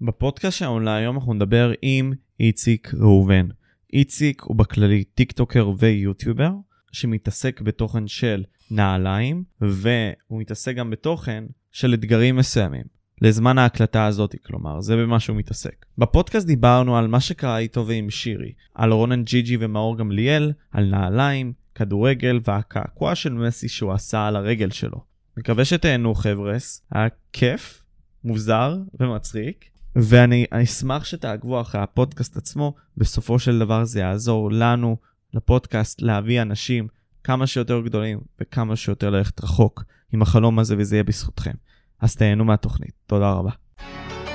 בפודקאסט 0.00 0.58
שלנו 0.58 0.80
להיום 0.80 1.16
אנחנו 1.16 1.34
נדבר 1.34 1.72
עם 1.82 2.12
איציק 2.40 2.94
ראובן. 2.94 3.48
איציק 3.92 4.42
הוא 4.42 4.56
בכללי 4.56 5.04
טיקטוקר 5.04 5.70
ויוטיובר 5.78 6.50
שמתעסק 6.92 7.60
בתוכן 7.60 8.06
של 8.06 8.44
נעליים 8.70 9.44
והוא 9.60 10.40
מתעסק 10.40 10.74
גם 10.76 10.90
בתוכן 10.90 11.44
של 11.72 11.94
אתגרים 11.94 12.36
מסוימים. 12.36 12.84
לזמן 13.22 13.58
ההקלטה 13.58 14.06
הזאת, 14.06 14.34
כלומר, 14.46 14.80
זה 14.80 14.96
במה 14.96 15.20
שהוא 15.20 15.36
מתעסק. 15.36 15.86
בפודקאסט 15.98 16.46
דיברנו 16.46 16.96
על 16.96 17.06
מה 17.06 17.20
שקרה 17.20 17.58
איתו 17.58 17.86
ועם 17.86 18.10
שירי, 18.10 18.52
על 18.74 18.92
רונן 18.92 19.22
ג'יג'י 19.24 19.56
ומאור 19.60 19.98
גמליאל, 19.98 20.52
על 20.70 20.90
נעליים, 20.90 21.52
כדורגל 21.74 22.40
והקעקוע 22.44 23.14
של 23.14 23.32
מסי 23.32 23.68
שהוא 23.68 23.92
עשה 23.92 24.26
על 24.26 24.36
הרגל 24.36 24.70
שלו. 24.70 25.04
מקווה 25.36 25.64
שתהנו 25.64 26.14
חבר'ס, 26.14 26.86
היה 26.92 27.08
כיף, 27.32 27.82
מוזר 28.24 28.76
ומצחיק, 29.00 29.64
ואני 29.96 30.46
אשמח 30.50 31.04
שתעקבו 31.04 31.60
אחרי 31.60 31.80
הפודקאסט 31.80 32.36
עצמו, 32.36 32.74
בסופו 32.96 33.38
של 33.38 33.58
דבר 33.58 33.84
זה 33.84 34.00
יעזור 34.00 34.52
לנו, 34.52 34.96
לפודקאסט, 35.34 36.02
להביא 36.02 36.42
אנשים 36.42 36.88
כמה 37.24 37.46
שיותר 37.46 37.80
גדולים 37.80 38.20
וכמה 38.40 38.76
שיותר 38.76 39.10
ללכת 39.10 39.44
רחוק 39.44 39.84
עם 40.12 40.22
החלום 40.22 40.58
הזה 40.58 40.74
וזה 40.78 40.96
יהיה 40.96 41.04
בזכותכם. 41.04 41.54
אז 42.00 42.16
תהנו 42.16 42.44
מהתוכנית, 42.44 42.92
תודה 43.06 43.30
רבה. 43.30 43.50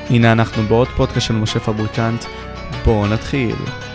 הנה 0.09 0.31
אנחנו 0.31 0.63
בעוד 0.63 0.87
פודקאסט 0.87 1.27
של 1.27 1.33
משה 1.33 1.59
פבריקנט, 1.59 2.23
בואו 2.85 3.07
נתחיל. 3.07 3.90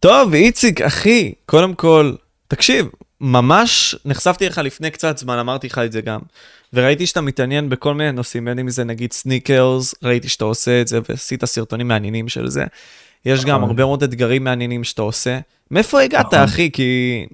טוב, 0.00 0.34
איציק, 0.34 0.80
אחי, 0.80 1.32
קודם 1.46 1.74
כל, 1.74 2.12
תקשיב, 2.48 2.86
ממש 3.20 3.96
נחשפתי 4.04 4.46
לך 4.46 4.58
לפני 4.58 4.90
קצת 4.90 5.18
זמן, 5.18 5.38
אמרתי 5.38 5.66
לך 5.66 5.78
את 5.78 5.92
זה 5.92 6.00
גם, 6.00 6.18
וראיתי 6.72 7.06
שאתה 7.06 7.20
מתעניין 7.20 7.68
בכל 7.68 7.94
מיני 7.94 8.12
נושאים, 8.12 8.44
בין 8.44 8.58
אם 8.58 8.70
זה 8.70 8.84
נגיד 8.84 9.12
סניקרס, 9.12 9.94
ראיתי 10.02 10.28
שאתה 10.28 10.44
עושה 10.44 10.80
את 10.80 10.88
זה 10.88 10.98
ועשית 11.08 11.44
סרטונים 11.44 11.88
מעניינים 11.88 12.28
של 12.28 12.48
זה. 12.48 12.64
יש 13.26 13.44
גם 13.44 13.56
נכון. 13.56 13.68
הרבה 13.68 13.84
מאוד 13.84 14.02
אתגרים 14.02 14.44
מעניינים 14.44 14.84
שאתה 14.84 15.02
עושה. 15.02 15.38
מאיפה 15.70 16.00
הגעת, 16.00 16.26
נכון. 16.26 16.38
אחי? 16.38 16.70
כי 16.70 17.26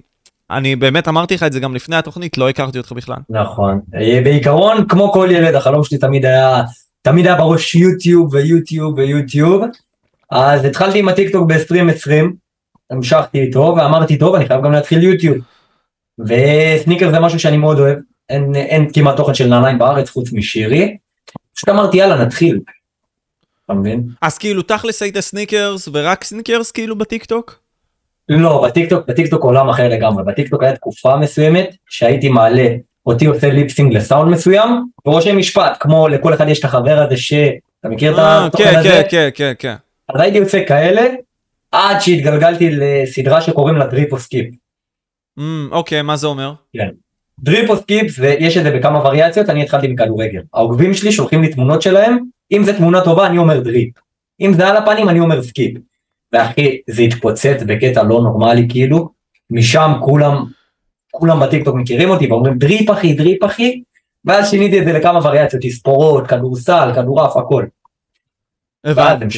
אני 0.51 0.75
באמת 0.75 1.07
אמרתי 1.07 1.35
לך 1.35 1.43
את 1.43 1.53
זה 1.53 1.59
גם 1.59 1.75
לפני 1.75 1.95
התוכנית, 1.95 2.37
לא 2.37 2.49
הכרתי 2.49 2.77
אותך 2.77 2.91
בכלל. 2.91 3.17
נכון. 3.29 3.79
אה, 3.95 4.21
בעיקרון, 4.23 4.87
כמו 4.87 5.11
כל 5.11 5.29
ילד, 5.31 5.55
החלום 5.55 5.83
שלי 5.83 5.97
תמיד 5.97 6.25
היה, 6.25 6.63
תמיד 7.01 7.25
היה 7.25 7.35
בראש 7.35 7.75
יוטיוב 7.75 8.33
ויוטיוב 8.33 8.97
ויוטיוב. 8.97 9.63
אז 10.31 10.65
התחלתי 10.65 10.99
עם 10.99 11.09
הטיקטוק 11.09 11.51
ב-2020, 11.51 12.25
המשכתי 12.91 13.41
איתו 13.41 13.75
ואמרתי, 13.77 14.17
טוב, 14.17 14.35
אני 14.35 14.47
חייב 14.47 14.63
גם 14.63 14.71
להתחיל 14.71 15.03
יוטיוב. 15.03 15.37
וסניקר 16.19 17.11
זה 17.11 17.19
משהו 17.19 17.39
שאני 17.39 17.57
מאוד 17.57 17.79
אוהב, 17.79 17.97
אין, 18.29 18.55
אין 18.55 18.87
כמעט 18.93 19.17
תוכן 19.17 19.33
של 19.33 19.47
נעליים 19.47 19.77
בארץ 19.77 20.09
חוץ 20.09 20.33
משירי. 20.33 20.97
פשוט 21.55 21.69
אמרתי, 21.69 21.97
יאללה, 21.97 22.25
נתחיל. 22.25 22.59
אתה 23.65 23.73
מבין? 23.73 24.03
אז 24.21 24.37
כאילו 24.37 24.61
תכלס 24.61 25.01
היית 25.01 25.19
סניקרס 25.19 25.89
ורק 25.93 26.23
סניקרס 26.23 26.71
כאילו 26.71 26.97
בטיקטוק? 26.97 27.59
לא, 28.29 28.65
בטיקטוק, 28.67 29.07
בטיקטוק 29.07 29.43
עולם 29.43 29.69
אחר 29.69 29.89
לגמרי, 29.89 30.23
בטיקטוק 30.23 30.63
היה 30.63 30.75
תקופה 30.75 31.17
מסוימת 31.17 31.75
שהייתי 31.89 32.29
מעלה 32.29 32.67
אותי 33.05 33.25
עושה 33.25 33.49
lip 33.49 33.68
sync 33.68 33.93
לסאונד 33.93 34.31
מסוים, 34.31 34.85
ורושם 35.05 35.37
משפט, 35.37 35.77
כמו 35.79 36.07
לכל 36.07 36.33
אחד 36.33 36.47
יש 36.47 36.59
את 36.59 36.65
החבר 36.65 36.99
הזה 36.99 37.17
ש... 37.17 37.33
אתה 37.79 37.89
מכיר 37.89 38.13
את 38.13 38.19
אה, 38.19 38.45
התוכן 38.45 38.63
כן, 38.63 38.79
הזה? 38.79 38.89
כן, 38.89 39.03
כן, 39.09 39.29
כן, 39.35 39.53
כן. 39.59 39.75
אז 40.09 40.21
הייתי 40.21 40.37
יוצא 40.37 40.63
כאלה, 40.67 41.01
עד 41.75 42.01
שהתגלגלתי 42.01 42.69
לסדרה 42.71 43.41
שקוראים 43.41 43.75
לה 43.75 43.87
דריפ 43.87 44.13
או 44.13 44.19
סקיפ. 44.19 44.45
אוקיי, 45.71 46.01
מה 46.01 46.15
זה 46.15 46.27
אומר? 46.27 46.53
דריפ 47.39 47.69
או 47.69 47.77
סקיפ, 47.77 48.19
יש 48.39 48.57
את 48.57 48.63
זה 48.63 48.71
בכמה 48.71 48.99
וריאציות, 48.99 49.49
אני 49.49 49.63
התחלתי 49.63 49.87
מכדורגל. 49.87 50.41
העוקבים 50.53 50.93
שלי 50.93 51.11
שולחים 51.11 51.41
לי 51.41 51.49
תמונות 51.49 51.81
שלהם, 51.81 52.17
אם 52.51 52.63
זה 52.63 52.77
תמונה 52.77 53.01
טובה 53.01 53.27
אני 53.27 53.37
אומר 53.37 53.59
דריפ. 53.59 53.93
אם 54.41 54.53
זה 54.53 54.67
על 54.67 54.77
הפנים 54.77 55.09
אני 55.09 55.19
אומר 55.19 55.43
סקיפ. 55.43 55.77
ואחי, 56.33 56.77
זה 56.89 57.01
התפוצץ 57.01 57.63
בקטע 57.67 58.03
לא 58.03 58.21
נורמלי 58.21 58.67
כאילו, 58.69 59.09
משם 59.49 59.91
כולם, 60.01 60.43
כולם 61.11 61.39
בטיקטוק 61.39 61.75
מכירים 61.75 62.09
אותי 62.09 62.27
ואומרים 62.27 62.57
דריפ 62.57 62.91
אחי, 62.91 63.13
דריפ 63.13 63.43
אחי, 63.45 63.81
ואז 64.25 64.49
שיניתי 64.49 64.79
את 64.79 64.85
זה 64.85 64.93
לכמה 64.93 65.19
וריאציות, 65.23 65.63
תספורות, 65.63 66.27
כדורסל, 66.27 66.91
כדורעף, 66.95 67.37
הכל. 67.37 67.65
הבנתי. 68.85 69.37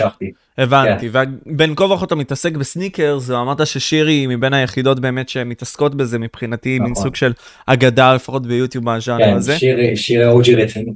הבנתי. 0.58 1.10
ובין 1.12 1.76
כה 1.76 1.84
וכה 1.84 2.06
אתה 2.06 2.16
מתעסק 2.16 2.56
בסניקרס, 2.56 3.30
ואמרת 3.30 3.68
ששירי 3.68 4.14
היא 4.14 4.28
מבין 4.28 4.54
היחידות 4.54 5.00
באמת 5.00 5.30
שמתעסקות 5.30 5.96
בזה 5.96 6.20
מבחינתי, 6.20 6.80
מין 6.80 6.92
נכון. 6.92 7.04
סוג 7.04 7.16
של 7.16 7.34
אגדה 7.66 8.14
לפחות 8.14 8.48
ביוטיוב 8.48 8.86
מהז'אנר 8.86 9.26
כן, 9.26 9.34
הזה. 9.34 9.58
שיר, 9.58 9.78
שיר 9.96 10.30
אוג'י 10.30 10.56
רציני. 10.56 10.92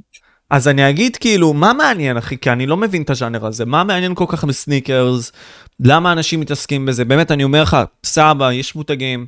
אז 0.50 0.68
אני 0.68 0.90
אגיד 0.90 1.16
כאילו, 1.16 1.52
מה 1.52 1.72
מעניין 1.72 2.16
אחי? 2.16 2.38
כי 2.38 2.50
אני 2.50 2.66
לא 2.66 2.76
מבין 2.76 3.02
את 3.02 3.10
הז'אנר 3.10 3.46
הזה. 3.46 3.64
מה 3.64 3.84
מעניין 3.84 4.14
כל 4.14 4.24
כך 4.28 4.44
בסניקרס? 4.44 5.32
למה 5.80 6.12
אנשים 6.12 6.40
מתעסקים 6.40 6.86
בזה? 6.86 7.04
באמת, 7.04 7.30
אני 7.30 7.44
אומר 7.44 7.62
לך, 7.62 7.76
סבא, 8.04 8.52
יש 8.52 8.76
מותגים. 8.76 9.26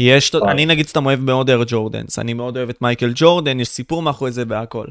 יש. 0.00 0.34
אני 0.34 0.66
נגיד 0.66 0.86
סתם 0.86 1.06
אוהב 1.06 1.20
מאוד 1.20 1.50
Air 1.50 1.62
Jordans, 1.66 2.18
אני 2.18 2.34
מאוד 2.34 2.56
אוהב 2.56 2.68
את 2.68 2.82
מייקל 2.82 3.12
ג'ורדן, 3.14 3.60
יש 3.60 3.68
סיפור 3.68 4.02
מאחורי 4.02 4.32
זה 4.32 4.44
והכל. 4.48 4.86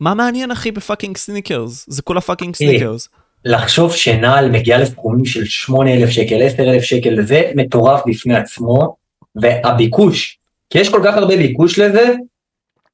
מה 0.00 0.14
מעניין 0.14 0.50
אחי 0.50 0.70
ב 0.70 0.76
fucking 0.76 1.16
סניקרס? 1.16 1.86
זה 1.88 2.02
כל 2.02 2.18
ה 2.18 2.22
fucking 2.22 2.54
סניקרס. 2.54 3.08
לחשוב 3.44 3.92
שנעל 3.92 4.50
מגיעה 4.50 4.78
לסכומים 4.78 5.24
של 5.24 5.44
8,000 5.44 6.10
שקל, 6.10 6.42
10,000 6.42 6.82
שקל, 6.82 7.22
זה 7.22 7.52
מטורף 7.54 8.00
בפני 8.06 8.36
עצמו, 8.36 8.96
והביקוש, 9.42 10.38
כי 10.70 10.78
יש 10.78 10.88
כל 10.88 11.00
כך 11.04 11.16
הרבה 11.16 11.36
ביקוש 11.36 11.78
לזה, 11.78 12.14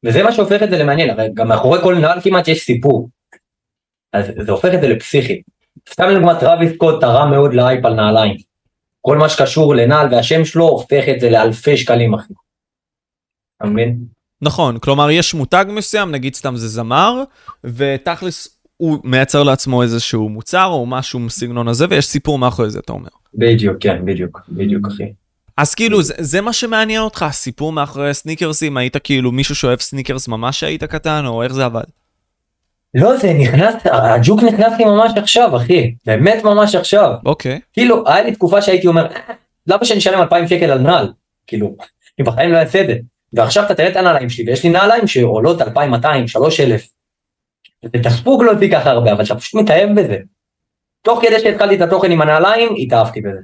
וזה 0.05 0.23
מה 0.23 0.33
שהופך 0.33 0.63
את 0.63 0.71
זה 0.71 0.79
למעניין, 0.79 1.11
הרי 1.11 1.29
גם 1.35 1.49
מאחורי 1.49 1.79
כל 1.83 1.99
נעל 1.99 2.21
כמעט 2.21 2.49
יש 2.49 2.61
סיפור. 2.61 3.09
אז 4.13 4.27
זה 4.41 4.53
הופך 4.53 4.75
את 4.75 4.81
זה 4.81 4.89
לפסיכי. 4.89 5.43
סתם 5.91 6.09
לדוגמה 6.09 6.41
טראביס 6.41 6.73
סקוט 6.73 7.01
תרם 7.01 7.31
מאוד 7.31 7.55
לאייפ 7.55 7.85
על 7.85 7.95
נעליים. 7.95 8.54
כל 9.07 9.17
מה 9.17 9.29
שקשור 9.29 9.75
לנעל 9.75 10.15
והשם 10.15 10.45
שלו 10.45 10.69
הופך 10.69 11.05
את 11.15 11.21
זה 11.21 11.31
לאלפי 11.31 11.77
שקלים 11.77 12.15
אחי. 12.15 12.33
אתה 13.57 13.71
מבין? 13.71 13.99
נכון, 14.43 14.79
כלומר 14.79 15.11
יש 15.11 15.35
מותג 15.35 15.65
מסוים, 15.69 16.11
נגיד 16.11 16.35
סתם 16.35 16.57
זה 16.57 16.69
זמר, 16.69 17.23
ותכלס 17.65 18.61
הוא 18.77 18.99
מייצר 19.05 19.43
לעצמו 19.43 19.83
איזשהו 19.83 20.29
מוצר 20.29 20.67
או 20.67 20.87
משהו 20.87 21.21
מסגנון 21.21 21.69
הזה, 21.69 21.87
ויש 21.91 22.07
סיפור 22.07 22.39
מאחורי 22.39 22.71
זה, 22.71 22.79
אתה 22.79 22.93
אומר. 22.93 23.09
בדיוק, 23.35 23.77
כן, 23.81 24.05
בדיוק, 24.05 24.41
בדיוק 24.49 24.87
אחי. 24.87 25.13
אז 25.57 25.75
כאילו, 25.75 26.03
זה, 26.03 26.15
זה 26.19 26.41
מה 26.41 26.53
שמעניין 26.53 27.01
אותך, 27.01 27.23
הסיפור 27.23 27.73
מאחורי 27.73 28.15
סניקרסים, 28.15 28.77
היית 28.77 28.97
כאילו 28.97 29.33
מישהו 29.33 29.55
שאוהב 29.55 29.81
סניקרס 29.81 30.29
ממש 30.29 30.61
שהיית 30.61 30.85
קטן, 30.85 31.27
או 31.27 31.43
איך 31.43 31.53
זה 31.53 31.65
עבד? 31.65 31.85
לא, 32.95 33.17
זה 33.17 33.33
נכנס, 33.33 33.75
הג'וק 33.85 34.43
נכנס 34.43 34.73
לי 34.79 34.85
ממש 34.85 35.13
עכשיו, 35.17 35.57
אחי. 35.57 35.95
באמת 36.07 36.45
ממש 36.45 36.75
עכשיו. 36.75 37.11
אוקיי. 37.27 37.61
כאילו, 37.73 38.05
היה 38.07 38.25
לי 38.25 38.33
תקופה 38.33 38.63
שהייתי 38.63 38.87
אומר, 38.87 39.07
"אה, 39.07 39.21
למה 39.67 39.85
שאני 39.85 39.99
אשלם 39.99 40.21
2,000 40.21 40.49
שקל 40.49 40.71
על 40.71 40.79
נעל? 40.79 41.13
כאילו, 41.47 41.77
אני 42.19 42.27
בחיים 42.27 42.53
לא 42.53 42.57
אעשה 42.59 42.81
את 42.81 42.87
זה. 42.87 42.95
ועכשיו 43.33 43.65
אתה 43.65 43.75
תראה 43.75 43.89
את 43.89 43.97
הנעליים 43.97 44.29
שלי, 44.31 44.45
ויש 44.51 44.65
לי 44.65 44.71
נעליים 44.71 45.07
שעולות 45.07 45.63
2,200, 45.63 46.29
3,000. 46.29 46.89
זה 47.85 48.03
תספוג 48.03 48.43
לא 48.43 48.53
אותי 48.53 48.71
ככה 48.71 48.91
הרבה, 48.91 49.13
אבל 49.13 49.25
שאתה 49.25 49.41
פשוט 49.41 49.63
מתאהב 49.63 50.01
בזה. 50.01 50.17
תוך 51.05 51.23
כדי 51.23 51.41
שהתחלתי 51.41 51.75
את 51.75 51.81
התוכן 51.81 52.11
עם 52.11 52.23
הנעליים, 52.23 52.75
התאהבתי 52.79 53.21
בזה. 53.21 53.39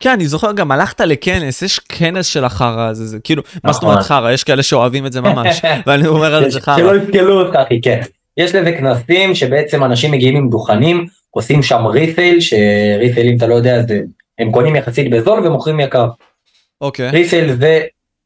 כן, 0.00 0.10
אני 0.10 0.26
זוכר 0.26 0.52
גם 0.52 0.70
הלכת 0.72 1.00
לכנס, 1.00 1.62
יש 1.62 1.78
כנס 1.78 2.26
של 2.26 2.44
החרא 2.44 2.88
הזה, 2.88 3.06
זה 3.06 3.18
כאילו, 3.24 3.42
מה 3.64 3.72
זאת 3.72 3.82
נכון. 3.82 3.92
אומרת 3.92 4.06
חרא? 4.06 4.30
יש 4.30 4.44
כאלה 4.44 4.62
שאוהבים 4.62 5.06
את 5.06 5.12
זה 5.12 5.20
ממש, 5.20 5.62
ואני 5.86 6.06
אומר 6.06 6.34
על 6.34 6.50
זה 6.50 6.60
חרא. 6.60 6.76
שלא 6.76 6.96
יפקלו 6.96 7.40
אותך, 7.42 7.56
אחי, 7.56 7.80
כן. 7.80 8.00
יש 8.36 8.54
לזה 8.54 8.72
כנסים 8.72 9.34
שבעצם 9.34 9.84
אנשים 9.84 10.12
מגיעים 10.12 10.36
עם 10.36 10.50
דוכנים, 10.50 11.06
עושים 11.30 11.62
שם 11.62 11.86
ריסייל, 11.86 12.40
שריסייל 12.40 13.28
אם 13.28 13.36
אתה 13.36 13.46
לא 13.46 13.54
יודע, 13.54 13.82
זה, 13.82 14.00
הם 14.38 14.52
קונים 14.52 14.76
יחסית 14.76 15.10
בזול 15.10 15.46
ומוכרים 15.46 15.80
יקר. 15.80 16.08
אוקיי. 16.80 17.10
resale 17.10 17.54
זה 17.54 17.80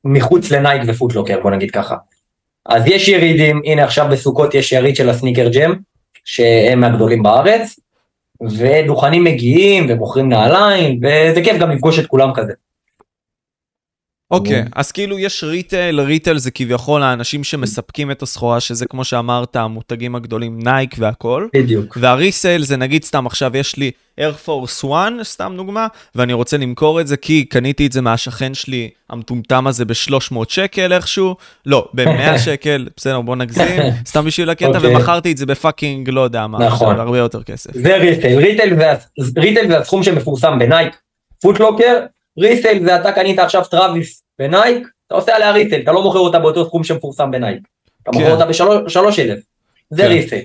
מחוץ 0.05 0.51
לנייק 0.51 0.83
ופוטלוקר 0.87 1.41
בוא 1.43 1.51
נגיד 1.51 1.71
ככה. 1.71 1.97
אז 2.67 2.83
יש 2.87 3.09
ירידים, 3.09 3.61
הנה 3.65 3.85
עכשיו 3.85 4.09
בסוכות 4.11 4.55
יש 4.55 4.73
יריד 4.73 4.97
של 4.97 5.11
הסניקר 5.11 5.49
ג'ם, 5.49 5.75
שהם 6.25 6.81
מהגדולים 6.81 7.23
בארץ, 7.23 7.81
ודוכנים 8.57 9.25
מגיעים 9.25 9.87
ומוכרים 9.89 10.29
נעליים, 10.29 11.01
וזה 11.03 11.43
כיף 11.45 11.59
גם 11.59 11.71
לפגוש 11.71 11.99
את 11.99 12.07
כולם 12.07 12.31
כזה. 12.35 12.53
אוקיי, 14.31 14.65
אז 14.73 14.93
כאילו 14.93 15.19
יש 15.19 15.45
retail, 15.45 16.01
retail 16.01 16.39
זה 16.39 16.51
כביכול 16.51 17.03
האנשים 17.03 17.45
שמספקים 17.45 18.11
את 18.11 18.23
הסחורה, 18.23 18.61
שזה 18.61 18.87
כמו 18.87 19.05
שאמרת, 19.05 19.57
המותגים 19.57 20.15
הגדולים, 20.15 20.59
נייק 20.63 20.95
והכל. 20.99 21.47
בדיוק. 21.55 21.99
וה 22.01 22.16
resale 22.16 22.63
זה 22.63 22.77
נגיד 22.77 23.05
סתם 23.05 23.27
עכשיו 23.27 23.57
יש 23.57 23.77
לי 23.77 23.91
Air 24.21 24.49
Force 24.49 24.85
One, 24.85 25.23
סתם 25.23 25.53
דוגמה, 25.57 25.87
ואני 26.15 26.33
רוצה 26.33 26.57
למכור 26.57 27.01
את 27.01 27.07
זה 27.07 27.17
כי 27.17 27.45
קניתי 27.45 27.87
את 27.87 27.93
זה 27.93 28.01
מהשכן 28.01 28.55
שלי 28.55 28.91
המטומטם 29.11 29.67
הזה 29.67 29.85
ב-300 29.85 30.37
שקל 30.49 30.93
איכשהו, 30.93 31.37
לא, 31.67 31.89
ב-100 31.95 32.39
שקל, 32.45 32.89
בסדר 32.97 33.21
בוא 33.21 33.37
נגזים, 33.37 33.81
סתם 34.07 34.25
בשביל 34.25 34.51
הקטע, 34.51 34.67
אוקיי. 34.67 34.97
ומכרתי 34.97 35.33
את 35.33 35.37
זה 35.37 35.47
ב 35.47 35.55
fucking 35.55 36.11
לא 36.11 36.21
יודע 36.21 36.47
מה, 36.47 36.59
נכון. 36.59 36.89
עכשיו, 36.89 37.07
הרבה 37.07 37.19
יותר 37.19 37.43
כסף. 37.43 37.71
זה 37.75 37.97
ריטייל, 37.97 38.39
ריטייל 38.39 38.77
זה, 38.77 38.93
ריטייל 39.41 39.69
זה 39.69 39.79
הסכום 39.79 40.03
שמפורסם 40.03 40.59
בנייק, 40.59 40.97
פוטלוקר, 41.43 41.99
resale 42.39 42.85
זה 42.85 42.97
אתה 42.97 43.13
קנית 43.13 43.39
עכשיו 43.39 43.65
טראביס 43.65 44.25
בנייק, 44.39 44.89
אתה 45.07 45.15
עושה 45.15 45.37
עליה 45.37 45.51
resale, 45.51 45.83
אתה 45.83 45.93
לא 45.93 46.03
מוכר 46.03 46.19
אותה 46.19 46.39
באותו 46.39 46.67
סכום 46.67 46.85
שמפורסם 46.85 47.31
בנייק, 47.31 47.63
אתה 48.03 48.11
מוכר 48.11 48.27
כן. 48.27 48.33
אותה 48.33 48.47
בשלוש 48.87 49.19
אלף, 49.19 49.39
זה 49.91 50.03
כן. 50.03 50.09
resale. 50.09 50.45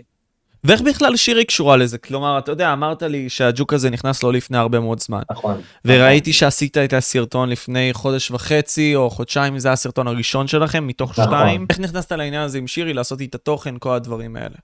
ואיך 0.64 0.82
בכלל 0.82 1.16
שירי 1.16 1.46
קשורה 1.46 1.78
לזה? 1.78 1.98
כלומר, 1.98 2.40
אתה 2.40 2.52
יודע, 2.52 2.74
אמרת 2.74 3.04
לי 3.04 3.30
שהג'וק 3.30 3.74
הזה 3.74 3.90
נכנס 3.90 4.24
לא 4.24 4.34
לפני 4.34 4.58
הרבה 4.58 4.80
מאוד 4.80 5.00
זמן. 5.00 5.22
נכון. 5.32 5.62
וראיתי 5.86 6.34
שעשית 6.34 6.78
את 6.78 6.94
הסרטון 6.94 7.50
לפני 7.50 7.90
חודש 7.94 8.32
וחצי 8.32 8.96
או 8.96 9.10
חודשיים, 9.10 9.60
זה 9.60 9.72
הסרטון 9.72 10.08
הראשון 10.08 10.48
שלכם 10.48 10.88
מתוך 10.88 11.12
נכון. 11.12 11.24
שתיים. 11.26 11.66
איך 11.70 11.80
נכנסת 11.80 12.12
לעניין 12.12 12.42
הזה 12.42 12.58
עם 12.58 12.68
שירי, 12.68 12.94
לעשות 12.94 13.22
איתה 13.22 13.38
תוכן, 13.38 13.76
כל 13.80 13.94
הדברים 13.96 14.36
האלה? 14.36 14.56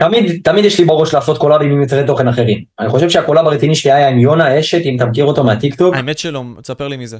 תמיד, 0.00 0.40
תמיד 0.44 0.64
יש 0.64 0.78
לי 0.78 0.84
בראש 0.84 1.14
לעשות 1.14 1.38
collabים 1.38 1.70
עם 1.72 1.82
יוצרי 1.82 2.06
תוכן 2.06 2.28
אחרים. 2.28 2.64
אני 2.80 2.88
חושב 2.88 3.10
שה 3.10 3.22
collab 3.22 3.46
הרציני 3.46 3.74
שלי 3.74 3.92
היה 3.92 4.08
עם 4.08 4.18
יונה 4.18 4.60
אשת, 4.60 4.86
אם 4.86 4.96
אתה 4.96 5.06
מכיר 5.06 5.24
אותו 5.24 5.44
מהטיקטוק. 5.44 5.94
האמת 5.94 6.18
שלא, 6.18 6.42
תספר 6.62 6.88
לי 6.88 6.96
מזה. 6.96 7.18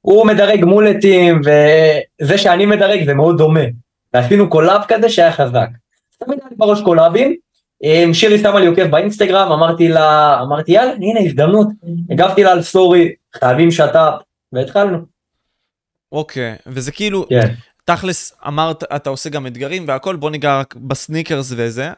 הוא 0.00 0.26
מדרג 0.26 0.64
מולטים, 0.64 1.40
וזה 2.20 2.38
שאני 2.38 2.66
מדרג 2.66 3.04
זה 3.04 3.14
מאוד 3.14 3.38
דומה. 3.38 3.60
ועשינו 4.14 4.50
collab 4.50 4.82
כזה 4.88 5.08
שהיה 5.08 5.32
חזק. 5.32 5.68
תמיד 6.18 6.38
היה 6.40 6.48
לי 6.50 6.56
בראש 6.56 6.80
collabים. 6.80 7.34
עם 7.82 8.14
שירי 8.14 8.38
שמה 8.38 8.60
לי 8.60 8.66
עוקב 8.66 8.86
באינסטגרם, 8.86 9.52
אמרתי 9.52 9.88
לה, 9.88 10.38
אמרתי 10.42 10.72
יאללה, 10.72 10.92
הנה 10.92 11.20
הזדמנות. 11.20 11.68
הגבתי 12.10 12.42
לה 12.42 12.52
על 12.52 12.62
סטורי, 12.62 13.12
חייבים 13.38 13.70
שת"פ, 13.70 14.14
והתחלנו. 14.52 14.98
אוקיי, 16.12 16.54
וזה 16.66 16.92
כאילו, 16.92 17.26
כן. 17.28 17.54
תכלס, 17.84 18.32
אמרת, 18.46 18.84
אתה 18.96 19.10
עושה 19.10 19.30
גם 19.30 19.46
אתגרים 19.46 19.84
והכל, 19.88 20.16
בוא 20.16 20.30
ניגע 20.30 20.58
רק 20.58 20.74
בסניקרס 20.78 21.52
וזה. 21.56 21.90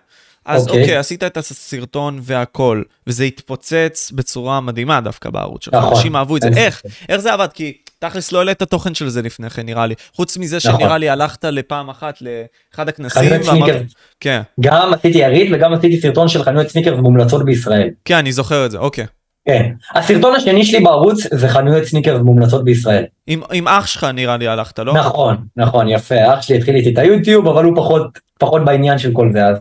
אז 0.45 0.67
אוקיי. 0.67 0.81
אוקיי, 0.81 0.97
עשית 0.97 1.25
את 1.25 1.37
הסרטון 1.37 2.19
והכל, 2.23 2.83
וזה 3.07 3.25
התפוצץ 3.25 4.13
בצורה 4.15 4.61
מדהימה 4.61 5.01
דווקא 5.01 5.31
בערוץ 5.31 5.65
שלך, 5.65 5.75
נכון. 5.75 5.93
אנשים 5.93 6.17
אהבו 6.17 6.37
את 6.37 6.43
זה. 6.43 6.49
איך? 6.57 6.83
איך 7.09 7.21
זה 7.21 7.33
עבד? 7.33 7.49
כי 7.55 7.79
תכלס 7.99 8.33
לא 8.33 8.39
העלית 8.39 8.63
תוכן 8.63 8.95
של 8.95 9.09
זה 9.09 9.23
לפני 9.23 9.51
כן, 9.51 9.67
נראה 9.67 9.87
לי. 9.87 9.95
חוץ 10.15 10.37
מזה 10.37 10.57
נכון. 10.57 10.81
שנראה 10.81 10.99
לי 10.99 11.09
הלכת 11.09 11.45
לפעם 11.45 11.91
אחת 11.91 12.19
לאחד 12.21 12.89
הכנסים, 12.89 13.23
חנויות 13.23 13.43
סניקרס. 13.43 13.93
כן, 14.21 14.43
גם 14.61 14.95
עשיתי 14.95 15.19
יריד 15.19 15.53
וגם 15.55 15.73
עשיתי 15.73 16.01
סרטון 16.01 16.29
של 16.29 16.43
חנויות 16.43 16.69
סניקרס 16.69 16.99
מומלצות 17.01 17.45
בישראל. 17.45 17.91
כן, 18.05 18.17
אני 18.17 18.33
זוכר 18.33 18.67
את 18.67 18.71
זה, 18.71 18.79
אוקיי. 18.79 19.07
כן. 19.47 19.73
הסרטון 19.95 20.35
השני 20.35 20.65
שלי 20.65 20.81
בערוץ 20.81 21.35
זה 21.35 21.49
חנויות 21.49 21.85
סניקרס 21.85 22.21
מומלצות 22.23 22.65
בישראל. 22.65 23.05
עם, 23.27 23.41
עם 23.53 23.69
אח 23.69 23.87
שלך 23.87 24.05
נראה 24.05 24.37
לי 24.37 24.49
הלכת, 24.49 24.79
לא? 24.79 24.95
נכון, 24.95 25.37
נכון, 25.57 25.89
יפה. 25.89 26.35
אח 26.35 26.43
שלי 26.43 26.57
התחיל 26.57 26.75
איתי 26.77 26.93
את 26.93 26.99
היוטיוב, 26.99 27.49
אבל 27.49 27.65
הוא 27.65 27.77
פחות, 27.77 28.19
פחות 28.39 28.65
בעניין 28.65 28.99
של 28.99 29.13
כל 29.13 29.31
זה, 29.33 29.47
אז 29.47 29.57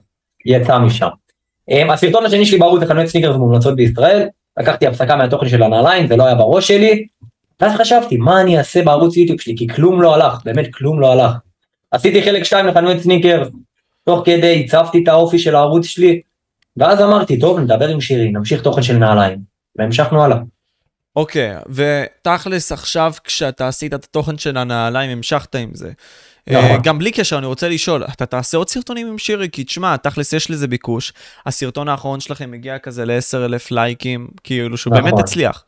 יצא 0.46 0.80
משם. 0.80 1.08
אמ, 1.70 1.92
הסרטון 1.92 2.26
השני 2.26 2.46
שלי 2.46 2.58
בערוץ 2.58 2.80
זה 2.80 2.88
חנויות 2.88 3.08
סניקרס 3.10 3.36
מומלצות 3.36 3.76
בישראל. 3.76 4.28
לקחתי 4.60 4.88
הפסקה 4.88 5.16
מהתוכן 5.16 5.50
של 5.50 5.64
הנעליים, 5.64 6.08
זה 6.08 6.16
לא 6.16 6.26
היה 6.26 6.36
בראש 6.36 6.68
שלי. 6.68 7.08
ואז 7.62 7.76
חשבתי, 7.76 8.18
מה 8.18 8.42
אני 8.42 8.58
אעשה 8.58 8.84
בערוץ 8.84 9.18
יוטיוב 9.18 9.42
שלי? 9.42 9.58
כי 9.58 9.68
כלום 9.68 10.02
לא 10.02 10.16
הלך, 10.16 10.40
באמת 10.46 10.74
כלום 10.74 11.00
לא 11.00 11.12
הלך. 11.12 11.32
עשיתי 11.92 12.24
חלק 12.24 12.44
2 12.44 12.68
לחנויות 12.68 13.00
סניקרס, 13.00 13.48
תוך 14.06 14.22
כדי 14.26 14.64
הצבתי 14.66 15.04
את 15.04 15.08
האופי 15.08 15.40
של 15.40 15.56
הערוץ 15.56 15.86
שלי, 15.86 16.22
ואז 16.78 17.02
אמרתי, 17.02 17.40
טוב, 17.40 17.60
נדבר 17.60 17.88
עם 17.88 18.02
שירי, 18.02 18.32
נמשיך 18.32 18.62
תוכן 18.62 18.82
של 18.82 18.98
נעליים. 18.98 19.55
והמשכנו 19.76 20.24
הלאה. 20.24 20.38
אוקיי, 21.16 21.56
ותכלס 21.70 22.72
עכשיו 22.72 23.14
כשאתה 23.24 23.68
עשית 23.68 23.94
את 23.94 24.04
התוכן 24.04 24.38
של 24.38 24.58
הנעליים, 24.58 25.12
המשכת 25.12 25.56
עם 25.56 25.70
זה. 25.74 25.92
נכון. 26.50 26.72
אה, 26.72 26.78
גם 26.84 27.00
בלי 27.00 27.12
קשר, 27.12 27.38
אני 27.38 27.46
רוצה 27.46 27.70
לשאול, 27.70 28.04
אתה 28.04 28.26
תעשה 28.26 28.58
עוד 28.58 28.70
סרטונים 28.70 29.08
עם 29.08 29.18
שירי? 29.18 29.50
כי 29.50 29.64
תשמע, 29.64 29.98
תכלס 29.98 30.34
יש 30.34 30.52
לזה 30.52 30.68
ביקוש. 30.68 31.14
הסרטון 31.46 31.90
האחרון 31.90 32.20
שלכם 32.20 32.54
הגיע 32.54 32.80
כזה 32.80 33.06
ל-10,000 33.06 33.68
לייקים, 33.72 34.28
כאילו 34.44 34.78
שהוא 34.78 34.94
באמת 34.94 35.08
נכון. 35.08 35.20
הצליח. 35.20 35.64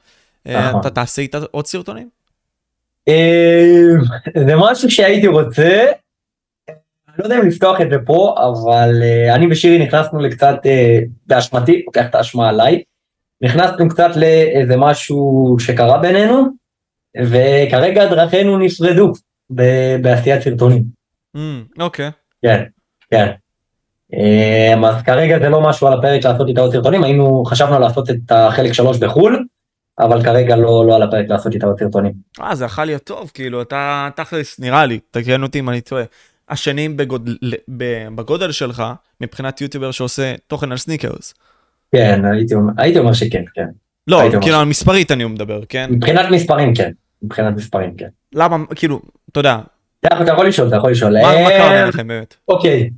אה, 0.48 0.68
נכון. 0.70 0.82
אתה 0.82 0.90
תעשה 0.90 1.22
איתה 1.22 1.40
עוד 1.52 1.68
סרטונים? 1.68 2.10
אמ, 3.08 3.14
זה 4.48 4.54
משהו 4.58 4.92
שהייתי 4.92 5.28
רוצה, 5.28 5.86
אני 6.70 7.16
לא 7.18 7.24
יודע 7.24 7.40
אם 7.40 7.48
לפתוח 7.48 7.82
את 7.82 7.90
זה 7.90 7.98
פה, 8.06 8.36
אבל 8.50 9.04
אה, 9.04 9.36
אני 9.36 9.48
ושירי 9.52 9.80
נכנסנו 9.80 10.20
לקצת, 10.20 10.56
אה, 10.66 11.00
באשמתי, 11.28 11.84
לוקח 11.86 12.06
את 12.06 12.16
האשמה 12.16 12.50
עליי, 12.50 12.82
נכנסנו 13.42 13.90
קצת 13.90 14.10
לאיזה 14.16 14.78
משהו 14.78 15.56
שקרה 15.60 15.98
בינינו, 15.98 16.44
וכרגע 17.18 18.06
דרכינו 18.06 18.58
נפרדו 18.58 19.12
ב- 19.50 19.96
בעשיית 20.02 20.44
סרטונים. 20.44 20.84
אוקיי. 21.80 22.12
כן, 22.42 22.64
כן. 23.12 23.32
אמ, 24.14 24.86
אז 24.86 25.04
כרגע 25.04 25.40
זה 25.40 25.50
לא 25.50 25.62
משהו 25.62 25.88
על 25.88 25.94
הפרק 26.00 26.26
לעשות 26.26 26.48
איתה 26.48 26.62
עוד 26.62 26.72
סרטונים, 26.72 27.04
היינו, 27.04 27.44
חשבנו 27.46 27.80
לעשות 27.80 28.10
את 28.10 28.32
החלק 28.32 28.72
שלוש 28.74 28.98
בחו"ל, 28.98 29.46
אבל 30.00 30.24
כרגע 30.24 30.56
לא, 30.56 30.88
לא 30.88 30.96
על 30.96 31.02
הפרק 31.02 31.26
לעשות 31.30 31.54
איתה 31.54 31.68
עוד 31.68 31.80
סרטונים. 31.80 32.14
אה, 32.42 32.56
זה 32.56 32.66
יכול 32.66 32.86
להיות 32.86 33.04
טוב, 33.04 33.32
כאילו, 33.34 33.62
אתה 33.62 34.10
תכלס, 34.16 34.60
נראה 34.60 34.86
לי, 34.86 35.00
תקן 35.12 35.44
אותי 35.44 35.60
אם 35.60 35.70
אני 35.70 35.82
טועה. 35.82 36.04
השנים 36.50 36.98
בגודל, 36.98 37.38
בגודל 38.16 38.52
שלך, 38.52 38.84
מבחינת 39.22 39.62
יוטיובר 39.62 39.92
שעושה 39.92 40.36
תוכן 40.48 40.72
על 40.72 40.78
סניקרס. 40.78 41.34
כן, 41.92 42.26
הייתי 42.26 42.56
אומר, 42.56 42.74
הייתי 42.78 43.00
אומר 43.00 43.14
שכן, 43.14 43.44
כן. 43.54 43.68
לא, 44.08 44.22
כאילו, 44.42 44.66
מספרית 44.66 45.12
אני 45.12 45.26
מדבר, 45.26 45.62
כן? 45.70 45.90
מבחינת 45.92 46.32
מספרים 46.32 46.76
כן, 46.76 46.92
מבחינת 47.24 47.56
מספרים 47.56 47.96
כן. 47.98 48.08
למה, 48.36 48.58
כאילו, 48.76 49.02
אתה 49.32 49.40
יודע, 49.40 49.58
אתה 50.06 50.32
יכול 50.32 50.48
לשאול, 50.48 50.68
אתה 50.68 50.76
יכול 50.76 50.92
לשאול. 50.92 51.22
מה 51.22 51.34
אה, 51.34 51.58
קרה 51.58 51.82
ביניכם 51.82 52.08
באמת? 52.08 52.36
אוקיי. 52.48 52.90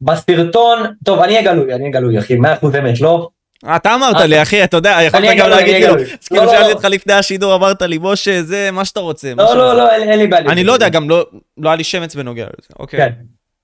בסרטון, 0.00 0.78
טוב 1.04 1.20
אני 1.20 1.32
אהיה 1.32 1.52
גלוי, 1.52 1.74
אני 1.74 1.80
אהיה 1.82 1.92
גלוי 1.92 2.18
אחי, 2.18 2.36
100% 2.36 2.78
אמת, 2.78 3.00
לא? 3.00 3.28
אתה 3.76 3.94
אמרת 3.94 4.20
לי, 4.20 4.42
אחי, 4.42 4.64
אתה 4.64 4.76
יודע, 4.76 4.98
יכולת 5.06 5.22
גם 5.24 5.30
אגלוי, 5.30 5.50
להגיד 5.50 5.74
כאילו, 5.74 5.94
אגלוי. 5.94 6.12
אז 6.22 6.28
כאילו 6.28 6.42
לא, 6.42 6.46
לא, 6.46 6.52
שאלתי 6.52 6.68
לא. 6.68 6.74
אותך 6.74 6.84
לפני 6.84 7.12
השידור, 7.12 7.54
אמרת 7.54 7.82
לי, 7.82 7.98
משה, 8.02 8.42
זה 8.42 8.70
מה 8.72 8.84
שאתה 8.84 9.00
רוצה. 9.00 9.34
לא, 9.34 9.56
לא, 9.56 9.70
רוצה." 9.70 9.74
לא, 9.74 9.90
אין 9.90 10.18
לי 10.18 10.26
בעיה. 10.26 10.44
אני 10.46 10.64
לא 10.64 10.72
יודע, 10.72 10.88
גם 10.88 11.10
לא 11.10 11.26
לא 11.58 11.68
היה 11.68 11.76
לי 11.76 11.84
שמץ 11.84 12.14
בנוגע 12.14 12.44
לזה, 12.44 12.68
אוקיי. 12.78 13.00
כן. 13.00 13.12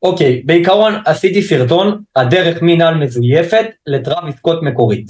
אוקיי, 0.02 0.43
בעיקרון 0.44 0.94
עשיתי 1.06 1.43
סרטון, 1.43 2.02
הדרך 2.17 2.58
מנעל 2.62 2.94
מזויפת 2.94 3.67
לטראביס 3.87 4.37
סקוט 4.37 4.62
מקורית. 4.62 5.06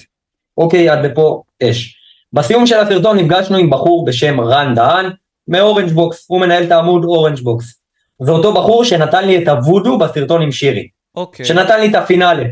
אוקיי, 0.59 0.89
עד 0.89 1.05
לפה 1.05 1.43
אש. 1.63 1.97
בסיום 2.33 2.67
של 2.67 2.79
הסרטון 2.79 3.19
נפגשנו 3.19 3.57
עם 3.57 3.71
בחור 3.71 4.05
בשם 4.05 4.41
רן 4.41 4.75
דהן 4.75 5.11
מאורנג' 5.49 5.91
בוקס, 5.91 6.27
הוא 6.29 6.41
מנהל 6.41 6.65
את 6.65 6.73
העמוד 6.73 7.05
אורנג' 7.05 7.41
בוקס. 7.41 7.81
זה 8.23 8.33
אותו 8.33 8.55
בחור 8.55 8.85
שנתן 8.85 9.27
לי 9.27 9.43
את 9.43 9.49
הוודו 9.49 9.99
בסרטון 9.99 10.43
עם 10.43 10.53
שירי. 10.53 10.89
אוקיי. 11.15 11.47
שנתן 11.47 11.81
לי 11.81 11.89
את 11.89 11.95
הפינאלה. 11.95 12.45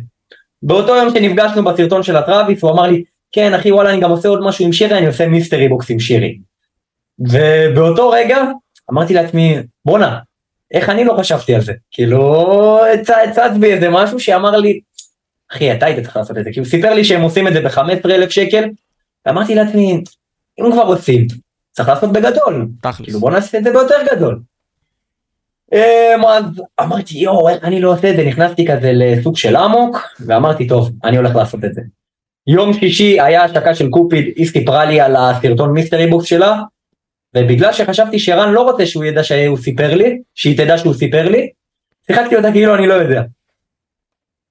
באותו 0.63 0.97
יום 0.97 1.11
שנפגשנו 1.11 1.65
בסרטון 1.65 2.03
של 2.03 2.17
הטראביס 2.17 2.63
הוא 2.63 2.71
אמר 2.71 2.83
לי 2.83 3.05
כן 3.33 3.55
אחי 3.55 3.73
וואלה 3.73 3.91
אני 3.91 4.01
גם 4.01 4.11
עושה 4.11 4.29
עוד 4.29 4.41
משהו 4.43 4.65
עם 4.65 4.73
שירי 4.73 4.99
אני 4.99 5.07
עושה 5.07 5.27
מיסטרי 5.27 5.69
בוקס 5.69 5.91
עם 5.91 6.01
שירי. 6.01 6.39
ובאותו 7.19 8.11
רגע 8.11 8.43
אמרתי 8.91 9.15
לעצמי 9.15 9.57
בואנה 9.85 10.19
איך 10.71 10.89
אני 10.89 11.05
לא 11.05 11.15
חשבתי 11.19 11.55
על 11.55 11.61
זה 11.61 11.73
כאילו 11.91 12.81
הצ- 12.95 13.29
הצץ 13.29 13.57
בי 13.61 13.73
איזה 13.73 13.89
משהו 13.91 14.21
שאמר 14.21 14.57
לי 14.57 14.81
אחי 15.53 15.73
אתה 15.73 15.87
היית 15.87 16.05
צריך 16.05 16.17
לעשות 16.17 16.39
את 16.39 16.45
זה 16.45 16.51
כי 16.53 16.61
הוא 16.61 16.67
סיפר 16.69 16.95
לי 16.95 17.05
שהם 17.05 17.23
עושים 17.23 17.49
את 17.49 17.53
זה 17.53 17.61
ב-15 17.61 17.81
אלף 18.11 18.31
שקל 18.31 18.65
ואמרתי 19.27 19.55
לעצמי 19.55 20.03
אם 20.61 20.73
כבר 20.73 20.83
עושים 20.83 21.27
צריך 21.73 21.89
לעשות 21.89 22.13
בגדול 22.13 22.69
תכלס. 22.83 22.97
כאילו 23.07 23.21
בוא 23.21 23.31
נעשה 23.31 23.59
את 23.59 23.65
זה 23.65 23.71
ביותר 23.73 23.95
גדול. 24.13 24.41
אמ, 25.73 26.25
אז 26.25 26.45
אמרתי 26.81 27.19
יואו 27.19 27.49
איך 27.49 27.65
אני 27.65 27.81
לא 27.81 27.93
עושה 27.93 28.11
את 28.11 28.17
זה 28.17 28.25
נכנסתי 28.25 28.67
כזה 28.67 28.91
לסוג 28.95 29.37
של 29.37 29.57
אמוק 29.57 29.99
ואמרתי 30.27 30.67
טוב 30.69 30.91
אני 31.05 31.17
הולך 31.17 31.37
לעשות 31.37 31.65
את 31.65 31.75
זה. 31.75 31.81
יום 32.47 32.73
שישי 32.73 33.21
היה 33.21 33.45
השקה 33.45 33.75
של 33.75 33.89
קופיד 33.89 34.25
היא 34.37 34.47
סיפרה 34.49 34.85
לי 34.85 35.01
על 35.01 35.17
הסרטון 35.17 35.71
מיסטרי 35.73 36.07
בוקס 36.07 36.27
שלה 36.27 36.61
ובגלל 37.37 37.73
שחשבתי 37.73 38.19
שרן 38.19 38.53
לא 38.53 38.63
רוצה 38.63 38.87
שהוא 38.87 39.05
ידע 39.05 39.25
שהוא 39.25 39.59
סיפר 39.59 39.95
לי 39.95 40.19
שהיא 40.35 40.57
תדע 40.57 40.79
שהוא 40.79 40.95
סיפר 40.95 41.29
לי 41.29 41.51
שיחקתי 42.07 42.37
אותה 42.37 42.53
כאילו 42.53 42.75
אני 42.75 42.87
לא 42.87 42.95
יודע. 42.95 43.23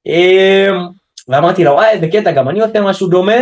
אמ, 0.05 0.88
ואמרתי 1.27 1.63
לה 1.63 1.72
וואי 1.74 1.89
איזה 1.89 2.07
קטע 2.07 2.31
גם 2.31 2.50
אני 2.50 2.62
עושה 2.62 2.81
משהו 2.81 3.07
דומה. 3.07 3.41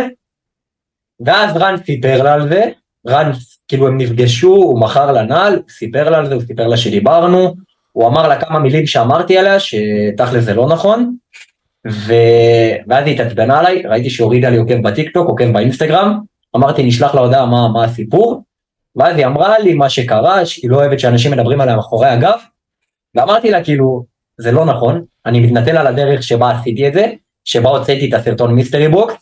ואז 1.20 1.56
רן 1.56 1.76
סיפר 1.86 2.22
לה 2.22 2.34
על 2.34 2.48
זה. 2.48 2.64
רן 3.08 3.30
כאילו 3.68 3.88
הם 3.88 3.98
נפגשו, 3.98 4.54
הוא 4.54 4.80
מכר 4.80 5.12
לה 5.12 5.22
נעל, 5.22 5.54
הוא 5.54 5.64
סיפר 5.70 6.10
לה 6.10 6.18
על 6.18 6.26
זה, 6.28 6.34
הוא 6.34 6.42
סיפר 6.42 6.66
לה 6.66 6.76
שדיברנו, 6.76 7.54
הוא 7.92 8.08
אמר 8.08 8.28
לה 8.28 8.40
כמה 8.40 8.58
מילים 8.58 8.86
שאמרתי 8.86 9.38
עליה, 9.38 9.60
שתכל'ס 9.60 10.44
זה 10.44 10.54
לא 10.54 10.68
נכון, 10.68 11.16
ו... 11.88 12.12
ואז 12.88 13.06
היא 13.06 13.14
התעצבנה 13.14 13.58
עליי, 13.58 13.82
ראיתי 13.82 14.10
שהורידה 14.10 14.50
לי 14.50 14.56
עוקב 14.56 14.82
בטיקטוק, 14.82 15.28
עוקב 15.28 15.52
באינסטגרם, 15.52 16.18
אמרתי 16.56 16.82
נשלח 16.82 17.14
לה 17.14 17.20
הודעה 17.20 17.46
מה, 17.46 17.68
מה 17.68 17.84
הסיפור, 17.84 18.42
ואז 18.96 19.16
היא 19.16 19.26
אמרה 19.26 19.58
לי 19.58 19.74
מה 19.74 19.90
שקרה, 19.90 20.46
שהיא 20.46 20.70
לא 20.70 20.76
אוהבת 20.76 21.00
שאנשים 21.00 21.32
מדברים 21.32 21.60
עליה 21.60 21.76
מאחורי 21.76 22.08
הגב, 22.08 22.38
ואמרתי 23.14 23.50
לה 23.50 23.64
כאילו, 23.64 24.04
זה 24.38 24.52
לא 24.52 24.64
נכון, 24.64 25.04
אני 25.26 25.40
מתנצל 25.40 25.76
על 25.76 25.86
הדרך 25.86 26.22
שבה 26.22 26.50
עשיתי 26.50 26.88
את 26.88 26.92
זה, 26.92 27.06
שבה 27.44 27.70
הוצאתי 27.70 28.08
את 28.08 28.14
הסרטון 28.14 28.54
מיסטרי 28.54 28.88
בוקס, 28.88 29.14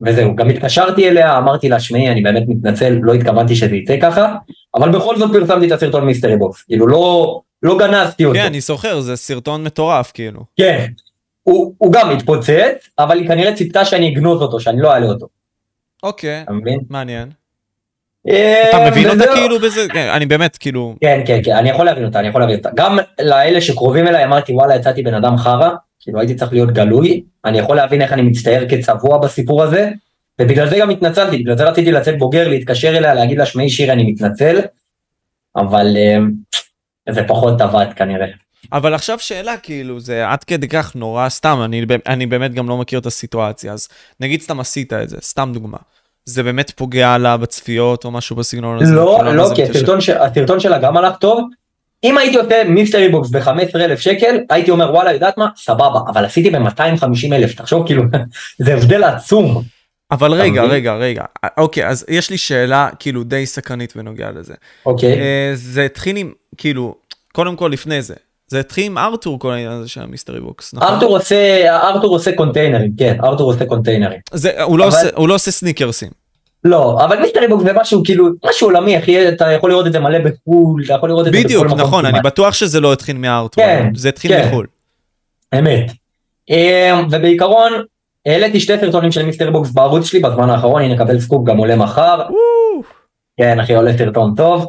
וזהו, 0.00 0.36
גם 0.36 0.50
התקשרתי 0.50 1.08
אליה, 1.08 1.38
אמרתי 1.38 1.68
לה, 1.68 1.80
שמעי, 1.80 2.08
אני 2.08 2.20
באמת 2.20 2.42
מתנצל, 2.48 2.98
לא 3.02 3.14
התכוונתי 3.14 3.56
שזה 3.56 3.76
יצא 3.76 3.96
ככה, 4.02 4.36
אבל 4.74 4.92
בכל 4.92 5.18
זאת 5.18 5.30
פרסמתי 5.32 5.66
את 5.66 5.72
הסרטון 5.72 6.04
מיסטרי 6.04 6.36
בוקס, 6.36 6.62
כאילו 6.62 6.86
לא, 6.86 7.40
לא 7.62 7.78
גנזתי 7.78 8.24
אותו. 8.24 8.38
כן, 8.38 8.46
אני 8.46 8.60
זוכר, 8.60 9.00
זה 9.00 9.16
סרטון 9.16 9.64
מטורף, 9.64 10.12
כאילו. 10.14 10.40
כן, 10.56 10.86
הוא, 11.42 11.74
הוא 11.78 11.92
גם 11.92 12.10
התפוצץ, 12.10 12.88
אבל 12.98 13.18
היא 13.18 13.28
כנראה 13.28 13.56
ציפתה 13.56 13.84
שאני 13.84 14.12
אגנוז 14.12 14.42
אותו, 14.42 14.60
שאני 14.60 14.80
לא 14.80 14.92
אעלה 14.92 15.06
אותו. 15.06 15.26
אוקיי? 16.02 16.44
מעניין. 16.90 17.28
אה, 18.28 18.70
אתה 18.70 18.90
מבין 18.90 19.10
אותה. 19.10 19.32
כאילו 19.34 19.60
בזה? 19.60 19.86
כן, 19.92 20.08
אני 20.08 20.26
באמת, 20.26 20.56
כאילו... 20.56 20.94
כן, 21.00 21.20
כן, 21.26 21.40
כן, 21.44 21.56
אני 21.56 21.70
יכול 21.70 21.86
להבין 21.86 22.04
אותה, 22.04 22.20
אני 22.20 22.28
יכול 22.28 22.40
להבין 22.40 22.56
אותה. 22.56 22.70
גם 22.74 22.98
לאלה 23.20 23.60
שקרובים 23.60 24.08
אליי 24.08 24.24
אמרתי, 24.24 24.52
וואלה, 24.52 24.76
יצאתי 24.76 25.02
בן 25.02 25.14
אדם 25.14 25.36
חרא, 25.36 25.70
כאילו 26.00 26.18
הייתי 26.18 26.34
צריך 26.34 26.52
להיות 26.52 26.72
גלוי, 26.72 27.22
אני 27.44 27.58
יכול 27.58 27.76
להבין 27.76 28.02
איך 28.02 28.12
אני 28.12 28.22
מצטייר 28.22 28.68
כצבוע 28.68 29.18
בסיפור 29.18 29.62
הזה, 29.62 29.90
ובגלל 30.40 30.68
זה 30.68 30.78
גם 30.78 30.90
התנצלתי, 30.90 31.38
בגלל 31.38 31.56
זה 31.56 31.64
רציתי 31.64 31.92
לצאת 31.92 32.18
בוגר, 32.18 32.48
להתקשר 32.48 32.96
אליה, 32.96 33.14
להגיד 33.14 33.38
לה, 33.38 33.46
שמעי 33.46 33.70
שיר, 33.70 33.92
אני 33.92 34.12
מתנצל, 34.12 34.60
אבל 35.56 35.96
אה, 35.96 36.18
זה 37.12 37.22
פחות 37.28 37.60
עבד 37.60 37.86
כנראה. 37.96 38.26
אבל 38.72 38.94
עכשיו 38.94 39.18
שאלה, 39.18 39.56
כאילו, 39.56 40.00
זה 40.00 40.28
עד 40.28 40.44
כדי 40.44 40.68
כך 40.68 40.96
נורא 40.96 41.28
סתם, 41.28 41.60
אני, 41.64 41.84
אני 42.06 42.26
באמת 42.26 42.54
גם 42.54 42.68
לא 42.68 42.76
מכיר 42.76 42.98
את 42.98 43.06
הסיטואציה, 43.06 43.72
אז 43.72 43.88
נגיד 44.20 44.40
סתם 44.40 44.60
עשית 44.60 44.92
את 44.92 45.08
זה, 45.08 45.16
סתם 45.20 45.50
דוגמה. 45.54 45.78
זה 46.26 46.42
באמת 46.42 46.70
פוגע 46.70 47.18
לה 47.18 47.36
בצפיות 47.36 48.04
או 48.04 48.10
משהו 48.10 48.36
בסגנון 48.36 48.82
הזה? 48.82 48.94
לא, 48.94 49.16
כאילו, 49.20 49.32
לא, 49.36 49.48
כי? 49.54 49.62
הסרטון 49.62 50.00
ש- 50.00 50.08
הסרטון 50.10 50.60
שלה 50.60 50.78
גם 50.78 50.96
הלך 50.96 51.16
טוב. 51.16 51.48
אם 52.04 52.18
הייתי 52.18 52.36
עושה 52.36 52.64
מיסטרי 52.64 53.08
בוקס 53.08 53.30
ב-15,000 53.30 53.96
שקל, 53.96 54.36
הייתי 54.50 54.70
אומר 54.70 54.90
וואלה, 54.94 55.12
יודעת 55.12 55.38
מה? 55.38 55.48
סבבה, 55.56 56.00
אבל 56.08 56.24
עשיתי 56.24 56.50
ב-250,000, 56.50 57.56
תחשוב 57.56 57.86
כאילו, 57.86 58.02
זה 58.64 58.74
הבדל 58.74 59.04
עצום. 59.04 59.62
אבל 60.10 60.32
רגע? 60.32 60.62
רגע, 60.62 60.94
רגע. 60.94 61.24
אוקיי, 61.58 61.86
אז 61.88 62.04
יש 62.08 62.30
לי 62.30 62.38
שאלה 62.38 62.88
כאילו 62.98 63.24
די 63.24 63.46
סקרנית 63.46 63.96
בנוגע 63.96 64.30
לזה. 64.30 64.54
אוקיי? 64.86 65.20
אה, 65.20 65.50
זה 65.54 65.82
התחיל 65.84 66.16
עם, 66.16 66.32
כאילו, 66.56 66.94
קודם 67.32 67.56
כל 67.56 67.68
לפני 67.72 68.02
זה, 68.02 68.14
זה 68.48 68.60
התחיל 68.60 68.86
עם 68.86 68.98
ארתור 68.98 69.38
כל 69.38 69.52
העניין 69.52 69.72
הזה 69.72 69.88
של 69.88 70.00
המיסטרי 70.02 70.40
בוקס, 70.40 70.74
נכון? 70.74 70.88
ארתור 70.88 71.16
עושה, 71.18 71.74
ארתור 71.88 72.14
עושה 72.14 72.32
קונטיינרים, 72.36 72.92
כן, 72.98 73.16
ארתור 73.24 73.52
עושה 73.52 73.66
קונטיינרים. 73.66 74.18
זה, 74.32 74.62
הוא, 74.62 74.78
לא 74.78 74.84
אבל- 74.84 74.92
עושה, 74.96 75.08
הוא 75.16 75.28
לא 75.28 75.34
עושה 75.34 75.50
סניקרסים. 75.50 76.10
לא, 76.64 77.04
אבל 77.04 77.20
mystery 77.20 77.48
box 77.48 77.64
זה 77.64 77.72
משהו 77.72 78.02
כאילו, 78.04 78.28
משהו 78.44 78.66
עולמי, 78.66 78.98
אחי, 78.98 79.28
אתה 79.28 79.52
יכול 79.52 79.70
לראות 79.70 79.86
את 79.86 79.92
זה 79.92 80.00
מלא 80.00 80.18
בחו"ל, 80.18 80.82
אתה 80.84 80.94
יכול 80.94 81.08
לראות 81.08 81.26
את 81.26 81.32
זה 81.32 81.38
בדיוק, 81.38 81.64
בכל 81.64 81.74
מקום 81.74 81.86
נכון, 81.86 82.06
אני. 82.06 82.20
בטוח 82.20 82.54
שזה 82.54 82.80
לא 82.80 82.92
התחיל 82.92 83.16
מארתור, 83.18 83.64
כן, 83.64 83.88
זה 83.94 84.08
התחיל 84.08 84.32
כן. 84.32 84.46
מחו"ל. 84.48 84.66
אמת. 85.58 85.90
אמ, 86.50 87.06
ובעיקרון, 87.10 87.72
העליתי 88.26 88.60
שתי 88.60 88.78
סרטונים 88.80 89.12
של 89.12 89.22
mystery 89.26 89.50
box 89.50 89.70
בערוץ 89.70 90.04
שלי 90.04 90.20
בזמן 90.20 90.50
האחרון, 90.50 90.82
הנה 90.82 90.98
קבל 90.98 91.20
סקופ 91.20 91.46
גם 91.46 91.56
עולה 91.56 91.76
מחר. 91.76 92.22
כן 93.36 93.60
אחי 93.60 93.74
עולה 93.74 93.98
סרטון 93.98 94.34
טוב. 94.36 94.66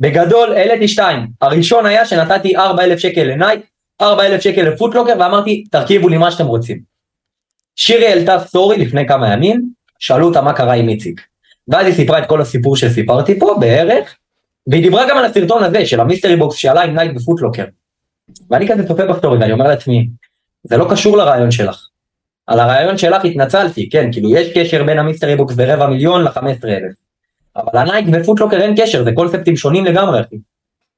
בגדול 0.00 0.52
העליתי 0.52 0.88
שתיים, 0.88 1.26
הראשון 1.40 1.86
היה 1.86 2.06
שנתתי 2.06 2.56
4,000 2.56 2.98
שקל 2.98 3.22
ל 3.22 3.28
Nike, 3.28 3.60
4,000 4.00 4.40
שקל 4.40 4.62
ל 4.62 4.67
Foot 4.67 4.85
Locker 4.85 5.12
ואמרתי 5.20 5.64
תרכיבו 5.70 6.08
לי 6.08 6.18
מה 6.18 6.30
שאתם 6.30 6.46
רוצים. 6.46 6.80
שירי 7.76 8.06
העלתה 8.06 8.38
סטורי 8.40 8.78
לפני 8.78 9.08
כמה 9.08 9.32
ימים, 9.32 9.68
שאלו 9.98 10.28
אותה 10.28 10.42
מה 10.42 10.52
קרה 10.52 10.74
עם 10.74 10.88
איציק. 10.88 11.20
ואז 11.68 11.86
היא 11.86 11.94
סיפרה 11.94 12.18
את 12.18 12.28
כל 12.28 12.40
הסיפור 12.40 12.76
שסיפרתי 12.76 13.38
פה 13.38 13.56
בערך, 13.60 14.16
והיא 14.66 14.82
דיברה 14.82 15.10
גם 15.10 15.18
על 15.18 15.24
הסרטון 15.24 15.62
הזה 15.64 15.86
של 15.86 16.00
ה 16.00 16.05
mystery 16.05 16.36
box 16.36 16.56
שעלה 16.56 16.82
עם 16.82 16.94
Nike 16.94 17.12
ב 17.12 17.16
Foot 17.16 17.34
Locker. 17.34 17.64
ואני 18.50 18.68
כזה 18.68 18.88
צופה 18.88 19.06
בסטורי 19.06 19.38
ואני 19.38 19.52
אומר 19.52 19.68
לעצמי, 19.68 20.08
זה 20.62 20.76
לא 20.76 20.86
קשור 20.90 21.16
לרעיון 21.16 21.50
שלך. 21.50 21.86
על 22.46 22.60
הרעיון 22.60 22.98
שלך 22.98 23.24
התנצלתי, 23.24 23.90
כן, 23.90 24.12
כאילו 24.12 24.30
יש 24.30 24.52
קשר 24.54 24.84
בין 24.84 24.98
ה 24.98 25.03
mystery 25.03 25.36
box 25.36 25.54
ברבע 25.54 25.86
מיליון 25.86 26.24
ל-15,000. 26.24 26.99
אבל 27.56 27.78
ה 27.78 27.84
Nike 27.84 28.06
ו 28.12 28.16
Foot 28.16 28.34
Locker 28.34 28.60
אין 28.60 28.74
קשר, 28.76 29.04
זה 29.04 29.12
קונספטים 29.12 29.56
שונים 29.56 29.84
לגמרי, 29.84 30.20
אחי. 30.20 30.36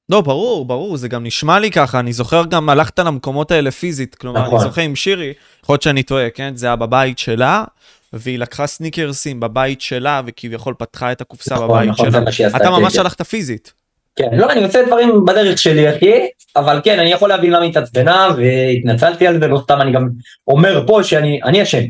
לא, 0.08 0.20
ברור, 0.20 0.64
ברור, 0.64 0.96
זה 0.96 1.08
גם 1.08 1.24
נשמע 1.24 1.58
לי 1.58 1.70
ככה, 1.70 2.00
אני 2.00 2.12
זוכר 2.12 2.44
גם 2.44 2.68
הלכת 2.68 2.98
למקומות 2.98 3.50
האלה 3.50 3.70
פיזית, 3.70 4.14
כלומר, 4.14 4.40
נכון. 4.40 4.58
אני 4.60 4.68
זוכר 4.68 4.82
עם 4.82 4.96
שירי, 4.96 5.32
יכול 5.62 5.72
להיות 5.72 5.82
שאני 5.82 6.02
טועה, 6.02 6.30
כן? 6.30 6.56
זה 6.56 6.66
היה 6.66 6.76
בבית 6.76 7.18
שלה, 7.18 7.64
והיא 8.12 8.38
לקחה 8.38 8.66
סניקרסים 8.66 9.40
בבית 9.40 9.80
שלה, 9.80 10.22
וכביכול 10.26 10.74
פתחה 10.78 11.12
את 11.12 11.20
הקופסה 11.20 11.54
נכון, 11.54 11.68
בבית 11.68 11.88
נכון, 11.88 12.10
שלה. 12.30 12.48
אתה 12.56 12.70
ממש 12.70 12.94
כן, 12.94 13.00
הלכת 13.00 13.22
פיזית. 13.22 13.72
כן, 14.16 14.28
לא, 14.32 14.52
אני 14.52 14.64
עושה 14.64 14.86
דברים 14.86 15.24
בדרך 15.24 15.58
שלי, 15.58 15.96
אחי, 15.96 16.26
אבל 16.56 16.80
כן, 16.84 16.98
אני 16.98 17.12
יכול 17.12 17.28
להבין 17.28 17.50
למה 17.50 17.62
היא 17.62 17.70
התעצבנה, 17.70 18.28
והתנצלתי 18.36 19.26
על 19.26 19.40
זה, 19.40 19.48
לא 19.48 19.60
סתם 19.64 19.80
אני 19.80 19.92
גם 19.92 20.08
אומר 20.48 20.84
פה 20.86 21.02
שאני 21.02 21.40
אני 21.44 21.62
אשם. 21.62 21.82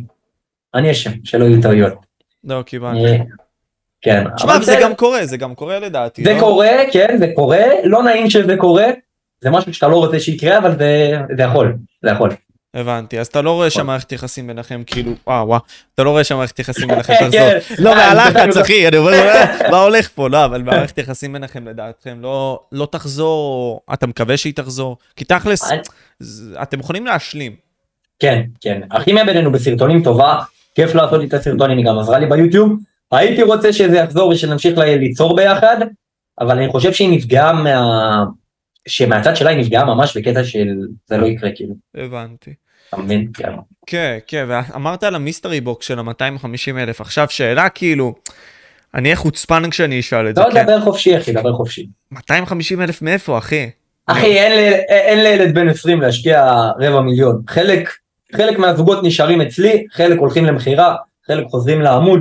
אני 0.75 0.91
אשם, 0.91 1.11
שלא 1.25 1.45
יהיו 1.45 1.63
טעויות. 1.63 1.93
לא, 2.45 2.63
קיבלתי. 2.63 3.23
אה, 4.07 4.25
כן, 4.25 4.25
תשמע, 4.37 4.53
זה 4.55 4.59
בסדר. 4.61 4.83
גם 4.83 4.95
קורה, 4.95 5.27
זה 5.27 5.37
גם 5.37 5.55
קורה 5.55 5.79
לדעתי. 5.79 6.25
זה 6.25 6.35
לא? 6.35 6.41
קורה, 6.41 6.69
כן, 6.93 7.17
זה 7.19 7.27
קורה, 7.35 7.59
לא 7.85 8.03
נעים 8.03 8.31
שזה 8.31 8.57
קורה, 8.57 8.87
זה 9.41 9.51
משהו 9.51 9.75
שאתה 9.75 9.89
לא 9.89 9.97
רוצה 9.97 10.21
שיקרה, 10.21 10.59
אבל 10.59 10.79
זה 10.79 11.11
זה 11.37 11.43
יכול, 11.43 11.75
זה 12.05 12.11
יכול. 12.11 12.31
הבנתי, 12.75 13.21
אז 13.21 13.27
אתה 13.27 13.43
לא 13.43 13.51
רואה 13.51 13.71
שהמערכת 13.71 14.13
יחסים 14.13 14.47
ביניכם 14.47 14.83
כאילו, 14.87 15.13
וואו 15.27 15.47
וואו, 15.49 15.61
אתה 15.95 16.03
לא 16.03 16.11
רואה 16.11 16.25
שהמערכת 16.25 16.59
יחסים 16.59 16.89
ביניכם 16.89 17.13
כן, 17.19 17.25
תחזור. 17.31 17.77
לא 17.79 17.93
אה, 17.95 18.15
מהלחץ 18.15 18.57
אחי, 18.57 18.89
אני 18.89 18.97
אומר, 18.97 19.13
"אה, 19.13 19.71
מה 19.71 19.81
הולך 19.83 20.09
פה? 20.15 20.29
לא, 20.29 20.45
אבל 20.45 20.63
מערכת 20.63 20.99
יחסים 20.99 21.33
ביניכם 21.33 21.69
לדעתכם 21.69 22.19
לא 22.21 22.61
לא 22.73 22.89
תחזור, 22.91 23.81
אתה 23.95 24.07
מקווה 24.07 24.37
שהיא 24.37 24.55
תחזור? 24.55 24.97
כי 25.17 25.25
תכלס, 25.25 25.71
זה- 26.21 26.63
אתם 26.63 26.81
יכולים 26.81 27.07
להשלים. 27.07 27.53
כן, 28.19 28.43
כן. 28.61 28.81
הכימיה 28.91 29.25
בינינו 29.25 29.53
בסרטונים 29.53 30.03
טובה, 30.03 30.39
כיף 30.75 30.95
לעשות 30.95 31.21
איתה 31.21 31.41
סרטונים, 31.41 31.79
היא 31.79 31.87
גם 31.87 31.99
עזרה 31.99 32.19
לי 32.19 32.27
ביוטיוב. 32.27 32.73
הייתי 33.13 33.43
רוצה 33.43 33.73
שזה 33.73 33.97
יחזור 33.99 34.29
ושנמשיך 34.29 34.79
ליצור 34.79 35.37
ביחד, 35.37 35.77
אבל 36.41 36.59
אני 36.59 36.69
חושב 36.69 36.93
שהיא 36.93 37.17
נפגעה 37.17 37.53
מה... 37.53 38.25
שמהצד 38.89 39.37
שלה 39.37 39.51
היא 39.51 39.59
נפגעה 39.59 39.85
ממש 39.85 40.17
בקטע 40.17 40.45
של 40.45 40.69
זה 41.07 41.17
לא 41.17 41.27
יקרה 41.27 41.51
כאילו, 41.55 41.75
הבנתי. 41.95 42.55
אתה 42.89 42.97
מבין? 42.97 43.29
כן. 43.35 43.53
כן, 43.87 44.19
כן, 44.27 44.45
ואמרת 44.49 45.05
על 45.05 45.15
ה 45.15 45.20
mystery 45.20 45.61
box 45.61 45.87
של 45.87 45.99
ה-250 45.99 46.79
אלף, 46.79 47.01
עכשיו 47.01 47.27
שאלה 47.31 47.69
כאילו, 47.69 48.15
אני 48.95 49.09
אהיה 49.09 49.17
חוצפן 49.17 49.71
כשאני 49.71 50.01
אשאל 50.01 50.29
את 50.29 50.35
זה, 50.35 50.41
לא, 50.41 50.51
כן? 50.53 50.63
דבר 50.65 50.81
חופשי 50.81 51.17
אחי, 51.19 51.33
דבר 51.33 51.53
חופשי. 51.53 51.87
250 52.13 52.81
אלף 52.81 53.03
מאיפה 53.03 53.39
אחי? 53.39 53.71
אחי, 54.07 54.39
אין 54.39 54.53
ל- 54.53 54.75
אין 54.89 55.23
לילד 55.23 55.55
בן 55.55 55.69
20 55.69 56.01
להשקיע 56.01 56.55
רבע 56.81 57.01
מיליון. 57.01 57.43
חלק, 57.49 57.91
חלק 58.37 58.59
מהזוגות 58.59 58.99
נשארים 59.05 59.41
אצלי, 59.41 59.87
חלק 59.93 60.19
הולכים 60.19 60.45
למכירה, 60.45 60.95
חלק 61.27 61.47
חוזרים 61.47 61.81
לעמוד. 61.83 62.21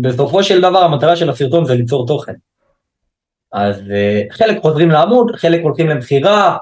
בסופו 0.00 0.42
של 0.42 0.60
דבר 0.60 0.78
המטרה 0.78 1.16
של 1.16 1.30
הסרטון 1.30 1.64
זה 1.64 1.74
ליצור 1.74 2.06
תוכן. 2.06 2.32
אז 3.52 3.76
אה, 3.90 4.22
חלק 4.30 4.58
חוזרים 4.62 4.90
לעמוד, 4.90 5.36
חלק 5.36 5.60
הולכים 5.62 5.88
למכירה, 5.88 6.56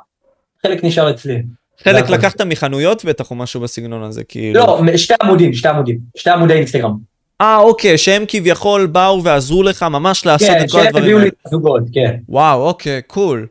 חלק 0.62 0.85
נשאר 0.85 1.11
אצלי. 1.11 1.43
חלק. 1.85 2.11
לקחת 2.11 2.41
מחנויות 2.41 3.05
בטח 3.05 3.31
או 3.31 3.37
משהו 3.37 3.61
בסגנון 3.61 4.03
הזה, 4.03 4.25
כאילו. 4.25 4.61
לא, 4.61 4.81
שתי 4.97 5.15
עמודים, 5.23 5.55
שתי 5.55 5.69
עמודים, 5.69 5.99
שתי 6.17 6.31
עמודי 6.31 6.55
אינסטגרם. 6.55 6.97
אה, 7.41 7.59
אוקיי, 7.59 7.99
שהם 7.99 8.25
כביכול 8.29 8.87
באו 8.87 9.25
ועזרו 9.25 9.62
לך 9.62 9.83
ממש 9.83 10.27
לעשות 10.27 10.49
כן, 10.49 10.65
את 10.65 10.71
כל 10.71 10.79
שהם 10.79 10.87
הדברים 10.87 11.05
הביאו 11.05 11.19
האלה. 11.19 11.25
לי 11.25 11.31
את 11.41 11.47
הזוגות, 11.47 11.83
כן, 11.93 12.17
וואו, 12.29 12.67
אוקיי, 12.67 13.03
קול. 13.07 13.47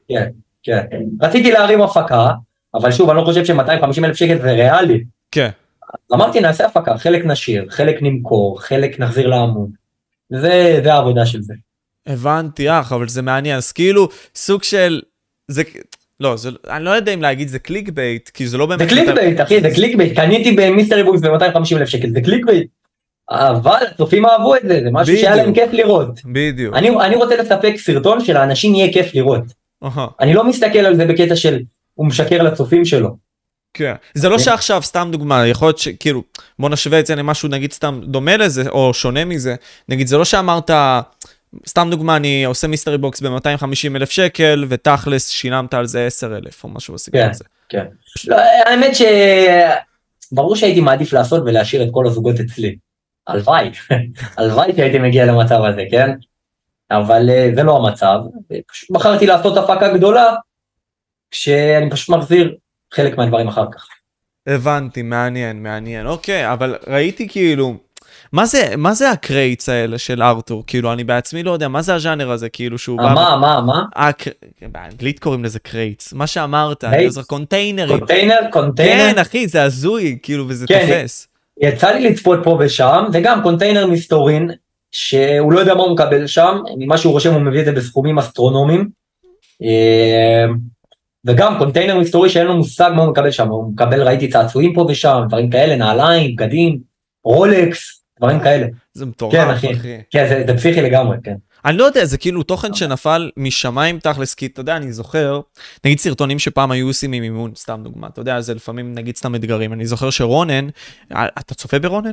כן. 0.63 0.81
רציתי 1.21 1.51
להרים 1.51 1.81
הפקה, 1.81 2.31
אבל 2.73 2.91
שוב, 2.91 3.09
אני 3.09 3.17
לא 3.17 3.25
חושב 3.25 3.45
ש-250 3.45 4.05
אלף 4.05 4.15
שקל 4.15 4.41
זה 4.41 4.51
ריאלי. 4.51 5.03
כן. 5.31 5.50
אמרתי 6.13 6.39
נעשה 6.39 6.65
הפקה, 6.65 6.98
חלק 6.98 7.25
נשאיר, 7.25 7.65
חלק 7.69 7.98
נמכור, 8.01 8.62
חלק 8.62 9.00
נחזיר 9.00 9.27
לעמוד. 9.27 9.69
זה, 10.29 10.79
זה 10.83 10.93
העבודה 10.93 11.25
של 11.25 11.41
זה. 11.41 11.53
הבנתי, 12.07 12.69
אח, 12.69 12.91
אבל 12.91 13.07
זה 13.07 13.21
מעניין. 13.21 13.57
אז 13.57 13.71
כאילו, 13.71 14.10
סוג 14.36 14.63
של... 14.63 15.01
זה... 15.48 15.63
לא, 16.19 16.38
זה... 16.38 16.50
אני 16.69 16.86
לא 16.86 16.89
יודע 16.89 17.13
אם 17.13 17.21
להגיד 17.21 17.48
זה 17.48 17.60
click 17.59 17.89
bait, 17.89 18.29
כי 18.29 18.48
זה 18.48 18.57
לא 18.57 18.65
באמת... 18.65 18.79
זה 18.79 18.88
clickbait, 18.88 19.41
אחי, 19.41 19.62
זה 19.62 19.69
clickbait. 19.75 20.15
קניתי 20.15 20.51
ב 20.51 20.58
mystery 20.58 21.03
box 21.03 21.21
ב-250 21.21 21.77
אלף 21.77 21.89
שקל, 21.89 22.10
זה 22.10 22.21
clickbait. 22.21 22.67
אבל 23.29 23.86
הצופים 23.91 24.25
אהבו 24.25 24.55
את 24.55 24.62
זה, 24.62 24.81
זה 24.83 24.89
משהו 24.91 25.15
שהיה 25.17 25.36
להם. 25.36 25.53
כיף 25.53 25.74
לראות. 25.74 26.19
בדיוק. 26.25 26.75
אני, 26.75 26.89
אני 26.89 27.15
רוצה 27.15 27.36
לספק 27.36 27.74
סרטון 27.77 28.25
שלאנשים 28.25 28.75
יהיה 28.75 28.93
כיף 28.93 29.15
לראות. 29.15 29.43
אהה, 29.83 30.07
אני 30.19 30.33
לא 30.33 30.43
מסתכל 30.43 30.79
על 30.79 30.95
זה 30.95 31.05
בקטע 31.05 31.36
של 31.36 31.60
הוא 31.93 32.07
משקר 32.07 32.43
לצופים 32.43 32.86
שלו. 32.86 33.17
כן. 33.73 33.93
זה 34.13 34.29
לא 34.29 34.37
כן. 34.37 34.43
שעכשיו, 34.43 34.81
סתם 34.81 35.09
דוגמה, 35.11 35.47
יכול 35.47 35.67
להיות 35.67 35.77
שכאילו, 35.77 36.23
בוא 36.59 36.69
נשווה 36.69 36.99
את 36.99 37.05
זה 37.05 37.15
למשהו 37.15 37.49
נגיד 37.49 37.73
סתם 37.73 38.01
דומה 38.03 38.37
לזה, 38.37 38.69
או 38.69 38.93
שונה 38.93 39.25
מזה. 39.25 39.55
נגיד, 39.89 40.07
זה 40.07 40.17
לא 40.17 40.25
שאמרת, 40.25 40.69
סתם 41.67 41.87
דוגמה, 41.91 42.15
אני 42.15 42.45
עושה 42.45 42.67
mystery 42.67 42.97
box 42.97 43.21
ב-250 43.21 43.95
אלף 43.95 44.09
שקל, 44.09 44.65
ותכלס 44.69 45.27
שילמת 45.27 45.73
על 45.73 45.85
זה 45.85 46.05
10 46.05 46.37
אלף, 46.37 46.63
או 46.63 46.69
משהו 46.69 46.93
בסגנון 46.93 47.23
כן. 47.23 47.29
הזה. 47.29 47.43
כן. 47.69 47.85
לא, 48.27 48.35
האמת 48.65 48.95
ש... 48.95 49.01
ברור 50.31 50.55
שהייתי 50.55 50.81
מעדיף 50.81 51.13
לעשות 51.13 51.43
ולהשאיר 51.45 51.83
את 51.83 51.87
כל 51.91 52.07
הזוגות 52.07 52.39
אצלי. 52.39 52.75
הלוואי, 53.27 53.71
הלוואי 54.37 54.75
שהייתי 54.75 54.99
מגיע 54.99 55.25
למצב 55.25 55.63
הזה, 55.63 55.83
כן? 55.91 56.09
אבל 56.91 57.29
אה, 57.29 57.49
זה 57.55 57.63
לא 57.63 57.77
המצב, 57.77 58.19
פשוט 58.67 58.91
בחרתי 58.91 59.25
לעשות 59.25 59.57
הפקה 59.57 59.93
גדולה, 59.93 60.35
כשאני 61.31 61.89
פשוט 61.89 62.09
מחזיר 62.09 62.55
חלק 62.93 63.17
מהדברים 63.17 63.48
אחר 63.48 63.65
כך. 63.71 63.86
הבנתי, 64.48 65.01
מעניין, 65.01 65.63
מעניין. 65.63 66.07
אוקיי, 66.07 66.53
אבל 66.53 66.75
ראיתי 66.88 67.29
כאילו... 67.29 67.75
מה 68.31 68.45
זה, 68.45 68.74
מה 68.77 68.93
זה 68.93 69.12
ה 69.11 69.20
crates 69.20 69.69
האלה 69.69 69.98
של 69.98 70.24
ארתור? 70.24 70.63
כאילו, 70.67 70.93
אני 70.93 71.03
בעצמי 71.03 71.43
לא 71.43 71.51
יודע, 71.51 71.67
מה 71.67 71.81
זה 71.81 71.95
הז'אנר 71.95 72.31
הזה, 72.31 72.50
כאילו, 72.50 72.77
שהוא 72.77 72.98
בא... 72.98 73.13
מה, 73.13 73.38
מה, 73.41 73.62
מה? 73.62 73.83
הק... 73.95 74.24
באנגלית 74.62 75.19
קוראים 75.19 75.43
לזה 75.43 75.60
crates. 75.59 76.13
מה 76.13 76.27
שאמרת? 76.27 76.83
אני 76.83 77.05
לא 77.05 77.21
קונטיינרים. 77.27 78.00
קונטיינר, 78.00 78.39
קונטיינר. 78.51 79.13
כן, 79.13 79.19
אחי, 79.19 79.48
זה 79.48 79.63
הזוי, 79.63 80.17
כאילו, 80.24 80.45
וזה 80.48 80.67
כן, 80.67 80.88
תופס. 80.88 81.27
יצא 81.62 81.91
לי 81.91 82.10
לצפות 82.10 82.39
פה 82.43 82.57
ושם, 82.60 83.03
וגם 83.13 83.43
קונטיינר 83.43 83.88
מסתורין, 83.88 84.51
שהוא 84.91 85.53
לא 85.53 85.60
יודע 85.60 85.74
מה 85.74 85.83
הוא 85.83 85.93
מקבל 85.93 86.27
שם, 86.27 86.57
ממה 86.77 86.98
שהוא 86.98 87.13
רושם 87.13 87.33
הוא 87.33 87.41
מביא 87.41 87.60
את 87.60 87.65
זה 87.65 87.71
בסכומים 87.71 88.19
אסטרונומיים. 88.19 88.89
וגם 91.25 91.57
קונטיינר 91.57 91.99
מסתורי 91.99 92.29
שאין 92.29 92.47
לו 92.47 92.57
מושג 92.57 92.91
מה 92.95 93.01
הוא 93.01 93.11
מקבל 93.11 93.31
שם, 93.31 93.47
הוא 93.47 93.73
מקבל, 93.73 94.01
ראיתי 94.01 94.27
צעצועים 94.27 94.73
פה 94.73 94.85
ושם, 94.89 95.21
דברים 95.27 95.49
כאלה, 95.49 95.75
נעליים, 95.75 96.35
בגדים, 96.35 96.79
Rolex, 97.23 98.03
דברים 98.17 98.39
כאלה. 98.39 98.67
זה 98.93 99.05
מטורף, 99.05 99.33
כן, 99.33 99.49
אחי. 99.49 99.73
אחי. 99.73 99.97
כן, 100.11 100.25
זה, 100.29 100.43
זה 100.47 100.57
פסיכי 100.57 100.81
לגמרי, 100.81 101.17
כן. 101.23 101.35
אני 101.65 101.77
לא 101.77 101.83
יודע, 101.83 102.05
זה 102.05 102.17
כאילו 102.17 102.43
תוכן 102.43 102.73
שנפל 102.73 103.31
משמיים 103.37 103.99
תכלס, 103.99 104.33
כי 104.33 104.45
אתה 104.45 104.59
יודע, 104.59 104.77
אני 104.77 104.91
זוכר, 104.93 105.41
נגיד 105.85 105.99
סרטונים 105.99 106.39
שפעם 106.39 106.71
היו 106.71 106.87
עושים 106.87 107.13
עם 107.13 107.23
אימון, 107.23 107.51
סתם 107.55 107.81
דוגמה, 107.83 108.07
אתה 108.07 108.21
יודע, 108.21 108.41
זה 108.41 108.53
לפעמים 108.53 108.93
נגיד 108.93 109.15
סתם 109.15 109.35
אתגרים. 109.35 109.73
אני 109.73 109.85
זוכר 109.85 110.09
שרונן, 110.09 110.67
אה, 111.15 111.25
אתה 111.39 111.55
צופה 111.55 111.79
ברונן? 111.79 112.11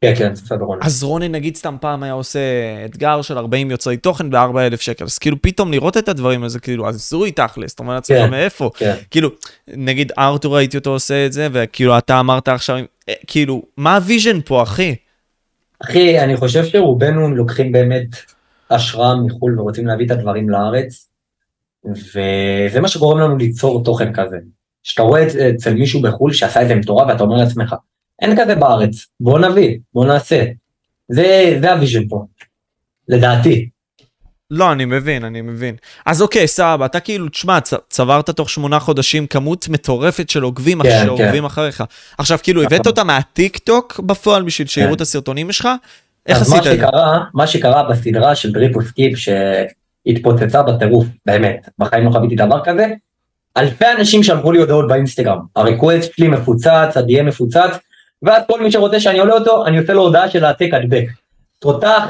כן, 0.00 0.14
כן. 0.18 0.32
רולקס. 0.60 0.86
אז 0.86 1.02
רונן 1.02 1.32
נגיד 1.32 1.56
סתם 1.56 1.76
פעם 1.80 2.02
היה 2.02 2.12
עושה 2.12 2.40
אתגר 2.84 3.22
של 3.22 3.38
40 3.38 3.70
יוצרי 3.70 3.96
תוכן 3.96 4.30
ב-4,000 4.30 4.76
שקל, 4.76 5.04
אז 5.04 5.18
כאילו 5.18 5.42
פתאום 5.42 5.72
לראות 5.72 5.96
את 5.96 6.08
הדברים 6.08 6.44
הזה, 6.44 6.60
כאילו 6.60 6.88
הזוי 6.88 7.32
תכלס, 7.32 7.74
אתה 7.74 7.82
אומר 7.82 7.94
לעצמך 7.94 8.18
כן. 8.18 8.30
מאיפה? 8.30 8.70
כן. 8.76 8.94
כאילו, 9.10 9.30
נגיד 9.68 10.12
ארתור 10.18 10.56
ראיתי 10.56 10.76
אותו 10.76 10.90
עושה 10.90 11.26
את 11.26 11.32
זה, 11.32 11.48
וכאילו 11.52 11.98
אתה 11.98 12.20
אמרת 12.20 12.48
עכשיו, 12.48 12.76
אה, 13.08 13.14
כאילו, 13.26 13.62
מה 13.76 13.96
ה 13.96 14.02
vision 14.02 14.40
פה, 14.44 14.62
אחי? 14.62 14.94
אחי, 15.84 16.20
אני 16.20 16.36
חושב 16.36 16.64
שרובנו 16.64 17.34
לוקחים 17.34 17.72
באמת 17.72 18.06
השראה 18.70 19.14
מחו"ל 19.14 19.60
ורוצים 19.60 19.86
להביא 19.86 20.06
את 20.06 20.10
הדברים 20.10 20.50
לארץ, 20.50 21.08
וזה 21.84 22.80
מה 22.80 22.88
שגורם 22.88 23.18
לנו 23.18 23.36
ליצור 23.36 23.84
תוכן 23.84 24.12
כזה. 24.12 24.36
שאתה 24.82 25.02
רואה 25.02 25.26
אצל 25.54 25.74
מישהו 25.74 26.02
בחו"ל 26.02 26.32
שעשה 26.32 26.62
את 26.62 26.68
זה 26.68 26.74
מטורף 26.74 27.08
ואתה 27.08 27.22
אומר 27.22 27.36
לעצמך, 27.36 27.74
אין 28.22 28.42
כזה 28.42 28.54
בארץ, 28.54 29.06
בוא 29.20 29.38
נביא, 29.38 29.78
בוא 29.94 30.06
נעשה. 30.06 30.44
זה, 31.08 31.58
זה 31.60 31.72
ה 31.72 31.77
vision 31.77 32.08
פה, 32.08 32.24
לדעתי. 33.08 33.68
לא, 34.50 34.72
אני 34.72 34.84
מבין, 34.84 35.24
אני 35.24 35.40
מבין. 35.40 35.76
אז 36.06 36.22
אוקיי, 36.22 36.46
סבבה, 36.46 36.86
אתה 36.86 37.00
כאילו, 37.00 37.28
תשמע, 37.28 37.60
צ- 37.60 37.74
צברת 37.88 38.30
תוך 38.30 38.50
שמונה 38.50 38.80
חודשים 38.80 39.26
כמות 39.26 39.68
מטורפת 39.68 40.30
של 40.30 40.42
עוקבים 40.42 40.82
כן, 40.82 41.02
שעוקבים 41.04 41.44
אחריך. 41.44 41.84
עכשיו, 42.18 42.38
כאילו, 42.42 42.62
הבאת 42.62 42.86
אותה 42.86 43.04
מהטיק 43.04 43.58
טוק 43.58 44.00
בפועל 44.00 44.42
בשביל 44.42 44.68
שיראו 44.68 44.88
כן. 44.88 44.94
את 44.94 45.00
הסרטונים 45.00 45.52
שלך? 45.52 45.68
איך 46.26 46.40
אז 46.40 46.50
מה 46.50 46.58
עשית 46.58 46.72
את 46.72 46.78
זה? 46.78 46.86
שקרה, 46.86 47.24
מה 47.34 47.46
שקרה 47.46 47.82
בסדרה 47.82 48.34
של 48.34 48.52
drip 48.52 48.82
or 48.82 48.94
skip 48.94 49.18
שהתפוצצה 49.18 50.62
בטירוף, 50.62 51.06
באמת, 51.26 51.68
בחיים 51.78 52.04
לא 52.04 52.10
חוויתי 52.10 52.36
דבר 52.36 52.64
כזה, 52.64 52.86
אלפי 53.56 53.84
אנשים 53.98 54.22
שלחו 54.22 54.52
לי 54.52 54.58
הודעות 54.58 54.88
באינסטגרם, 54.88 55.38
ה 55.56 55.63
request 55.63 56.12
שלי 56.16 56.28
מפוצץ, 56.28 56.96
ה-DM 56.96 57.22
מפוצץ, 57.22 57.78
ואז 58.22 58.42
כל 58.46 58.60
מי 58.62 58.72
שרוצה 58.72 59.00
שאני 59.00 59.18
עולה 59.18 59.34
אותו, 59.34 59.66
אני 59.66 59.78
עושה 59.78 59.92
לו 59.92 60.02
הודעה 60.02 60.30
של 60.30 60.44
העתק 60.44 60.68
הדבק. 60.72 61.04
תותח, 61.58 62.04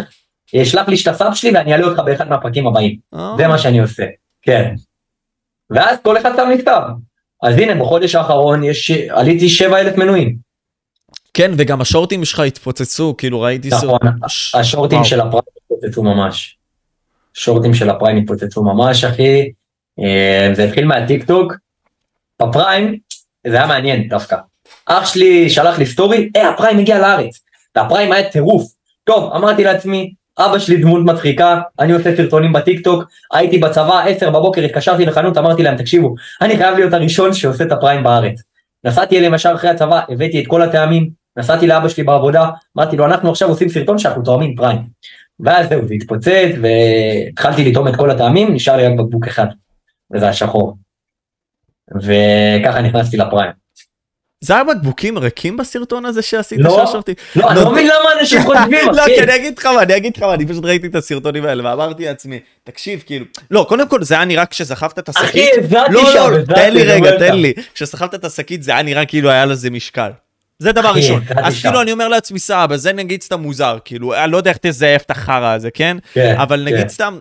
שלח 0.65 0.88
לי 0.88 0.97
את 1.03 1.07
ה 1.09 1.15
sub 1.15 1.35
שלי 1.35 1.50
ואני 1.55 1.73
אעלה 1.73 1.87
אותך 1.87 1.99
באחד 2.07 2.29
מהפרקים 2.29 2.67
הבאים. 2.67 2.97
אה, 3.15 3.35
זה 3.37 3.49
מה 3.49 3.59
שאני 3.59 3.79
עושה, 3.79 4.05
כן. 4.43 4.75
ואז 5.71 5.99
כל 6.03 6.19
אחד 6.19 6.31
שם 6.37 6.49
מכתב. 6.55 6.81
אז 7.43 7.59
הנה, 7.59 7.75
בחודש 7.85 8.15
האחרון 8.15 8.65
יש, 8.65 8.91
עליתי 8.91 9.49
7,000 9.49 9.97
מנויים. 9.99 10.37
כן, 11.35 11.50
וגם 11.59 11.81
השורטים 11.81 12.25
שלך 12.25 12.41
התפוצצו, 12.41 13.15
כאילו, 13.19 13.41
ראיתי 13.41 13.69
נכון, 13.69 13.99
ש- 14.29 14.55
השורטים. 14.55 15.05
של 15.05 15.21
ה 15.21 15.25
Prime 15.25 15.45
התפוצצו 15.62 16.03
ממש. 16.03 16.59
שורטים 17.35 17.75
של 17.75 17.91
ה 17.90 17.95
Prime 17.95 18.17
התפוצצו 18.17 18.62
ממש 18.62 19.05
אחי. 19.05 19.50
אה, 20.00 20.50
זה 20.55 20.65
התחיל 20.65 20.87
מהטיק 20.87 21.25
טוק. 21.25 21.53
ב 22.43 22.52
Prime 22.52 22.99
זה 23.47 23.57
היה 23.57 23.67
מעניין 23.67 24.09
דווקא. 24.09 24.37
אח 24.88 25.07
שלי 25.07 25.50
שלח 25.50 25.78
לי 25.78 25.87
סטורי, 25.87 26.30
אה 26.37 26.49
ה 26.49 26.53
Prime 26.53 26.78
הגיע 26.78 26.99
לארץ. 26.99 27.40
וה 27.76 27.87
Prime 27.87 28.12
היה 28.12 28.30
טירוף. 28.30 28.73
טוב 29.04 29.33
אמרתי 29.33 29.64
לעצמי 29.64 30.12
אבא 30.38 30.59
שלי 30.59 30.76
דמות 30.76 31.04
מצחיקה 31.04 31.61
אני 31.80 31.92
עושה 31.92 32.17
סרטונים 32.17 32.52
בטיק 32.52 32.84
טוק 32.84 33.04
הייתי 33.32 33.58
בצבא 33.58 34.02
10 34.06 34.30
בבוקר 34.30 34.60
התקשרתי 34.60 35.06
לחנות 35.06 35.39
אמרתי 35.39 35.63
להם 35.63 35.76
תקשיבו 35.76 36.15
אני 36.41 36.56
חייב 36.56 36.75
להיות 36.75 36.93
הראשון 36.93 37.34
שעושה 37.34 37.65
את 37.65 37.73
הפריים 37.73 38.02
בארץ. 38.02 38.43
נסעתי 38.84 39.19
אליהם 39.19 39.34
ישר 39.34 39.52
אחרי 39.54 39.71
הצבא 39.71 40.00
הבאתי 40.08 40.41
את 40.41 40.47
כל 40.47 40.63
הטעמים 40.63 41.10
נסעתי 41.36 41.67
לאבא 41.67 41.89
שלי 41.89 42.04
בעבודה 42.04 42.50
אמרתי 42.78 42.97
לו 42.97 43.04
אנחנו 43.04 43.30
עכשיו 43.30 43.49
עושים 43.49 43.69
סרטון 43.69 43.99
שאנחנו 43.99 44.23
תואמים 44.23 44.54
פריים. 44.56 44.78
ואז 45.41 45.69
זהו 45.69 45.89
זה 45.89 45.95
התפוצץ 45.95 46.50
והתחלתי 46.63 47.71
לטעום 47.71 47.89
את 47.89 47.97
כל 47.97 48.10
הטעמים 48.10 48.54
נשאר 48.54 48.76
לי 48.76 48.86
רק 48.86 48.93
בקבוק 48.99 49.26
אחד 49.26 49.47
וזה 50.15 50.28
השחור. 50.28 50.76
וככה 51.95 52.82
נכנסתי 52.82 53.17
לפריים. 53.17 53.68
זה 54.41 54.55
היה 54.55 54.65
בקבוקים 54.65 55.19
ריקים 55.19 55.57
בסרטון 55.57 56.05
הזה 56.05 56.23
שעשית? 56.23 56.59
לא. 56.61 56.87
ששרתי? 56.87 57.15
לא, 57.37 57.51
אני 57.51 57.61
לא 57.61 57.73
מבין 57.73 57.87
למה 57.87 58.21
אנשים 58.21 58.43
חושבים, 58.43 58.89
לא. 58.97 59.05
כי 59.05 59.23
אני 59.23 59.37
אגיד 59.37 59.59
לך 59.59 59.67
מה, 59.67 59.83
אני 59.83 59.97
אגיד 59.97 60.17
לך 60.17 60.23
מה, 60.23 60.35
אני 60.35 60.47
פשוט 60.47 60.65
ראיתי 60.65 60.87
את 60.87 60.95
הסרטונים 60.95 61.45
האלה 61.45 61.71
ואמרתי 61.71 62.05
לעצמי, 62.05 62.41
תקשיב, 62.65 63.03
כאילו, 63.07 63.25
לא, 63.51 63.67
קודם 63.69 63.89
כל 63.89 64.03
זה 64.03 64.15
היה 64.15 64.25
נראה 64.25 64.47
כשסחבת 64.47 64.99
את 64.99 65.09
השקית, 65.09 65.31
אחי, 65.31 65.47
הזעתי 65.61 65.93
לא, 65.93 66.03
לא, 66.03 66.29
הזעתי, 66.29 66.55
תן 66.55 66.73
לי 66.73 66.83
רגע. 66.83 67.19
תן 67.19 67.35
לי, 67.35 67.53
כשסחבת 67.75 68.15
את 68.15 68.25
השקית 68.25 68.63
זה 68.63 68.73
היה 68.73 68.83
נראה 68.83 69.07
כאילו 69.07 69.31
היה 69.31 69.47
לזה 69.47 69.71
משקל. 69.71 70.11
זה 70.59 70.73
דבר 70.73 70.91
ראשון. 70.91 71.23
אז. 71.37 71.61
כאילו 71.61 71.83
אני 71.83 71.93
אומר 71.93 72.09
לעצמי, 72.09 72.39
סבבה, 72.39 72.77
זה 72.77 72.93
נגיד 72.93 73.23
סתם 73.23 73.41
מוזר, 73.41 73.79
כאילו, 73.85 74.15
אני 74.15 74.33
לא 74.33 74.37
יודע 74.37 74.51
איך 74.51 74.59
תזייף 74.63 75.03
את 75.03 75.11
החרא 75.11 75.53
הזה, 75.55 75.71
כן? 75.71 75.97
כן, 76.13 76.35
אבל 76.39 76.65
נגיד 76.65 76.81
כן. 76.81 76.89
סתם, 76.89 77.19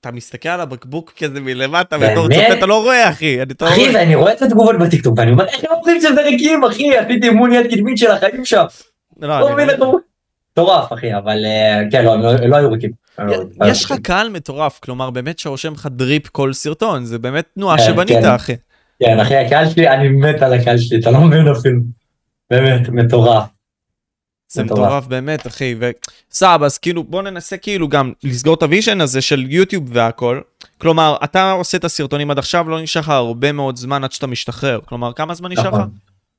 אתה- 0.00 0.10
מסתכל 0.10 0.48
על 0.48 0.60
הבקבוק 0.60 1.12
כזה 1.18 1.40
מלמטה? 1.40 1.98
בתור 1.98 2.28
צופה 2.28 2.52
אתה 2.58 2.66
לא 2.66 2.82
רואה, 2.82 3.08
אחי. 3.10 3.42
אני- 3.42 3.52
אתה 3.52 3.64
לא 3.64 3.70
אחי. 3.70 3.90
ואני 3.94 4.14
רואה 4.14 4.32
את 4.32 4.42
התגובות 4.42 4.76
בטיקטוק 4.78 5.18
ואני 5.18 5.30
אומר 5.32 5.44
איך 5.46 5.64
הם 5.64 5.70
אומרים 5.76 6.00
שזה 6.00 6.22
ריקים 6.22 6.64
אחי 6.64 6.96
עשיתי 6.96 7.26
אימון 7.28 7.52
יד 7.52 7.66
קדמית 7.70 7.98
של 7.98 8.10
החיים 8.10 8.44
שם. 8.44 8.64
לא, 9.20 9.40
לא. 9.40 9.96
מטורף 10.52 10.92
אחי 10.92 11.14
אבל 11.16 11.44
אה, 11.44 11.80
כן 11.90 12.04
לא 12.04 12.16
לא- 12.20 12.56
היו 12.56 12.70
ריקים. 12.70 12.90
יש 13.66 13.84
לך. 13.84 13.94
קהל 14.02 14.28
מטורף, 14.28 14.78
כלומר 14.82 15.10
באמת 15.10 15.38
שרושם 15.38 15.72
לך 15.72 15.88
drip 15.90 16.28
כל 16.28 16.52
סרטון, 16.52 17.04
זה 17.04 17.18
באמת 17.18 17.44
תנועה 17.54 17.76
כן, 17.78 17.82
שבנית, 17.84 18.08
כן. 18.08 18.24
אחי. 18.24 18.52
כן 19.02 19.20
אחי 19.20 19.36
הקהל 19.36 19.68
שלי 19.70 19.88
אני 19.88 20.08
מת 20.08 20.42
על 20.42 20.52
הקהל 20.52 20.78
שלי 20.78 21.00
אתה 21.00 21.10
לא 21.10 21.20
מבין 21.20 21.48
אפילו. 21.48 21.80
באמת 22.50 22.88
מטורף. 22.88 23.44
זה 24.52 24.64
מטורף. 24.64 25.06
באמת, 25.06 25.46
אחי, 25.46 25.74
וסבבה, 25.78 26.66
אז 26.66 26.78
כאילו, 26.78 27.04
בוא 27.04 27.22
ננסה 27.22 27.56
כאילו 27.56 27.88
גם 27.88 28.12
לסגור 28.24 28.54
את 28.54 28.62
ה 28.62 28.67
vision 28.67 29.00
הזה 29.00 29.20
של 29.20 29.44
יוטיוב 29.48 29.84
והכל. 29.92 30.40
כלומר, 30.78 31.16
אתה 31.24 31.52
עושה 31.52 31.78
את 31.78 31.84
הסרטונים 31.84 32.30
עד 32.30 32.38
עכשיו, 32.38 32.68
לא 32.68 32.80
נשאר 32.80 33.02
לך 33.02 33.08
הרבה 33.08 33.52
מאוד 33.52 33.76
זמן 33.76 34.04
עד 34.04 34.12
שאתה 34.12 34.26
משתחרר. 34.26 34.80
כלומר, 34.84 35.12
כמה 35.12 35.34
זמן 35.34 35.52
נשאר 35.52 35.68
לך? 35.68 35.74
נכון. 35.74 35.90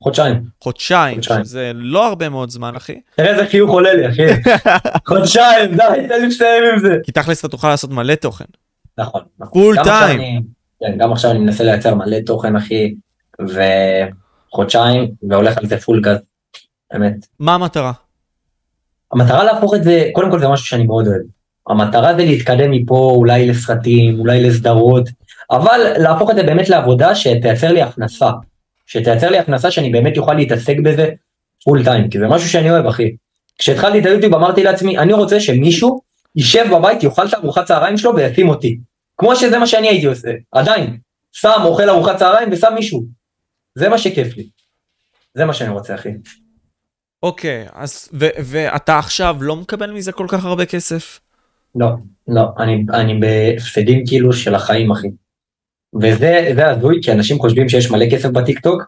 חודשיים. 0.04 0.44
חודשיים, 0.62 1.16
חודשיים. 1.16 1.44
שזה 1.44 1.72
לא 1.76 2.08
הרבה 2.08 2.30
מאוד 2.30 2.50
זמן, 2.50 2.76
אחי. 2.76 3.02
תראה 3.16 3.30
איזה 3.30 3.50
חיוך 3.50 3.72
עולה 3.72 3.94
לי 3.94 4.10
אחי. 4.10 4.50
חודשיים 5.10 5.72
די 5.72 6.08
תן 6.08 6.22
לי 6.22 6.28
לסיים 6.28 6.64
עם 6.74 6.80
זה. 6.80 6.96
כי 7.04 7.12
תכלס 7.12 7.40
אתה 7.40 7.48
תוכל 7.48 7.70
לעשות 7.70 7.92
מלא 7.92 8.16
תוכן. 8.16 8.46
נכון. 8.98 9.22
נכון. 9.40 9.62
full 9.62 9.80
עכשיו 9.80 10.00
time. 10.08 10.44
כן, 10.80 10.98
גם 10.98 11.12
עכשיו 11.12 11.32
אני 11.32 11.40
מנסה 11.40 11.64
לייצר 11.64 11.96
מלא 11.96 12.18
תוכן 12.26 12.56
אחי. 12.56 12.94
וחודשיים 14.50 15.12
והולך 15.30 15.58
על 15.58 15.66
זה 15.66 15.78
full 15.78 16.02
גז. 16.02 16.18
באמת. 16.94 17.28
מה 17.40 17.56
המטרה? 17.56 17.92
המטרה 19.14 19.44
להפוך 19.44 19.76
את 19.76 19.84
זה, 19.84 20.10
קודם 20.14 20.32
כל 20.32 20.40
זה 20.40 20.48
משהו 20.48 20.66
שאני 20.66 20.84
מאוד 20.84 21.08
אוהב. 21.08 21.22
המטרה 21.68 22.16
זה 22.16 22.26
להתקדם 22.26 22.72
מפה 22.72 23.14
אולי 23.16 23.48
לסרטים, 23.48 24.20
אולי 24.20 24.44
לסדרות, 24.44 25.10
אבל 25.52 25.82
להפוך 25.98 26.30
את 26.30 26.36
זה 26.36 26.44
באמת 26.44 26.70
לעבודה 26.70 27.16
שתייצר 27.16 27.72
לי 27.72 27.82
הכנסה. 27.82 28.32
שתייצר 28.86 29.30
לי 29.30 29.40
הכנסה 29.40 29.72
שאני 29.72 29.90
באמת 29.90 30.18
אוכל 30.18 30.34
להתעסק 30.34 30.76
בזה 30.84 31.10
פול 31.64 31.84
טיים, 31.84 32.10
כי 32.10 32.20
זה 32.20 32.28
משהו 32.28 32.50
שאני 32.50 32.72
אוהב 32.72 32.86
אחי. 32.86 33.16
כשהתחלתי 33.60 34.00
את 34.00 34.06
היוטיוב 34.06 34.36
אמרתי 34.36 34.64
לעצמי, 34.64 34.98
אני 34.98 35.14
רוצה 35.14 35.40
שמישהו 35.40 36.02
יישב 36.36 36.66
בבית, 36.72 37.04
יאכל 37.04 37.28
את 37.28 37.34
ארוחת 37.34 37.66
צהריים 37.66 37.98
שלו 37.98 38.16
וישים 38.16 38.50
אותי. 38.50 38.80
כמו 39.18 39.36
שזה 39.36 39.60
מה 39.60 39.68
שאני 39.68 39.88
הייתי 39.88 40.06
עושה, 40.06 40.30
עדיין. 40.52 40.98
שם, 41.32 41.62
אוכל 41.64 41.90
ארוחת 41.90 42.16
צהריים 42.18 42.50
ושם 42.52 42.74
מישהו. 42.76 43.06
זה 43.76 43.90
מה 43.90 43.98
שכיף 43.98 44.38
לי. 44.38 44.50
זה 45.34 45.46
מה 45.46 45.54
שאני 45.54 45.70
רוצה 45.70 45.96
אחי. 45.96 46.10
אוקיי, 47.24 47.66
אז, 47.74 48.10
ו- 48.14 48.36
ואתה 48.44 49.00
עכשיו 49.00 49.38
לא 49.42 49.56
מקבל 49.56 49.92
מזה 49.92 50.12
כל 50.12 50.26
כך 50.30 50.46
הרבה 50.46 50.66
כסף? 50.66 51.20
לא, 51.76 51.88
לא, 52.28 52.44
אני, 52.60 52.86
אני 52.94 53.20
בהפסדים 53.20 54.04
כאילו 54.08 54.34
של 54.34 54.56
החיים, 54.56 54.92
אחי. 54.92 55.08
וזה 56.02 56.52
זה 56.56 56.70
הזוי, 56.70 57.00
כי 57.04 57.12
אנשים 57.12 57.40
חושבים 57.40 57.70
שיש 57.70 57.92
מלא 57.92 58.06
כסף 58.12 58.30
בטיקטוק, 58.30 58.84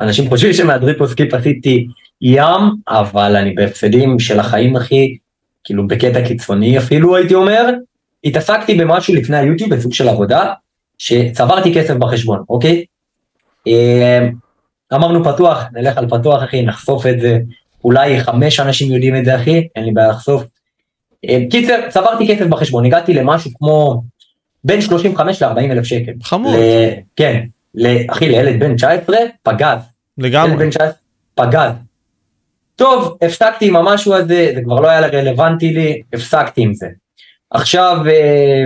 אנשים 0.00 0.28
חושבים 0.28 0.52
שמהדריפו 0.52 1.08
סקיפ 1.08 1.34
עשיתי 1.34 1.86
ים, 2.20 2.62
אבל 2.88 3.36
אני 3.36 3.52
בהפסדים 3.52 4.18
של 4.18 4.40
החיים, 4.40 4.76
אחי, 4.76 5.16
כאילו 5.64 5.86
בקטע 5.86 6.26
קיצוני 6.26 6.78
אפילו, 6.78 7.16
הייתי 7.16 7.34
אומר. 7.34 7.70
התעסקתי 8.24 8.74
במשהו 8.74 9.14
לפני 9.14 9.36
היוטיוב 9.36 9.74
בסוג 9.74 9.94
של 9.94 10.08
עבודה, 10.08 10.52
שצברתי 10.98 11.74
כסף 11.74 11.94
בחשבון, 11.94 12.44
אוקיי? 12.48 12.84
אה, 13.68 14.28
אמרנו 14.94 15.24
פתוח, 15.24 15.64
נלך 15.72 15.98
על 15.98 16.08
פתוח 16.08 16.42
אחי, 16.44 16.62
נחשוף 16.62 17.06
את 17.06 17.20
זה, 17.20 17.38
אולי 17.84 18.20
חמש 18.20 18.60
אנשים 18.60 18.92
יודעים 18.92 19.16
את 19.16 19.24
זה 19.24 19.36
אחי, 19.36 19.68
אין 19.76 19.84
לי 19.84 19.90
בעיה 19.92 20.08
לחשוף. 20.08 20.44
אה, 21.28 21.38
קיצר, 21.50 21.74
צברתי 21.88 22.28
כסף 22.28 22.46
בחשבון, 22.46 22.84
הגעתי 22.84 23.14
למשהו 23.14 23.50
כמו 23.58 24.02
בין 24.64 24.80
35 24.80 25.42
ל-40 25.42 25.58
אלף 25.58 25.84
שקל. 25.84 26.12
חמוד. 26.22 26.54
ל- 26.54 26.90
כן, 27.16 27.40
ל- 27.74 28.10
אחי, 28.10 28.28
לילד 28.28 28.60
בן 28.60 28.76
19, 28.76 29.16
פגז. 29.42 29.78
ילד 30.18 30.26
לגמרי. 30.28 30.56
בן 30.56 30.70
19, 30.70 30.92
פגז. 31.34 31.72
טוב, 32.76 33.16
הפסקתי 33.22 33.68
עם 33.68 33.76
המשהו 33.76 34.14
הזה, 34.14 34.52
זה 34.54 34.60
כבר 34.64 34.80
לא 34.80 34.88
היה 34.88 35.06
רלוונטי 35.06 35.70
לי, 35.72 36.02
הפסקתי 36.12 36.62
עם 36.62 36.74
זה. 36.74 36.86
עכשיו, 37.50 37.96
אה, 38.06 38.64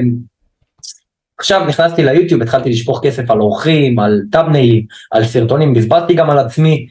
עכשיו 1.38 1.64
נכנסתי 1.68 2.04
ליוטיוב, 2.04 2.42
התחלתי 2.42 2.70
לשפוך 2.70 3.00
כסף 3.02 3.30
על 3.30 3.40
אורחים, 3.40 3.98
על 3.98 4.22
טאבניילים, 4.32 4.86
על 5.10 5.24
סרטונים, 5.24 5.74
בזבזתי 5.74 6.14
גם 6.14 6.30
על 6.30 6.38
עצמי. 6.38 6.88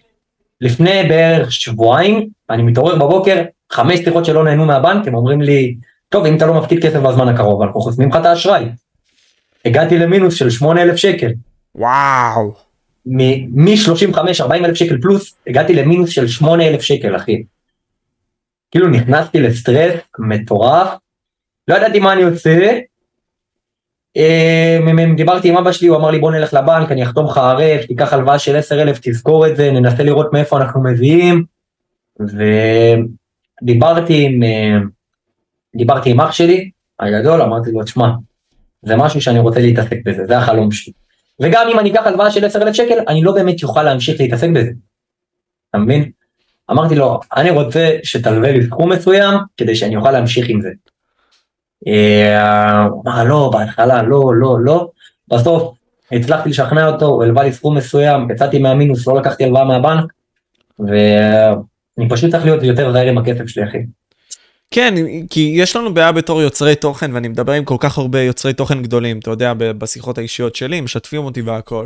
לפני 0.61 1.03
בערך 1.09 1.51
שבועיים, 1.51 2.29
אני 2.49 2.63
מתעורר 2.63 2.95
בבוקר, 2.95 3.43
חמש 3.71 3.99
שיחות 3.99 4.25
שלא 4.25 4.43
נהנו 4.43 4.65
מהבנק, 4.65 5.07
הם 5.07 5.15
אומרים 5.15 5.41
לי, 5.41 5.75
טוב, 6.09 6.25
אם 6.25 6.37
אתה 6.37 6.45
לא 6.45 6.53
מפקיד 6.53 6.81
כסף 6.85 6.99
בזמן 6.99 7.27
הקרוב, 7.27 7.61
אנחנו 7.61 7.81
חוסמים 7.81 8.09
לך 8.09 8.15
את 8.15 8.25
האשראי. 8.25 8.65
הגעתי 9.65 9.97
למינוס 9.97 10.33
של 10.33 10.49
8,000 10.49 10.97
שקל. 10.97 11.31
וואו. 11.75 12.53
מ-35-40 13.05 14.53
אלף 14.53 14.75
שקל 14.75 15.01
פלוס, 15.01 15.35
הגעתי 15.47 15.73
למינוס 15.73 16.09
של 16.09 16.27
8 16.27 16.67
אלף 16.67 16.81
שקל, 16.81 17.15
אחי. 17.15 17.43
כאילו 18.71 18.87
נכנסתי 18.87 19.39
לסטרס 19.39 19.93
מטורף, 20.19 20.89
לא 21.67 21.75
ידעתי 21.75 21.99
מה 21.99 22.13
אני 22.13 22.23
עושה. 22.23 22.79
אה, 24.17 24.79
דיברתי 25.15 25.49
עם 25.49 25.57
אבא 25.57 25.71
שלי, 25.71 25.87
הוא 25.87 25.97
אמר 25.97 26.11
לי 26.11 26.19
בוא 26.19 26.31
נלך 26.31 26.53
לבנק, 26.53 26.91
אני 26.91 27.03
אחתום 27.03 27.25
לך 27.25 27.37
ערב, 27.37 27.81
תיקח 27.87 28.13
הלוואה 28.13 28.39
של 28.39 28.55
10 28.55 28.81
אלף, 28.81 28.99
תזכור 29.01 29.47
את 29.47 29.55
זה, 29.55 29.71
ננסה 29.71 30.03
לראות 30.03 30.33
מאיפה 30.33 30.57
אנחנו 30.57 30.83
מביאים. 30.83 31.43
ודיברתי 33.61 34.25
עם, 34.25 34.43
אה, 34.43 34.77
דיברתי 35.75 36.09
עם 36.11 36.21
אח 36.21 36.31
שלי, 36.31 36.69
הגדול, 36.99 37.41
אמרתי 37.41 37.71
לו, 37.71 37.83
תשמע, 37.83 38.09
זה 38.81 38.95
משהו 38.95 39.21
שאני 39.21 39.39
רוצה 39.39 39.59
להתעסק 39.59 39.97
בזה, 40.05 40.25
זה 40.25 40.37
החלום 40.37 40.71
שלי. 40.71 40.93
וגם 41.39 41.67
אם 41.73 41.79
אני 41.79 41.91
אקח 41.91 42.01
הלוואה 42.05 42.31
של 42.31 42.45
10,000 42.45 42.73
שקל, 42.73 42.99
אני 43.07 43.23
לא 43.23 43.31
באמת 43.33 43.61
יוכל 43.61 43.83
להמשיך 43.83 44.19
להתעסק 44.19 44.49
בזה. 44.49 44.71
אתה 45.69 45.77
מבין? 45.77 46.11
אמרתי 46.71 46.95
לו, 46.95 47.19
אני 47.35 47.49
רוצה 47.49 47.97
שתלווה 48.03 48.51
לי 48.51 48.65
סכום 48.65 48.91
מסוים, 48.91 49.37
כדי 49.57 49.75
שאני 49.75 49.95
אוכל 49.95 50.11
להמשיך 50.11 50.49
עם 50.49 50.61
זה. 50.61 50.69
אה, 51.87 52.85
אמר, 52.85 53.23
לא, 53.23 53.49
בהתחלה, 53.53 54.03
לא, 54.03 54.35
לא, 54.35 54.57
לא. 54.61 54.89
בסוף 55.27 55.73
הצלחתי 56.11 56.49
לשכנע 56.49 56.87
אותו, 56.87 57.05
הוא 57.05 57.23
הלווה 57.23 57.43
לי 57.43 57.53
סכום 57.53 57.77
מסוים, 57.77 58.31
יצאתי 58.31 58.59
מהמינוס, 58.59 59.07
לא 59.07 59.17
לקחתי 59.17 59.43
הלוואה 59.43 59.63
מהבנק, 59.65 60.11
ואני 60.79 62.09
פשוט 62.09 62.31
צריך 62.31 62.45
להיות 62.45 62.63
יותר 62.63 62.91
זהיר 62.91 63.09
עם 63.09 63.17
הכסף 63.17 63.47
שלי, 63.47 63.63
אחי. 63.63 63.77
כן, 64.71 64.93
כי 65.29 65.53
יש 65.55 65.75
לנו 65.75 65.93
בעיה 65.93 66.11
בתור 66.11 66.41
יוצרי 66.41 66.75
תוכן, 66.75 67.13
ואני 67.13 67.27
מדבר 67.27 67.53
עם 67.53 67.65
כל 67.65 67.75
כך 67.79 67.97
הרבה 67.97 68.21
יוצרי 68.21 68.53
תוכן 68.53 68.83
גדולים, 68.83 69.19
אתה 69.19 69.29
יודע, 69.29 69.53
בשיחות 69.57 70.17
האישיות 70.17 70.55
שלי, 70.55 70.81
משתפים 70.81 71.23
אותי 71.23 71.41
והכל. 71.41 71.85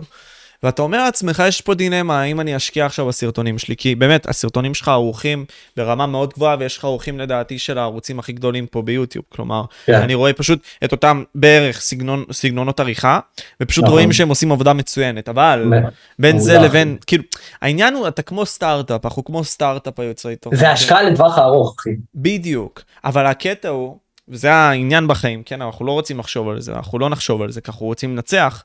ואתה 0.64 0.82
אומר 0.82 1.04
לעצמך, 1.04 1.44
יש 1.48 1.62
פה 1.62 1.74
דילמה, 1.74 2.22
האם 2.22 2.40
אני 2.40 2.56
אשקיע 2.56 2.86
עכשיו 2.86 3.08
בסרטונים 3.08 3.58
שלי, 3.58 3.76
כי 3.76 3.96
באמת, 3.96 4.30
הסרטונים 4.30 4.74
שלך 4.74 4.88
ערוכים 4.88 5.46
ברמה 5.78 6.06
מאוד 6.06 6.34
גבוהה, 6.34 6.56
ויש 6.60 6.78
לך 6.78 6.86
ערוכים 6.86 7.20
לדעתי 7.20 7.60
של 7.60 7.78
הערוצים 7.78 8.20
הכי 8.20 8.34
גדולים 8.34 8.68
פה 8.68 8.82
ביוטיוב. 8.82 9.26
כלומר, 9.30 9.64
כן. 9.86 9.94
אני 9.94 10.14
רואה 10.16 10.34
פשוט 10.34 10.60
את 10.84 10.92
אותם 10.92 11.24
בערך 11.36 11.80
סגנון, 11.80 12.26
סגנונות 12.32 12.80
עריכה, 12.80 13.20
ופשוט 13.62 13.84
נכון. 13.84 13.94
רואים 13.94 14.14
שהם 14.14 14.30
עושים 14.30 14.52
עבודה 14.52 14.74
מצוינת, 14.74 15.30
אבל 15.30 15.74
בין 16.20 16.40
זה 16.40 16.60
לבין, 16.60 16.98
כאילו, 17.08 17.24
העניין 17.62 17.94
הוא, 17.94 18.08
אתה 18.08 18.22
כמו 18.22 18.46
סטארט-אפ, 18.46 19.06
אנחנו 19.06 19.24
כמו 19.24 19.44
סטארט-אפ 19.44 20.00
היוצרי 20.00 20.36
תוכן. 20.36 20.56
זה 20.56 20.72
השקעה 20.72 21.04
לטווח 21.04 21.38
הארוך, 21.38 21.76
אחי. 21.80 21.90
בדיוק, 22.16 22.82
אבל 23.06 23.26
הקטע 23.26 23.70
הוא, 23.70 23.98
וזה 24.28 24.54
העניין 24.54 25.08
בחיים, 25.08 25.44
כן, 25.44 25.62
אנחנו 25.62 25.86
לא 25.86 25.92
רוצים 25.92 26.20
לחשוב 26.20 26.50
על 26.50 26.62
זה, 26.62 26.74
אנחנו 26.74 27.00
לא 27.00 27.10
נחשוב 27.10 27.42
על 27.42 27.52
זה, 27.52 27.62
כי 27.62 27.72
אנחנו 27.72 27.86
רוצים 27.86 28.16
לנצח, 28.16 28.64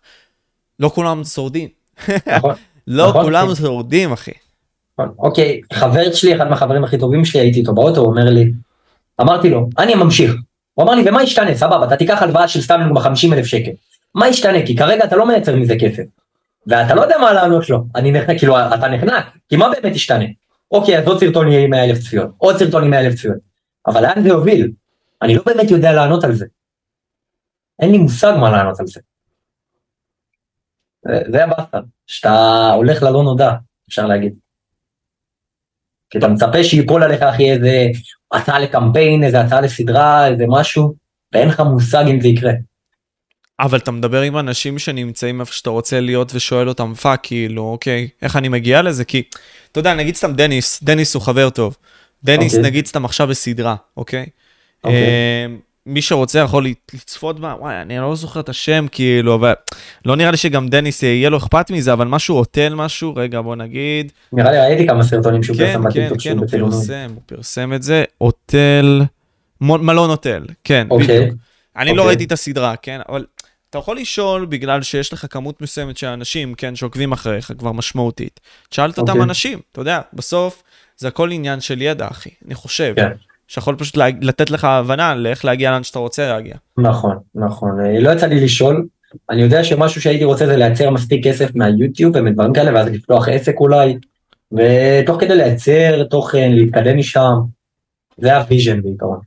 לא 0.81 0.89
כולם 0.89 1.25
שורדים. 1.25 1.86
נכון? 2.37 2.55
לא 2.87 3.09
נכון, 3.09 3.25
כולם 3.25 3.51
אחי. 3.51 3.63
שורדים, 3.63 4.13
אחי. 4.13 4.31
נכון. 4.99 5.15
אוקיי, 5.19 5.61
חבר 5.73 6.13
שלי, 6.13 6.37
אחד 6.37 6.49
מהחברים 6.49 6.85
הכי 6.85 6.99
טובים 6.99 7.25
שלי, 7.25 7.41
הייתי 7.41 7.59
איתו 7.59 7.75
באוטו, 7.75 8.01
הוא 8.01 8.11
אומר 8.11 8.31
לי, 8.31 8.53
אמרתי 9.21 9.51
לו, 9.51 9.69
אני 9.79 9.95
ממשיך. 9.95 10.35
הוא 10.75 10.85
אמר 10.85 10.95
לי, 10.95 11.09
ומה 11.09 11.23
ישתנה, 11.23 11.55
סבבה, 11.55 11.87
אתה 11.87 11.97
תיקח 11.97 12.23
הלוואה 12.23 12.49
של 12.49 12.61
סתם 12.61 12.81
לדוגמה 12.81 13.01
50 13.01 13.33
אלף 13.33 13.47
שקל. 13.47 13.71
מה 14.15 14.29
ישתנה? 14.29 14.67
כי 14.67 14.77
כרגע 14.77 15.05
אתה 15.05 15.17
לא 15.17 15.27
מייצר 15.27 15.57
מזה 15.57 15.75
כסף. 15.81 16.03
ואתה 16.67 16.95
לא 16.95 17.03
יודע 17.03 17.19
מה 17.19 17.33
לענות 17.33 17.71
לו. 17.71 17.85
אני 17.95 18.13
נחנק, 18.13 18.39
כאילו, 18.39 18.59
אתה 18.59 18.89
נחנק, 18.89 19.25
כי 19.49 19.57
מה 19.57 19.69
באמת 19.69 19.97
ישתנה? 19.97 20.25
אוקיי, 20.71 20.99
אז 20.99 21.07
עוד 21.07 21.21
סרטון 21.21 21.49
יהיה 21.49 21.65
עם 21.65 21.71
100 21.71 21.85
אלף 21.85 21.99
צפיות, 21.99 22.31
עוד 22.39 22.57
סרטון 22.59 22.85
עם 22.85 22.91
100 22.91 23.01
אלף 23.01 23.15
צפיות. 23.15 23.37
אבל 23.87 24.03
לאן 24.03 24.23
זה 24.23 24.29
יוביל? 24.29 24.71
אני 25.23 25.35
לא 25.35 25.43
באמת 25.47 25.71
יודע 25.71 25.93
לענות 25.93 26.25
על 26.25 26.35
זה. 26.35 26.47
אין 27.79 27.93
לי 27.93 27.99
מושג 27.99 28.35
מה 28.41 28.51
לענות 28.51 28.81
על 28.81 28.87
זה. 28.87 29.01
זה- 31.33 31.45
הבאסה, 31.45 31.79
שאתה 32.07 32.71
הולך 32.75 33.03
ללא 33.03 33.23
נודע, 33.23 33.51
אפשר 33.89 34.07
להגיד. 34.07 34.35
כי 36.11 36.19
אתה 36.19 36.29
מצפה 36.29 36.65
שיפול 36.65 37.03
עליך 37.03 37.23
אחי 37.23 37.51
איזה 37.51 37.87
הצעה 38.33 38.59
לקמפיין, 38.59 39.25
איזה 39.25 39.41
הצעה 39.41 39.61
לסדרה, 39.61 40.29
איזה 40.29 40.45
משהו, 40.49 40.95
ואין 41.35 41.49
לך 41.49 41.61
מושג 41.61 42.05
אם 42.11 42.21
זה 42.21 42.29
יקרה. 42.29 42.53
אבל 43.61 43.79
אתה 43.79 43.91
מדבר 43.91 44.21
עם 44.21 44.39
אנשים 44.39 44.79
שנמצאים 44.79 45.41
איפה 45.41 45.53
שאתה 45.53 45.71
רוצה 45.71 46.01
להיות 46.01 46.33
ושואל 46.35 46.69
אותם 46.69 46.95
פאק, 46.95 47.21
כאילו, 47.23 47.63
אוקיי, 47.63 48.09
איך 48.23 48.37
אני 48.37 48.49
מגיע 48.49 48.83
לזה? 48.83 49.05
כי, 49.05 49.23
אתה 49.73 49.81
יודע, 49.81 49.95
נגיד 49.95 50.15
סתם 50.15 50.33
דניס, 50.35 50.83
דניס 50.83 51.15
הוא 51.15 51.23
חבר 51.23 51.51
טוב. 51.51 51.77
דניס, 52.25 52.55
אוקיי. 52.55 52.71
נגיד 52.71 52.87
סתם 52.87 53.05
עכשיו 53.05 53.27
בסדרה, 53.27 53.77
אוקיי? 53.97 54.27
אוקיי. 54.85 55.03
אה, 55.03 55.47
מי 55.87 56.03
שרוצה 56.03 56.39
יכול 56.39 56.67
לצפות 56.95 57.41
בה, 57.41 57.55
וואי, 57.59 57.81
אני 57.83 57.99
לא 57.99 58.17
זוכר 58.17 58.41
את 58.41 58.49
השם, 58.49 58.87
כאילו, 58.93 59.35
אבל 59.35 59.53
לא 60.05 60.17
נראה 60.17 60.31
לי 60.31 60.37
שגם 60.37 60.69
דניס 60.69 61.03
יהיה 61.03 61.31
לו 61.31 61.37
אכפת 61.39 61.71
מזה, 61.71 61.93
אבל 61.93 62.07
משהו 62.09 62.37
הוטל 62.37 62.75
משהו, 62.75 63.15
רגע, 63.17 63.41
בוא 63.41 63.57
נגיד. 63.57 64.13
נראה 64.33 64.53
לי 64.53 64.59
ראיתי 64.59 64.87
כמה 64.87 65.03
סרטונים 65.03 65.43
שהוא 65.43 65.57
כן, 65.57 65.67
פרסם 65.67 65.83
כן, 65.83 65.89
בטיקטוק 65.89 66.19
כן, 66.19 66.23
שהוא 66.23 66.33
הוא 66.39 66.47
בצילומים. 66.47 66.79
פרסם, 66.79 67.11
הוא 67.15 67.23
פרסם 67.27 67.73
את 67.73 67.83
זה, 67.83 68.05
הוטל, 68.19 69.03
מ- 69.61 69.87
מלון 69.87 70.11
הוטל, 70.11 70.45
כן, 70.65 70.87
אוקיי. 70.91 71.21
בדיוק. 71.21 71.37
אני 71.77 71.91
לא 71.91 71.93
אוקיי. 71.93 72.07
ראיתי 72.09 72.25
את 72.25 72.33
הסדרה, 72.33 72.77
כן, 72.77 73.01
אבל 73.09 73.25
אתה 73.71 73.79
יכול 73.79 73.97
לשאול 73.97 74.47
בגלל 74.47 74.83
שיש 74.83 75.13
לך 75.13 75.27
כמות 75.31 75.63
מסוימת 75.63 75.97
של 75.97 76.07
אנשים, 76.07 76.55
כן, 76.55 76.77
שעוקבים 76.77 77.13
אחריך 77.13 77.53
כבר 77.59 77.73
משמעותית. 77.73 78.41
תשאל 78.69 78.91
את 78.91 78.99
אותם 78.99 79.13
אוקיי. 79.13 79.25
אנשים, 79.25 79.61
אתה 79.73 79.81
יודע, 79.81 80.01
בסוף 80.13 80.63
זה 80.97 81.09
הכל 81.09 81.31
עניין 81.33 81.61
של 81.61 81.83
ידע, 81.83 82.09
אחי, 82.11 82.31
אני 82.47 82.55
חושב. 82.55 82.95
שיכול 83.49 83.77
פשוט 83.77 83.97
לה- 83.97 84.07
לתת 84.21 84.51
לך 84.51 84.65
הבנה 84.65 85.15
לאיך 85.15 85.45
להגיע 85.45 85.71
לאן 85.71 85.83
שאתה 85.83 85.99
רוצה 85.99 86.29
להגיע. 86.33 86.55
נכון, 86.79 87.17
נכון. 87.35 87.81
אה, 87.81 88.01
לא 88.01 88.11
יצא 88.11 88.27
לי 88.27 88.45
לשאול. 88.45 88.87
אני 89.31 89.43
יודע 89.43 89.65
שמשהו 89.65 90.01
שהייתי 90.01 90.25
רוצה 90.25 90.47
זה 90.47 90.57
לייצר 90.57 90.91
מספיק 90.91 91.27
כסף 91.27 91.51
מהיוטיוב 91.55 92.17
ומדברים 92.17 92.53
כאלה, 92.53 92.75
ואז 92.75 92.87
לפתוח 92.89 93.29
עסק 93.29 93.55
אולי, 93.61 93.97
ותוך 94.53 95.21
כדי 95.21 95.37
לייצר 95.37 96.05
תוכן, 96.05 96.53
להתקדם 96.53 96.97
משם. 96.99 97.35
זה 98.21 98.37
ה 98.37 98.43
vision 98.43 98.83
בעיקרון. 98.83 99.19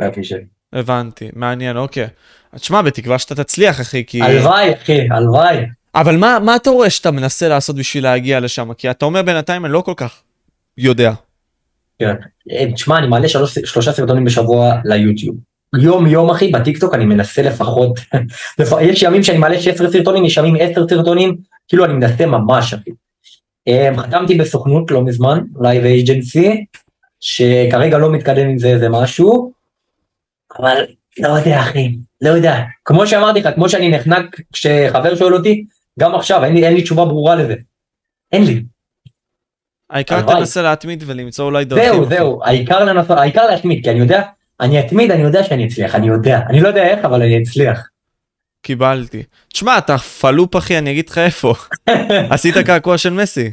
זה 0.00 0.06
ה 0.06 0.10
vision. 0.10 0.38
הבנתי, 0.72 1.28
מעניין, 1.36 1.76
אוקיי. 1.76 2.06
תשמע, 2.54 2.82
בתקווה 2.82 3.18
שאתה 3.18 3.34
תצליח, 3.44 3.80
אחי, 3.80 4.04
כי... 4.06 4.22
הלוואי, 4.22 4.74
אחי, 4.74 5.08
הלוואי. 5.10 5.56
אבל 5.94 6.16
מה, 6.16 6.38
מה 6.44 6.56
אתה 6.56 6.70
רואה 6.70 6.90
שאתה 6.90 7.10
מנסה 7.10 7.48
לעשות 7.48 7.76
בשביל 7.76 8.04
להגיע 8.04 8.40
לשם? 8.40 8.72
כי 8.74 8.90
אתה 8.90 9.04
אומר 9.04 9.22
בינתיים, 9.22 9.64
אני 9.64 9.72
לא 9.72 9.80
כל 9.80 9.92
כך 9.96 10.22
יודע. 10.78 11.12
כן. 11.98 12.14
אה, 12.50 12.72
תשמע, 12.72 12.98
אני 12.98 13.06
מעלה 13.06 13.28
שלוש, 13.28 13.58
שלושה 13.58 13.92
סרטונים 13.92 14.24
בשבוע 14.24 14.74
ליוטיוב. 14.84 15.36
יום 15.78 16.06
יום 16.06 16.30
אחי, 16.30 16.48
בטיקטוק 16.48 16.94
אני 16.94 17.04
מנסה 17.04 17.42
לפחות, 17.42 18.00
לפ... 18.58 18.68
יש 18.80 19.02
ימים 19.02 19.22
שאני 19.22 19.38
מעלה 19.38 19.60
16 19.60 19.90
סרטונים, 19.90 20.24
יש 20.24 20.36
ימים 20.36 20.56
10 20.60 20.88
סרטונים, 20.88 21.36
כאילו 21.68 21.84
אני 21.84 21.92
מנסה 21.92 22.26
ממש 22.26 22.74
אחי. 22.74 22.90
אה, 23.68 23.90
חתמתי 23.96 24.34
בסוכנות 24.34 24.90
לא 24.90 25.04
מזמן, 25.04 25.38
Live 25.60 25.84
Agency, 25.84 26.64
שכרגע 27.20 27.98
לא 27.98 28.12
מתקדם 28.12 28.48
עם 28.48 28.58
זה 28.58 28.68
איזה 28.68 28.88
משהו, 28.88 29.52
אבל 30.58 30.76
לא 31.18 31.28
יודע 31.28 31.60
אחי, 31.60 31.96
לא 32.20 32.30
יודע. 32.30 32.62
כמו 32.84 33.06
שאמרתי 33.06 33.40
לך, 33.40 33.48
כמו 33.54 33.68
שאני 33.68 33.88
נחנק 33.88 34.40
כשחבר 34.52 35.16
שואל 35.16 35.34
אותי, 35.34 35.64
גם 36.00 36.14
עכשיו 36.14 36.44
אין 36.44 36.54
לי, 36.54 36.66
אין 36.66 36.74
לי 36.74 36.82
תשובה 36.82 37.04
ברורה 37.04 37.34
לזה. 37.34 37.54
אין 38.32 38.44
לי. 38.44 38.62
העיקר. 39.90 40.22
תנסה 40.22 40.62
להתמיד 40.62 41.04
ולמצוא 41.06 41.44
אולי 41.44 41.64
דרכים. 41.64 41.92
זהו. 41.92 42.08
זהו, 42.08 42.40
העיקר 42.44 42.84
לנסות, 42.84 43.18
העיקר 43.18 43.46
להתמיד, 43.46 43.84
כי 43.84 43.90
אני 43.90 43.98
יודע, 43.98 44.22
אני 44.60 44.80
אתמיד, 44.80 45.10
אני 45.10 45.22
יודע 45.22 45.44
שאני 45.44 45.66
אצליח, 45.66 45.94
אני 45.94 46.06
יודע. 46.06 46.40
אני 46.48 46.60
לא 46.60 46.68
יודע 46.68 46.86
איך, 46.86 47.04
אבל 47.04 47.22
אני 47.22 47.42
אצליח. 47.42 47.88
קיבלתי. 48.62 49.22
תשמע, 49.48 49.78
אתה 49.78 49.98
פלופ 49.98 50.56
אחי, 50.56 50.78
אני 50.78 50.90
אגיד 50.90 51.08
לך 51.08 51.18
איפה. 51.18 51.54
עשית 52.30 52.58
קעקוע 52.58 52.98
של 52.98 53.12
מסי. 53.12 53.50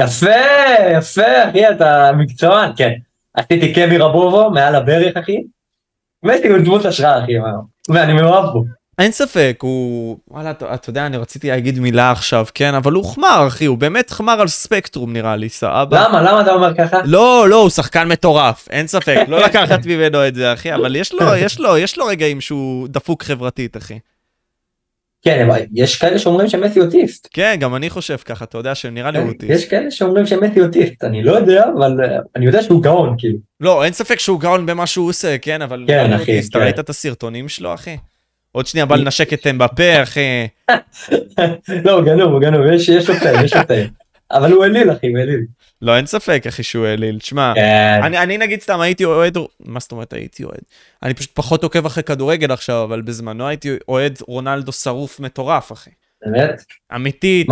יפה, 0.00 0.30
יפה, 0.92 1.50
אחי, 1.50 1.68
אתה 1.70 2.10
מקצוען, 2.18 2.70
כן. 2.76 2.92
עשיתי 3.34 3.72
קמי 3.74 3.98
רבובו 3.98 4.50
מעל 4.50 4.74
הברך, 4.74 5.16
אחי. 5.16 5.36
מסי 6.22 6.48
הוא 6.48 6.58
דמות 6.58 6.84
השראה 6.84 7.24
אחי? 7.24 7.32
ואני 7.88 8.12
מאוהב 8.12 8.44
בו. 8.44 8.64
אין 8.98 9.12
ספק, 9.12 9.58
הוא... 9.62 10.18
וואלה, 10.28 10.50
אתה, 10.50 10.74
אתה 10.74 10.90
יודע, 10.90 11.06
אני 11.06 11.16
רציתי 11.16 11.48
להגיד 11.48 11.78
מילה 11.78 12.10
עכשיו, 12.10 12.46
כן? 12.54 12.74
אבל 12.74 12.92
הוא 12.92 13.04
חמר, 13.04 13.44
אחי, 13.48 13.64
הוא 13.64 13.78
באמת 13.78 14.10
חמר 14.10 14.40
על 14.40 14.48
ספקטרום 14.48 15.12
נראה 15.12 15.36
לי, 15.36 15.48
סבבה? 15.48 16.04
למה? 16.08 16.22
למה 16.22 16.40
אתה 16.40 16.52
אומר 16.52 16.74
ככה? 16.74 16.98
לא, 17.04 17.46
לא, 17.48 17.62
הוא 17.62 17.70
שחקן 17.70 18.08
מטורף, 18.08 18.68
אין 18.70 18.86
ספק, 18.86 19.16
לא 19.28 19.40
לקחת 19.40 19.86
ממנו 19.86 20.28
את 20.28 20.34
זה, 20.34 20.52
אחי, 20.52 20.74
אבל 20.74 20.96
יש 20.96 21.12
לו, 21.12 21.34
יש 21.36 21.60
לו, 21.60 21.78
יש 21.78 21.98
לו 21.98 22.06
רגעים 22.06 22.40
שהוא 22.40 22.88
דפוק 22.88 23.22
חברתית, 23.22 23.76
אחי. 23.76 23.98
כן, 25.22 25.46
אבל 25.48 25.60
יש 25.74 25.96
כאלה 25.96 26.18
שאומרים 26.18 26.48
שמסי 26.48 26.80
אוטיסט. 26.80 27.28
כן, 27.32 27.56
גם 27.60 27.74
אני 27.74 27.90
חושב 27.90 28.16
ככה, 28.16 28.44
אתה 28.44 28.58
יודע 28.58 28.74
שנראה 28.74 29.10
לי 29.10 29.18
יש 29.18 29.24
אוטיסט. 29.28 29.70
כאלה 29.70 29.90
שאומרים 29.90 30.26
שמסי 30.26 30.60
אוטיסט, 30.60 31.04
אני 31.04 31.22
לא 31.22 31.32
יודע, 31.32 31.64
אבל 31.78 32.00
אה, 32.04 32.18
אני 32.36 32.46
יודע 32.46 32.62
שהוא 32.62 32.82
גאון, 32.82 33.14
כאילו. 33.18 33.38
לא, 33.60 33.84
אין 33.84 33.92
ספק 33.92 34.18
שהוא 34.18 34.40
גאון 34.40 34.66
במה 34.66 34.86
שהוא 34.86 35.08
עושה, 35.08 35.38
כן, 35.38 35.62
אבל... 35.62 35.84
כן, 35.86 36.12
אחי. 36.12 36.38
אתה 36.38 36.58
כן. 36.58 36.64
ראית 36.64 36.78
את 36.78 36.90
הסרטונים 36.90 37.48
שלו, 37.48 37.74
אחי? 37.74 37.96
עוד 38.52 38.66
שנייה 38.66 38.86
בא 38.86 38.96
לנשק 38.96 39.32
את 39.32 39.46
אמבפה, 39.46 40.02
אחי. 40.02 40.46
לא, 41.84 41.92
הוא 41.92 42.04
גנוב, 42.04 42.32
הוא 42.32 42.40
גנוב, 42.40 42.66
יש 42.72 42.88
יש 42.88 43.08
לו 43.08 43.14
פן, 43.14 43.44
יש 43.44 43.54
לו 43.54 43.60
פן. 43.68 43.86
אבל 44.30 44.52
הוא 44.52 44.64
אליל, 44.64 44.92
אחי, 44.92 45.08
הוא 45.08 45.18
אליל. 45.18 45.40
לא, 45.82 45.96
אין 45.96 46.06
ספק, 46.06 46.42
אחי, 46.48 46.62
שהוא 46.62 46.86
אליל. 46.86 47.18
תשמע, 47.18 47.52
כן. 47.54 48.00
אני, 48.02 48.18
אני 48.18 48.38
נגיד 48.38 48.60
סתם 48.60 48.80
הייתי 48.80 49.04
אוהד, 49.04 49.38
מה 49.60 49.80
זאת 49.80 49.92
אומרת 49.92 50.12
הייתי 50.12 50.44
אוהד? 50.44 50.60
אני 51.02 51.14
פשוט 51.14 51.30
פחות 51.34 51.62
עוקב 51.62 51.86
אחרי 51.86 52.02
כדורגל 52.02 52.52
עכשיו, 52.52 52.84
אבל 52.84 53.02
בזמנו 53.02 53.48
הייתי 53.48 53.76
אוהד 53.88 54.18
רונלדו 54.28 54.72
שרוף 54.72 55.20
מטורף, 55.20 55.72
אחי. 55.72 55.90
באמת? 56.26 56.64
אמיתית. 56.94 57.46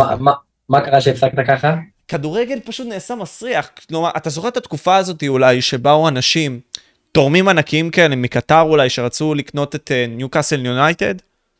מה 0.69 0.81
קרה 0.81 1.01
שהפסקת 1.01 1.47
ככה? 1.47 1.75
כדורגל 2.07 2.59
פשוט 2.65 2.87
נעשה 2.87 3.15
מסריח. 3.15 3.69
כלומר, 3.89 4.09
אתה 4.17 4.29
זוכר 4.29 4.47
את 4.47 4.57
התקופה 4.57 4.95
הזאת 4.95 5.23
אולי, 5.27 5.61
שבאו 5.61 6.07
אנשים, 6.07 6.59
תורמים 7.11 7.47
ענקיים 7.47 7.89
כאלה 7.89 8.15
מקטר 8.15 8.61
אולי, 8.61 8.89
שרצו 8.89 9.33
לקנות 9.33 9.75
את 9.75 9.91
ניוקאסל 10.09 10.65
יונייטד? 10.65 11.15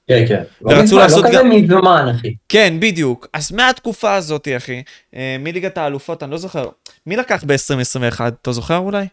כן, 0.08 0.26
כן. 0.28 0.44
לא 0.62 0.70
ורצו 0.72 0.84
מזמן, 0.84 1.00
לעשות 1.00 1.24
לא 1.24 1.30
כזה 1.30 1.38
גם- 1.38 1.50
מזמן, 1.50 2.12
אחי. 2.16 2.34
כן, 2.50 2.74
בדיוק. 2.80 3.28
אז 3.34 3.52
מהתקופה 3.52 4.16
הזאת, 4.16 4.48
אחי, 4.58 4.84
אה, 5.16 5.36
מליגת 5.40 5.78
האלופות, 5.78 6.24
אני 6.24 6.32
לא 6.32 6.38
זוכר, 6.38 6.66
מי 7.08 7.16
לקח 7.16 7.44
ב-2021? 7.48 8.22
אתה 8.42 8.52
זוכר 8.52 8.78
אולי? 8.78 9.06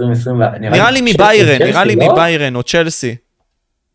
2020, 0.00 0.42
נראה 0.60 0.90
לי 0.90 1.00
מביירן, 1.04 1.62
נראה 1.62 1.84
לי 1.84 1.96
לא? 1.96 2.12
מביירן 2.12 2.54
או 2.56 2.62
צ'לסי. 2.62 3.16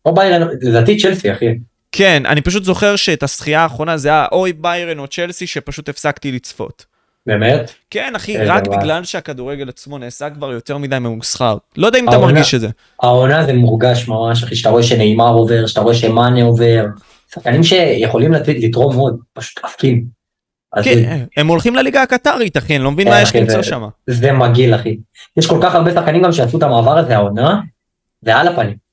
או 0.06 0.14
ביירן, 0.14 0.48
לדעתי 0.62 0.96
צ'לסי, 1.00 1.32
אחי. 1.32 1.46
כן, 1.92 2.22
אני 2.26 2.40
פשוט 2.40 2.64
זוכר 2.64 2.96
שאת 2.96 3.22
הזכייה 3.22 3.60
האחרונה 3.62 3.96
זה 3.96 4.08
היה 4.08 4.26
אוי 4.32 4.52
ביירן 4.52 4.98
או 4.98 5.06
צ'לסי 5.08 5.46
שפשוט 5.46 5.88
הפסקתי 5.88 6.32
לצפות. 6.32 6.84
באמת? 7.26 7.72
כן, 7.90 8.12
אחי, 8.16 8.38
רק. 8.38 8.68
בגלל 8.68 9.04
שהכדורגל 9.04 9.68
עצמו 9.68 9.98
נעשה 9.98 10.30
כבר 10.30 10.52
יותר 10.52 10.78
מדי 10.78 10.98
ממוסחר. 10.98 11.56
לא 11.76 11.86
יודע 11.86 11.98
אם 11.98 12.08
אתה 12.08 12.18
מרגיש 12.18 12.54
את 12.54 12.60
זה. 12.60 12.68
העונה 13.02 13.44
זה 13.46 13.52
מורגש 13.52 14.08
ממש, 14.08 14.42
אחי, 14.42 14.56
שאתה 14.56 14.68
רואה 14.70 14.82
שנאמר 14.82 15.28
עובר, 15.32 15.66
שאתה 15.66 15.80
רואה 15.80 15.94
שמאנה 15.94 16.42
עובר. 16.42 16.84
שחקנים 17.34 17.62
שיכולים 17.62 18.32
לתרום 18.32 18.96
עוד, 18.96 19.18
פשוט 19.32 19.58
זה- 20.80 20.82
כן, 20.84 21.24
הם 21.36 21.46
הולכים 21.46 21.74
לליגה 21.76 22.02
הקטרית, 22.02 22.56
אחי, 22.56 22.76
אני 22.76 22.84
לא 22.84 22.90
מבין 22.90 23.06
כן, 23.06 23.10
מה 23.14 23.22
יש 23.22 23.36
למצוא 23.36 23.62
שם. 23.62 23.82
זה 24.06 24.32
מגעיל, 24.32 24.74
אחי. 24.74 24.96
יש 25.36 25.46
כל 25.46 25.58
כך 25.62 25.74
הרבה 25.74 25.92
שחקנים 25.94 26.22
גם 26.22 26.32
שעשו 26.32 26.58
את 26.58 26.62
המעבר 26.62 26.98
הזה, 26.98 27.16
העונה, 27.16 27.60
זה 28.22 28.36
על 28.36 28.48
הפנים. 28.48 28.83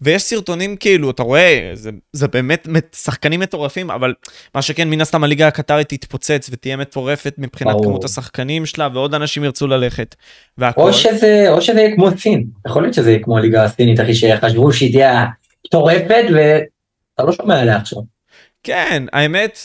ויש 0.00 0.22
סרטונים 0.22 0.76
כאילו, 0.76 1.10
אתה 1.10 1.22
רואה, 1.22 1.70
זה, 1.74 1.90
זה 2.12 2.28
באמת 2.28 2.68
שחקנים 2.96 3.40
מטורפים, 3.40 3.90
אבל 3.90 4.14
מה 4.54 4.62
שכן, 4.62 4.90
מן 4.90 5.00
הסתם 5.00 5.24
הליגה 5.24 5.48
הקטרית 5.48 5.88
תתפוצץ 5.88 6.48
ותהיה 6.52 6.76
מטורפת 6.76 7.34
מבחינת 7.38 7.72
ברור. 7.72 7.84
כמות 7.84 8.04
השחקנים 8.04 8.66
שלה, 8.66 8.88
ועוד 8.94 9.14
אנשים 9.14 9.44
ירצו 9.44 9.66
ללכת. 9.66 10.14
והכל. 10.58 10.80
או 10.80 10.92
שזה, 10.92 11.46
או 11.48 11.62
שזה 11.62 11.80
יהיה 11.80 11.94
כמו 11.94 12.10
סין. 12.18 12.44
יכול 12.66 12.82
להיות 12.82 12.94
שזה 12.94 13.10
יהיה 13.10 13.22
כמו 13.22 13.38
הליגה 13.38 13.64
הסינית, 13.64 14.00
אחי, 14.00 14.14
שחשבו 14.14 14.72
שהיא 14.72 14.92
תהיה 14.92 15.26
מטורפת, 15.66 16.24
ואתה 16.34 17.22
לא 17.24 17.32
שומע 17.32 17.60
עליה 17.60 17.76
עכשיו. 17.76 18.02
כן, 18.62 19.04
האמת, 19.12 19.58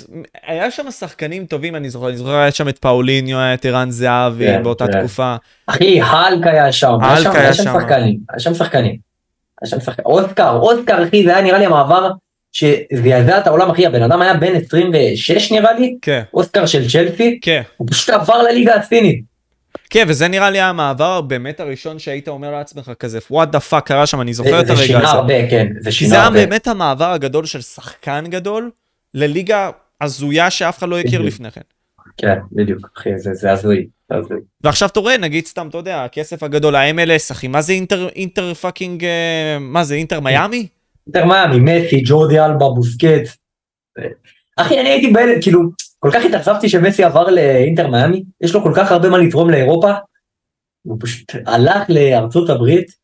היה 0.48 0.72
שם 0.72 0.91
שחקנים 0.91 1.46
טובים, 1.46 1.76
אני 1.76 1.89
זוכר, 1.89 2.10
אני 2.10 2.17
זוכר, 2.17 2.36
היה 2.36 2.52
שם 2.52 2.69
את 2.69 2.78
פאוליניו, 2.78 3.39
היה 3.39 3.54
את 3.54 3.65
ערן 3.65 3.91
זהבי 3.91 4.46
כן, 4.46 4.63
באותה 4.63 4.88
כן. 4.88 5.00
תקופה. 5.00 5.36
אחי, 5.67 6.02
האלק 6.02 6.48
היה 6.48 6.72
שם, 6.72 6.98
היה 7.02 7.12
האלק 7.12 7.24
שם, 7.24 7.32
היה 7.32 7.54
שם. 7.54 7.63
שחקנים, 7.63 8.19
היה 8.30 8.39
שם 8.39 8.54
שחקנים. 8.54 9.12
היה 9.63 9.69
שם 9.69 9.80
שחקנים. 9.80 10.06
אוסקר, 10.06 10.49
אוסקר, 10.49 11.04
אחי, 11.04 11.23
זה 11.23 11.30
היה 11.30 11.41
נראה 11.41 11.60
לי 11.60 11.65
המעבר 11.65 12.12
שזעזע 12.52 13.38
את 13.38 13.47
העולם, 13.47 13.69
אחי, 13.71 13.86
הבן 13.86 14.04
אדם 14.04 14.21
היה 14.21 14.34
בן 14.34 14.56
26 14.56 15.52
נראה 15.52 15.73
לי, 15.73 15.97
כן, 16.02 16.21
אוסקר 16.34 16.65
של 16.65 16.89
צ'לסי, 16.89 17.39
כן. 17.41 17.62
הוא 17.78 17.88
פשוט 17.91 18.10
עבר 18.10 18.43
לליגה 18.43 18.76
הסינית. 18.76 19.23
כן, 19.89 20.06
וזה 20.08 20.28
נראה 20.28 20.49
לי 20.49 20.60
המעבר 20.60 21.21
באמת 21.21 21.60
הראשון 21.60 21.99
שהיית 21.99 22.28
אומר 22.28 22.52
לעצמך 22.52 22.91
כזה, 22.99 23.19
what 23.32 23.49
the 23.49 23.60
fuck 23.60 23.88
קרה 23.88 24.06
שם, 24.06 24.21
אני 24.21 24.34
זוכר 24.34 24.52
זה 24.52 24.60
את 24.60 24.65
זה 24.67 24.73
הרגע 24.73 24.86
שינה 24.86 24.99
הזה. 24.99 25.10
הרבה, 25.10 25.49
כן, 25.49 25.67
זה 25.80 25.91
שינה 25.91 26.10
זה 26.10 26.15
היה 26.15 26.23
הרבה. 26.23 26.45
באמת 26.45 26.67
המעבר 26.67 27.12
הגדול 27.12 27.45
של 27.45 27.62
שחקן 27.62 28.23
גדול 28.30 28.71
לליגה 29.13 29.69
הזויה 30.02 30.49
שאף 30.49 30.78
אחד 30.78 30.89
לא 30.89 30.99
הכיר. 30.99 31.21
לפני 31.21 31.52
כן. 31.52 31.62
כן, 32.17 32.36
בדיוק, 32.52 32.89
אחי, 32.97 33.10
זה 33.17 33.34
זה 33.34 33.52
הזוי. 33.52 33.88
ועכשיו 34.63 34.89
אתה 34.89 34.99
רואה, 34.99 35.17
נגיד 35.17 35.45
סתם, 35.45 35.67
אתה 35.69 35.78
יודע, 35.78 36.04
הכסף 36.04 36.43
הגדול, 36.43 36.76
ה-MLS, 36.76 37.32
אחי, 37.32 37.47
מה 37.47 37.62
זה 37.62 37.73
אינטר, 37.73 38.10
אינטר 38.10 38.54
fucking, 38.54 39.06
אה, 39.06 39.58
מה 39.60 39.84
זה, 39.84 39.95
אינטר 39.95 40.19
מיאמי? 40.19 40.67
אינטר 41.08 41.26
מיאמי, 41.26 41.60
מסי, 41.60 42.02
ג'ורדי 42.06 42.39
אלבה, 42.39 42.69
בוסקטס. 42.69 43.38
אחי, 44.58 44.80
אני 44.80 44.89
הייתי 44.89 45.12
בהלם, 45.12 45.41
כאילו, 45.41 45.62
כל 45.99 46.10
כך 46.13 46.26
התאכזבתי 46.26 46.69
שמסי 46.69 47.04
עבר 47.04 47.30
לאינטר 47.30 47.88
מיאמי, 47.88 48.23
יש 48.41 48.54
לו 48.54 48.63
כל 48.63 48.71
כך 48.76 48.91
הרבה 48.91 49.10
מה 49.10 49.17
לתרום 49.17 49.49
לאירופה, 49.49 49.91
הוא 50.84 50.97
פשוט 51.02 51.32
הלך 51.45 51.84
לארצות 51.89 52.49
הברית. 52.49 53.04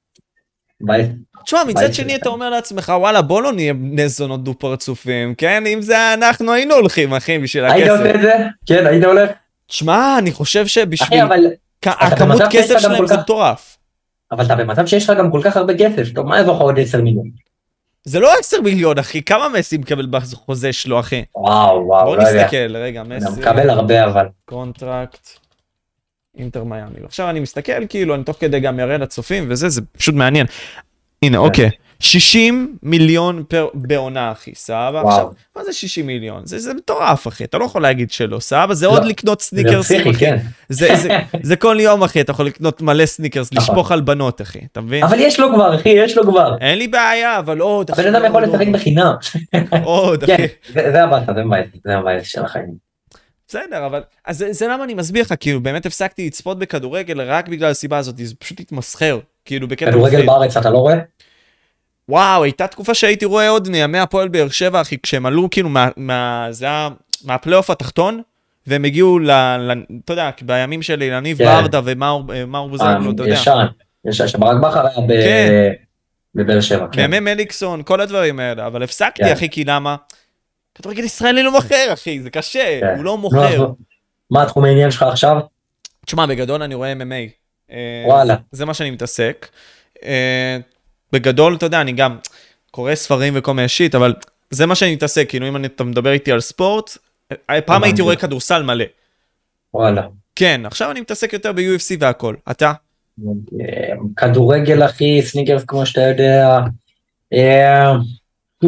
בעט. 0.82 1.06
תשמע, 1.45 1.60
מצד 1.67 1.93
שני. 1.93 2.15
אתה 2.15 2.30
אומר 2.30 2.50
לעצמך, 2.50 2.93
וואלה, 3.00 3.22
בוא 3.22 3.41
לא 3.41 3.54
נהיה 3.54 3.74
בני 3.74 4.10
זונות 4.10 4.43
דו 4.43 4.54
פרצופים, 4.54 5.36
כן? 5.36 5.63
אם 5.67 5.82
זה 5.82 6.13
אנחנו 6.13 6.54
היינו 6.54 6.76
הולכים, 6.76 7.13
אחי, 7.13 7.39
בשביל 7.39 7.65
היית 7.65 7.89
עושה 7.89 8.04
הכסף. 8.04 8.15
את 8.15 8.22
זה? 8.22 8.34
כן, 8.65 8.86
היית 8.86 9.04
הולך? 9.04 9.30
תשמע, 9.69 10.15
אני 10.17 10.32
חושב 10.32 10.67
שבשביל 10.67 11.08
אחי, 11.08 11.23
אבל 11.23 11.45
הכמות 11.86 12.41
כסף 12.51 12.79
שלהם 12.79 13.08
זה 13.08 13.17
מטורף. 13.17 13.77
אבל 14.32 14.45
אתה 14.45 14.55
במצב 14.55 14.86
שיש 14.86 15.10
לך 15.10 15.17
גם 15.17 15.32
כל 15.32 15.41
כך 15.43 15.58
הרבה 15.58 15.73
כסף, 15.77 16.13
טוב, 16.15 16.27
מה 16.27 16.38
יעזור 16.38 16.55
לך 16.55 16.62
עוד 16.62 16.79
10 16.79 17.01
מיליון? 17.01 17.29
זה 18.03 18.19
לא 18.19 18.32
10 18.39 18.62
מיליון, 18.62 18.97
אחי, 18.97 19.21
כמה 19.23 19.49
מסי 19.49 19.77
מקבל 19.77 20.05
בחוזה 20.10 20.73
שלו, 20.73 20.99
אחי? 20.99 21.23
וואו, 21.36 21.86
וואו, 21.88 22.05
בוא 22.05 22.17
לא 22.17 22.23
יודע. 22.23 22.43
נסתכל, 22.43 22.77
רגע, 22.77 23.01
אתה 23.01 23.10
מסי, 23.15 23.39
מקבל 23.41 23.69
הרבה 23.69 24.05
אבל. 24.05 24.25
contract, 24.45 25.30
אינטר 26.38 26.63
מיאמי. 26.63 26.99
עכשיו 27.05 27.29
אני 27.29 27.39
מסתכל, 27.39 27.88
כאילו, 27.89 28.15
אני 28.15 28.23
תוך 28.23 28.38
כדי 28.39 28.60
גם 28.60 28.79
אראה 28.79 28.97
לצופים 28.97 29.45
וזה, 29.49 29.69
זה 29.69 29.82
פשוט 29.97 30.15
מעניין. 30.15 30.45
הנה, 31.23 31.38
כן. 31.38 31.43
אוקיי. 31.43 31.69
60 32.02 32.78
מיליון 32.84 33.44
per, 33.48 33.67
בעונה, 33.74 34.32
אחי, 34.32 34.52
סבבה? 34.56 35.02
וואו. 35.04 35.08
עכשיו, 35.10 35.28
מה 35.56 35.64
זה 35.64 35.74
60 35.74 36.08
מיליון? 36.08 36.46
זה, 36.46 36.60
זה 36.60 36.74
מטורף, 36.74 37.28
אחי, 37.28 37.44
אתה 37.44 37.58
לא 37.58 37.66
יכול 37.66 37.82
להגיד 37.82 38.12
שלא, 38.12 38.40
סבבה? 38.40 38.74
זה 38.74 38.86
לא. 38.86 38.92
עוד 38.92 39.06
לקנות 39.06 39.40
זה 39.40 39.46
סניקרסים, 39.46 40.02
אחי. 40.02 40.20
כן. 40.20 40.38
זה, 40.70 40.96
זה, 40.96 41.10
זה 41.42 41.56
כל 41.56 41.78
יום, 41.80 42.04
אחי, 42.04 42.22
אתה 42.22 42.32
יכול 42.32 42.46
לקנות 42.46 42.82
מלא 42.82 43.06
סניקרס, 43.06 43.54
נכון. 43.54 43.64
לשפוך 43.64 43.92
על 43.92 44.02
בנות, 44.02 44.42
אחי, 44.42 44.60
אתה 44.72 44.82
מבין? 44.82 45.04
אבל 45.04 45.20
יש 45.20 45.40
לו 45.40 45.50
כבר, 45.54 45.76
אחי, 45.76 45.90
יש 45.90 46.18
לו 46.18 46.24
כבר. 46.24 46.56
אין 46.62 46.78
לי 46.78 46.88
בעיה, 46.88 47.40
אבל 47.40 47.60
עוד, 47.60 47.92
הבן 47.92 48.16
אדם 48.16 48.26
יכול 48.26 48.44
עוד, 48.44 48.54
לשחק 48.54 48.68
בחינם. 48.68 49.14
עוד, 49.84 50.24
כן, 50.24 50.34
אחי. 50.34 50.48
זה 50.74 50.92
זה 50.92 51.04
הבאסה, 51.04 51.34
זה 51.34 51.42
זה 51.84 51.98
מבאס 51.98 52.28
של 52.28 52.46
החיים. 52.46 52.90
בסדר, 53.48 53.86
אבל... 53.86 54.02
אז 54.26 54.38
זה, 54.38 54.54
זה 54.54 54.68
למה 54.68 54.84
אני 54.84 54.94
מסביר 54.94 55.22
לך, 55.22 55.34
כאילו, 55.40 55.62
באמת 55.62 55.86
הפסקתי 55.86 56.28
לצפות 56.28 56.60
בכדורגל 56.60 57.22
רק 57.22 57.48
בגלל 57.48 57.72
הסיבה 57.72 57.98
הזאת, 57.98 58.18
זה 58.18 58.36
פשוט 58.40 58.60
התמסחר, 58.60 59.20
כאילו, 59.46 59.68
בקטע 59.68 59.92
כדורגל. 59.92 60.26
בארץ 60.26 60.58
אתה 60.58 60.70
לא 60.70 60.78
רואה? 60.78 60.96
וואו, 62.10 62.43
הייתה 62.43 62.67
תקופה 62.67 62.93
שהייתי 62.93 63.26
רואה 63.26 63.50
עוד 63.50 63.69
מימי 63.69 64.00
הפועל 64.00 64.28
באר 64.28 64.50
שבע, 64.50 64.82
אחי, 64.82 64.98
כשהם 65.04 65.26
עלו, 65.26 65.50
כאילו, 65.50 65.69
מה... 65.69 65.89
מה 65.98 66.48
זה 66.50 66.65
היה... 66.65 66.89
מהפלייאוף 67.26 67.69
התחתון, 67.69 68.22
והם 68.67 68.86
הגיעו 68.86 69.19
ל... 69.19 69.32
ל 69.32 69.84
אתה 70.06 70.13
יודע, 70.13 70.30
בימים 70.41 70.82
של 70.82 71.02
אילניב 71.02 71.38
כן. 71.38 71.45
ברדה 71.45 71.82
ומאור 71.84 72.24
מאור 72.48 72.69
בוזגלו, 72.69 73.12
אתה 73.12 73.24
יודע. 73.24 73.34
ישן, 73.34 73.65
ישן, 74.06 74.28
שברק 74.28 74.62
בכר 74.62 74.88
היה 74.88 75.08
ב- 75.08 75.22
כן. 75.24 75.72
בבאר 76.36 76.62
שבע, 76.62 76.88
כן. 76.91 77.02
בימי 77.02 77.19
מליקסון, 77.19 77.84
כל 77.84 78.02
הדברים 78.02 78.39
האלה, 78.39 78.67
אבל 78.67 78.84
הפסקתי, 78.84 79.24
כן. 79.24 79.32
אחי, 79.32 79.50
כי 79.50 79.63
למה? 79.63 79.95
כדורגל 80.76 81.04
ישראלי 81.04 81.43
לא 81.43 81.52
מוכר, 81.52 81.93
אחי, 81.93 82.19
זה 82.19 82.30
קשה, 82.30 82.80
כן. 82.82 82.93
הוא 82.95 83.06
לא 83.06 83.17
מוכר. 83.17 83.56
אז 83.56 83.62
מה 84.32 84.43
התחום 84.43 84.65
העניין 84.65 84.91
שלך 84.91 85.04
עכשיו? 85.04 85.38
תשמע, 86.06 86.26
בגדול 86.26 86.63
אני 86.63 86.76
רואה 86.76 86.93
MMA. 86.93 87.30
אה, 87.72 88.04
וואלה. 88.06 88.36
זה 88.52 88.65
מה 88.65 88.74
שאני 88.74 88.91
מתעסק. 88.91 89.48
בגדול, 91.12 91.56
אתה 91.56 91.65
יודע, 91.65 91.82
אני 91.82 91.91
גם 91.91 92.17
קורא 92.72 92.95
ספרים 92.95 93.34
וכל 93.36 93.54
מיני 93.54 93.67
שיט, 93.67 93.95
אבל 93.95 94.13
זה 94.50 94.65
מה 94.65 94.76
שאני 94.76 94.95
מתעסק, 94.95 95.30
כאילו 95.30 95.48
אם 95.48 95.65
אתה 95.65 95.84
מדבר 95.84 96.12
איתי 96.12 96.32
על 96.32 96.39
ספורט, 96.39 96.98
פעם. 97.65 97.84
הייתי 97.84 98.02
רואה 98.02 98.15
כדורסל 98.15 98.63
מלא. 98.63 98.86
וואלה. 99.74 100.08
כן, 100.36 100.62
עכשיו 100.65 100.91
אני 100.91 101.02
מתעסק 101.02 101.34
יותר 101.34 101.52
ב-UFC 101.52 101.95
והכל. 102.00 102.36
אתה? 102.52 102.74
כדורגל 104.17 104.86
אחי, 104.86 105.22
סניקרס 105.22 105.63
כמו 105.63 105.86
שאתה 105.86 106.02
יודע. 106.02 106.60
אה, 107.34 107.93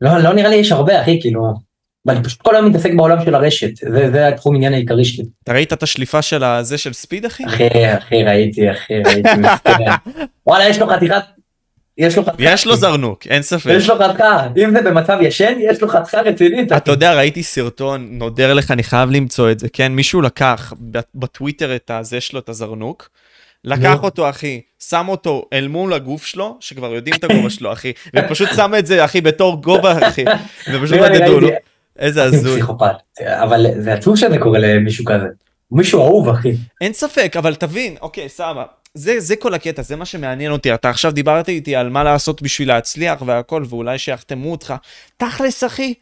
לא, 0.00 0.18
לא 0.18 0.32
נראה 0.34 0.48
לי 0.48 0.56
יש 0.56 0.72
הרבה 0.72 1.02
אחי, 1.02 1.20
כאילו. 1.20 1.71
ואני 2.06 2.22
פשוט 2.22 2.42
כל 2.42 2.54
היום 2.54 2.68
מתעסק 2.68 2.90
בעולם 2.96 3.24
של 3.24 3.34
הרשת, 3.34 3.76
זה, 3.76 4.10
זה 4.12 4.28
התחום 4.28 4.56
עניין 4.56 4.72
העיקרי 4.72 5.04
שלי. 5.04 5.24
אתה 5.44 5.52
ראית 5.52 5.72
את 5.72 5.82
השליפה 5.82 6.22
של 6.22 6.44
הזה 6.44 6.78
של 6.78 6.92
ספיד 6.92 7.24
אחי? 7.24 7.44
אחי, 7.46 7.96
אחי, 7.98 8.22
ראיתי, 8.22 8.70
אחי, 8.70 8.94
ראיתי. 9.04 9.28
וואלה, 10.46 10.68
יש 10.68 10.78
לו 10.78 10.86
חתיכת... 10.86 11.22
יש 11.98 12.16
לו 12.18 12.24
חתיכה. 12.24 12.52
יש 12.52 12.66
לו 12.66 12.76
זרנוק, 12.76 13.26
אין 13.26 13.42
ספק. 13.42 13.70
יש 13.70 13.88
לו 13.88 13.94
חתיכה, 13.98 14.46
אם 14.64 14.70
זה 14.70 14.82
במצב 14.82 15.18
ישן, 15.20 15.54
יש 15.60 15.82
לו 15.82 15.88
חתיכה 15.88 16.20
רצינית. 16.20 16.72
אתה 16.72 16.90
יודע, 16.90 17.14
ראיתי 17.14 17.42
סרטון, 17.42 18.08
נודר 18.10 18.54
לך, 18.54 18.70
אני 18.70 18.82
חייב 18.82 19.10
למצוא 19.10 19.50
את 19.50 19.58
זה, 19.58 19.68
כן? 19.68 19.92
מישהו 19.92 20.20
לקח 20.20 20.72
בטוויטר 21.14 21.76
את 21.76 21.90
הזה 21.90 22.20
שלו, 22.20 22.40
את 22.40 22.48
הזרנוק, 22.48 23.08
לקח. 23.64 24.02
אותו, 24.02 24.30
אחי, 24.30 24.60
שם 24.88 25.08
אותו 25.08 25.44
אל 25.52 25.68
מול 25.68 25.92
הגוף 25.92 26.26
שלו, 26.26 26.56
שכבר 26.60 26.94
יודעים 26.94 27.16
את 27.16 27.24
הגובה 27.24 27.50
שלו, 27.50 27.72
אחי, 27.72 27.92
ופשוט 28.16 28.48
שם 28.56 28.72
את 28.78 28.86
זה, 28.86 29.04
אחי, 29.04 29.20
בתור 29.20 29.62
גובה, 29.62 30.08
אחי, 30.08 30.24
ופשוט 30.72 30.98
מדדו 30.98 31.40
לו. 31.40 31.48
איזה 31.98 32.22
הזוי. 32.24 32.52
פסיכופת. 32.60 32.94
אבל 33.26 33.66
זה 33.78 33.92
עצוב 33.92 34.16
שזה 34.16 34.38
קורה 34.38 34.58
למישהו 34.58 35.04
כזה. 35.04 35.26
מישהו 35.70 36.00
אהוב, 36.00 36.28
אחי. 36.28 36.52
אין 36.80 36.92
ספק, 36.92 37.34
אבל 37.38 37.54
תבין, 37.54 37.94
אוקיי, 38.00 38.28
סבבה. 38.28 38.64
זה, 38.94 39.20
זה 39.20 39.36
כל 39.36 39.54
הקטע, 39.54 39.82
זה 39.82 39.96
מה 39.96 40.04
שמעניין 40.04 40.52
אותי. 40.52 40.74
אתה 40.74 40.90
עכשיו 40.90 41.12
דיברת 41.12 41.48
איתי 41.48 41.76
על 41.76 41.88
מה 41.88 42.04
לעשות 42.04 42.42
בשביל 42.42 42.68
להצליח 42.68 43.22
והכל, 43.26 43.64
ואולי 43.68 43.98
שיחתמו 43.98 44.50
אותך. 44.52 44.74
תכלס, 45.16 45.64
אחי, 45.64 45.94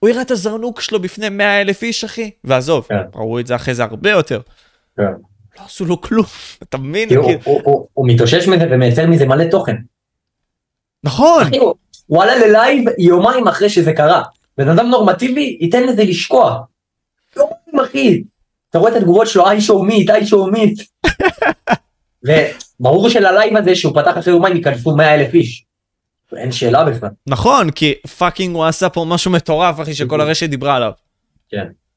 הוא 0.00 0.10
הראה 0.10 0.22
את 0.22 0.30
הזרנוק 0.30 0.80
שלו 0.80 1.00
בפני 1.00 1.28
100 1.28 1.60
אלף 1.60 1.82
איש, 1.82 2.04
אחי, 2.04 2.30
ועזוב, 2.44 2.86
כן. 2.88 2.96
ראו 3.14 3.40
את 3.40 3.46
זה 3.46 3.54
אחרי 3.54 3.74
זה 3.74 3.84
הרבה 3.84 4.10
יותר. 4.10 4.40
כן. 4.96 5.02
לא 5.58 5.64
עשו 5.64 5.84
לו 5.84 6.00
כלום, 6.00 6.26
אתה 6.62 6.78
מבין? 6.78 7.16
הוא- 7.16 7.32
הוא- 7.44 7.60
הוא- 7.64 7.86
הוא 7.94 8.08
מתאושש 8.08 8.48
מזה 8.48 8.66
ומייצר 8.70 9.06
מזה 9.06 9.26
מלא 9.26 9.44
תוכן. 9.50 9.76
נכון, 11.04 11.42
אחי, 11.42 11.58
הוא- 11.58 11.74
הוא 12.06 12.22
עלה 12.22 12.46
ללייב 12.46 12.84
יומיים 12.98 13.48
אחרי 13.48 13.68
שזה 13.70 13.92
קרה. 13.92 14.22
בן 14.58 14.68
אדם 14.68 14.86
נורמטיבי 14.86 15.58
ייתן 15.60 15.82
לזה 15.82 16.04
לשקוע. 16.04 16.62
יומיים 17.36 17.80
אחי. 17.84 18.22
אתה 18.70 18.78
רואה 18.78 18.92
את 18.92 18.96
התגובות 18.96 19.26
שלו, 19.26 19.46
I 19.46 19.56
show 19.56 19.90
meat, 19.90 20.08
I 20.08 20.30
show 20.30 20.56
meat. 20.56 21.06
וברור 22.24 23.08
שללייב 23.08 23.56
הזה 23.56 23.74
שהוא 23.74 23.94
פתח 23.94 24.18
אחרי 24.18 24.32
יומיים 24.32 24.56
ייכנסו 24.56 24.96
100 24.96 25.14
אלף 25.14 25.34
איש. 25.34 25.64
אין 26.36 26.52
שאלה 26.52 26.84
בכלל. 26.84 27.08
נכון, 27.26 27.70
כי 27.70 27.94
fucking 28.18 28.56
הוא 28.56 28.64
עשה 28.64 28.88
פה 28.88 29.04
משהו 29.08 29.30
מטורף, 29.30 29.80
אחי, 29.80 29.94
שכל 29.94 30.20
הרשת 30.20 30.48
דיברה 30.48 30.76
עליו. 30.76 30.92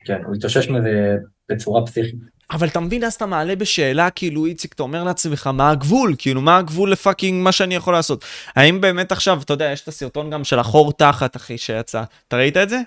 כן, 0.06 0.22
הוא 0.26 0.36
התאושש 0.36 0.69
מזה 0.69 1.15
בצורה 1.49 1.85
פסיכית. 1.85 2.15
אבל 2.51 2.67
אתה 2.67 2.79
מבין, 2.79 3.03
אז 3.03 3.13
אתה 3.13 3.25
מעלה 3.25 3.55
בשאלה, 3.55 4.09
כאילו, 4.09 4.45
איציק, 4.45 4.73
אתה 4.73 4.83
אומר 4.83 5.03
לעצמך, 5.03 5.47
מה 5.47 5.69
הגבול? 5.69 6.15
כאילו, 6.17 6.41
מה 6.41 6.57
הגבול 6.57 6.91
ל 6.91 6.98
fucking 6.98 7.43
מה 7.43 7.51
שאני 7.51 7.75
יכול 7.75 7.93
לעשות? 7.93 8.25
האם 8.55 8.81
באמת 8.81 9.12
עכשיו, 9.12 9.41
אתה 9.41 9.53
יודע, 9.53 9.71
יש 9.73 9.81
את 9.81 9.88
הסרטון 9.88 10.29
גם 10.29 10.43
של 10.43 10.59
החור 10.59 10.93
תחת, 10.93 11.35
אחי, 11.35 11.57
שיצא. 11.57 12.03
אתה 12.27 12.38
ראית 12.38 12.57
את 12.57 12.69
זה? 12.69 12.79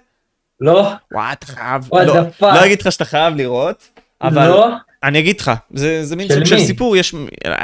לא, 0.60 0.90
וואי, 1.12 1.32
אתה 1.32 1.46
חייב... 1.46 1.88
לא? 1.92 2.14
לא 2.40 2.64
אגיד 2.64 2.80
לך 2.80 2.92
שאתה 2.92 3.04
חייב 3.04 3.36
לראות, 3.36 3.88
אבל 4.22 4.48
לא, 4.48 4.68
אני 5.02 5.18
אגיד 5.18 5.40
לך, 5.40 5.50
זה, 5.74 6.04
זה 6.04 6.16
מין 6.16 6.28
סוג 6.34 6.44
של? 6.44 6.58
סיפור, 6.58 6.96
יש... 6.96 7.14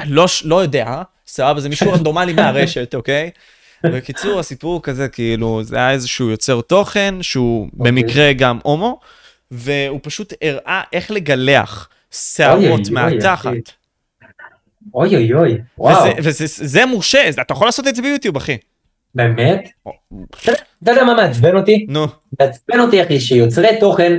לא, 0.07 0.27
לא 0.45 0.63
יודע, 0.63 1.03
סבבה, 1.27 1.61
זה 1.61 1.69
מישהו 1.69 1.93
רנדומלי 1.93 2.33
מהרשת, 2.33 2.95
אוקיי? 2.95 3.31
בקיצור, 3.85 4.41
הסיפור 4.41 4.83
כזה, 4.83 5.09
כאילו, 5.09 5.63
זה 5.63 5.77
היה 5.77 5.91
איזשהו 5.91 6.31
יוצר 6.31 6.61
תוכן, 6.61 7.15
שהוא 7.23 7.65
אוקיי. 7.65 7.93
במקרה 7.93 8.33
גם 8.33 8.59
הומו, 8.63 9.01
והוא 9.51 10.01
פשוט 10.03 10.33
הראה 10.43 10.83
איך 10.93 11.11
לגלח 11.11 11.89
שערות 12.11 12.91
מהתחת. 12.91 13.53
אוי 14.95 15.17
אוי 15.17 15.35
אוי, 15.35 15.59
וואו, 15.79 16.11
וזה, 16.19 16.45
וזה 16.45 16.45
זה 16.47 16.87
מורשה, 16.87 17.29
אתה 17.29 17.53
יכול 17.53 17.67
לעשות 17.67 17.89
את 17.89 17.97
זה 17.97 18.03
ביוטיוב, 18.03 18.37
אחי. 18.37 18.57
באמת? 19.15 19.69
אתה 20.43 20.91
יודע 20.91 21.05
מה 21.05 21.15
מעצבן 21.15 21.57
אותי? 21.57 21.87
נו, 21.89 22.07
מעצבן 22.41 22.81
אותי 22.81 23.03
אחי 23.03 23.21
שיוצרי 23.21 23.81
תוכן 23.81 24.19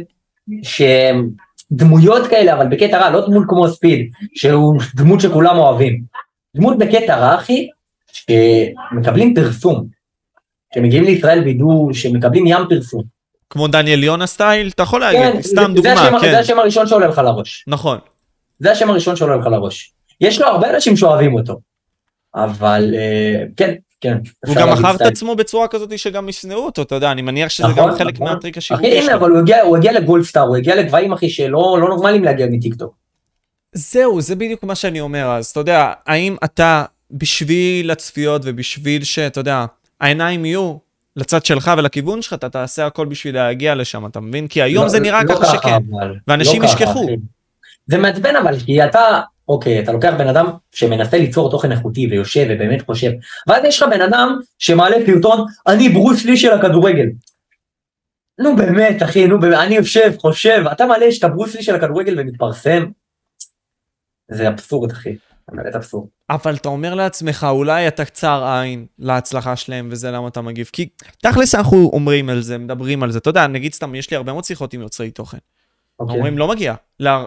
שהם 0.64 1.30
דמויות 1.72 2.28
כאלה 2.28 2.54
אבל 2.54 2.68
בקטע 2.68 2.98
רע 2.98 3.10
לא 3.10 3.28
דמות 3.28 3.44
כמו 3.48 3.68
ספיד 3.68 4.12
שהוא 4.36 4.82
דמות 4.96 5.22
שכולם 5.22 5.58
אוהבים 5.58 6.04
דמות 6.56 6.78
בקטע 6.78 7.18
רע 7.18 7.36
אחי 7.36 7.68
שמקבלים 8.12 9.34
פרסום 9.36 9.88
שמגיעים 10.76 11.04
לישראל 11.04 11.44
וידעו 11.44 11.90
שמקבלים 11.94 12.48
ים 12.48 12.62
פרסום. 12.70 13.19
כמו 13.50 13.68
דניאל 13.68 14.04
יונה 14.04 14.28
סטייל, 14.28 14.68
אתה 14.68 14.84
יכול 14.84 15.02
כן, 15.12 15.14
להגיד, 15.22 15.42
זה- 15.42 15.50
סתם 15.50 15.66
זה 15.70 15.74
דוגמה, 15.76 15.94
השם- 16.08 16.20
כן. 16.22 16.32
זה 16.32 16.40
השם 16.40 16.60
הראשון 16.60 16.88
שעולה 16.88 17.08
לך 17.08 17.18
לראש. 17.18 17.66
נכון. 17.68 17.98
זה 18.60 18.72
השם 18.72 18.90
הראשון 18.90 19.16
שעולה 19.16 19.36
לך 19.36 19.48
לראש. 19.48 19.94
יש 20.22 20.42
לו 20.42 20.48
הרבה 20.48 20.70
אנשים 20.76 20.98
שאוהבים 20.98 21.34
אותו. 21.34 21.60
אבל 22.36 22.94
אה, 22.98 23.44
כן, 23.58 23.74
כן. 24.02 24.18
הוא 24.46 24.56
גם 24.56 24.70
מכר 24.70 24.96
את. 24.96 25.02
עצמו 25.02 25.36
בצורה 25.36 25.68
כזאת 25.68 26.00
שגם 26.00 26.30
ישנאו 26.30 26.58
אותו, 26.66 26.82
אתה 26.82 26.96
יודע, 26.96 27.12
אני 27.12 27.22
מניח 27.22 27.50
שזה 27.50 27.68
נכון, 27.68 27.90
גם 27.92 27.98
חלק 27.98 28.14
נכון. 28.16 28.28
מהטריק 28.28 28.54
אחי 28.58 28.58
השיווקי 28.58 28.88
הנה 28.98 29.06
שלו. 29.06 29.16
אבל 29.16 29.30
הוא 29.30 29.40
הגיע, 29.40 29.62
הוא 29.62 29.78
הגיע 29.78 29.92
לגולדסטאר, 29.92 30.42
הוא 30.42 30.56
הגיע 30.56 30.76
לגבהים 30.76 31.14
אחי 31.14 31.30
שלא 31.30 31.78
לא 31.82 31.90
נורמלים 31.90 32.24
להגיע 32.24 32.48
מטיקטוק. 32.52 32.94
זהו, 33.74 34.22
זה 34.22 34.36
בדיוק 34.36 34.64
מה 34.64 34.76
שאני 34.76 35.00
אומר, 35.02 35.26
אז 35.32 35.46
אתה 35.48 35.60
יודע, 35.60 35.92
האם 36.08 36.36
אתה, 36.44 36.84
בשביל 37.12 37.92
הצפיות 37.92 38.42
ובשביל 38.46 39.04
שאתה 39.04 39.40
יודע, 39.40 39.66
העיניים 40.02 40.46
יהיו 40.46 40.78
לצד 41.20 41.46
שלך 41.46 41.72
ולכיוון 41.78 42.22
שלך, 42.22 42.34
אתה 42.34 42.50
תעשה 42.50 42.86
הכל 42.86 43.06
בשביל 43.06 43.36
להגיע 43.36 43.76
לשם, 43.76 44.06
אתה 44.06 44.20
מבין? 44.20 44.48
כי 44.48 44.62
היום 44.62 44.84
לא- 44.84 44.90
זה 44.90 45.00
נראה 45.00 45.24
לא 45.24 45.36
ככה 45.36 45.46
שכן. 45.46 45.70
אבל. 45.70 46.16
ואנשים 46.28 46.62
לא 46.62 46.68
ישכחו. 46.68 47.08
זה 47.88 47.98
מעצבן 47.98 48.36
אבל 48.36 48.60
כי 48.60 48.86
אתה 48.86 49.22
אוקיי 49.48 49.84
אתה 49.84 49.92
לוקח 49.92 50.14
בן 50.18 50.28
אדם 50.28 50.46
שמנסה 50.72 51.18
ליצור 51.18 51.52
תוכן 51.52 51.72
איכותי 51.72 52.08
ויושב 52.12 52.46
ובאמת 52.50 52.82
חושב 52.82 53.12
ואז 53.48 53.64
יש 53.66 53.82
לך 53.82 53.90
בן 53.90 54.02
אדם 54.02 54.40
שמעלה 54.60 54.96
פיוטון 55.06 55.46
אני 55.68 55.90
ברוס 55.90 56.26
לי 56.26 56.38
של 56.38 56.52
הכדורגל. 56.52 57.06
נו 58.40 58.56
באמת 58.56 59.04
אחי 59.04 59.28
נו 59.28 59.40
באמת 59.40 59.58
אני 59.60 59.76
יושב 59.76 60.14
חושב 60.18 60.64
אתה 60.72 60.86
מעלה 60.86 61.12
שאתה 61.12 61.28
ברוס 61.28 61.56
לי 61.56 61.64
של 61.64 61.76
הכדורגל 61.76 62.20
ומתפרסם. 62.20 62.86
זה 64.32 64.48
אבסורד 64.48 64.92
אחי. 64.92 65.16
באמת 65.54 65.76
אבסורד. 65.76 66.08
אבל 66.30 66.56
אתה 66.56 66.70
אומר 66.70 66.96
לעצמך, 66.96 67.48
אולי 67.50 67.88
אתה 67.88 68.06
קצר 68.06 68.60
עין 68.62 68.86
להצלחה 69.00 69.56
שלהם, 69.56 69.88
וזה 69.92 70.12
למה 70.12 70.28
אתה 70.28 70.42
מגיב. 70.42 70.70
כי 70.74 70.90
תכלס 71.22 71.56
אנחנו 71.56 71.90
אומרים 71.94 72.30
על 72.30 72.42
זה, 72.42 72.58
מדברים 72.58 73.04
על 73.04 73.12
זה. 73.12 73.18
אתה 73.18 73.30
יודע, 73.30 73.48
נגיד 73.48 73.74
סתם, 73.74 73.96
יש 73.96 74.12
לי 74.12 74.18
הרבה 74.18 74.34
מאוד 74.34 74.44
שיחות 74.44 74.74
עם 74.74 74.82
יוצרי 74.82 75.12
תוכן. 75.12 75.38
אוקיי. 76.00 76.16
אומרים, 76.16 76.38
לא 76.38 76.48
מגיע 76.48 76.76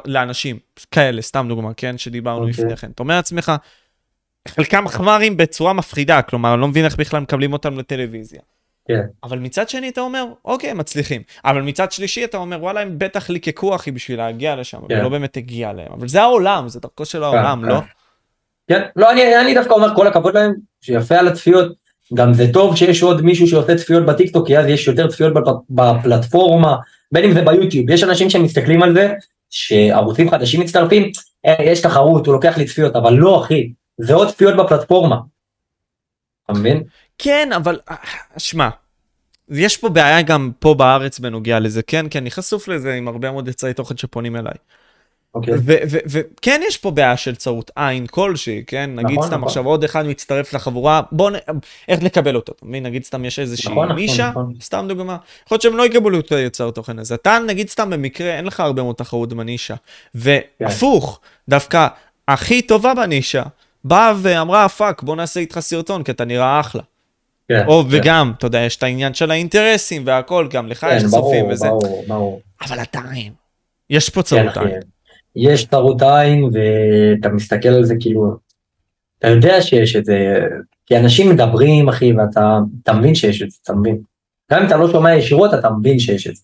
לאנשים 0.05 0.59
כאלה, 0.91 1.23
סתם 1.23 1.47
דוגמה, 1.49 1.75
כן, 1.75 1.99
שדיברנו 1.99 2.49
אוקיי. 2.49 2.65
לפני 2.65 2.77
כן. 2.77 2.91
אתה 2.91 3.03
אומר 3.03 3.17
לעצמך, 3.17 3.53
חלקם 4.49 4.89
חמרים 4.89 5.37
בצורה 5.37 5.73
מפחידה, 5.73 6.23
כלומר, 6.23 6.53
אני 6.55 6.61
לא 6.61 6.69
מבין 6.69 6.85
איך 6.85 6.97
בכלל 6.97 7.21
מקבלים 7.21 7.53
אותם 7.53 7.79
לטלוויזיה. 7.79 8.41
כן. 8.89 9.01
אבל 9.25 9.39
מצד 9.39 9.69
שני 9.69 9.89
אתה 9.89 10.01
אומר, 10.01 10.25
אוקיי, 10.45 10.71
הם 10.71 10.79
מצליחים. 10.79 11.23
אבל 11.45 11.63
מצד 11.63 11.93
שלישי 11.93 12.25
אתה 12.25 12.37
אומר, 12.37 12.63
וואלה, 12.63 12.81
הם 12.81 12.99
בטח 12.99 13.31
ליקקו 13.31 13.75
אחי 13.75 13.91
בשביל 13.91 14.19
להגיע 14.19 14.57
לשם, 14.57 14.79
כן. 14.89 14.99
ולא 15.01 15.09
באמת 15.09 15.37
הגיע 15.37 15.73
להם. 15.73 15.93
אבל 15.93 16.09
זה 16.09 16.23
העולם, 16.23 16.69
זה 16.69 16.81
דרכו 16.81 17.05
של 17.05 17.25
העולם, 17.25 17.61
כן, 17.63 17.69
לא? 17.69 17.81
כן. 17.81 17.87
כן, 18.69 18.83
לא, 18.97 19.11
אני, 19.11 19.41
אני 19.41 19.55
דווקא 19.55 19.75
אומר 19.75 19.97
כל 19.97 20.07
הכבוד 20.07 20.35
להם, 20.35 20.53
שיפה 20.81 21.19
על 21.19 21.29
הצפיות, 21.29 21.73
גם 22.15 22.35
זה 22.35 22.53
טוב 22.53 22.77
שיש 22.77 23.03
עוד 23.03 23.23
מישהו 23.23 23.47
שעושה 23.47 23.75
צפיות 23.77 24.07
בטיקטוק, 24.07 24.47
כי 24.47 24.59
אז 24.59 24.67
יש 24.67 24.87
יותר 24.87 25.09
צפיות 25.09 25.33
בפ- 25.35 25.63
בפלטפורמה, 25.71 26.77
בין 27.13 27.25
אם 27.25 27.33
זה 27.33 27.43
ביוטיוב, 27.43 27.91
יש 27.91 28.03
אנשים 28.03 28.31
שמסתכלים 28.31 28.83
על 28.83 28.95
זה, 28.95 29.13
שערוצים 29.51 30.31
חדשים 30.31 30.61
מצטרפים, 30.61 31.11
אה, 31.47 31.65
יש 31.65 31.81
תחרות, 31.81 32.27
הוא 32.27 32.35
לוקח 32.35 32.59
לי 32.59 32.65
צפיות, 32.65 32.97
אבל 32.97 33.13
לא 33.13 33.41
אחי, 33.41 33.73
זה 34.01 34.15
עוד 34.15 34.29
צפיות 34.29 34.57
בפלטפורמה. 34.57 35.17
אתה 36.45 36.53
מבין? 36.53 36.83
כן, 37.19 37.49
אבל 37.57 37.81
אה, 37.91 37.97
שמע, 38.39 38.69
יש 39.49 39.77
פה 39.77 39.89
בעיה 39.89 40.23
גם 40.23 40.51
פה 40.59 40.75
בארץ 40.75 41.19
בנוגע 41.19 41.61
לזה, 41.61 41.83
כן? 41.83 42.09
כי 42.09 42.19
אני 42.19 42.31
חשוף 42.31 42.69
לזה 42.69 42.95
עם 42.95 43.09
הרבה 43.09 43.31
מאוד 43.31 43.49
יצרי 43.49 43.75
תוכן 43.75 43.97
שפונים 43.97 44.37
אליי. 44.37 44.55
אוקיי. 45.35 45.55
וכן 45.87 46.61
יש 46.67 46.77
פה 46.77 46.91
בעיה 46.91 47.17
של 47.17 47.35
צרות 47.35 47.71
עין 47.77 48.07
כלשהי, 48.07 48.65
כן? 48.67 48.91
נגיד 48.95 49.19
נכון, 49.19 49.27
סתם 49.27 49.37
נכון. 49.37 49.49
עכשיו 49.49 49.67
עוד 49.67 49.85
אחד 49.85 50.07
מצטרף 50.07 50.55
לחבורה, 50.55 51.01
בוא 51.13 51.31
נ... 51.31 51.35
איך 51.89 52.03
לקבל 52.03 52.37
אותו? 52.37 52.53
נגיד 52.63 53.05
סתם 53.05 53.25
יש 53.25 53.39
איזושהי 53.39 53.73
נכון, 53.73 53.89
נכון. 54.31 54.55
סתם 54.61 54.85
דוגמה, 54.89 55.17
יכול 55.47 55.55
להיות 55.55 55.63
שהם 55.63 55.77
לא 55.77 55.87
יקבלו 55.87 56.21
את 56.21 56.33
היוצר 56.33 56.71
תוכן 56.71 56.99
הזה. 56.99 57.15
אתה 57.15 57.39
נגיד 57.47 57.69
סתם 57.69 57.91
במקרה, 57.91 58.37
אין 58.37 58.45
לך 58.45 58.61
הרבה 58.61 58.83
מאוד 58.83 58.95
תחרות 58.95 59.33
בנישה. 59.33 59.75
והפוך, 60.15 61.21
דווקא 61.49 61.87
הכי 62.29 62.63
טובה 62.63 62.95
בנישה, 62.95 63.43
באה 63.85 64.13
ואמרה 64.17 64.69
fuck 64.69 65.03
בוא 65.03 65.17
נעשה 65.17 65.41
איתך 65.41 65.59
סרטון 65.61 66.03
כי 66.03 66.11
אתה 66.11 66.25
נראה 66.25 66.61
אחלה. 66.61 66.83
כן, 67.49 67.67
או 67.67 67.83
כן. 67.83 67.89
וגם, 67.91 68.33
אתה 68.39 68.47
יודע, 68.47 68.61
יש 68.61 68.77
את 68.77 68.83
העניין 68.83 69.15
של 69.15 69.31
האינטרסים 69.31 70.03
והכל, 70.07 70.49
גם 70.51 70.69
לך 70.69 70.87
יש 70.93 71.03
כן, 71.03 71.09
צופים 71.09 71.41
ברור, 71.41 71.53
וזה. 71.53 71.69
ברור, 71.69 72.05
ברור. 72.09 72.41
אבל 72.63 72.79
עדיין, 72.79 73.33
יש 73.91 74.11
פה 74.11 74.23
כן, 74.23 74.29
צרות. 74.29 74.57
עין. 74.57 74.81
יש 75.37 75.67
צרות 75.67 76.03
עין 76.03 76.45
ואתה 76.45 77.29
מסתכל 77.29 77.69
על 77.69 77.85
זה 77.85 77.95
כאילו, 78.01 78.37
אתה 79.19 79.29
יודע 79.29 79.63
שיש 79.63 79.97
את 79.97 80.05
זה, 80.05 80.39
כי 80.87 80.97
אנשים 80.97 81.31
מדברים 81.31 81.89
אחי 81.89 82.13
ואתה 82.13 82.59
אתה 82.83 82.93
מבין 82.93 83.15
שיש 83.15 83.43
את 83.43 83.51
זה, 83.51 83.57
אתה 83.63 83.73
מבין. 83.73 83.99
גם 84.53 84.61
אם 84.61 84.67
אתה 84.67 84.77
לא 84.77 84.91
שומע 84.93 85.15
ישירות 85.15 85.55
אתה 85.55 85.71
מבין 85.71 85.99
שיש 85.99 86.27
את 86.27 86.37
זה. 86.37 86.43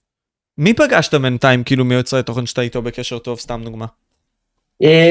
מי 0.59 0.75
פגשת 0.75 1.15
בינתיים 1.15 1.65
כאילו 1.65 1.85
מיוצרי 1.85 2.23
תוכן 2.23 2.47
שאתה 2.47 2.61
איתו 2.63 2.83
בקשר 2.83 3.19
טוב, 3.19 3.39
סתם 3.39 3.61
דוגמה? 3.65 3.87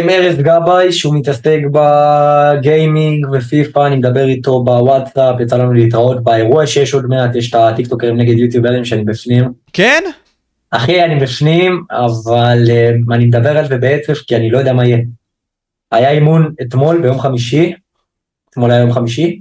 ארז 0.09 0.37
גבאי 0.37 0.91
שהוא 0.91 1.15
מתעסק 1.15 1.59
בגיימינג 1.71 3.25
ופיפא, 3.31 3.87
אני 3.87 3.95
מדבר 3.95 4.27
איתו 4.27 4.63
בוואטסאפ, 4.63 5.39
יצא 5.39 5.57
לנו 5.57 5.73
להתראות 5.73 6.23
באירוע 6.23 6.67
שיש 6.67 6.93
עוד 6.93 7.05
מעט, 7.05 7.35
יש 7.35 7.49
את 7.49 7.55
הטיקטוקרים 7.55 8.17
נגד 8.17 8.37
יוטיוברים 8.37 8.85
שאני 8.85 9.03
בפנים. 9.03 9.51
כן? 9.73 10.03
אחי, 10.71 11.03
אני 11.03 11.15
בפנים, 11.19 11.83
אבל 11.91 12.63
uh, 12.67 13.13
אני 13.13 13.25
מדבר 13.25 13.57
על 13.57 13.67
זה 13.67 13.77
בעצם 13.77 14.13
כי 14.27 14.35
אני 14.35 14.49
לא 14.49 14.57
יודע 14.57 14.73
מה 14.73 14.85
יהיה. 14.85 14.97
היה 15.91 16.11
אימון 16.11 16.53
אתמול 16.61 17.01
ביום 17.01 17.19
חמישי, 17.19 17.73
אתמול 18.49 18.71
היה 18.71 18.79
יום 18.79 18.91
חמישי? 18.91 19.39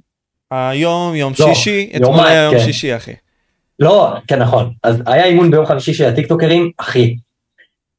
היום 0.51 1.14
יום 1.14 1.33
לא, 1.39 1.47
שישי, 1.55 1.93
אתמול 1.97 2.27
היה 2.27 2.43
יום 2.43 2.55
כן. 2.55 2.61
שישי 2.61 2.97
אחי. 2.97 3.12
לא, 3.79 4.12
כן 4.29 4.39
נכון, 4.39 4.72
אז 4.83 5.03
היה 5.07 5.24
אימון 5.24 5.51
ביום 5.51 5.66
חמישי 5.66 5.95
של 5.95 6.05
הטיקטוקרים, 6.05 6.70
אחי, 6.79 7.16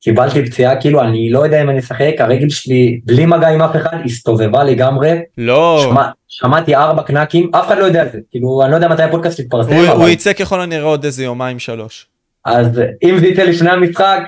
קיבלתי 0.02 0.46
פציעה, 0.46 0.82
כאילו 0.82 1.02
אני 1.02 1.30
לא 1.30 1.40
יודע 1.46 1.62
אם 1.62 1.70
אני 1.70 1.80
אשחק, 1.80 2.14
הרגל 2.20 2.50
שלי 2.50 3.00
בלי 3.06 3.26
מגע 3.26 3.48
עם 3.48 3.62
אף 3.62 3.76
אחד 3.76 3.98
הסתובבה 4.06 4.64
לגמרי, 4.64 5.12
לא, 5.38 5.86
שמע, 5.90 6.10
שמעתי 6.28 6.76
ארבע 6.76 7.04
קנקים, 7.04 7.56
אף 7.56 7.68
אחד 7.68 7.78
לא 7.78 7.84
יודע 7.86 8.02
על 8.02 8.08
זה, 8.12 8.20
כאילו 8.32 8.62
אני 8.64 8.72
לא 8.72 8.76
יודע 8.76 8.88
מתי 8.88 9.04
הפודקאסט 9.04 9.40
יתפרסם, 9.40 9.74
הוא- 9.74 9.88
אבל, 9.88 9.96
הוא 10.02 10.10
יצא 10.10 10.34
ככל 10.34 10.62
הנראה 10.62 10.86
עוד 10.86 11.06
איזה 11.06 11.24
יומיים 11.24 11.60
שלוש. 11.60 12.08
אז 12.48 12.82
אם 13.04 13.20
זה 13.20 13.28
יצא 13.28 13.44
לפני 13.44 13.70
המשחק, 13.70 14.20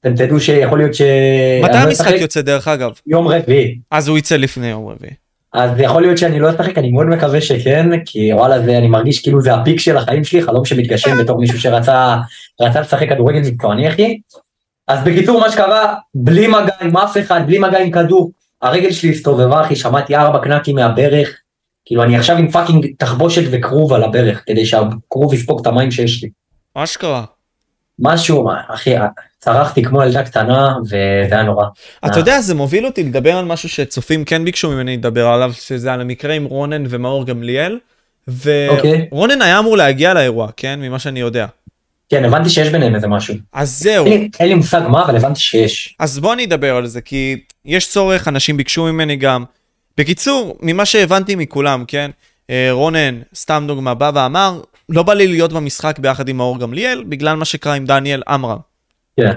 אתם 0.00 0.14
תדעו 0.14 0.40
שיכול 0.40 0.78
להיות 0.78 0.94
ש... 0.94 1.02
מתי 1.62 1.72
לא 1.72 1.78
המשחק 1.78 2.14
יוצא 2.20 2.40
דרך 2.40 2.68
אגב? 2.68 2.90
יום 3.06 3.28
רביעי. 3.28 3.78
אז 3.90 4.08
הוא 4.08 4.18
יצא 4.18 4.36
לפני 4.36 4.66
יום 4.66 4.86
רביעי. 4.86 5.12
אז 5.52 5.70
יכול 5.78 6.02
להיות 6.02 6.18
שאני 6.18 6.40
לא 6.40 6.50
אשחק, 6.50 6.78
אני 6.78 6.90
מאוד 6.90 7.06
מקווה 7.06 7.40
שכן, 7.40 8.04
כי 8.04 8.32
וואלה 8.32 8.62
זה, 8.62 8.78
אני 8.78 8.88
מרגיש 8.88 9.22
כאילו 9.22 9.42
זה 9.42 9.54
ה 9.54 9.59
peak 9.59 9.80
של 9.80 9.96
החיים 9.96 10.24
שלי, 10.24 10.42
חלום 10.42 10.64
שמתגשם 10.64 11.18
בתור 11.18 11.38
מישהו 11.38 11.60
שרצה 11.60 12.16
רצה 12.60 12.80
לשחק 12.80 13.08
כדורגל 13.08 13.40
מקצועני 13.40 13.88
אחי. 13.88 14.18
אז 14.88 15.04
בקיצור 15.04 15.40
מה 15.40 15.50
שקרה, 15.50 15.94
בלי 16.14 16.46
מגע 16.46 16.74
עם 16.80 16.96
אף 16.96 17.16
אחד, 17.18 17.40
בלי 17.46 17.58
מגע 17.58 17.78
עם 17.78 17.90
כדור, 17.90 18.30
הרגל 18.62 18.92
שלי 18.92 19.10
הסתובבה 19.10 19.60
אחי, 19.60 19.76
שמעתי 19.76 20.16
ארבע 20.16 20.38
קנאקים 20.38 20.76
מהברך, 20.76 21.38
כאילו 21.84 22.02
אני 22.02 22.16
עכשיו 22.16 22.36
עם 22.36 22.50
fucking 22.50 22.86
תחבושת 22.98 23.42
וכרוב 23.50 23.92
על 23.92 24.02
הברך, 24.02 24.42
כדי 24.46 24.66
שהכרוב 24.66 25.34
יספוג 25.34 25.60
את 25.60 25.66
המים 25.66 25.90
שיש 25.90 26.22
לי. 26.22 26.30
אשכרה. 26.74 27.24
משהו, 28.00 28.48
אחי, 28.68 28.90
צרחתי 29.38 29.82
כמו 29.82 30.02
ילדה 30.02 30.22
קטנה, 30.22 30.76
וזה 30.84 30.94
היה 31.30 31.42
נורא. 31.42 31.66
אתה 32.06 32.18
יודע 32.18 32.40
זה 32.40 32.54
מוביל 32.54 32.86
אותי 32.86 33.02
לדבר 33.02 33.36
על 33.36 33.44
משהו 33.44 33.68
שצופים 33.68 34.24
כן 34.24 34.44
ביקשו 34.44 34.70
ממני 34.70 34.96
לדבר 34.96 35.26
עליו 35.26 35.52
שזה 35.52 35.92
על 35.92 36.00
המקרה 36.00 36.34
עם 36.34 36.44
רונן 36.44 36.84
ומאור 36.88 37.26
גמליאל. 37.26 37.78
אוקיי. 38.68 39.08
ורונן 39.12 39.42
היה 39.42 39.58
אמור 39.58 39.76
להגיע 39.76 40.14
לאירוע 40.14 40.48
כן 40.56 40.80
ממה 40.82 40.98
שאני 40.98 41.20
יודע. 41.20 41.46
כן, 42.10 42.24
הבנתי 42.24 42.50
שיש 42.50 42.68
ביניהם 42.68 42.94
איזה 42.94 43.08
משהו. 43.08 43.34
אז 43.52 43.78
זהו 43.82 44.06
אין 44.06 44.20
לי- 44.20 44.28
אין 44.40 44.48
לי 44.48 44.54
מושג 44.54 44.80
מה, 44.88 45.04
אבל 45.04 45.16
הבנתי 45.16 45.40
שיש. 45.40 45.96
אז 45.98 46.18
בוא 46.18 46.32
אני 46.32 46.44
אדבר 46.44 46.76
על 46.76 46.86
זה 46.86 47.00
כי 47.00 47.36
יש 47.64 47.88
צורך 47.88 48.28
אנשים 48.28 48.56
ביקשו 48.56 48.84
ממני 48.84 49.16
גם. 49.16 49.44
בקיצור 49.98 50.58
ממה 50.62 50.84
שהבנתי 50.86 51.34
מכולם 51.34 51.84
כן 51.88 52.10
אה, 52.50 52.68
רונן 52.72 53.20
סתם 53.34 53.64
דוגמה 53.68 53.94
בא 53.94 54.10
ואמר 54.14 54.60
לא 54.90 55.02
בא 55.02 55.14
לי 55.14 55.26
להיות 55.26 55.52
במשחק 55.52 55.98
ביחד 55.98 56.28
עם 56.28 56.36
מאור 56.36 56.58
גמליאל 56.58 57.04
בגלל 57.08 57.36
מה 57.36 57.44
שקרה 57.44 57.74
עם 57.74 57.86
דניאל 57.86 58.22
עמרם. 58.28 58.58
כן. 59.20 59.32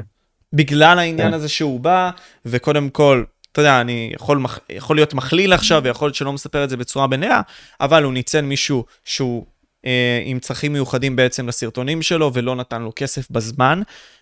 בגלל 0.53 0.99
העניין 0.99 1.27
כן. 1.27 1.33
הזה 1.33 1.49
שהוא 1.49 1.79
בא, 1.79 2.09
וקודם 2.45 2.89
כל, 2.89 3.23
אתה 3.51 3.61
יודע, 3.61 3.81
אני 3.81 4.11
יכול, 4.15 4.37
מח- 4.37 4.59
יכול 4.69 4.95
להיות 4.95 5.13
מכליל 5.13 5.53
עכשיו, 5.53 5.81
ויכול 5.83 6.05
להיות 6.05 6.15
שלא 6.15 6.33
מספר 6.33 6.63
את 6.63 6.69
זה 6.69 6.77
בצורה 6.77 7.07
מלאה, 7.07 7.41
אבל 7.81 8.03
הוא 8.03 8.13
ניצל 8.13 8.41
מישהו 8.41 8.85
שהוא 9.05 9.45
אה, 9.85 10.21
עם 10.25 10.39
צרכים 10.39 10.73
מיוחדים 10.73 11.15
בעצם 11.15 11.47
לסרטונים 11.47 12.01
שלו, 12.01 12.31
ולא 12.33 12.55
נתן 12.55 12.81
לו 12.81 12.91
כסף 12.95 13.31
בזמן, 13.31 13.81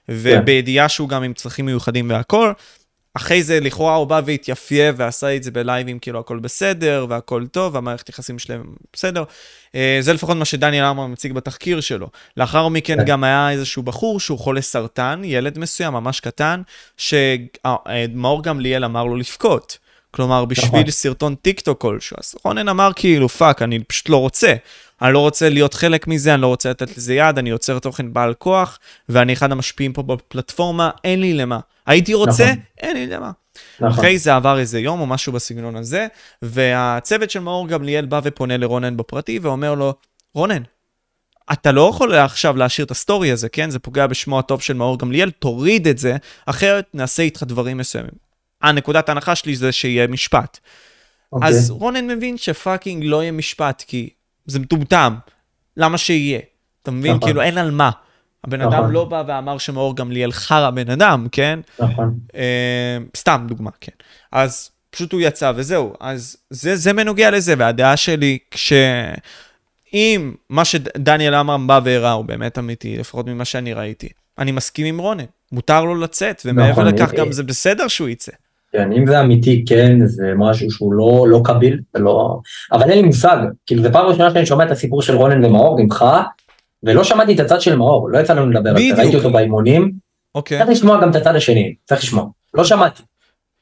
ובידיעה 0.10 0.90
שהוא 0.90 1.10
גם 1.10 1.24
עם 1.24 1.34
צרכים 1.34 1.66
מיוחדים 1.66 2.10
והכל. 2.10 2.52
אחרי 3.14 3.44
זה 3.44 3.60
לכאורה 3.60 3.96
הוא 3.96 4.08
בא 4.08 4.22
והתייפייף 4.26 4.96
ועשה 4.98 5.36
את 5.36 5.44
זה 5.44 5.52
בלייבים 5.52 6.00
כאילו 6.00 6.20
הכל 6.20 6.40
בסדר 6.40 7.06
והכל 7.10 7.46
טוב 7.52 7.76
והמערכת 7.76 8.10
יחסים 8.10 8.40
שלהם 8.40 8.64
בסדר. 8.94 9.24
אה, 9.76 9.98
זה 10.02 10.14
לפחות 10.14 10.38
מה 10.38 10.46
שדניאל 10.46 10.86
עמר 10.86 11.08
מציג 11.08 11.34
בתחקיר 11.34 11.82
שלו. 11.82 12.08
לאחר 12.38 12.68
מכן 12.68 12.98
כן. 12.98 13.06
גם 13.06 13.24
היה 13.24 13.52
איזשהו 13.52 13.84
בחור 13.84 14.20
שהוא 14.20 14.40
חולה 14.40 14.62
סרטן, 14.62 15.22
ילד 15.24 15.60
מסוים 15.60 15.94
ממש 15.94 16.20
קטן, 16.20 16.62
שמאור 16.98 18.44
גמליאל 18.44 18.86
אמר 18.86 19.04
לו 19.04 19.16
לבכות. 19.16 19.78
כלומר 20.12 20.46
בשביל 20.46 20.68
נכון. 20.68 20.92
סרטון 20.92 21.36
טיק 21.36 21.60
טוק 21.60 21.82
כלשהו. 21.82 22.18
אז 22.20 22.36
רונן 22.44 22.70
אמר 22.70 22.92
כאילו 22.96 23.30
fuck 23.30 23.62
אני 23.62 23.84
פשוט 23.84 24.10
לא 24.10 24.18
רוצה. 24.18 24.54
אני 25.02 25.14
לא 25.14 25.20
רוצה 25.20 25.50
להיות 25.50 25.74
חלק 25.74 26.08
מזה, 26.08 26.34
אני 26.34 26.42
לא 26.42 26.48
רוצה 26.48 26.70
לתת 26.70 26.98
לזה 26.98 27.14
יד, 27.14 27.38
אני 27.38 27.50
יוצר 27.50 27.80
תוכן 27.80 28.14
בעל 28.14 28.34
כוח, 28.34 28.80
ואני 29.10 29.34
אחד 29.34 29.52
המשפיעים 29.52 29.94
פה 29.94 30.04
בפלטפורמה, 30.04 30.90
אין 31.04 31.22
לי 31.22 31.34
למה. 31.34 31.60
הייתי 31.86 32.14
רוצה, 32.14 32.44
נכון. 32.44 32.64
אין 32.78 32.98
לי 32.98 33.08
למה. 33.08 33.32
נכון. 33.80 34.00
אחרי 34.00 34.18
זה 34.18 34.36
עבר 34.36 34.60
איזה 34.60 34.80
יום 34.80 35.00
או 35.00 35.06
משהו 35.06 35.34
בסגנון 35.34 35.76
הזה, 35.76 36.08
והצוות 36.42 37.30
של 37.32 37.40
מאור 37.40 37.68
גמליאל 37.68 38.06
בא 38.06 38.22
ופונה 38.24 38.58
לרונן 38.58 38.98
בפרטי 38.98 39.40
ואומר 39.40 39.76
לו, 39.76 39.94
רונן, 40.34 40.62
אתה 41.52 41.72
לא 41.72 41.90
יכול 41.90 42.16
עכשיו 42.16 42.58
להשאיר 42.58 42.86
את 42.86 42.92
הסטורי 42.92 43.32
הזה, 43.32 43.50
כן? 43.50 43.70
זה 43.70 43.80
פוגע 43.80 44.08
בשמו 44.08 44.40
הטוב 44.40 44.62
של 44.62 44.74
מאור 44.74 45.00
גמליאל, 45.00 45.32
תוריד 45.32 45.88
את 45.88 45.98
זה, 45.98 46.18
אחרת 46.46 46.86
נעשה 46.94 47.24
איתך 47.24 47.44
דברים 47.44 47.78
מסוימים. 47.78 48.12
הנקודת 48.62 49.10
ההנחה 49.10 49.36
שלי 49.36 49.56
זה 49.56 49.72
שיהיה 49.72 50.08
משפט. 50.08 50.60
אוקיי. 51.34 51.50
אז 51.50 51.70
רונן 51.70 52.08
מבין 52.08 52.38
ש 52.38 52.53
fucking 52.53 53.04
לא 53.06 53.22
יהיה 53.22 53.32
משפט, 53.32 53.84
כי 53.88 54.10
זה 54.52 54.60
מטומטם. 54.60 55.16
למה 55.78 55.98
שיהיה? 55.98 56.40
אתה 56.84 56.92
מבין? 56.92 57.12
נכון. 57.12 57.28
כאילו 57.28 57.42
אין 57.42 57.58
על 57.58 57.72
מה. 57.72 57.92
הבן 58.44 58.62
נכון. 58.62 58.74
אדם 58.74 58.92
לא 58.92 59.06
בא 59.06 59.24
ואמר 59.28 59.58
שמאור 59.58 59.96
גמליאל 59.96 60.32
חרא 60.32 60.70
בן 60.70 60.90
אדם, 60.90 61.28
כן? 61.32 61.60
נכון. 61.80 62.20
אה, 62.36 62.98
סתם 63.18 63.46
דוגמה, 63.48 63.70
כן. 63.82 63.92
אז 64.32 64.72
פשוט 64.90 65.14
הוא 65.14 65.22
יצא 65.22 65.52
וזהו. 65.56 65.94
אז 66.00 66.38
זה, 66.50 66.76
זה 66.76 66.94
בנוגע 66.94 67.32
לזה, 67.32 67.54
והדעה 67.58 67.98
שלי, 67.98 68.38
כש... 68.52 68.74
אם 69.94 70.34
מה 70.50 70.66
שדניאל 70.66 71.34
עמרם 71.34 71.68
בא 71.68 71.80
והראה 71.84 72.12
הוא 72.12 72.26
באמת 72.26 72.58
אמיתי, 72.58 72.98
לפחות 72.98 73.28
ממה 73.28 73.46
שאני 73.46 73.74
ראיתי, 73.74 74.10
אני 74.38 74.52
מסכים 74.52 74.86
עם 74.86 74.98
רונן. 74.98 75.26
מותר 75.52 75.84
לו 75.84 75.96
לצאת, 75.96 76.42
ומעבר 76.46 76.72
נכון, 76.72 76.88
לכך 76.88 77.14
אה, 77.14 77.18
גם 77.18 77.32
זה 77.32 77.44
בסדר 77.44 77.88
שהוא 77.88 78.10
יצא. 78.10 78.32
כן, 78.72 78.92
אם 78.92 79.08
זה 79.08 79.22
אמיתי, 79.22 79.66
כן, 79.68 80.06
זה 80.06 80.32
משהו 80.38 80.72
שהוא 80.72 80.94
לא, 80.94 81.26
לא 81.28 81.42
קביל, 81.44 81.80
זה 81.94 82.00
לא... 82.00 82.40
אבל 82.72 82.90
אין 82.90 82.98
לי 82.98 83.04
מושג, 83.04 83.38
כאילו, 83.66 83.84
זה 83.84 83.92
פעם 83.92 84.06
ראשונה 84.06 84.32
שאני 84.32 84.46
שומע 84.46 84.64
את 84.66 84.72
הסיפור 84.72 85.02
של 85.02 85.16
רונן 85.16 85.46
ומאור 85.46 85.84
ממך, 85.84 86.06
ולא 86.84 87.04
שמעתי 87.04 87.36
את 87.36 87.40
הצד 87.40 87.62
של 87.62 87.76
מאור, 87.76 88.10
לא 88.10 88.20
יצא 88.20 88.34
לנו 88.34 88.50
לדבר 88.50 88.70
על. 88.70 88.78
זה, 88.78 89.02
ראיתי 89.02 89.16
אותו 89.16 89.32
באימונים, 89.32 89.92
אוקיי. 90.36 90.58
צריך 90.58 90.70
לשמוע 90.70 91.02
גם 91.02 91.10
את 91.10 91.16
הצד 91.16 91.36
השני, 91.36 91.76
צריך 91.86 92.02
לשמוע, 92.02 92.26
לא 92.54 92.64
שמעתי. 92.64 93.04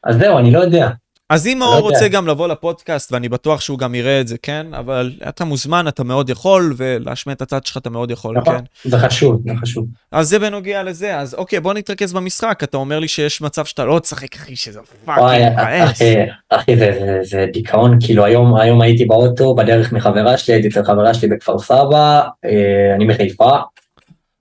אז 0.04 0.18
זהו, 0.18 0.38
אני 0.38 0.52
לא 0.52 0.60
יודע. 0.60 0.90
אז 1.30 1.48
אם 1.48 1.60
מאור 1.60 1.72
לא 1.72 1.76
יודע. 1.76 1.90
רוצה 1.90 2.08
גם 2.08 2.28
לבוא 2.28 2.48
לפודקאסט, 2.48 3.12
ואני 3.12 3.30
בטוח 3.30 3.62
שהוא 3.62 3.80
גם 3.80 3.96
יראה 3.96 4.22
את 4.22 4.28
זה, 4.28 4.38
כן? 4.42 4.68
אבל 4.74 5.12
אתה 5.30 5.46
מוזמן, 5.46 5.88
אתה 5.88 6.04
מאוד 6.04 6.30
יכול, 6.30 6.74
ולהשמיע 6.78 7.34
את 7.34 7.42
הצד 7.42 7.66
שלך 7.66 7.78
אתה 7.78 7.90
מאוד 7.90 8.12
יכול, 8.12 8.38
נכון, 8.38 8.58
כן? 8.58 8.90
זה 8.90 8.98
חשוב, 8.98 9.42
זה 9.46 9.52
חשוב. 9.62 9.86
אז 10.12 10.30
זה 10.30 10.40
בנוגע 10.40 10.84
לזה, 10.84 11.18
אז 11.18 11.34
אוקיי, 11.34 11.60
בוא 11.60 11.74
נתרכז 11.74 12.14
במשחק. 12.14 12.60
אתה 12.64 12.78
אומר 12.78 13.00
לי 13.00 13.08
שיש 13.08 13.42
מצב 13.42 13.66
שאתה 13.66 13.86
לא 13.86 14.00
תשחק, 14.00 14.36
אחי, 14.36 14.56
שזה 14.56 14.80
fucking 15.06 15.54
מבאס. 15.54 15.92
אחי, 15.92 16.16
אחי, 16.50 16.78
זה, 16.78 16.92
זה, 17.00 17.20
זה 17.24 17.46
דיכאון, 17.54 17.98
כאילו 18.02 18.26
היום, 18.26 18.56
היום 18.56 18.82
הייתי 18.82 19.06
באוטו, 19.06 19.56
בדרך 19.56 19.94
מחברה 19.94 20.38
שלי, 20.38 20.54
הייתי 20.54 20.68
אצל 20.68 20.84
חברה 20.84 21.14
שלי 21.14 21.30
בכפר 21.30 21.60
סבא, 21.60 22.22
אה, 22.46 22.96
אני 22.96 23.06
מחיפה, 23.06 23.52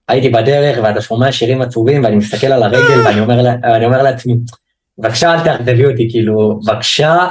הייתי 0.07 0.29
בדרך 0.29 0.79
ואתה 0.83 1.01
שומע 1.01 1.31
שירים 1.31 1.61
עצובים 1.61 2.03
ואני 2.03 2.15
מסתכל 2.15 2.47
על 2.47 2.63
הרגל 2.63 3.01
ואני 3.05 3.19
אומר, 3.19 3.43
ואני 3.63 3.85
אומר 3.85 4.03
לעצמי, 4.03 4.33
בבקשה 4.99 5.33
אל 5.33 5.43
תאכזבי 5.43 5.85
אותי, 5.85 6.07
כאילו, 6.11 6.59
בבקשה, 6.65 7.27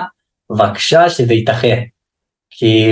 בבקשה 0.50 1.10
שזה 1.10 1.34
ייתכן. 1.34 1.82
כי, 2.50 2.86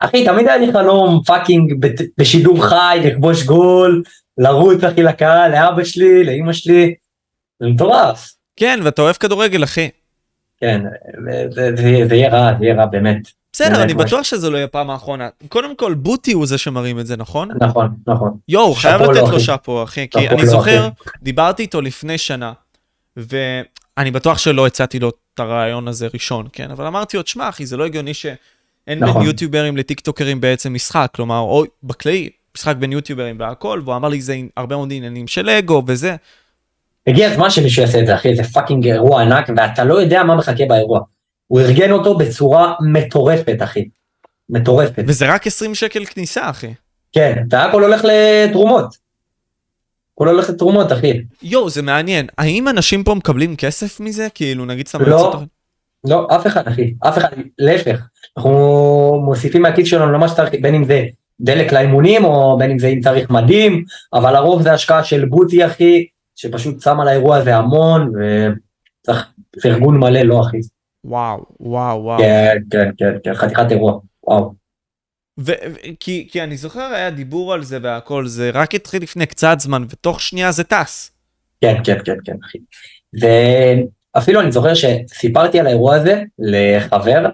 אחי, 0.00 0.24
תמיד 0.24 0.48
היה 0.48 0.56
לי 0.56 0.72
חלום 0.72 1.22
fucking 1.26 1.86
בשידור 2.18 2.66
חי, 2.68 3.00
לכבוש 3.04 3.44
גול, 3.44 4.02
לרוץ 4.38 4.84
אחי 4.84 5.02
לקהל, 5.02 5.50
לאבא 5.50 5.84
שלי, 5.84 6.24
לאמא 6.24 6.52
שלי, 6.52 6.94
זה 7.60 7.68
מטורף. 7.68 8.32
כן, 8.56 8.80
ואתה 8.82 9.02
אוהב 9.02 9.16
כדורגל, 9.16 9.64
אחי. 9.64 9.88
כן, 10.60 10.82
זה, 11.26 11.48
זה, 11.50 12.06
זה, 12.08 12.14
יהיה 12.14 12.30
רע, 12.30 12.58
זה 12.58 12.64
יהיה 12.64 12.74
רע 12.74 12.86
באמת. 12.86 13.18
בסדר, 13.52 13.82
אני. 13.82 13.94
בטוח 13.94 14.22
שזה 14.22 14.50
לא 14.50 14.56
יהיה 14.56 14.66
פעם 14.66 14.90
האחרונה. 14.90 15.28
קודם 15.48 15.76
כל, 15.76 15.94
בוטי 15.94 16.32
הוא 16.32 16.46
זה 16.46 16.58
שמרים 16.58 16.98
את 16.98 17.06
זה, 17.06 17.16
נכון? 17.16 17.48
נכון, 17.60 17.88
נכון. 18.06 18.36
יואו, 18.48 18.74
חייב 18.74 19.02
לתת 19.02 19.28
לו. 19.32 19.40
שאפו, 19.40 19.82
אחי, 19.82 20.08
כי 20.10 20.28
אני 20.28 20.46
זוכר. 20.46 20.88
דיברתי 21.22 21.62
איתו 21.62 21.80
לפני 21.80 22.18
שנה, 22.18 22.52
ואני 23.16 24.10
בטוח 24.10 24.38
שלא 24.38 24.66
הצעתי 24.66 24.98
לו 24.98 25.08
את 25.08 25.40
הרעיון 25.40 25.88
הזה 25.88 26.08
ראשון, 26.14 26.46
כן? 26.52 26.70
אבל 26.70 26.86
אמרתי 26.86 27.16
לו, 27.16 27.22
תשמע, 27.22 27.48
אחי, 27.48 27.66
זה 27.66 27.76
לא 27.76 27.84
הגיוני 27.84 28.14
שאין 28.14 28.34
בין 28.86 29.04
נכון. 29.04 29.26
יוטיוברים 29.26 29.76
לטיקטוקרים 29.76 30.40
בעצם 30.40 30.74
משחק, 30.74 31.10
כלומר, 31.14 31.38
או 31.38 31.64
בכללי, 31.82 32.30
משחק 32.56 32.76
בין 32.76 32.92
יוטיוברים 32.92 33.40
והכל, 33.40 33.80
והוא 33.84 33.96
אמר 33.96 34.08
לי, 34.08 34.20
זה 34.20 34.36
הרבה 34.56 34.76
מאוד 34.76 34.92
עניינים 34.92 35.28
של 35.28 35.48
אגו 35.48 35.82
וזה. 35.86 36.16
הגיע 37.06 37.30
הזמן 37.30 37.50
שמישהו 37.50 37.82
יעשה 37.82 38.00
את 38.00 38.06
זה, 38.06 38.14
אחי, 38.14 38.36
זה 38.36 38.44
fucking 38.44 38.86
אירוע 38.86 39.22
ענק, 39.22 39.48
ואתה 39.56 39.84
לא 39.84 39.94
יודע 39.94 40.22
מה 40.22 40.36
מחכה 40.36 40.64
באירוע. 40.68 41.00
הוא 41.46 41.60
ארגן 41.60 41.90
אותו 41.90 42.18
בצורה 42.18 42.74
מטורפת, 42.92 43.56
אחי. 43.62 43.84
מטורפת. 44.50 45.02
וזה 45.06 45.34
רק 45.34 45.46
20 45.46 45.74
שקל 45.74 46.04
כניסה, 46.04 46.50
אחי. 46.50 46.74
כן, 47.12 47.42
והכל 47.50 47.84
הולך 47.84 48.04
לתרומות. 48.04 49.01
כולה 50.14 50.30
הולך 50.30 50.50
לתרומות, 50.50 50.92
אחי. 50.92 51.20
יואו, 51.42 51.70
זה 51.70 51.82
מעניין. 51.82 52.26
האם 52.38 52.68
אנשים 52.68 53.04
פה 53.04 53.14
מקבלים 53.14 53.56
כסף 53.56 54.00
מזה? 54.00 54.28
כאילו, 54.34 54.64
נגיד 54.64 54.88
סתם... 54.88 55.02
לא. 55.02 55.40
לא, 56.04 56.26
אף 56.36 56.46
אחד, 56.46 56.68
אחי. 56.68 56.94
אף 57.08 57.18
אחד, 57.18 57.28
להפך. 57.58 58.00
אנחנו 58.36 59.22
מוסיפים 59.24 59.62
מהכיס 59.62 59.88
שלנו 59.88 60.12
למה 60.12 60.28
שצריך, 60.28 60.50
בין 60.62 60.74
אם 60.74 60.84
זה 60.84 61.06
דלק 61.40 61.72
לאימונים, 61.72 62.24
או 62.24 62.58
בין 62.58 62.70
אם 62.70 62.78
זה 62.78 62.86
אם 62.86 63.00
צריך 63.00 63.30
מדים, 63.30 63.84
אבל 64.12 64.36
הרוב 64.36 64.62
זה 64.62 64.72
השקעה 64.72 65.04
של 65.04 65.24
בוטי, 65.24 65.66
אחי, 65.66 66.06
שפשוט 66.36 66.80
שם 66.80 67.00
על 67.00 67.08
האירוע 67.08 67.36
הזה 67.36 67.56
המון, 67.56 68.12
וצריך 68.12 69.26
פרגון 69.62 69.98
מלא, 69.98 70.20
לא, 70.20 70.40
אחי. 70.40 70.58
וואו, 71.04 71.44
וואו, 71.60 72.02
וואו. 72.02 72.18
כן, 72.18 72.56
כן, 72.70 72.90
כן, 72.98 73.12
כן, 73.24 73.34
חתיכת 73.34 73.70
אירוע. 73.70 73.98
וואו. 74.24 74.61
ו- 75.40 75.52
כי, 76.00 76.28
כי 76.30 76.42
אני 76.42 76.56
זוכר 76.56 76.94
היה 76.94 77.10
דיבור 77.10 77.52
על 77.52 77.64
זה 77.64 77.78
והכל, 77.82 78.26
זה 78.26 78.50
רק 78.54 78.74
התחיל 78.74 79.02
לפני 79.02 79.26
קצת 79.26 79.56
זמן, 79.60 79.84
ותוך 79.90 80.20
שנייה 80.20 80.52
זה 80.52 80.64
טס. 80.64 81.12
כן, 81.60 81.74
כן, 81.84 81.98
כן, 82.04 82.16
כן, 82.24 82.36
אחי. 82.44 82.58
ואפילו 84.14 84.40
אני 84.40 84.52
זוכר 84.52 84.72
שסיפרתי 84.74 85.60
על 85.60 85.66
האירוע 85.66 85.94
הזה 85.94 86.22
לחבר, 86.38 87.26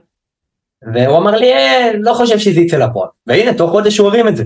והוא 0.94 1.16
אמר 1.18 1.30
לי, 1.30 1.52
אה, 1.52 1.90
לא 2.00 2.12
חושב 2.14 2.38
שזה 2.38 2.60
יצא 2.60 2.76
לפועל. 2.76 3.08
והנה, 3.26 3.54
תוך 3.54 3.70
חודש 3.70 3.98
הוא 3.98 4.08
הרים 4.08 4.28
את 4.28 4.36
זה. 4.36 4.44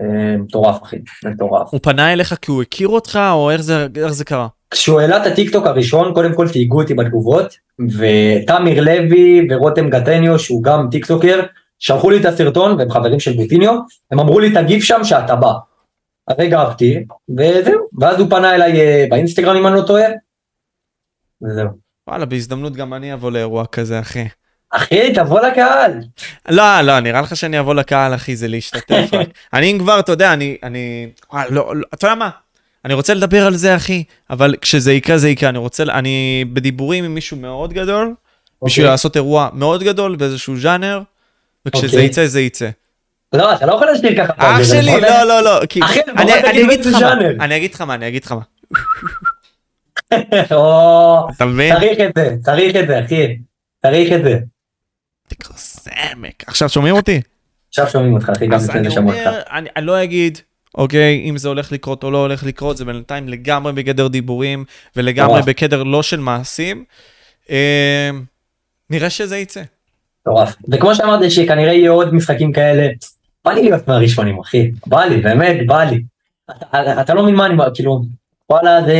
אה, 0.00 0.36
מטורף, 0.36 0.82
אחי, 0.82 0.96
מטורף. 1.24 1.68
הוא 1.72 1.80
פנה 1.82 2.12
אליך 2.12 2.34
כי 2.42 2.50
הוא 2.50 2.62
הכיר 2.62 2.88
אותך, 2.88 3.18
או 3.32 3.50
איך 3.50 3.60
זה, 3.60 3.86
איך 3.96 4.12
זה 4.12 4.24
קרה? 4.24 4.48
כשהוא 4.70 5.00
העלה 5.00 5.22
את 5.22 5.32
הטיקטוק 5.32 5.66
הראשון, 5.66 6.14
קודם 6.14 6.34
כל 6.34 6.48
תייגו 6.48 6.82
אותי 6.82 6.94
בתגובות, 6.94 7.54
ותמיר 7.78 8.80
לוי 8.80 9.46
ורותם 9.50 9.90
גטניו, 9.90 10.38
שהוא 10.38 10.62
גם 10.62 10.88
טיקטוקר, 10.90 11.40
שלחו 11.80 12.10
לי 12.10 12.20
את 12.20 12.24
הסרטון, 12.24 12.78
והם 12.78 12.90
חברים 12.90 13.20
של 13.20 13.32
בוטיניו, 13.32 13.78
הם 14.10 14.20
אמרו 14.20 14.40
לי 14.40 14.54
תגיב 14.54 14.82
שם 14.82 15.04
שאתה 15.04 15.36
בא. 15.36 15.52
אז 16.28 16.36
הגבתי, 16.38 17.04
וזהו, 17.38 17.88
ואז 18.00 18.20
הוא 18.20 18.30
פנה 18.30 18.54
אליי 18.54 18.80
אה, 18.80 19.06
באינסטגרם 19.10 19.56
אם 19.56 19.66
אני 19.66 19.74
לא 19.76 19.82
טועה, 19.86 20.04
וזהו. 21.42 21.68
וואלה, 22.08 22.24
בהזדמנות 22.24 22.72
גם 22.72 22.94
אני 22.94 23.14
אבוא 23.14 23.30
לאירוע 23.30 23.66
כזה, 23.66 24.00
אחי. 24.00 24.24
אחי, 24.70 25.14
תבוא 25.14 25.40
לקהל. 25.40 26.00
לא, 26.48 26.80
לא, 26.80 27.00
נראה 27.00 27.20
לך 27.20 27.36
שאני 27.36 27.60
אבוא 27.60 27.74
לקהל, 27.74 28.14
אחי, 28.14 28.36
זה 28.36 28.48
להשתתף 28.48 29.08
רק. 29.12 29.28
אני 29.54 29.76
כבר, 29.78 30.00
אתה 30.00 30.12
יודע, 30.12 30.32
אני, 30.32 30.56
אני, 30.62 31.08
וואי, 31.32 31.46
לא, 31.50 31.76
לא, 31.76 31.86
אתה 31.94 32.06
יודע 32.06 32.14
מה? 32.14 32.30
אני 32.84 32.94
רוצה 32.94 33.14
לדבר 33.14 33.46
על 33.46 33.54
זה, 33.54 33.76
אחי, 33.76 34.04
אבל 34.30 34.54
כשזה 34.60 34.92
יקרה, 34.92 35.18
זה 35.18 35.28
יקרה. 35.28 35.48
אני 35.48 35.58
רוצה, 35.58 35.82
אני 35.82 36.44
בדיבורים 36.52 37.04
עם 37.04 37.14
מישהו 37.14 37.36
מאוד 37.36 37.72
גדול, 37.72 38.14
בשביל 38.64 38.84
אוקיי. 38.84 38.92
לעשות 38.92 39.16
אירוע 39.16 39.48
מאוד 39.52 39.82
גדול 39.82 40.16
באיזשהו 40.16 40.56
ז'אנר, 40.56 41.02
וכשזה 41.66 41.86
אוקיי. 41.86 42.04
יצא, 42.04 42.26
זה 42.26 42.40
יצא. 42.40 42.68
לא, 43.32 43.54
אתה 43.54 43.66
לא 43.66 43.72
יכול 43.74 43.86
להסביר 43.86 44.24
ככה. 44.26 44.32
אח 44.36 44.62
שלי? 44.64 45.00
לא, 45.00 45.22
לא, 45.22 45.40
לא, 45.40 45.66
כי... 45.66 45.80
אחי, 45.84 46.00
אני- 46.16 46.32
אגיד 46.64 46.84
לך 46.86 47.02
מה. 47.02 47.12
אני 47.44 47.56
אגיד 47.56 47.74
לך 47.74 47.80
מה, 47.80 47.94
אני 47.94 48.08
אגיד 48.08 48.24
לך 48.24 48.32
מה. 48.32 48.42
אתה 51.36 51.46
מבין? 51.46 51.74
צריך 51.76 51.98
את 52.00 52.10
זה, 52.16 52.36
צריך 52.42 52.76
את 52.76 52.86
זה, 52.88 53.04
אחי. 53.04 53.36
צריך 53.82 54.12
את 54.12 54.22
זה. 54.24 54.38
תקרא 55.28 55.56
סמק. 55.56 56.44
עכשיו 56.46 56.68
שומעים 56.68 56.94
אותי? 56.94 57.20
עכשיו 57.68 57.88
שומעים 57.90 58.14
אותך, 58.14 58.28
אחי, 58.28 58.46
גם 58.46 58.58
לפני 58.58 58.80
אני 58.80 58.88
זה 58.88 58.94
שמעו 58.94 59.12
אותך. 59.12 59.30
אני 59.50 59.86
לא 59.86 60.02
אגיד, 60.02 60.38
אוקיי, 60.74 61.26
אם 61.30 61.36
זה 61.38 61.48
הולך 61.48 61.72
לקרות 61.72 62.04
או 62.04 62.10
לא 62.10 62.18
הולך 62.18 62.44
לקרות, 62.44 62.76
זה 62.76 62.84
בינתיים 62.84 63.28
לגמרי 63.28 63.72
בגדר 63.72 64.08
דיבורים, 64.08 64.64
ולגמרי. 64.96 65.42
בגדר 65.42 65.82
לא 65.82 66.02
של 66.02 66.20
מעשים. 66.20 66.84
אה, 67.50 68.10
נראה 68.90 69.10
שזה 69.10 69.38
יצא. 69.38 69.62
מטורף. 70.30 70.56
וכמו 70.68 70.94
שאמרתי 70.94 71.30
שכנראה 71.30 71.72
יהיו 71.72 71.94
עוד 71.94 72.14
משחקים 72.14 72.52
כאלה, 72.52 72.88
בא 73.44 73.52
לי 73.52 73.62
להיות 73.62 73.88
מהראשונים 73.88 74.38
אחי, 74.40 74.70
בא 74.86 75.04
לי, 75.04 75.20
באמת, 75.20 75.66
בא 75.66 75.82
לי. 75.84 76.02
אתה, 76.50 77.00
אתה 77.00 77.14
לא 77.14 77.22
מבין 77.22 77.34
מה 77.34 77.46
אני, 77.46 77.56
כאילו, 77.74 78.02
וואלה 78.50 78.82
זה, 78.82 78.96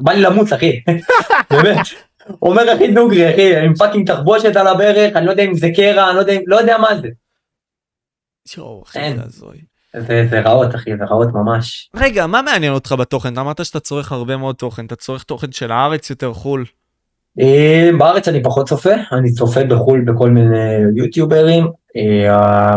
בא 0.00 0.12
לי 0.12 0.20
למות 0.20 0.52
אחי, 0.52 0.80
באמת. 1.50 1.86
אומר 2.42 2.74
אחי 2.74 2.92
דוגרי 2.92 3.34
אחי, 3.34 3.56
עם 3.56 3.74
fucking 3.74 4.12
תחבושת 4.12 4.56
על 4.56 4.66
הברך, 4.66 5.16
אני 5.16 5.26
לא 5.26 5.30
יודע 5.30 5.42
אם 5.42 5.54
זה 5.54 5.68
קרע, 5.76 6.08
אני 6.08 6.16
לא 6.16 6.20
יודע, 6.20 6.34
לא 6.46 6.56
יודע 6.56 6.78
מה 6.78 6.88
זה. 7.00 7.08
אחי. 8.82 9.14
זה 9.16 9.22
הזוי. 9.24 9.56
זה, 9.96 10.26
זה 10.30 10.40
רעות 10.40 10.74
אחי, 10.74 10.90
זה 10.98 11.04
רעות 11.04 11.28
ממש. 11.34 11.90
רגע, 11.94 12.26
מה 12.26 12.42
מעניין 12.42 12.72
אותך 12.72 12.94
בתוכן? 12.98 13.32
אתה 13.32 13.40
אמרת 13.40 13.64
שאתה 13.64 13.80
צורך 13.80 14.12
הרבה 14.12 14.36
מאוד 14.36 14.56
תוכן, 14.56 14.86
אתה 14.86 14.96
צורך 14.96 15.22
תוכן 15.22 15.52
של 15.52 15.72
הארץ 15.72 16.10
יותר 16.10 16.32
חו"ל. 16.32 16.64
אה, 17.40 17.90
בארץ 17.98 18.28
אני 18.28 18.42
פחות 18.42 18.68
צופה, 18.68 18.94
אני 19.12 19.32
צופה 19.32 19.64
בחו"ל 19.64 20.00
בכל 20.00 20.30
מיני 20.30 20.78
יוטיוברים. 20.96 21.66
אה, 21.96 22.74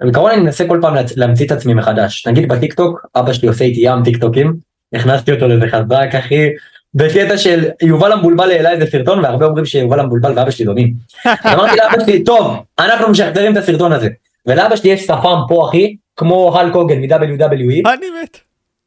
בעיקרון 0.00 0.30
אני 0.30 0.40
מנסה 0.40 0.68
כל 0.68 0.78
פעם 0.82 0.94
להמציא 1.16 1.46
את 1.46 1.52
עצמי 1.52 1.74
מחדש. 1.74 2.26
נגיד 2.26 2.48
בטיקטוק, 2.48 3.06
אבא 3.16 3.32
שלי 3.32 3.48
עושה 3.48 3.64
איתי 3.64 3.80
ים 3.80 4.04
טיקטוקים, 4.04 4.56
הכנסתי 4.94 5.32
אותו 5.32 5.48
לזה 5.48 5.66
חזק 5.68 6.14
אחי, 6.18 6.48
בקטע 6.94 7.38
של 7.38 7.64
יובל 7.82 8.12
המבולבל 8.12 8.50
העלה 8.50 8.70
איזה 8.70 8.86
סרטון 8.90 9.24
והרבה 9.24 9.46
אומרים 9.46 9.64
שיובל 9.64 10.00
המבולבל 10.00 10.38
ואבא 10.38 10.50
שלי 10.50 10.64
דומים. 10.64 10.94
אמרתי 11.26 11.76
לאבא 11.76 12.04
שלי, 12.04 12.24
טוב, 12.24 12.56
אנחנו 12.78 13.10
משחזרים 13.10 13.52
את 13.52 13.56
הסרטון 13.56 13.92
הזה. 13.92 14.08
ולאבא 14.46 14.76
שלי 14.76 14.90
יש 14.90 15.02
שפם 15.02 15.40
פה 15.48 15.68
אחי, 15.68 15.96
כמו 16.16 16.58
הלק 16.58 16.74
הוגן 16.74 17.00
מ-WWE, 17.00 17.90
אני 17.94 18.06
מת. 18.22 18.38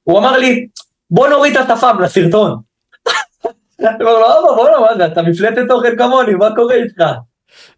הוא 0.04 0.20
אמר 0.20 0.38
לי, 0.38 0.68
בוא 1.12 1.28
נוריד 1.28 1.58
את 1.58 1.70
השפם 1.70 1.98
לסרטון. 2.02 2.58
אומר 4.02 4.20
לו, 4.20 4.26
אבא, 4.26 4.56
בוא'נה, 4.56 4.80
מה 4.80 4.98
זה, 4.98 5.06
אתה 5.06 5.22
מפלטת 5.22 5.64
תוכן 5.68 5.98
כמוני, 5.98 6.34
מה 6.34 6.56
קורה 6.56 6.76
איתך? 6.76 7.04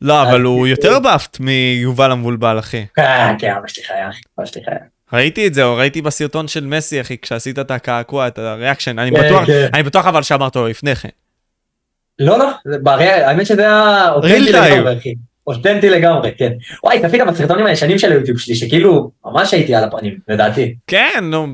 לא, 0.01 0.21
אבל 0.21 0.41
הוא 0.41 0.65
אה, 0.65 0.69
יותר 0.69 0.99
באפט 0.99 1.39
מיובל 1.39 2.11
המבולבל, 2.11 2.59
אחי. 2.59 2.85
כן, 2.95 3.35
כן, 3.39 3.53
אבא 3.57 3.67
שלי 3.67 3.83
אבא 4.39 4.45
חיה. 4.65 4.77
ראיתי 5.13 5.47
את 5.47 5.53
זה, 5.53 5.63
או 5.63 5.75
ראיתי 5.75 6.01
בסרטון 6.01 6.47
של 6.47 6.65
מסי, 6.65 7.01
אחי, 7.01 7.17
כשעשית 7.17 7.59
את 7.59 7.71
הקעקוע, 7.71 8.27
את 8.27 8.37
הריאקשן, 8.37 8.99
אני 8.99 9.11
כן, 9.11 9.23
בטוח, 9.25 9.45
כן. 9.45 9.67
אני 9.73 9.83
בטוח 9.83 10.07
אבל 10.07 10.23
שאמרת 10.23 10.55
לו 10.55 10.67
לפני 10.67 10.95
כן. 10.95 11.09
לא, 12.19 12.39
לא, 12.39 12.49
האמת 12.95 13.45
שזה 13.45 13.61
היה 13.61 14.11
אותנטי. 14.11 14.39
לגמרי, 14.39 14.97
אחי. 14.97 15.13
אותנטי 15.47 15.89
לגמרי, 15.89 16.31
כן. 16.37 16.51
וואי, 16.83 17.01
צפית 17.01 17.21
בסרטונים 17.27 17.65
הישנים 17.65 17.99
של 17.99 18.11
היוטיוב 18.11 18.39
שלי, 18.39 18.55
שכאילו, 18.55 19.11
ממש 19.25 19.53
הייתי 19.53 19.75
על 19.75 19.83
הפנים, 19.83 20.17
לדעתי. 20.27 20.75
כן, 20.87 21.19
נו, 21.21 21.47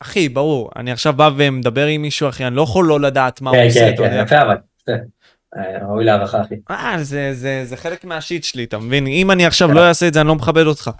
אחי, 0.00 0.28
ברור. 0.28 0.70
אני 0.76 0.92
עכשיו 0.92 1.12
בא 1.12 1.30
ומדבר 1.36 1.86
עם 1.86 2.02
מישהו, 2.02 2.28
אחי, 2.28 2.46
אני 2.46 2.56
לא 2.56 2.62
יכול 2.62 2.86
לא 2.86 3.00
לדעת 3.00 3.40
מה 3.40 3.50
הוא 3.50 3.58
כן, 3.58 3.66
עושה, 3.66 3.80
כן, 3.80 3.94
אתה 3.94 3.96
כן, 3.96 4.02
יודע. 4.02 4.22
יפה. 4.22 4.96
אה, 5.56 5.86
ראוי 5.88 6.04
להערכה, 6.04 6.40
אחי. 6.40 6.54
אה, 6.70 6.96
זה, 7.02 7.34
זה, 7.34 7.62
זה 7.64 7.76
חלק 7.76 8.04
מהשיט 8.04 8.44
שלי, 8.44 8.64
אתה 8.64 8.78
מבין? 8.78 9.06
אם 9.06 9.30
אני 9.30 9.46
עכשיו 9.46 9.72
לא 9.72 9.88
אעשה 9.88 10.08
את 10.08 10.14
זה, 10.14 10.20
אני 10.20 10.28
לא 10.28 10.34
מכבד 10.34 10.66
אותך. 10.66 10.90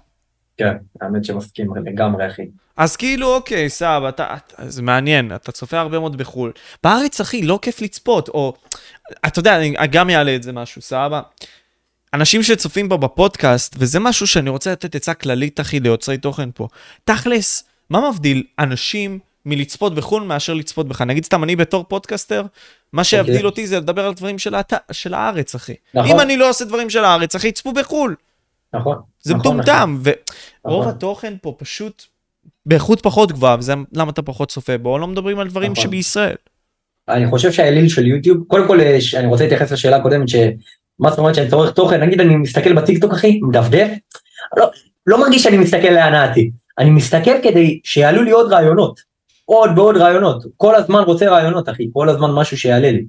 כן, 0.56 0.76
האמת 1.00 1.24
שמסכים 1.24 1.76
לגמרי, 1.84 2.26
אחי. 2.26 2.46
אז 2.76 2.96
כאילו, 2.96 3.34
אוקיי, 3.34 3.68
אתה, 4.08 4.08
אתה, 4.08 4.68
זה 4.68 4.82
מעניין, 4.82 5.34
אתה 5.34 5.52
צופה 5.52 5.78
הרבה 5.78 5.98
מאוד 5.98 6.16
בחו"ל. 6.16 6.52
בארץ, 6.84 7.20
אחי, 7.20 7.42
לא 7.42 7.58
כיף 7.62 7.80
לצפות, 7.80 8.28
או, 8.28 8.54
אתה 9.26 9.38
יודע, 9.38 9.56
אני 9.56 9.74
גם 9.90 10.10
אעלה 10.10 10.36
את 10.36 10.42
זה 10.42 10.52
משהו, 10.52 10.82
סבבה? 10.82 11.20
אנשים 12.14 12.42
שצופים 12.42 12.88
פה 12.88 12.96
בפודקאסט, 12.96 13.76
וזה 13.78 14.00
משהו 14.00 14.26
שאני 14.26 14.50
רוצה 14.50 14.72
לתת 14.72 14.94
עצה 14.94 15.14
כללית, 15.14 15.60
אחי, 15.60 15.80
ליוצרי 15.80 16.18
תוכן 16.18 16.48
פה. 16.54 16.68
תכלס, 17.04 17.64
מה 17.90 18.10
מבדיל 18.10 18.42
אנשים 18.58 19.18
מלצפות 19.46 19.94
בחו"ל 19.94 20.22
מאשר 20.22 20.54
לצפות 20.54 20.88
בך? 20.88 21.00
נגיד 21.00 21.24
סתם, 21.24 21.44
אני 21.44 21.56
בתור 21.56 21.84
פודקסטר, 21.88 22.42
מה 22.92 23.04
שיבדיל 23.04 23.34
אוקיי. 23.34 23.46
אותי 23.46 23.66
זה 23.66 23.76
לדבר 23.76 24.06
על 24.06 24.14
דברים 24.14 24.38
של, 24.38 24.54
הת... 24.54 24.72
של 24.92 25.14
הארץ, 25.14 25.54
אחי. 25.54 25.74
נכון. 25.94 26.10
אם 26.10 26.20
אני 26.20 26.36
לא 26.36 26.50
עושה 26.50 26.64
דברים 26.64 26.90
של 26.90 27.04
הארץ, 27.04 27.34
אחי, 27.34 27.48
יצפו 27.48 27.72
בחו"ל. 27.72 28.14
נכון. 28.74 28.98
זה 29.22 29.34
נכון, 29.34 29.56
מטומטם, 29.56 29.98
ורוב 30.02 30.82
נכון. 30.82 30.94
התוכן 30.94 31.34
פה 31.42 31.54
פשוט 31.58 32.04
באיכות 32.66 33.00
פחות 33.00 33.32
גבוהה, 33.32 33.56
וזה 33.58 33.74
למה 33.92 34.10
אתה 34.10 34.22
פחות 34.22 34.48
צופה 34.50 34.78
בו, 34.78 34.98
לא 34.98 35.06
מדברים 35.06 35.38
על 35.38 35.48
דברים 35.48 35.72
נכון. 35.72 35.84
שבישראל. 35.84 36.36
אני 37.08 37.30
חושב 37.30 37.52
שהאליל 37.52 37.88
של 37.88 38.06
יוטיוב, 38.06 38.44
קודם 38.46 38.66
כל 38.66 38.80
אה, 38.80 38.98
אני 39.14 39.26
רוצה 39.26 39.42
להתייחס 39.42 39.72
לשאלה 39.72 39.96
הקודמת, 39.96 40.28
שמה 40.28 41.10
זאת 41.10 41.18
אומרת 41.18 41.34
שאני 41.34 41.50
צורך 41.50 41.72
תוכן, 41.72 42.02
נגיד 42.02 42.20
אני 42.20 42.36
מסתכל 42.36 42.72
בטיקטוק 42.72 43.12
אחי, 43.12 43.40
מדפדף, 43.42 43.88
לא, 44.56 44.70
לא 45.06 45.20
מרגיש 45.20 45.42
שאני 45.42 45.56
מסתכל 45.56 45.90
להנאתי, 45.90 46.50
אני 46.78 46.90
מסתכל 46.90 47.42
כדי 47.42 47.80
שיעלו 47.84 48.22
לי 48.22 48.30
עוד 48.30 48.52
רעיונות, 48.52 49.00
עוד 49.44 49.78
ועוד 49.78 49.96
רעיונות, 49.96 50.44
כל 50.56 50.74
הזמן 50.74 51.00
רוצה 51.00 51.28
רעיונות 51.28 51.68
אחי, 51.68 51.88
כל 51.92 52.08
הזמן 52.08 52.30
משהו 52.30 52.58
שיעלה 52.58 52.90
לי, 52.90 53.04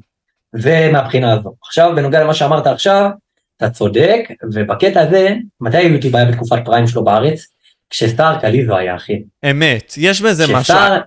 זה 0.55 0.89
מהבחינה 0.93 1.33
הזו. 1.33 1.53
עכשיו 1.67 1.91
בנוגע 1.95 2.23
למה 2.23 2.33
שאמרת 2.33 2.67
עכשיו, 2.67 3.09
אתה 3.57 3.69
צודק, 3.69 4.19
ובקטע 4.53 5.01
הזה, 5.01 5.35
מתי 5.61 5.81
יוטיוב 5.81 6.15
היה 6.15 6.25
בתקופת 6.25 6.59
פריים 6.65 6.87
שלו 6.87 7.03
בארץ? 7.03 7.47
כשסטאר 7.89 8.39
קליזו 8.39 8.77
היה 8.77 8.95
אחי. 8.95 9.23
אמת, 9.51 9.93
יש 9.97 10.21
בזה 10.21 10.43
משהו. 10.43 10.63
שסטאר, 10.63 10.99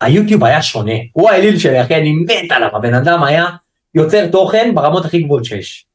היוטיוב 0.00 0.44
היה 0.44 0.62
שונה, 0.62 0.92
הוא 1.12 1.30
האליל 1.30 1.58
שלי 1.58 1.82
אחי, 1.82 1.94
אני 1.94 2.12
מת 2.12 2.52
עליו, 2.52 2.76
הבן 2.76 2.94
אדם 2.94 3.24
היה 3.24 3.46
יוצר 3.94 4.26
תוכן 4.26 4.72
ברמות 4.74 5.04
הכי 5.04 5.22
גבוהות 5.22 5.44
שיש. 5.44 5.86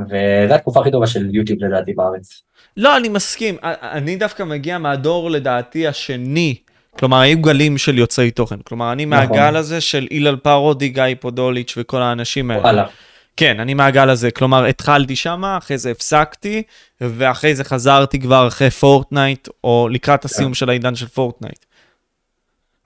וזו 0.00 0.54
התקופה 0.54 0.80
הכי 0.80 0.90
טובה 0.90 1.06
של 1.06 1.34
יוטיוב 1.34 1.64
לדעתי 1.64 1.92
בארץ. 1.92 2.42
לא, 2.76 2.96
אני 2.96 3.08
מסכים. 3.08 3.56
אני 3.64 4.16
דווקא 4.16 4.42
מגיע 4.42 4.78
מהדור, 4.78 5.30
לדעתי, 5.30 5.86
השני. 5.86 6.54
כלומר, 6.98 7.20
היו 7.20 7.42
גלים 7.42 7.78
של 7.78 7.98
יוצרי 7.98 8.30
תוכן. 8.30 8.56
כלומר, 8.64 8.92
אני 8.92 9.06
נכון. 9.06 9.18
מהגל 9.18 9.56
הזה 9.56 9.80
של 9.80 10.06
אילן 10.10 10.36
פרודי, 10.36 10.88
גיא 10.88 11.04
פודוליץ' 11.20 11.74
וכל 11.76 12.02
האנשים 12.02 12.50
האלה. 12.50 12.62
וואלה. 12.62 12.86
כן, 13.36 13.60
אני 13.60 13.74
מהגל 13.74 14.10
הזה. 14.10 14.30
כלומר, 14.30 14.64
התחלתי 14.64 15.16
שמה, 15.16 15.58
אחרי 15.58 15.78
זה 15.78 15.90
הפסקתי, 15.90 16.62
ואחרי 17.00 17.54
זה 17.54 17.64
חזרתי 17.64 18.20
כבר 18.20 18.48
אחרי 18.48 18.70
פורטנייט, 18.70 19.48
או 19.64 19.88
לקראת 19.90 20.24
הסיום 20.24 20.54
של 20.54 20.70
העידן 20.70 20.94
של 20.94 21.08
פורטנייט. 21.08 21.64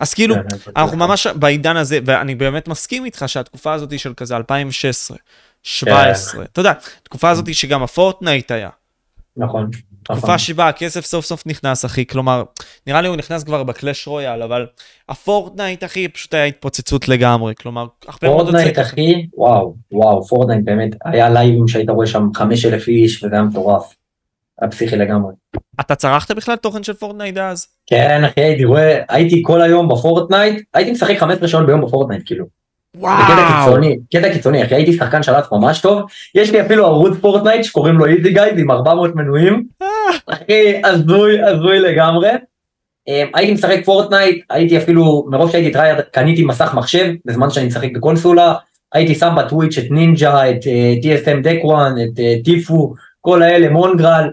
אז 0.01 0.15
כאילו, 0.15 0.35
כן, 0.35 0.41
אנחנו 0.77 0.97
ממש 0.97 1.27
בעידן 1.27 1.77
הזה, 1.77 1.99
ואני 2.05 2.35
באמת 2.35 2.69
מסכים 2.69 3.05
איתך 3.05 3.25
שהתקופה 3.27 3.73
הזאת 3.73 3.91
היא 3.91 3.99
של 3.99 4.15
כזה 4.15 4.37
2016, 4.37 5.17
17, 5.63 6.45
אתה 6.45 6.61
יודע, 6.61 6.73
תקופה 7.03 7.31
הזאת 7.31 7.55
שגם 7.55 7.83
הפורטנייט 7.83 8.51
היה. 8.51 8.69
נכון. 9.37 9.71
נכון. 10.11 10.17
תקופה 10.17 10.39
שבה 10.39 10.69
הכסף 10.69 11.05
סוף 11.05 11.25
סוף 11.25 11.47
נכנס, 11.47 11.85
אחי, 11.85 12.07
כלומר, 12.07 12.43
נראה 12.87 13.01
לי 13.01 13.09
הוא 13.09 13.17
נכנס 13.17 13.45
כבר 13.45 13.63
בקלאש 13.63 14.07
רויאל, 14.07 14.43
אבל 14.43 14.67
הפורטנייט, 15.09 15.85
אחי, 15.85 16.09
פשוט 16.09 16.35
היה 16.35 16.45
התפוצצות 16.45 17.09
לגמרי, 17.09 17.55
כלומר, 17.55 17.87
הרבה 18.07 18.29
מאוד 18.29 18.47
פורטנייט 18.47 18.79
אחי, 18.79 19.27
וואו, 19.35 19.75
וואו, 19.93 20.25
פורטנייט 20.25 20.65
באמת, 20.65 20.91
היה 21.05 21.31
לייבים 21.31 21.69
שהיית 21.69 21.91
רואה 21.91 22.07
שם 22.07 22.29
5,000 22.35 22.89
איש 22.89 23.25
וזה 23.25 23.35
היה 23.35 23.45
מטורף. 23.45 23.95
היה 24.61 24.71
פסיכי 24.71 24.97
לגמרי. 24.97 25.33
אתה 25.81 25.95
צרכת 25.95 26.31
בכלל 26.31 26.57
תוכן 26.57 26.83
של 26.83 26.93
פורטנייט 26.95 27.37
אז? 27.37 27.67
כן 27.87 28.25
אחי, 28.25 28.41
הייתי 28.41 28.65
רואה, 28.65 29.03
הייתי 29.09 29.43
כל 29.47 29.63
היום 29.63 29.89
בפורטנייט, 29.89 30.63
הייתי 30.75 30.91
משחק 30.91 31.19
15 31.19 31.49
שעות 31.49 31.67
ביום 31.67 31.81
בפורטנייט 31.81 32.23
כאילו. 32.27 32.62
בקטע 33.03 33.49
קיצוני, 33.49 33.99
קטע 34.15 34.33
קיצוני 34.33 34.65
אחי, 34.65 34.75
הייתי 34.75 34.93
שחקן 34.93 35.23
שלט 35.23 35.53
ממש 35.53 35.81
טוב, 35.81 36.03
יש 36.35 36.51
לי 36.51 36.61
אפילו 36.61 36.87
ערוץ 36.87 37.19
פורטנייט 37.21 37.65
שקוראים 37.65 37.99
לו 37.99 38.07
איזי 38.07 38.33
גייז 38.33 38.59
עם 38.59 38.71
400 38.71 39.17
מנויים, 39.17 39.65
אחי 40.27 40.83
הזוי 40.85 41.43
הזוי 41.43 41.79
לגמרי. 41.79 42.31
אמ, 43.09 43.27
הייתי 43.35 43.53
משחק 43.53 43.85
פורטנייט, 43.85 44.45
הייתי 44.51 44.79
אפילו, 44.79 45.27
מרוב 45.31 45.51
שהייתי 45.51 45.73
try 45.73 45.83
hard, 45.83 46.01
קניתי 46.01 46.45
מסך 46.45 46.75
מחשב 46.75 47.13
בזמן 47.25 47.51
שאני 47.51 47.67
משחק 47.67 47.89
בקונסולה, 47.95 48.55
הייתי 48.93 49.15
שם 49.15 49.35
בטוויץ' 49.39 49.79
את 49.79 49.91
נינג'ה, 49.91 50.51
את 50.51 50.67
אה, 50.67 50.95
TSM 51.03 51.41
Daequan, 51.43 51.95
את 52.05 52.21
אה, 52.21 52.35
Tfue, 52.45 52.95
כל 53.21 53.43
האלה, 53.43 53.69
Mongraal, 53.69 54.31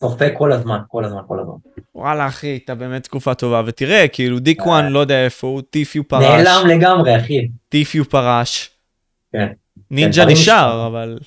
צופה 0.00 0.24
כל 0.38 0.52
הזמן, 0.52 0.78
כל 0.88 1.04
הזמן, 1.04 1.20
כל 1.28 1.40
הזמן. 1.40 1.54
וואלה 1.94 2.26
אחי, 2.26 2.60
אתה 2.64 2.74
באמת 2.74 3.02
תקופה 3.04 3.34
טובה, 3.34 3.62
ותראה, 3.66 4.08
כאילו 4.08 4.38
Daequan 4.38 4.86
לא 4.86 4.98
יודע 4.98 5.24
איפה 5.24 5.46
הוא, 5.46 5.62
Tfue 5.70 6.08
פרש, 6.08 6.24
נעלם 6.24 6.66
לגמרי 6.66 7.16
אחי. 7.16 7.48
Tfue 7.68 8.04
פרש, 8.04 8.70
כן. 9.32 9.46
נינג'ה 9.90 10.22
דברים 10.22 10.36
נשאר. 10.36 10.86
אבל 10.86 11.18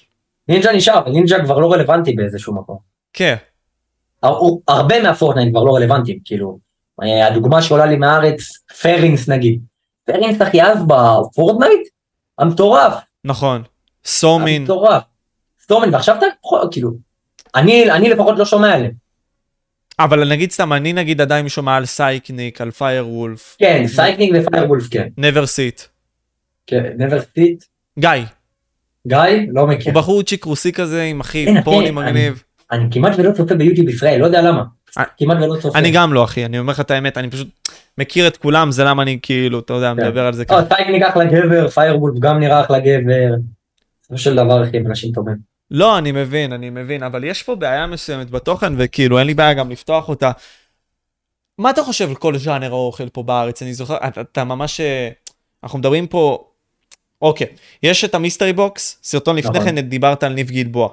נינג'ה 0.48 0.74
נשאר, 0.74 0.98
אבל 1.00 1.12
נינג'ה 1.12 1.44
כבר 1.44 1.60
לא 1.60 1.74
רלוונטי 1.74 2.14
באיזשהו 2.14 2.56
מקום. 2.56 2.78
כן, 3.14 3.36
הרבה 4.68 5.04
מהפורטנייט 5.04 5.52
כבר 5.52 5.64
לא 5.64 5.76
רלוונטיים, 5.76 6.20
כאילו, 6.26 6.60
אה, 7.04 7.28
הדוגמה 7.28 7.62
שעולה 7.62 7.86
לי 7.86 7.96
מהארץ, 7.96 8.42
פרינס 8.82 9.30
נגיד. 9.30 9.62
פרינס 10.06 10.42
אחי 10.42 10.62
אז 10.62 10.78
בפורטנייט? 10.88 11.88
המטורף, 12.38 12.94
נכון, 13.24 13.64
סומין, 14.06 14.62
המטורף. 14.62 15.04
סטומן, 15.66 15.94
ועכשיו 15.94 16.16
אתה, 16.18 16.26
כאילו, 16.72 16.92
אני, 17.56 17.92
אני 17.92 18.10
לפחות 18.10 18.40
לא 18.40 18.46
שומע 18.46 18.74
עליהם. 18.74 18.92
אבל 20.00 20.30
נגיד 20.32 20.52
סתם, 20.52 20.74
אני 20.74 20.94
נגיד 20.94 21.22
עדיין 21.22 21.50
שומע 21.50 21.76
על 21.76 21.86
סייקניק, 21.86 22.62
על 22.62 22.72
פייר 22.72 23.08
וולף, 23.08 23.56
כן, 23.60 23.84
סייקנינג 23.88 24.36
ופיירוולף 24.48 24.88
כן. 24.92 25.08
נבר 25.18 25.46
סיט, 25.46 25.82
כן, 26.68 26.84
never 27.00 27.40
sit. 27.40 27.66
גיא, 28.00 28.10
גיא, 29.08 29.18
לא 29.52 29.68
מכיר. 29.68 29.94
הוא 29.94 30.02
בחורצ'יק 30.02 30.44
רוסי 30.44 30.72
כזה 30.72 31.04
עם 31.04 31.20
אחי, 31.20 31.46
כן, 31.46 31.62
פוני 31.64 31.80
אני- 31.90 31.92
מגניב. 31.92 32.44
אני 32.72 32.84
כמעט 32.92 33.14
ולא 33.18 33.32
צופה 33.32 33.56
ביוטיוב 33.56 33.90
ישראל, 33.90 34.20
לא 34.20 34.26
יודע 34.26 34.42
למה. 34.42 34.64
אה, 34.98 35.04
כמעט 35.18 35.38
ולא 35.38 35.56
צופה. 35.62 35.80
אני 35.80 35.92
גם 35.92 36.14
לא 36.14 36.24
אחי, 36.24 36.46
אני 36.46 36.60
אומר 36.60 36.72
לך 36.74 36.80
את 36.80 36.92
האמת, 36.92 37.18
אני 37.18 37.30
פשוט 37.30 37.48
מכיר 37.98 38.28
את 38.28 38.38
כולם, 38.38 38.72
זה 38.72 38.84
למה 38.84 39.04
אני 39.04 39.20
כאילו, 39.22 39.60
אתה 39.60 39.74
יודע, 39.74 39.94
כן. 39.98 40.08
מדבר 40.08 40.26
על 40.26 40.34
זה 40.34 40.46
ככה. 40.46 40.56
אה, 40.60 40.66
סקיינינג 40.76 41.04
אחלה 41.04 41.26
גבר, 41.26 41.68
פיירוולף 41.70 42.20
גם 42.20 42.40
נראה 42.40 42.62
אחלה 42.62 42.80
גבר. 42.80 43.36
בסופו 44.02 44.18
של 44.18 44.36
דבר 44.36 44.64
אחי, 44.64 44.78
אנשים 44.78 45.12
טובים. 45.12 45.55
לא, 45.72 45.98
אני 45.98 46.12
מבין, 46.12 46.54
אני 46.54 46.70
מבין, 46.70 47.04
אבל 47.04 47.24
יש 47.24 47.44
פה 47.44 47.56
בעיה 47.56 47.88
מסוימת 47.88 48.30
בתוכן, 48.30 48.74
וכאילו 48.78 49.20
אין 49.20 49.28
לי 49.28 49.34
בעיה 49.34 49.54
גם 49.54 49.72
לפתוח 49.72 50.10
אותה. 50.10 50.32
מה 51.58 51.70
אתה 51.70 51.84
חושב 51.84 52.10
על 52.10 52.16
כל 52.16 52.38
ז'אנר 52.38 52.72
האוכל 52.72 53.10
פה 53.10 53.24
בארץ? 53.24 53.62
אני 53.62 53.74
זוכר, 53.74 53.98
אתה, 54.08 54.22
אתה 54.22 54.44
ממש... 54.44 54.80
אה, 54.80 55.10
אנחנו 55.64 55.80
מדברים 55.80 56.08
פה... 56.08 56.48
אוקיי, 57.22 57.48
יש 57.84 58.06
את 58.06 58.16
ה 58.16 58.21
mystery 58.21 58.54
box, 58.54 59.00
סרטון 59.04 59.36
לפני 59.36 59.60
נכון. 59.60 59.66
כן 59.66 59.80
דיברת 59.82 60.24
על 60.24 60.34
ניב 60.34 60.52
גלבוע. 60.52 60.90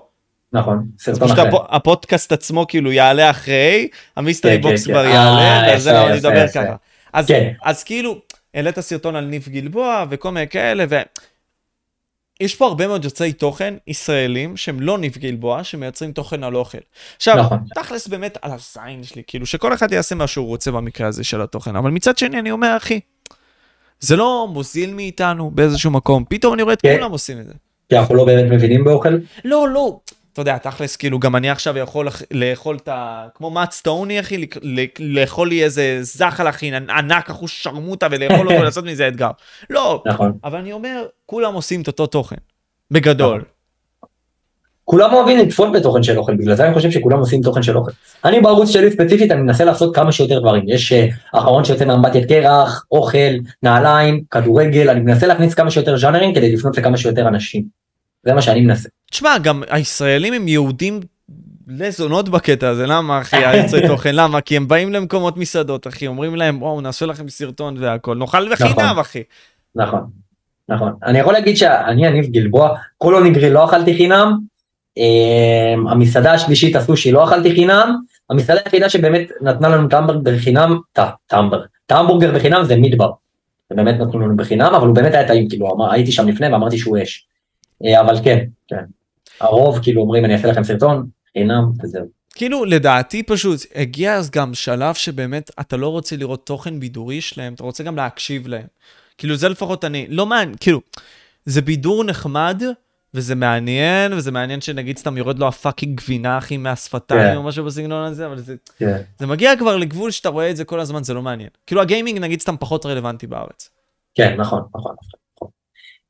נכון, 0.52 0.86
סרטון 0.98 1.30
אחר. 1.30 1.48
הפ, 1.48 1.54
הפודקאסט 1.68 2.32
עצמו 2.32 2.66
כאילו 2.66 2.92
יעלה 2.92 3.30
אחרי, 3.30 3.88
ה 4.16 4.21
mystery 4.21 4.56
כן, 4.56 4.62
box 4.62 4.86
כן, 4.86 4.92
כבר 4.92 5.04
כן. 5.04 5.10
יעלה, 5.10 5.68
ועל 5.68 5.78
זה 5.78 5.90
יפה, 5.90 6.00
לא 6.00 6.08
אני 6.08 6.18
אדבר. 6.18 6.48
ככה. 6.48 6.76
אז, 7.12 7.26
כן. 7.26 7.52
אז 7.62 7.84
כאילו, 7.84 8.20
העלית 8.54 8.80
סרטון 8.80 9.16
על 9.16 9.24
ניב 9.24 9.48
גלבוע 9.48 10.04
וכל 10.10 10.30
מיני 10.30 10.48
כאלה, 10.48 10.84
ו... 10.88 10.96
יש 12.40 12.54
פה 12.54 12.66
הרבה 12.66 12.86
מאוד 12.86 13.04
יוצאי 13.04 13.32
תוכן 13.32 13.74
ישראלים 13.86 14.56
שהם 14.56 14.80
לא 14.80 14.98
ניב 14.98 15.16
גלבוע, 15.18 15.64
שמייצרים 15.64 16.12
תוכן 16.12 16.44
על 16.44 16.56
אוכל. 16.56 16.78
עכשיו, 17.16 17.36
נכון. 17.36 17.58
תכלס 17.74 18.08
באמת 18.08 18.38
על 18.42 18.50
הזין 18.52 19.04
שלי, 19.04 19.22
כאילו 19.26 19.46
שכל 19.46 19.74
אחד 19.74 19.92
יעשה 19.92 20.14
מה 20.14 20.26
שהוא 20.26 20.46
רוצה 20.46 20.70
במקרה 20.70 21.06
הזה 21.08 21.24
של 21.24 21.42
התוכן, 21.42 21.76
אבל 21.76 21.90
מצד 21.90 22.18
שני 22.18 22.38
אני 22.38 22.50
אומר, 22.50 22.76
אחי, 22.76 23.00
זה 24.00 24.16
לא 24.16 24.48
מוזיל 24.52 24.94
מאיתנו 24.94 25.50
באיזשהו 25.50 25.90
מקום, 25.90 26.24
פתאום 26.28 26.54
אני 26.54 26.62
רואה 26.62 26.74
את 26.74 26.80
כן. 26.80 26.96
כולם 26.96 27.10
עושים 27.10 27.40
את 27.40 27.46
זה. 27.46 27.52
כי 27.88 27.98
אנחנו 27.98 28.14
לא 28.14 28.24
באמת 28.24 28.44
מבינים 28.50 28.84
באוכל. 28.84 29.18
לא, 29.44 29.68
לא. 29.68 29.98
אתה 30.32 30.40
יודע, 30.40 30.58
תכלס, 30.58 30.96
כאילו, 30.96 31.18
גם 31.18 31.36
אני 31.36 31.50
עכשיו 31.50 31.78
יכול 31.78 32.08
לאכול 32.30 32.76
את 32.76 32.88
ה... 32.88 33.26
כמו 33.34 33.50
מאט 33.50 33.72
סטוני, 33.72 34.20
אחי, 34.20 34.46
לאכול 34.98 35.48
לי 35.48 35.64
איזה 35.64 35.98
זחל, 36.00 36.48
אחי, 36.48 36.74
ענק, 36.74 37.30
אחוש 37.30 37.62
שרמוטה, 37.62 38.06
ולאכול 38.10 38.48
אותו, 38.48 38.62
לעשות 38.64 38.84
מזה 38.84 39.08
אתגר. 39.08 39.30
לא, 39.70 40.02
נכון. 40.06 40.32
אבל 40.44 40.58
אני 40.58 40.72
אומר, 40.72 41.06
כולם 41.26 41.54
עושים 41.54 41.82
את 41.82 41.86
אותו 41.86 42.06
תוכן. 42.06 42.36
בגדול. 42.90 43.42
כולם 44.84 45.12
אוהבים 45.12 45.38
לצפות 45.38 45.72
בתוכן 45.72 46.02
של 46.02 46.18
אוכל, 46.18 46.36
בגלל 46.36 46.54
זה 46.54 46.66
אני 46.66 46.74
חושב 46.74 46.90
שכולם 46.90 47.18
עושים 47.18 47.42
תוכן 47.42 47.62
של 47.62 47.76
אוכל. 47.76 47.90
אני 48.24 48.40
בערוץ 48.40 48.70
שלי 48.70 48.90
ספציפית, 48.90 49.30
אני 49.30 49.40
מנסה 49.40 49.64
לעשות 49.64 49.94
כמה 49.94 50.12
שיותר 50.12 50.40
דברים. 50.40 50.64
יש 50.66 50.92
אה, 50.92 51.06
האחרון 51.32 51.64
שיוצא 51.64 51.84
מאמבטיית 51.84 52.28
קרח, 52.28 52.84
אוכל, 52.92 53.18
נעליים, 53.62 54.22
כדורגל, 54.30 54.90
אני 54.90 55.00
מנסה 55.00 55.26
להכניס 55.26 55.54
כמה 55.54 55.70
שיותר 55.70 55.96
ז'אנרים 55.96 56.34
כדי 56.34 56.54
לפנות 56.54 56.78
לכמה 56.78 56.96
שיותר 56.96 57.28
אנשים. 57.28 57.81
זה 58.24 58.32
מה 58.32 58.42
שאני 58.42 58.60
מנסה. 58.60 58.88
תשמע, 59.10 59.38
גם 59.38 59.62
הישראלים 59.70 60.32
הם 60.32 60.48
יהודים 60.48 61.00
לזונות 61.68 62.28
בקטע 62.28 62.68
הזה, 62.68 62.86
למה, 62.86 63.20
אחי, 63.20 63.36
היוצאי 63.46 63.86
תוכן? 63.86 64.14
למה? 64.20 64.40
כי 64.40 64.56
הם 64.56 64.68
באים 64.68 64.92
למקומות 64.92 65.36
מסעדות, 65.36 65.86
אחי, 65.86 66.06
אומרים 66.06 66.36
להם, 66.36 66.62
וואו, 66.62 66.80
נעשה 66.80 67.06
לכם 67.06 67.28
סרטון 67.28 67.76
והכל, 67.78 68.16
נאכל 68.16 68.52
בחינם, 68.52 68.70
נכון. 68.72 68.98
אחי. 68.98 69.22
נכון, 69.74 70.00
נכון. 70.68 70.92
אני 71.04 71.18
יכול 71.18 71.32
להגיד 71.32 71.56
שאני, 71.56 72.06
יניב 72.06 72.24
גלבוע, 72.24 72.76
כל 72.98 73.14
אוניגרי 73.14 73.50
לא 73.50 73.64
אכלתי 73.64 73.96
חינם, 73.96 74.38
אמ, 74.96 75.88
המסעדה 75.88 76.32
השלישית 76.32 76.76
הסושי 76.76 77.12
לא 77.12 77.24
אכלתי 77.24 77.54
חינם, 77.54 77.96
המסעדה 78.30 78.60
היחידה 78.64 78.88
שבאמת 78.88 79.30
נתנה 79.40 79.68
לנו 79.68 79.88
טמברג 79.88 80.22
בחינם, 80.22 80.78
ט- 80.92 81.00
טמברג, 81.26 81.66
טמבורגר 81.86 82.32
בחינם 82.34 82.64
זה 82.64 82.76
מידבר. 82.76 83.10
זה 83.70 83.76
באמת 83.76 83.94
נתנו 84.00 84.20
לנו 84.20 84.36
בחינם, 84.36 84.74
אבל 84.74 84.86
הוא 84.86 84.94
באמת 84.94 85.14
היה 85.14 85.28
טעים, 85.28 85.48
כאילו, 85.48 85.74
אמר, 85.74 85.92
הייתי 85.92 86.12
שם 86.12 86.28
לפני 86.28 86.48
ואמרתי 86.48 86.78
שהוא 86.78 86.98
אש. 87.02 87.26
אה, 87.84 88.00
אבל 88.00 88.14
כן, 88.24 88.44
כן. 88.68 88.84
הרוב 89.40 89.78
כאילו 89.82 90.02
אומרים 90.02 90.24
אני 90.24 90.34
אעשה 90.34 90.48
לכם 90.48 90.64
סרטון, 90.64 91.06
חינם, 91.32 91.64
וזהו. 91.82 92.22
כאילו, 92.34 92.64
לדעתי 92.64 93.22
פשוט, 93.22 93.60
הגיע 93.74 94.14
אז 94.14 94.30
גם 94.30 94.54
שלב 94.54 94.94
שבאמת 94.94 95.50
אתה 95.60 95.76
לא 95.76 95.88
רוצה 95.88 96.16
לראות 96.16 96.46
תוכן 96.46 96.80
בידורי 96.80 97.20
שלהם, 97.20 97.54
אתה 97.54 97.62
רוצה 97.62 97.84
גם 97.84 97.96
להקשיב 97.96 98.48
להם. 98.48 98.66
כאילו, 99.18 99.36
זה 99.36 99.48
לפחות 99.48 99.84
אני, 99.84 100.06
לא 100.08 100.26
מעניין, 100.26 100.54
כאילו, 100.60 100.80
זה 101.44 101.62
בידור 101.62 102.04
נחמד, 102.04 102.62
וזה 103.14 103.34
מעניין, 103.34 104.12
וזה 104.12 104.30
מעניין 104.30 104.60
שנגיד 104.60 104.98
סתם 104.98 105.16
יורד 105.16 105.38
לו 105.38 105.48
הפאקינג 105.48 105.98
גבינה, 105.98 106.38
אחי, 106.38 106.56
מהשפתיים, 106.56 107.20
כן. 107.20 107.36
או 107.36 107.42
משהו 107.42 107.64
בסגנון 107.64 108.04
הזה, 108.04 108.26
אבל 108.26 108.38
זה, 108.38 108.54
כן. 108.78 109.02
זה 109.18 109.26
מגיע 109.26 109.56
כבר 109.56 109.76
לגבול 109.76 110.10
שאתה 110.10 110.28
רואה 110.28 110.50
את 110.50 110.56
זה 110.56 110.64
כל 110.64 110.80
הזמן, 110.80 111.02
זה 111.02 111.14
לא 111.14 111.22
מעניין. 111.22 111.50
כאילו, 111.66 111.80
הגיימינג, 111.80 112.18
נגיד 112.18 112.40
סתם 112.40 112.56
פחות 112.56 112.86
רלוונטי 112.86 113.26
בארץ. 113.26 113.70
כן, 114.14 114.36
נכון, 114.36 114.62
נכון. 114.74 114.94
נכון. 115.02 115.21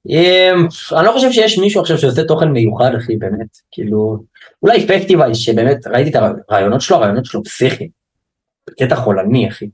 אמ, 0.08 0.66
אני 0.98 1.06
לא 1.06 1.12
חושב 1.12 1.32
שיש 1.32 1.58
מישהו 1.58 1.80
עכשיו 1.80 1.98
שעושה 1.98 2.24
תוכן 2.24 2.48
מיוחד, 2.48 2.90
אחי, 2.94 3.16
באמת. 3.16 3.58
כאילו, 3.70 4.18
אולי 4.62 4.86
פסטיבל 4.86 5.34
שבאמת 5.34 5.86
ראיתי 5.86 6.10
את 6.10 6.22
הרעיונות 6.48 6.80
שלו, 6.80 6.96
הרעיונות 6.96 7.24
שלו 7.24 7.44
פסיכי. 7.44 7.88
קטע 8.78 8.96
חולני, 8.96 9.48
אחי. 9.48 9.66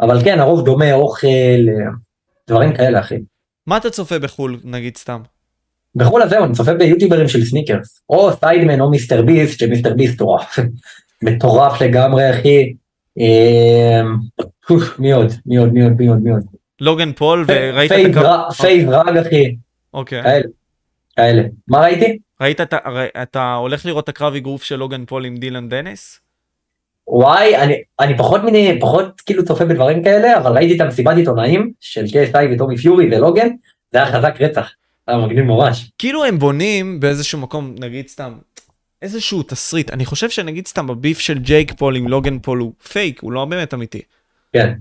אבל 0.00 0.24
כן, 0.24 0.40
הרוב 0.40 0.64
דומה, 0.64 0.92
אוכל, 0.92 1.26
אה, 1.26 1.90
דברים 2.48 2.76
כאלה, 2.76 3.00
אחי. 3.00 3.18
מה 3.66 3.76
אתה 3.76 3.90
צופה 3.90 4.18
בחו"ל, 4.18 4.60
נגיד 4.64 4.96
סתם? 4.96 5.20
בחו"ל 5.94 6.22
הזהו, 6.22 6.44
אני 6.44 6.54
צופה 6.54 6.74
ביוטיוברים 6.74 7.28
של 7.28 7.44
סניקרס. 7.44 8.00
או 8.10 8.30
Sidemen 8.40 8.80
או 8.80 8.90
מיסטר 8.90 9.22
ביסט, 9.22 9.58
שמיסטר 9.58 9.94
ביסט 9.94 10.14
מטורף. 10.14 10.58
מטורף 11.22 11.80
לגמרי, 11.80 12.30
אחי. 12.30 12.74
אמ, 13.18 14.16
מי 14.98 15.12
עוד? 15.12 15.32
מי 15.46 15.56
עוד? 15.56 15.72
מי 15.72 15.82
עוד? 15.82 15.92
מי 15.98 16.08
עוד? 16.08 16.22
מי 16.22 16.30
עוד? 16.30 16.57
לוגן 16.80 17.12
פול, 17.12 17.44
וראית 17.48 17.92
את. 17.92 18.16
ר- 18.16 18.50
פייב 18.50 18.88
רג, 18.88 19.16
אחי. 19.16 19.56
אוקיי. 19.94 20.22
כאלה. 20.22 20.42
כאלה. 21.16 21.42
מה 21.68 21.80
ראיתי? 21.80 22.18
ראית 22.40 22.60
את 22.60 22.72
ה... 22.72 22.78
אתה 23.22 23.54
הולך 23.54 23.86
לראות 23.86 24.04
את 24.04 24.08
הקרב 24.08 24.34
אגרוף 24.34 24.62
של 24.62 24.76
לוגן 24.76 25.04
פול 25.04 25.24
עם 25.24 25.36
דילן 25.36 25.68
דניס? 25.68 26.20
וואי, 27.08 27.56
אני, 27.56 27.74
אני 28.00 28.18
פחות 28.18 28.44
מיני, 28.44 28.78
פחות 28.80 29.20
כאילו 29.20 29.44
צופה 29.44 29.64
בדברים 29.64 30.04
כאלה, 30.04 30.38
אבל 30.38 30.52
ראיתי 30.52 30.76
את 30.76 30.80
המסיבת 30.80 31.16
עיתונאים 31.16 31.72
של 31.80 32.04
KSI 32.04 32.38
וטומי 32.54 32.76
פיורי 32.76 33.16
ולוגן, 33.16 33.48
זה 33.92 33.98
היה 33.98 34.12
חזק 34.12 34.34
רצח, 34.40 34.70
היה 35.06 35.18
מגניב 35.18 35.44
ממש. 35.44 35.90
כאילו 35.98 36.24
הם 36.24 36.38
בונים 36.38 37.00
באיזשהו 37.00 37.38
מקום, 37.38 37.74
נגיד 37.78 38.08
סתם, 38.08 38.32
איזשהו 39.02 39.42
תסריט. 39.42 39.90
אני 39.90 40.04
חושב 40.04 40.30
שנגיד 40.30 40.66
סתם 40.66 40.90
ה 40.90 40.96
beef 40.96 41.18
של 41.18 41.38
ג'ייק 41.38 41.72
פול 41.72 41.96
עם 41.96 42.08
לוגן 42.08 42.38
פול 42.38 42.58
הוא 42.58 42.72
פייק, 42.88 43.20
הוא 43.20 43.32
לא 43.32 43.44
באמת 43.44 43.74
אמיתי. 43.74 44.00
כן, 44.52 44.72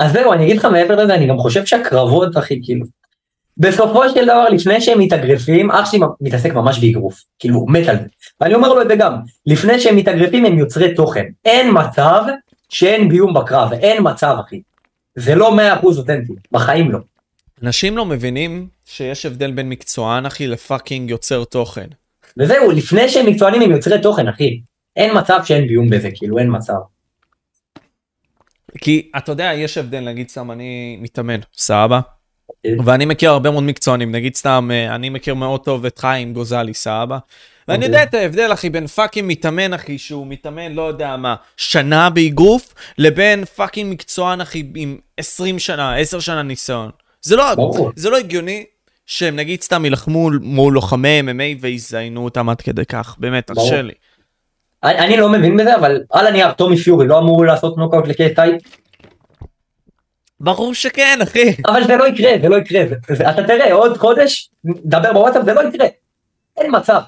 אז 0.00 0.12
זהו, 0.12 0.32
אני 0.32 0.44
אגיד 0.44 0.56
לך 0.56 0.64
מעבר 0.64 0.96
לזה, 0.96 1.14
אני 1.14 1.26
גם 1.26 1.38
חושב 1.38 1.66
שהקרבות, 1.66 2.36
אחי, 2.36 2.60
כאילו, 2.62 2.86
בסופו 3.56 4.08
של 4.08 4.24
דבר, 4.24 4.48
לפני 4.48 4.80
שהם 4.80 4.98
מתאגרפים, 4.98 5.70
אח 5.70 5.90
שלי 5.90 6.00
מתעסק 6.20 6.52
ממש 6.52 6.78
באגרוף, 6.78 7.20
כאילו, 7.38 7.56
הוא 7.56 7.70
מת 7.72 7.88
על 7.88 7.96
זה. 7.96 8.04
ואני 8.40 8.54
אומר 8.54 8.74
לו 8.74 8.82
את 8.82 8.88
זה 8.88 8.96
גם, 8.96 9.14
לפני 9.46 9.80
שהם 9.80 9.96
מתאגרפים 9.96 10.44
הם 10.44 10.58
יוצרי 10.58 10.94
תוכן. 10.94 11.24
אין 11.44 11.70
מצב 11.72 12.22
שאין 12.68 13.08
בימוי 13.08 13.34
בקרב, 13.34 13.72
אין 13.72 14.02
מצב, 14.02 14.36
אחי. 14.46 14.60
זה 15.16 15.34
לא 15.34 15.56
מאה 15.56 15.78
אחוז 15.78 15.98
אותנטי, 15.98 16.32
בחיים 16.52 16.92
לא. 16.92 16.98
אנשים 17.62 17.96
לא 17.96 18.04
מבינים 18.06 18.68
שיש 18.84 19.26
הבדל 19.26 19.50
בין 19.50 19.68
מקצוען, 19.68 20.26
אחי, 20.26 20.46
ל 20.46 20.54
fucking 20.54 21.10
יוצר 21.10 21.44
תוכן. 21.44 21.86
וזהו, 22.38 22.70
לפני 22.70 23.08
שהם 23.08 23.26
מקצוענים 23.26 23.62
הם 23.62 23.70
יוצרי 23.70 24.02
תוכן, 24.02 24.28
אחי. 24.28 24.60
אין 24.96 25.18
מצב 25.18 25.40
שאין 25.44 25.66
בימוי 25.66 25.90
בזה, 25.90 26.08
כאילו, 26.14 26.38
אין 26.38 26.56
מצב. 26.56 26.74
כי 28.78 29.10
אתה 29.16 29.32
יודע, 29.32 29.52
יש 29.54 29.78
הבדל, 29.78 30.00
נגיד 30.00 30.28
סתם, 30.28 30.50
אני 30.50 30.98
מתאמן, 31.00 31.40
סבבה? 31.56 32.00
אוקיי. 32.48 32.76
ואני 32.84 33.04
מכיר 33.04 33.30
הרבה 33.30 33.50
מאוד 33.50 33.62
מקצוענים, 33.62 34.12
נגיד 34.12 34.34
סתם, 34.34 34.70
אה, 34.72 34.94
אני 34.94 35.08
מכיר 35.08 35.34
מאוד 35.34 35.60
טוב 35.60 35.86
את 35.86 35.98
חיים 35.98 36.32
גוזלי, 36.32 36.74
סבבה? 36.74 37.18
ואני 37.68 37.76
אוקיי. 37.76 37.88
יודע 37.88 38.02
את 38.02 38.14
ההבדל, 38.14 38.52
אחי, 38.52 38.70
בין 38.70 38.86
fucking 38.86 39.28
מתאמן, 39.28 39.72
אחי, 39.74 39.98
שהוא 39.98 40.26
מתאמן, 40.26 40.72
לא 40.72 40.82
יודע 40.82 41.16
מה, 41.16 41.34
שנה 41.56 42.10
באגרוף, 42.10 42.74
לבין 42.98 43.44
fucking 43.44 43.92
מקצוען, 43.92 44.40
אחי, 44.40 44.62
עם 44.74 44.98
20 45.16 45.58
שנה, 45.58 45.96
10 45.96 46.20
שנה 46.20 46.42
ניסיון. 46.42 46.90
זה 47.22 47.36
לא. 47.36 47.44
זה 47.96 48.10
לא 48.10 48.18
הגיוני 48.18 48.64
שהם 49.06 49.36
נגיד 49.36 49.62
סתם 49.62 49.84
יילחמו 49.84 50.30
מול 50.40 50.72
לוחמי 50.72 51.20
MMA 51.20 51.58
ויזיינו 51.60 52.24
אותם 52.24 52.48
עד 52.48 52.60
כדי 52.60 52.84
כך, 52.84 53.16
באמת. 53.18 53.46
תרשה 53.46 53.82
לי. 53.82 53.92
אני, 54.84 54.98
אני 54.98 55.16
לא 55.16 55.28
מבין 55.28 55.56
בזה, 55.56 55.76
אבל 55.76 56.00
על 56.12 56.26
הנייר, 56.26 56.52
טומי 56.52 56.76
פיורי 56.76 57.06
לא 57.06 57.18
אמור 57.18 57.44
לעשות 57.46 57.78
נוקאוט 57.78 58.08
לקייסטאי, 58.08 58.50
ברור 60.40 60.74
שכן, 60.74 61.18
אחי. 61.22 61.54
אבל 61.66 61.84
זה 61.86 61.96
לא 61.96 62.08
יקרה, 62.08 62.30
זה 62.42 62.48
לא 62.48 62.56
יקרה. 62.56 62.80
זה, 63.08 63.14
זה, 63.14 63.30
אתה 63.30 63.42
תראה, 63.42 63.72
עוד 63.72 63.96
חודש, 63.98 64.50
דבר 64.84 65.12
בוואטסאפ, 65.12 65.44
זה 65.44 65.54
לא 65.54 65.60
יקרה. 65.68 65.86
אין 66.56 66.70
מצב. 66.76 67.00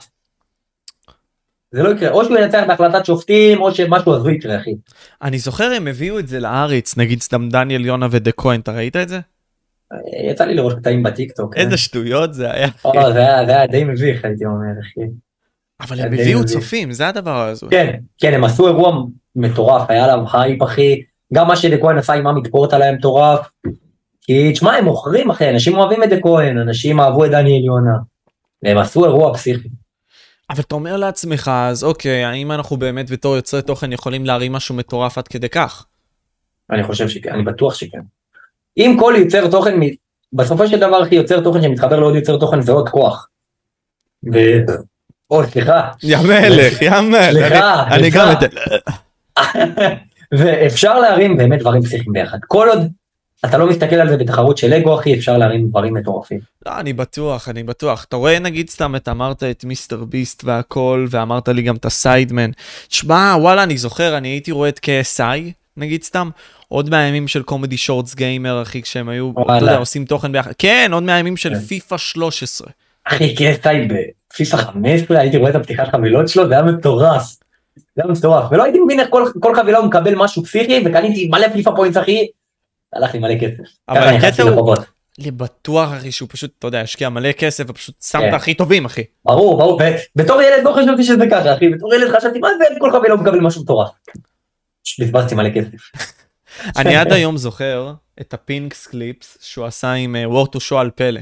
זה 1.72 1.82
לא 1.82 1.88
יקרה, 1.90 2.10
או 2.10 2.24
שהוא 2.24 2.38
ינצח 2.38 2.62
בהחלטת 2.68 3.04
שופטים, 3.06 3.60
או 3.62 3.74
שמשהו 3.74 4.14
הזוי 4.14 4.34
יקרה, 4.34 4.56
אחי. 4.56 4.74
אני 5.22 5.38
זוכר 5.38 5.72
הם 5.76 5.86
הביאו 5.86 6.18
את 6.18 6.28
זה 6.28 6.40
לארץ, 6.40 6.96
נגיד 6.96 7.22
סתם 7.22 7.48
דניאל 7.48 7.86
יונה 7.86 8.06
ודה 8.10 8.32
כהן, 8.32 8.60
אתה 8.60 8.72
ראית 8.72 8.96
את 8.96 9.08
זה? 9.08 9.20
יצא 10.30 10.44
לי 10.44 10.54
לראות 10.54 10.78
קטעים 10.78 11.02
בטיקטוק. 11.02 11.56
איזה 11.56 11.76
שטויות 11.76 12.34
זה 12.34 12.50
היה. 12.52 12.68
אה, 12.86 13.12
זה 13.12 13.18
היה- 13.18 13.46
זה 13.46 13.52
היה 13.56 13.66
די 13.66 13.84
מביך, 13.84 14.24
הייתי 14.24 14.44
אומר, 14.44 14.80
אחי. 14.82 15.00
אבל 15.80 15.96
זה 15.96 16.04
הם 16.04 16.12
הביאו. 16.12 16.44
צופים, 16.44 16.92
זה 16.92 17.08
הדבר 17.08 17.48
הזה. 17.48 17.66
כן, 17.70 17.96
כן, 18.18 18.34
הם 18.34 18.44
עשו 18.44 18.66
אירוע 18.66 19.04
מטורף, 19.36 19.90
היה 19.90 20.06
להם 20.06 20.24
הייפ, 20.32 20.62
אחי. 20.62 21.02
גם 21.34 21.48
מה 21.48 21.56
שדה 21.56 21.78
כהן 21.78 21.98
עשה 21.98 22.12
עם 22.12 22.26
עמית 22.26 22.46
פורטל 22.46 22.82
היה 22.82 22.92
מטורף. 22.92 23.50
כי 24.20 24.52
תשמע, 24.52 24.72
הם 24.72 24.84
מוכרים, 24.84 25.30
אחי, 25.30 25.50
אנשים 25.50 25.78
אוהבים 25.78 26.02
את 26.02 26.08
שדה 26.08 26.20
כהן, 26.20 26.58
אנשים 26.58 27.00
אהבו 27.00 27.24
את 27.24 27.30
דניאל 27.30 27.64
יונה. 27.64 27.96
והם 28.62 28.78
עשו 28.78 29.04
אירוע 29.04 29.34
פסיכי. 29.34 29.68
אבל 30.50 30.60
אתה 30.60 30.74
אומר 30.74 30.96
לעצמך, 30.96 31.50
אז 31.54 31.84
אוקיי, 31.84 32.24
האם 32.24 32.52
אנחנו 32.52 32.76
באמת 32.76 33.10
בתור 33.10 33.36
יוצרי 33.36 33.62
תוכן 33.62 33.92
יכולים 33.92 34.26
להרים 34.26 34.52
משהו 34.52 34.74
מטורף 34.74 35.18
עד 35.18 35.28
כדי 35.28 35.48
כך? 35.48 35.86
אני 36.70 36.84
חושב 36.84 37.08
שכן, 37.08 37.32
אני 37.32 37.42
בטוח 37.42 37.74
שכן. 37.74 38.00
אם 38.76 38.96
כל 39.00 39.14
יוצר 39.18 39.50
תוכן, 39.50 39.80
בסופו 40.32 40.66
של 40.66 40.80
דבר, 40.80 41.02
אחי, 41.02 41.14
יוצר 41.14 41.40
תוכן 41.40 41.62
שמתחבר 41.62 42.00
לעוד 42.00 42.14
יוצר 42.14 42.38
תוכן 42.38 42.60
זה 42.60 42.72
עוד 42.72 42.88
כוח. 42.88 43.28
ו... 44.32 44.38
אוי, 45.30 45.46
סליחה. 45.46 45.88
יא 46.02 46.16
מלך, 46.16 46.82
יא 46.82 47.00
מלך. 47.00 47.30
סליחה, 47.30 47.86
אני-. 47.90 48.10
גם 48.10 48.28
את... 48.32 48.38
ואפשר 50.38 51.00
להרים 51.00 51.36
באמת 51.36 51.58
דברים 51.58 51.82
פסיכיים 51.82 52.12
ביחד. 52.12 52.38
כל 52.46 52.68
עוד 52.68 52.88
אתה 53.44 53.58
לא 53.58 53.66
מסתכל 53.66 53.96
על 53.96 54.08
זה 54.08 54.16
בתחרות 54.16 54.58
של 54.58 54.72
אגו, 54.72 55.00
אחי, 55.00 55.14
אפשר 55.14 55.38
להרים 55.38 55.68
דברים 55.68 55.94
מטורפים. 55.94 56.40
לא, 56.66 56.80
אני 56.80 56.92
בטוח, 56.92 57.48
אני 57.48 57.62
בטוח. 57.62 58.04
אתה 58.04 58.16
רואה, 58.16 58.38
נגיד 58.38 58.70
סתם, 58.70 58.96
אתה 58.96 59.10
אמרת 59.10 59.42
את 59.42 59.64
מיסטר 59.64 60.04
ביסט 60.04 60.44
והכל, 60.44 61.06
ואמרת 61.10 61.48
לי 61.48 61.62
גם 61.62 61.76
את 61.76 61.84
הסיידמן. 61.84 62.50
תשמע, 62.88 63.34
וואלה, 63.40 63.62
אני 63.62 63.78
זוכר, 63.78 64.16
אני 64.16 64.28
הייתי 64.28 64.52
רואה 64.52 64.68
את 64.68 64.78
KSI, 64.78 65.52
נגיד 65.76 66.02
סתם, 66.02 66.30
עוד 66.68 66.90
מהימים 66.90 67.28
של 67.28 67.42
Comedy 67.42 67.76
Shorts 67.76 68.14
Gamer, 68.14 68.62
אחי, 68.62 68.82
כשהם 68.82 69.08
היו, 69.08 69.30
אתה. 69.46 69.56
יודע, 69.60 69.76
עושים 69.76 70.04
תוכן 70.04 70.32
ביחד. 70.32 70.52
כן, 70.58 70.90
עוד 70.92 71.02
מהימים 71.02 71.36
של 71.36 71.54
כן. 71.54 71.60
פיפא 71.60 71.96
13. 71.96 72.68
אחי, 73.04 73.34
KSI 73.34 73.88
בפיפ"א 74.36 74.56
15, 74.56 75.18
הייתי 75.18 75.36
רואה 75.36 75.50
את 75.50 75.54
הפתיחת 75.54 75.88
חבילות 75.88 76.28
שלו, 76.28 76.48
זה 76.48 76.54
היה 76.54 76.62
מטורף. 76.62 77.36
זה 77.76 78.02
היה 78.02 78.12
מטורף, 78.12 78.44
ולא 78.50 78.64
הייתי 78.64 78.78
מבין 78.84 79.00
איך 79.00 79.08
כל, 79.10 79.30
כל 79.40 79.56
חבילה 79.56 79.78
הוא 79.78 79.86
מקבל 79.86 80.14
משהו 80.14 80.44
פסיכי, 80.44 80.82
וקניתי 80.86 81.28
מלא 81.28 81.48
פיפ"א 81.48 81.70
points, 81.76 81.96
אחי. 81.96 82.26
הלך 82.92 83.14
לי 83.14 83.20
מלא 83.20 83.34
כסף. 83.40 83.70
אבל 83.88 84.00
הקטע 84.00 84.42
הוא-. 84.42 84.74
אני 85.20 85.30
בטוח, 85.30 85.92
אחי, 85.96 86.12
שהוא 86.12 86.28
פשוט, 86.32 86.50
אתה 86.58 86.66
יודע, 86.66 86.80
השקיע 86.80 87.08
מלא 87.08 87.32
כסף 87.32 87.64
ופשוט 87.68 87.94
שם 88.02 88.18
כן. 88.18 88.28
את 88.28 88.34
הכי 88.34 88.54
טובים, 88.54 88.84
אחי. 88.84 89.02
ברור, 89.24 89.58
ברור, 89.58 89.80
ובתור 90.16 90.42
ילד 90.42 90.64
לא 90.64 90.72
חשבתי 90.72 91.04
שזה 91.04 91.24
ככה, 91.30 91.54
אחי, 91.54 91.68
בתור 91.68 91.94
ילד 91.94 92.16
חשבתי, 92.16 92.38
מה 92.38 92.48
זה, 92.58 92.64
כל 92.80 92.92
חבילה 92.92 93.14
הוא 93.14 93.22
מקבל 93.22 93.40
משהו 93.40 93.62
מטורף. 93.62 93.88
בזבזתי 95.00 95.34
מלא 95.34 95.50
כסף. 95.50 95.90
אני 96.78 96.96
עד 96.96 97.12
היום 97.12 97.36
זוכר 97.36 97.92
את 98.20 98.34
ה 98.34 98.45
pink 98.45 98.86
slips 98.86 99.38
שהוא 99.40 99.66
עשה 99.66 99.92
עם 99.92 100.16
W2S 100.26 100.80
על 100.80 100.90
פלא. 100.90 101.20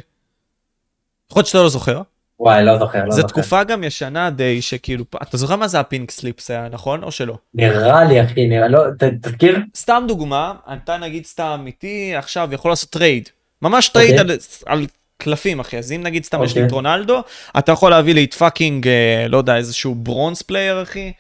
יכול 1.31 1.41
להיות 1.41 1.47
שאתה 1.47 1.63
לא 1.63 1.69
זוכר. 1.69 2.03
וואי, 2.41 2.65
לא 2.65 2.79
זוכר, 2.79 3.05
לא 3.05 3.11
זו 3.11 3.17
זוכר. 3.17 3.29
תקופה 3.29 3.65
גם 3.65 3.85
ישנה 3.85 4.31
די, 4.31 4.63
שכאילו, 4.63 5.05
אתה 5.23 5.37
זוכר 5.37 5.57
מה 5.57 5.69
זה 5.69 5.81
ה 5.81 5.87
pink 5.87 6.11
slips 6.11 6.51
היה, 6.51 6.69
נכון? 6.71 7.03
או 7.03 7.11
שלא? 7.13 7.37
נראה 7.55 8.05
לי, 8.05 8.25
אחי, 8.25 8.47
נראה, 8.47 8.69
לא, 8.69 8.81
ת- 8.99 9.05
תזכיר? 9.27 9.59
סתם 9.77 10.05
דוגמה, 10.09 10.53
אתה 10.73 10.97
נגיד 10.97 11.27
סתם 11.27 11.65
איתי 11.67 12.13
עכשיו 12.17 12.49
יכול 12.53 12.71
לעשות 12.71 12.91
trade. 12.91 13.29
ממש 13.63 13.89
trade 13.89 14.21
אוקיי. 14.21 14.35
על, 14.67 14.79
על 14.81 14.87
קלפים, 15.19 15.61
אחי. 15.61 15.79
אז 15.79 15.93
אם 15.93 16.03
נגיד 16.03 16.25
סתם 16.25 16.43
יש 16.45 16.55
לי 16.55 16.61
אוקיי. 16.61 16.67
את 16.67 16.73
רונלדו, 16.73 17.21
אתה 17.59 17.73
יכול 17.73 17.91
להביא 17.91 18.15
לי 18.15 18.25
את 18.25 18.35
fucking, 18.35 18.89
אה, 18.89 19.27
לא 19.29 19.37
יודע, 19.37 19.57
איזשהו 19.57 19.95
bronze 19.95 20.43
player, 20.43 20.83
אחי. 20.83 21.13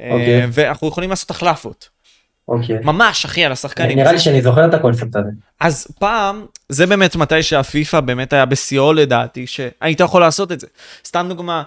אה, 0.00 0.10
אוקיי. 0.12 0.46
ואנחנו 0.52 0.88
יכולים 0.88 1.10
לעשות 1.10 1.30
החלפות. 1.30 1.88
אוקיי. 2.48 2.78
ממש, 2.82 3.24
אחי, 3.24 3.44
על 3.44 3.52
השחקנים. 3.52 3.98
נראה 3.98 4.12
לי 4.12 4.18
שאני 4.18 4.42
זוכר 4.42 4.66
את 4.66 4.74
הקונספט 4.74 5.16
הזה. 5.16 5.30
אז 5.60 5.86
פעם, 5.98 6.46
זה 6.68 6.86
באמת 6.86 7.16
מתי 7.16 7.42
שהפיפא 7.42 8.00
באמת 8.00 8.32
היה 8.32 8.46
בשיאו 8.46 8.92
לדעתי, 8.92 9.46
שהיית 9.46 10.00
יכול 10.00 10.20
לעשות 10.20 10.52
את 10.52 10.60
זה. 10.60 10.66
סתם 11.06 11.26
דוגמה, 11.28 11.62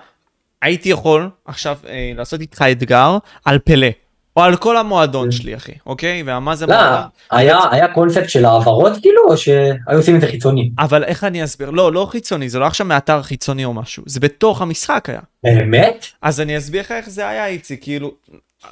הייתי 0.61 0.89
יכול 0.89 1.29
עכשיו 1.45 1.77
אה, 1.87 2.11
לעשות 2.15 2.41
איתך 2.41 2.65
אתגר 2.71 3.17
על 3.45 3.59
פלא, 3.59 3.87
או 4.35 4.41
על 4.41 4.55
כל 4.55 4.77
המועדון 4.77 5.25
כן. 5.25 5.31
שלי, 5.31 5.55
אחי, 5.55 5.71
אוקיי? 5.85 6.23
ומה 6.25 6.55
זה 6.55 6.65
לא, 6.65 6.75
מועדון? 6.75 7.07
היה 7.31 7.59
היה 7.71 7.87
קונספט 7.87 8.29
של 8.29 8.45
העברות 8.45 8.91
כאילו, 9.01 9.21
או 9.29 9.37
שהיו 9.37 9.97
עושים 9.97 10.15
את 10.15 10.21
זה 10.21 10.27
חיצוני? 10.27 10.69
אבל 10.79 11.03
איך 11.03 11.23
אני 11.23 11.43
אסביר? 11.43 11.69
לא, 11.69 11.93
לא 11.93 12.07
חיצוני, 12.11 12.49
זה 12.49 12.59
לא 12.59 12.65
עכשיו 12.65 12.87
מאתר 12.87 13.21
חיצוני 13.21 13.65
או 13.65 13.73
משהו, 13.73 14.03
זה 14.05 14.19
בתוך 14.19 14.61
המשחק 14.61 15.09
היה. 15.09 15.19
באמת? 15.43 16.05
אז 16.21 16.41
אני 16.41 16.57
אסביר 16.57 16.81
לך 16.81 16.91
איך 16.91 17.09
זה 17.09 17.27
היה, 17.27 17.47
איציק, 17.47 17.83
כאילו, 17.83 18.11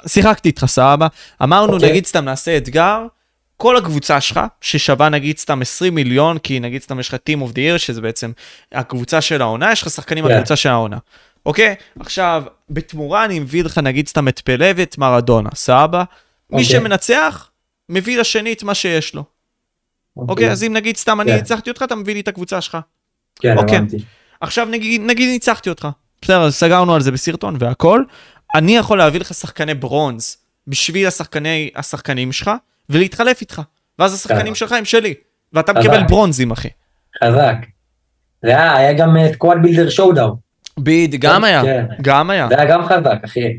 שיחקתי 0.06 0.48
איתך, 0.48 0.64
סבבה? 0.66 1.06
אמרנו, 1.42 1.72
אוקיי. 1.74 1.90
נגיד 1.90 2.06
סתם 2.06 2.24
נעשה 2.24 2.56
אתגר, 2.56 3.06
כל 3.56 3.76
הקבוצה 3.76 4.20
שלך, 4.20 4.40
ששווה 4.60 5.08
נגיד 5.08 5.38
סתם 5.38 5.62
20 5.62 5.94
מיליון, 5.94 6.38
כי 6.38 6.60
נגיד 6.60 6.82
סתם 6.82 7.00
יש 7.00 7.08
לך 7.08 7.14
Team 7.14 7.38
of 7.42 7.52
the 7.52 7.56
Year, 7.56 7.78
שזה 7.78 8.00
בעצם 8.00 8.32
הקבוצה 8.72 9.20
של 9.20 9.42
העונה, 9.42 9.72
יש 9.72 9.82
לך 9.82 9.90
שחקנים 9.90 10.24
כן. 10.24 10.30
מהקבוצה 10.30 10.56
של 10.56 10.68
העונה. 10.68 10.98
אוקיי? 11.46 11.74
עכשיו, 12.00 12.42
בתמורה 12.70 13.24
אני 13.24 13.38
מביא 13.38 13.64
לך 13.64 13.78
נגיד 13.78 14.08
סתם 14.08 14.28
את 14.28 14.40
פלא 14.40 14.66
ואת 14.76 14.98
מרדונה, 14.98 15.48
סבבה? 15.54 16.04
מי 16.50 16.62
אוקיי. 16.62 16.64
שמנצח, 16.64 17.50
מביא 17.88 18.18
לשני 18.18 18.52
את 18.52 18.62
מה 18.62 18.74
שיש 18.74 19.14
לו. 19.14 19.24
אוקיי, 20.16 20.50
אז 20.50 20.64
אם 20.64 20.72
נגיד 20.72 20.96
סתם 20.96 21.20
אני 21.20 21.30
כן. 21.30 21.36
ניצחתי 21.36 21.70
אותך, 21.70 21.82
אתה 21.82 21.94
מביא 21.94 22.14
לי 22.14 22.20
את 22.20 22.28
הקבוצה 22.28 22.60
שלך. 22.60 22.78
כן, 23.40 23.58
אוקיי. 23.58 23.76
הבנתי. 23.76 23.96
עכשיו 24.40 24.66
נגיד, 24.70 25.00
נגיד 25.00 25.28
ניצחתי 25.28 25.70
אותך, 25.70 25.88
בסדר, 26.22 26.50
סגרנו 26.50 26.94
על 26.94 27.00
זה 27.00 27.12
בסרטון 27.12 27.56
והכל, 27.58 28.02
אני 28.54 28.76
יכול 28.76 28.98
להביא 28.98 29.20
לך 29.20 29.34
שחקני 29.34 29.74
bronze 29.74 30.36
בשביל 30.66 31.06
השחקני, 31.06 31.70
השחקנים 31.76 32.32
שלך, 32.32 32.50
ולהתחלף 32.90 33.40
איתך, 33.40 33.62
ואז 33.98 34.14
השחקנים. 34.14 34.54
שלך 34.54 34.72
הם 34.72 34.84
שלי, 34.84 35.14
ואתה. 35.52 35.72
מקבל 35.72 36.02
bronzeים 36.02 36.50
אחי. 36.50 36.68
חזק. 37.24 37.56
זה 38.42 38.48
היה, 38.48 38.76
היה 38.76 38.92
גם 38.92 39.16
squad 39.32 39.58
builder 39.62 39.90
showdown. 39.90 40.36
ביד, 40.78 41.14
גם 41.14 41.44
היה, 41.44 41.62
כן. 41.62 41.86
גם 42.02 42.30
היה, 42.30 42.48
זה 42.48 42.60
היה 42.60 42.70
גם 42.70 42.84
חזק, 42.86 43.18
אחי. 43.24 43.58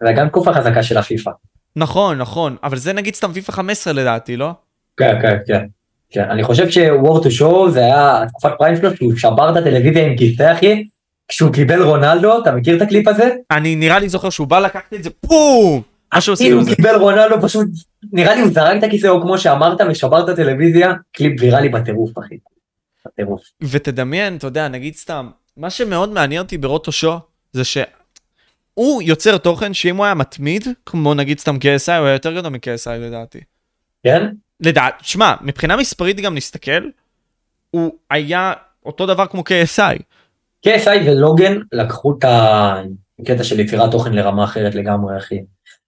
זה 0.00 0.08
היה 0.08 0.16
גם 0.16 0.28
תקופה 0.28 0.54
חזקה 0.54 0.82
של 0.82 0.98
הפיפא. 0.98 1.30
נכון, 1.76 2.18
נכון, 2.18 2.56
אבל 2.62 2.76
זה 2.76 2.92
נגיד 2.92 3.14
סתם 3.14 3.32
פיפא 3.32 3.52
15 3.52 3.92
לדעתי, 3.92 4.36
לא? 4.36 4.50
כן, 4.96 5.18
כן, 5.22 5.36
כן. 5.46 5.64
כן, 6.10 6.30
אני 6.30 6.44
חושב 6.44 6.70
ש-W2S 6.70 7.70
זה 7.70 7.80
היה 7.80 8.20
תקופת 8.28 8.50
prime 8.58 8.76
שלו, 8.76 8.96
שהוא 8.96 9.16
שבר 9.16 9.50
את 9.52 9.56
הטלוויזיה 9.56 10.06
עם 10.06 10.16
כיסא, 10.16 10.52
אחי, 10.52 10.84
כשהוא 11.32 11.52
קיבל 11.52 11.82
רונלדו, 11.82 12.42
אתה 12.42 12.52
מכיר 12.52 12.76
את 12.76 12.82
הקליפ 12.82 13.08
הזה? 13.08 13.30
אני 13.50 13.76
נראה 13.76 13.98
לי 13.98 14.08
זוכר 14.08 14.30
שהוא 14.30 14.46
בא 14.46 14.58
לקחת 14.58 14.94
את 14.94 15.02
זה, 15.02 15.10
פום! 15.10 15.82
מה 16.14 16.20
שעושים 16.20 16.52
עם 16.52 16.58
הוא 16.58 16.64
זה. 16.64 16.76
קיבל 16.76 16.94
רונלדו 16.94 17.42
פשוט, 17.42 17.66
נראה 18.12 18.34
לי 18.34 18.40
הוא 18.40 18.50
זרק 18.50 18.78
את 18.78 18.82
הכיסא, 18.82 19.06
או 19.06 19.22
כמו 19.22 19.38
שאמרת, 19.38 19.80
ושבר 19.90 20.24
את 20.24 20.28
הטלוויזיה, 20.28 20.92
קליפ 21.12 21.32
ויראלי 21.40 21.68
בטירוף, 21.68 22.18
אחי. 22.18 22.34
בטירוף. 23.06 23.40
ותדמיין, 23.62 24.36
אתה 24.36 24.46
יודע, 24.46 24.68
נגיד 24.68 24.94
סתם, 24.94 25.30
מה 25.56 25.70
שמאוד 25.70 26.12
מעניין 26.12 26.42
אותי 26.42 26.58
ברוטו 26.58 26.92
שו, 26.92 27.18
זה 27.52 27.64
שהוא 27.64 29.02
יוצר 29.02 29.38
תוכן 29.38 29.74
שאם 29.74 29.96
הוא 29.96 30.04
היה 30.04 30.14
מתמיד, 30.14 30.66
כמו 30.86 31.14
נגיד 31.14 31.38
סתם 31.38 31.56
KSI, 31.56 31.92
הוא 31.98 32.06
היה 32.06 32.12
יותר 32.12 32.32
גדול 32.32 32.52
מ-KSI 32.52 32.90
לדעתי. 32.90 33.40
כן? 34.04 34.26
לדעת, 34.60 34.94
שמע, 35.02 35.34
מבחינה 35.40 35.76
מספרית 35.76 36.20
גם 36.20 36.34
נסתכל, 36.34 36.82
הוא 37.70 37.92
היה 38.10 38.52
אותו 38.86 39.06
דבר 39.06 39.26
כמו 39.26 39.42
KSI. 39.48 40.02
KSI 40.66 40.98
ולוגן 41.06 41.58
לקחו 41.72 42.18
את 42.18 42.24
הקטע 43.20 43.44
של 43.44 43.60
יצירת 43.60 43.90
תוכן 43.90 44.12
לרמה 44.12 44.44
אחרת 44.44 44.74
לגמרי 44.74 45.18
אחי. 45.18 45.38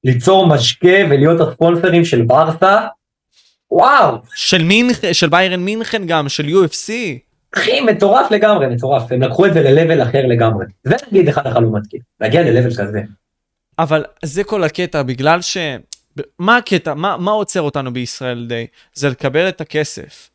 ליצור 0.05 0.47
משקה 0.47 0.97
ולהיות 1.11 1.41
הספונסרים 1.41 2.05
של 2.05 2.23
ברסה, 2.23 2.81
וואו, 3.71 4.17
של 4.35 4.63
מינכן, 4.63 5.15
של 5.15 5.29
ביירן 5.29 5.61
מינכן 5.61 6.07
גם, 6.07 6.29
של 6.29 6.47
UFC. 6.47 6.93
אחי 7.57 7.81
מטורף 7.81 8.31
לגמרי, 8.31 8.67
מטורף, 8.67 9.13
הם 9.13 9.23
לקחו 9.23 9.47
את 9.47 9.55
זה 9.55 9.63
ל-level 9.63 10.03
אחר 10.03 10.27
לגמרי. 10.27 10.67
זה 10.85 10.97
נגיד 11.13 11.29
אחד 11.29 11.47
החלומות, 11.47 11.83
כאילו, 11.89 12.05
להגיע 12.21 12.43
ל-level 12.43 12.71
כזה. 12.71 13.01
אבל 13.79 14.05
זה 14.25 14.45
כל 14.45 14.65
הקטע, 14.65 15.03
בגלל 15.03 15.43
ש... 15.43 15.57
מה 16.39 16.57
הקטע, 16.57 16.95
מה, 16.95 17.17
מה 17.17 17.31
עוצר 17.31 17.61
אותנו 17.61 17.93
בישראל 17.93 18.47
די? 18.49 18.67
זה 18.95 19.09
לקבל 19.09 19.49
את 19.49 19.61
הכסף. 19.61 20.31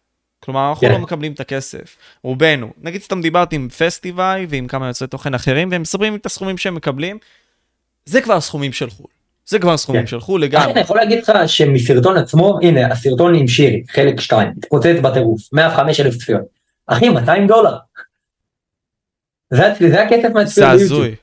כלומר, 0.49 0.69
אנחנו 0.69 0.87
כן. 0.87 0.93
לא 0.93 0.99
מקבלים 0.99 1.31
את 1.31 1.39
הכסף, 1.39 1.97
רובנו. 2.23 2.69
נגיד 2.81 3.01
סתם 3.01 3.21
דיברתי 3.21 3.55
עם 3.55 3.69
פסטיבי 3.69 4.45
ועם 4.49 4.67
כמה 4.67 4.87
יוצרי 4.87 5.07
תוכן 5.07 5.33
אחרים, 5.33 5.71
והם 5.71 5.81
מספרים 5.81 6.15
את 6.15 6.25
הסכומים 6.25 6.57
שהם 6.57 6.75
מקבלים, 6.75 7.17
זה 8.05 8.21
כבר 8.21 8.41
סכומים 8.41 8.73
של 8.73 8.89
חו"ל. 8.89 9.07
זה 9.45 9.59
כבר 9.59 9.77
סכומים 9.77 10.01
כן. 10.01 10.07
של 10.07 10.19
חו"ל 10.19 10.41
לגמרי. 10.41 10.71
אני 10.71 10.79
יכול 10.79 10.97
להגיד 10.97 11.19
לך 11.23 11.31
שמסרטון 11.47 12.17
עצמו, 12.17 12.59
הנה, 12.61 12.91
הסרטון 12.91 13.35
עם 13.35 13.47
שירי, 13.47 13.83
חלק 13.89 14.19
2, 14.19 14.53
התפוצץ 14.57 14.95
בטירוף, 15.01 15.41
105 15.53 15.99
אלף 15.99 16.17
צפיות. 16.17 16.41
אחי, 16.87 17.09
200 17.09 17.47
דולר. 17.47 17.77
זה, 19.49 19.73
זה 19.79 20.03
הכסף 20.03 20.21
זה 20.21 20.29
מהצפיות 20.33 20.67
ביוטיוב. 20.69 20.91
הזוי. 20.91 21.15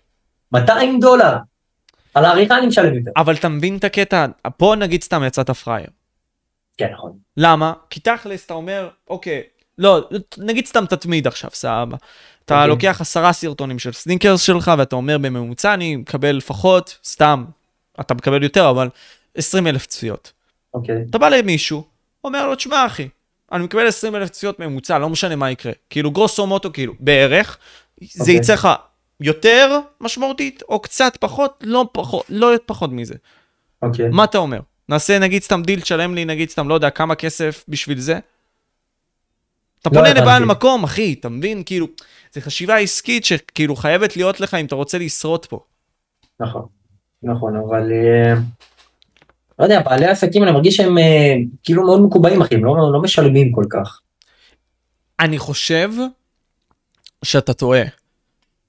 200 0.53 1.01
דולר. 1.01 1.37
על 2.15 2.25
העריכה 2.25 2.59
אני 2.59 2.67
משלם 2.67 2.95
יותר. 2.95 3.11
אבל 3.17 3.35
אתה 3.35 3.49
מבין 3.49 3.77
את 3.77 3.85
הקטע, 3.85 4.27
פה 4.57 4.75
נגיד 4.79 5.03
סתם 5.03 5.23
יצאת 5.27 5.51
פראייר. 5.51 5.96
כן, 6.77 6.89
נכון. 6.93 7.13
למה? 7.37 7.73
כי 7.91 8.01
תכלס 8.01 8.47
אתה 8.47 8.55
אומר, 8.55 8.89
אוקיי, 9.09 9.43
לא, 9.79 10.09
נגיד 10.39 10.67
סתם 10.67 10.87
תתמיד 10.87 11.27
עכשיו, 11.27 11.51
סבבה. 11.53 11.97
אתה 12.45 12.55
אוקיי. 12.55 12.69
לוקח 12.69 13.01
עשרה 13.01 13.33
סרטונים 13.33 13.79
של 13.79 13.93
סניקרס 13.93 14.41
שלך 14.41 14.73
ואתה 14.79 14.97
אומר 14.97 15.19
בממוצע 15.19 15.75
אני 15.75 15.97
מקבל 15.97 16.33
לפחות, 16.37 16.99
סתם, 17.05 17.45
אתה 18.01 18.15
מקבל 18.15 18.43
יותר, 18.43 18.71
אבל 18.71 18.89
20 19.35 19.67
אלף 19.67 19.87
צפיות. 19.87 20.33
אוקיי. 20.75 21.05
אתה 21.11 21.19
בא 21.19 21.29
למישהו, 21.29 21.85
אומר 22.25 22.47
לו, 22.47 22.55
תשמע 22.55 22.87
אחי, 22.87 23.09
אני 23.53 23.65
מקבל 23.65 23.87
20 23.87 24.17
אלף 24.17 24.31
צפיות 24.31 24.59
ממוצע, 24.61 24.99
לא 24.99 25.09
משנה 25.09 25.37
מה 25.37 25.51
יקרה. 25.51 25.73
כאילו 25.91 26.11
גרוסו 26.11 26.47
מוטו, 26.47 26.73
כאילו, 26.73 26.93
בערך, 27.01 27.59
זה 28.13 28.21
אוקיי. 28.21 28.35
יצא 28.35 28.55
לך 28.55 28.69
יותר 29.21 29.81
משמעותית, 30.01 30.63
או 30.69 30.81
קצת 30.81 31.17
פחות, 31.21 31.65
לא 31.67 31.89
פחות, 31.93 32.25
לא 32.29 32.53
פחות 32.67 32.91
מזה. 32.93 33.15
אוקיי. 33.83 34.09
מה 34.09 34.25
אתה 34.25 34.39
אומר? 34.39 34.61
נעשה 34.89 35.19
נגיד 35.19 35.43
סתם 35.43 35.63
דיל, 35.63 35.81
תשלם 35.81 36.15
לי 36.15 36.25
נגיד 36.25 36.51
סתם, 36.51 36.69
לא 36.69 36.75
יודע, 36.75 36.91
כמה 36.91 37.15
כסף 37.15 37.65
בשביל 37.69 38.01
זה? 38.01 38.19
אתה 39.83 39.91
לא 39.93 39.95
פונה. 39.95 40.15
לבעל 40.21 40.45
מקום, 40.45 40.85
אחי, 40.85 41.17
אתה 41.21 41.29
מבין? 41.29 41.63
כאילו, 41.67 41.87
זו 42.35 42.41
חשיבה 42.41 42.77
עסקית 42.77 43.25
שכאילו 43.25 43.77
חייבת 43.77 44.17
להיות 44.17 44.41
לך 44.41 44.55
אם 44.55 44.67
אתה 44.67 44.75
רוצה 44.75 44.99
לשרוד 44.99 45.47
פה. 45.47 45.61
נכון. 46.41 46.67
נכון, 47.23 47.57
אבל... 47.57 47.93
אה, 47.93 48.35
לא 49.59 49.65
יודע, 49.65 49.81
בעלי 49.81 50.07
עסקים 50.07 50.43
אני 50.43 50.53
מרגיש 50.53 50.77
שהם 50.77 50.99
אה, 50.99 51.35
כאילו 51.65 51.83
מאוד 51.83 52.01
מקובעים 52.01 52.43
אחי, 52.43 52.55
הם 52.55 52.65
לא, 52.65 52.75
לא 52.93 53.03
משלמים 53.03 53.53
כל 53.53 53.65
כך. 53.71 54.01
אני 55.21 55.39
חושב 55.39 55.91
שאתה 57.25 57.53
טועה. 57.55 57.83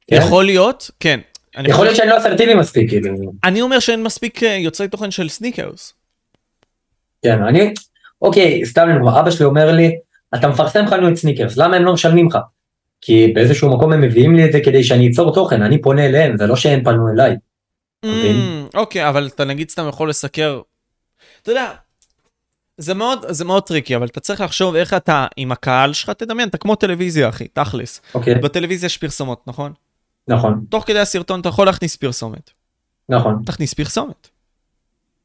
כן? 0.08 0.16
יכול 0.18 0.46
להיות, 0.46 0.92
כן. 1.00 1.20
יכול 1.54 1.72
חושב- 1.72 1.84
להיות 1.84 1.96
שאני 1.96 2.10
לא 2.10 2.18
אסרטיבי 2.18 2.56
מספיק, 2.56 2.90
כאילו. 2.90 3.16
אני 3.44 3.62
אומר 3.62 3.80
שאין 3.80 4.04
מספיק 4.04 4.44
אה, 4.44 4.50
יוצרי 4.50 4.88
תוכן 4.88 5.12
של 5.12 5.30
סניקרס. 5.30 5.94
כן, 7.28 7.44
אני... 7.44 7.74
אוקיי, 8.22 8.66
סתם 8.66 8.90
לדוגמה, 8.90 9.20
אבא 9.20 9.32
שלי 9.32 9.46
אומר 9.46 9.72
לי, 9.72 9.96
אתה 10.36 10.48
מפרסם 10.48 10.88
חנויות 10.88 11.16
סניקרס, 11.16 11.58
למה 11.58 11.76
הם 11.76 11.84
לא 11.84 11.94
משלמים 11.94 12.28
לך? 12.28 12.38
כי 13.02 13.32
באיזשהו 13.36 13.78
מקום 13.78 13.94
הם 13.94 14.02
מביאים 14.02 14.36
לי 14.36 14.46
את 14.46 14.52
זה 14.52 14.60
כדי 14.66 14.84
שאני 14.84 15.10
אצור 15.12 15.34
תוכן, 15.34 15.62
אני 15.62 15.82
פונה 15.82 16.06
אליהם, 16.06 16.38
זה 16.38 16.48
לא 16.48 16.56
שהם 16.56 16.84
פנו 16.84 17.10
אליי. 17.10 17.36
Mm, 18.06 18.10
אוקיי, 18.74 19.10
אבל 19.10 19.28
אתה 19.28 19.46
נגיד 19.46 19.70
סתם 19.70 19.86
יכול 19.90 20.10
לסקר. 20.10 20.62
אתה 21.42 21.52
יודע, 21.52 21.72
זה 22.78 22.94
מאוד, 22.94 23.26
זה 23.30 23.46
מאוד 23.46 23.64
טריקי, 23.64 23.96
אבל 23.96 24.06
אתה 24.06 24.20
צריך 24.20 24.42
לחשוב 24.42 24.76
איך 24.76 24.94
אתה 24.94 25.26
עם 25.38 25.52
הקהל 25.52 25.94
שלך, 25.94 26.10
תדמיין, 26.10 26.50
אתה 26.50 26.58
כמו 26.58 26.76
טלוויזיה, 26.76 27.30
אחי, 27.30 27.48
תכל'ס. 27.48 28.02
אוקיי, 28.14 28.36
בטלוויזיה 28.36 28.88
יש 28.88 28.98
פרסומות, 28.98 29.48
נכון? 29.48 29.74
נכון, 30.28 30.66
תוך 30.70 30.84
כדי 30.88 31.00
הסרטון 31.00 31.40
אתה 31.40 31.50
יכול 31.50 31.66
להכניס 31.66 31.96
פרסומת. 31.96 32.52
נכון. 33.10 33.42
תכניס 33.46 33.74
פרסומת. 33.74 34.30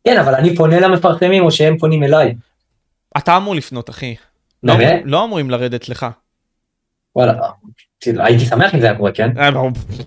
כן, 0.05 0.18
אבל 0.18 0.34
אני 0.34 0.57
פונה 0.57 0.80
למפרסמים 0.80 1.44
או 1.44 1.50
שהם 1.50 1.78
פונים 1.78 2.03
אליי. 2.03 2.34
אתה 3.18 3.36
אמור 3.36 3.55
לפנות, 3.55 3.90
אחי. 3.90 4.14
לא, 4.62 4.76
באמת? 4.76 5.03
לא 5.05 5.24
אמורים 5.24 5.50
לרדת 5.50 5.88
לך. 5.88 6.07
וואלה, 7.16 7.32
כאילו, 8.00 8.24
הייתי 8.24 8.44
שמח 8.44 8.74
אם 8.74 8.80
זה 8.80 8.86
היה 8.86 8.96
קורה, 8.96 9.12
כן? 9.12 9.30
אה, 9.38 9.50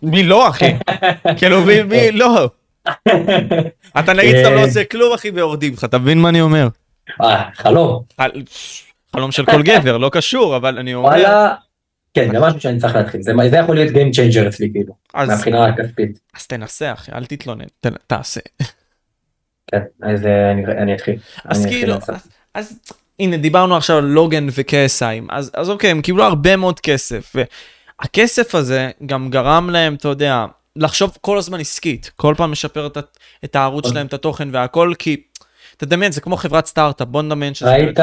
מי 0.04 0.24
לא, 0.24 0.50
אחי? 0.50 0.74
כאילו, 1.38 1.62
מי, 1.66 1.84
מי 1.84 2.12
לא? 2.12 2.50
אתה 4.00 4.14
נגיד 4.14 4.36
סתם 4.40 4.54
לא 4.54 4.64
עושה 4.64 4.84
כלום, 4.84 5.14
אחי, 5.14 5.30
ויורדים 5.30 5.74
לך, 5.74 5.84
אתה 5.84 5.98
מבין 5.98 6.18
מה 6.18 6.30
אני 6.30 6.42
אומר? 6.42 6.68
אה, 7.22 7.50
חלום. 7.54 8.04
חל- 8.22 8.44
חלום 9.16 9.32
של 9.32 9.46
כל 9.46 9.64
גבר, 9.64 9.98
לא 9.98 10.10
קשור, 10.10 10.56
אבל 10.56 10.78
אני 10.78 10.94
אומר... 10.94 11.08
וואלה, 11.10 11.56
כן, 12.14 12.32
זה 12.32 12.40
משהו 12.40 12.60
שאני 12.62 12.80
צריך 12.80 12.96
להתחיל, 12.96 13.22
זה 13.22 13.34
זה 13.50 13.58
יכול 13.58 13.76
להיות 13.76 13.92
Game 13.94 14.16
Changer 14.16 14.48
אצלי, 14.48 14.72
כאילו, 14.74 14.94
מהבחינה 15.16 15.66
הכספית. 15.66 16.20
אז 16.34 16.48
תנסה, 16.48 16.94
אחי, 16.94 17.12
אל 17.12 17.26
תתלונן, 17.26 17.66
תעשה. 18.08 18.42
כן, 19.72 19.80
אז 20.04 20.26
אה, 20.26 20.52
אני- 20.52 20.66
אני 20.66 20.94
אתחיל. 20.96 21.16
אז 21.46 21.58
אני 21.58 21.66
אתחיל 21.66 21.80
כאילו, 21.82 21.94
לעשות. 21.96 22.10
אז- 22.16 22.28
אז 22.54 22.80
הנה, 23.20 23.38
דיברנו 23.38 23.76
עכשיו 23.78 23.98
על 23.98 24.04
לוגן 24.06 24.48
ו-KSI, 24.52 25.26
אז 25.30 25.52
אז 25.54 25.70
אוקיי, 25.70 25.92
הם 25.92 26.02
קיבלו 26.02 26.24
הרבה 26.24 26.56
מאוד 26.56 26.80
כסף, 26.80 27.34
והכסף 27.36 28.56
הזה 28.56 28.90
גם 29.06 29.30
גרם 29.30 29.70
להם, 29.70 29.94
אתה 29.96 30.08
יודע, 30.08 30.46
לחשוב 30.76 31.18
כל 31.22 31.38
הזמן 31.38 31.60
עסקית, 31.60 32.12
כל 32.16 32.34
פעם 32.38 32.52
לשפר 32.52 32.88
את 32.88 32.98
את 33.46 33.56
הערוץ 33.56 33.88
שלהם, 33.90 34.08
את 34.08 34.14
התוכן 34.14 34.48
והכל, 34.52 34.94
כי, 35.00 35.22
תדמיין, 35.78 36.12
זה 36.12 36.22
כמו 36.22 36.38
חברת 36.38 36.66
סטארט-אפ, 36.66 37.08
בוא 37.08 37.22
נדמיין 37.22 37.54
שזה... 37.54 37.70
ראית. 37.72 38.00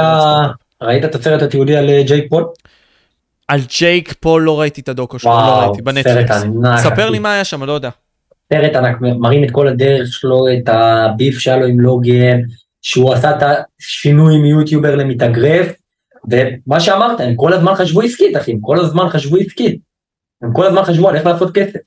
ראית 0.82 1.04
את 1.04 1.14
הסרט 1.14 1.42
התיעודי 1.42 1.76
על 1.76 1.88
אה, 1.90 2.02
ג'ייק 2.06 2.24
פול? 2.30 2.44
על 3.48 3.60
ג'ייק 3.78 4.14
פול 4.20 4.42
לא 4.42 4.60
ראיתי 4.60 4.80
את 4.80 4.88
הדוקו 4.88 5.18
שלו, 5.18 5.30
לא 5.30 5.60
ראיתי, 5.66 5.82
בנטפליקס. 5.82 6.36
ספר. 6.78 7.10
לי 7.10 7.18
מה 7.18 7.32
היה 7.32 7.44
שם, 7.44 7.62
לא 7.64 7.72
יודע. 7.72 7.88
סרט 8.52 8.76
ענק, 8.76 8.96
מראים 9.00 9.44
את 9.44 9.50
כל 9.50 9.68
הדרך 9.68 10.12
שלו, 10.12 10.44
את 10.48 10.68
הביף 10.68 11.38
שהיה 11.38 11.56
לו 11.56 11.66
עם 11.66 11.80
לוגן, 11.80 12.40
שהוא 12.82 13.12
עשה 13.12 13.30
את 13.30 13.42
השינוי 13.80 14.38
מיוטיובר 14.38 14.96
למתאגרף, 14.96 15.72
ומה 16.30 16.80
שאמרת, 16.80 17.20
הם 17.20 17.36
כל 17.36 17.52
הזמן 17.52 17.74
חשבו 17.74 18.00
עסקית, 18.02 18.36
אחי, 18.36 18.52
הם 18.52 18.58
כל 18.60 18.80
הזמן 18.80 19.08
חשבו 19.08 19.36
עסקית. 19.36 19.80
הם 20.42 20.52
כל 20.52 20.66
הזמן 20.66 20.82
חשבו 20.84 21.08
על 21.08 21.16
איך 21.16 21.26
לעשות 21.26 21.54
כסף. 21.54 21.78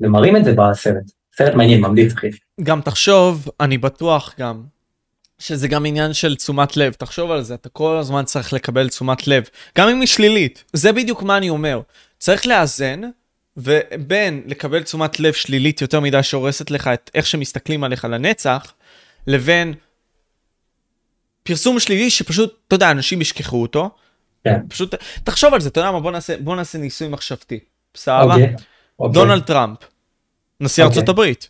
ומראים 0.00 0.36
את 0.36 0.44
זה 0.44 0.52
בסרט. 0.52 1.02
סרט 1.36 1.54
מעניין, 1.54 1.80
ממליץ, 1.80 2.12
אחי. 2.12 2.30
גם 2.62 2.80
תחשוב, 2.80 3.48
אני 3.60 3.78
בטוח 3.78 4.34
גם, 4.38 4.62
שזה 5.38 5.68
גם 5.68 5.86
עניין 5.86 6.12
של 6.12 6.36
תשומת 6.36 6.76
לב. 6.76 6.92
תחשוב 6.92 7.30
על 7.30 7.42
זה, 7.42 7.54
אתה 7.54 7.68
כל 7.68 7.96
הזמן 7.96 8.24
צריך 8.24 8.52
לקבל 8.52 8.88
תשומת 8.88 9.28
לב, 9.28 9.44
גם 9.78 9.88
אם 9.88 10.00
היא 10.00 10.08
שלילית. 10.08 10.64
זה 10.72 10.92
בדיוק 10.92 11.22
מה 11.22 11.36
אני 11.36 11.50
אומר. 11.50 11.80
צריך 12.18 12.46
לאזן, 12.46 13.00
ובין 13.56 14.42
לקבל 14.46 14.82
תשומת 14.82 15.20
לב 15.20 15.32
שלילית 15.32 15.82
יותר 15.82 16.00
מדי 16.00 16.22
שהורסת 16.22 16.70
לך 16.70 16.88
את 16.88 17.10
איך 17.14 17.26
שמסתכלים 17.26 17.84
עליך 17.84 18.04
לנצח, 18.04 18.72
לבין 19.26 19.74
פרסום 21.42 21.80
שלילי 21.80 22.10
שפשוט, 22.10 22.54
אתה 22.66 22.74
יודע, 22.74 22.90
אנשים 22.90 23.20
ישכחו 23.20 23.62
אותו. 23.62 23.90
כן. 24.44 24.60
פשוט, 24.68 24.94
תחשוב 25.24 25.54
על 25.54 25.60
זה, 25.60 25.68
אתה 25.68 25.80
יודע 25.80 25.90
מה, 25.90 26.00
בוא 26.00 26.10
נעשה, 26.10 26.36
בוא 26.40 26.56
נעשה 26.56 26.78
ניסוי 26.78 27.08
מחשבתי. 27.08 27.58
סבבה? 27.96 28.34
אוקיי. 28.34 28.54
אוקיי. 28.98 29.14
דונלד 29.14 29.42
טראמפ, 29.42 29.78
נשיא 30.60 30.84
אוקיי. 30.84 30.96
ארצות 30.96 31.08
הברית. 31.08 31.48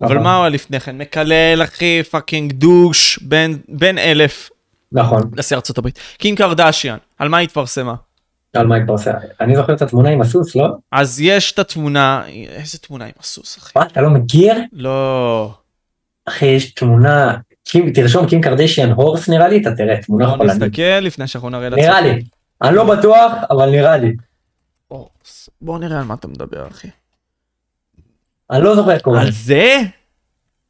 אבל 0.00 0.14
נכון. 0.14 0.24
מה 0.24 0.36
הוא 0.36 0.42
היה 0.42 0.48
לפני 0.48 0.80
כן? 0.80 0.98
מקלל, 0.98 1.62
אחי, 1.64 2.02
fucking 2.10 2.52
douche, 2.52 3.18
בן, 3.22 3.52
בן 3.68 3.98
אלף, 3.98 4.50
נכון, 4.92 5.30
נשיא 5.36 5.56
ארצות 5.56 5.78
הברית. 5.78 5.98
קים 6.18 6.36
קרדשיאן, 6.36 6.98
על 7.18 7.28
מה 7.28 7.38
התפרסמה? 7.38 7.94
על 8.60 8.66
מה 8.66 8.76
התפרסם. 8.76 9.12
אני 9.40 9.56
זוכר 9.56 9.74
את 9.74 9.82
התמונה 9.82 10.08
עם 10.08 10.20
הסוס, 10.20 10.56
לא? 10.56 10.66
אז 10.92 11.20
יש 11.20 11.52
את 11.52 11.58
התמונה, 11.58 12.22
איזה 12.48 12.78
תמונה 12.78 13.04
עם 13.04 13.12
הסוס, 13.20 13.58
אחי? 13.58 13.72
מה, 13.76 13.86
אתה 13.86 14.00
לא 14.00 14.10
מכיר? 14.10 14.54
לא, 14.72 15.50
אחי, 16.28 16.46
יש 16.46 16.74
תמונה, 16.74 17.36
קים, 17.64 17.92
תרשום 17.92 18.26
קים 18.28 18.40
קרדשיאן 18.40 18.90
הורס 18.90 19.28
נראה 19.28 19.48
לי, 19.48 19.60
אתה 19.60 19.74
תראה, 19.76 20.02
תמונה 20.02 20.26
בוא 20.26 20.36
חולנית. 20.36 20.62
נסתכל 20.62 20.82
לפני 20.82 21.26
שאנחנו 21.26 21.50
נראה 21.50 21.68
נראה 21.68 22.00
לי. 22.00 22.22
אני 22.62 22.76
לא 22.76 22.96
בטוח, 22.96 23.32
אבל 23.50 23.70
נראה 23.70 23.96
לי. 23.96 24.16
בוא 25.60 25.78
נראה 25.78 25.98
על 25.98 26.04
מה 26.04 26.14
אתה 26.14 26.28
מדבר, 26.28 26.66
אחי. 26.70 26.88
אני 28.50 28.64
לא 28.64 28.76
זוכר 28.76 28.98
קוראים. 28.98 29.22
על. 29.22 29.30
זה? 29.30 29.78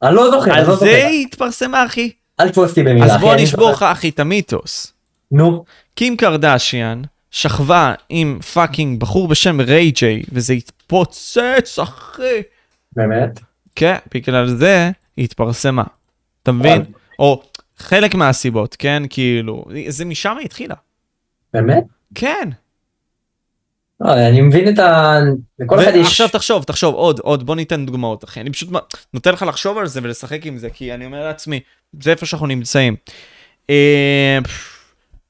אני 0.03 0.15
לא 0.15 0.31
זוכר, 0.31 0.51
אני 0.51 0.59
על 0.59 0.67
לא 0.67 0.73
זוכר. 0.73 0.85
זה 0.85 1.07
היא 1.07 1.25
התפרסמה, 1.27 1.85
אחי? 1.85 2.11
אל 2.39 2.49
תפוס 2.49 2.69
אותי 2.69 2.83
במילה. 2.83 3.05
אז 3.05 3.11
אחי, 3.11 3.19
בוא 3.19 3.33
אני 3.33 3.43
נשבור 3.43 3.71
לך. 3.71 3.83
אחי, 3.83 4.09
את 4.09 4.19
המיתוס. 4.19 4.93
נו, 5.31 5.63
קים 5.95 6.17
קרדשיאן 6.17 7.01
שכבה 7.31 7.93
עם 8.09 8.39
fucking 8.39 8.99
בחור 8.99 9.27
בשם 9.27 9.61
ריי 9.61 9.91
ג'יי, 9.91 10.23
וזה 10.31 10.53
התפוצץ, 10.53 11.79
אחי. 11.79 12.41
באמת? 12.95 13.39
כן, 13.75 13.95
בגלל 14.13 14.47
זה 14.47 14.91
היא 15.17 15.25
התפרסמה. 15.25 15.83
אתה 16.43 16.51
מבין? 16.51 16.83
או 17.19 17.43
חלק 17.77 18.15
מהסיבות, 18.15 18.75
כן? 18.75 19.03
כאילו, 19.09 19.65
זה 19.87 20.05
משם 20.05 20.37
היא 20.37 20.45
התחילה. 20.45 20.75
באמת? 21.53 21.83
כן. 22.15 22.49
לא, 24.01 24.13
אני 24.13 24.41
מבין 24.41 24.73
את 24.73 24.79
ה... 24.79 25.19
לכל 25.59 25.79
אחד 25.79 25.91
יש... 25.95 26.05
ועכשיו 26.05 26.27
תחשוב, 26.27 26.63
תחשוב, 26.63 26.95
עוד, 26.95 27.19
עוד, 27.19 27.45
בוא 27.45 27.55
ניתן 27.55 27.85
דוגמאות, 27.85 28.23
אחי. 28.23 28.41
אני 28.41 28.51
פשוט 28.51 28.69
נותן 29.13 29.33
לך 29.33 29.41
לחשוב 29.41 29.77
על 29.77 29.87
זה 29.87 29.99
ולשחק 30.03 30.45
עם 30.45 30.57
זה, 30.57 30.69
כי 30.69 30.93
אני 30.93 31.05
אומר 31.05 31.23
לעצמי, 31.23 31.59
זה 32.01 32.11
איפה 32.11 32.25
שאנחנו 32.25 32.47
נמצאים. 32.47 32.95
אה, 33.69 34.39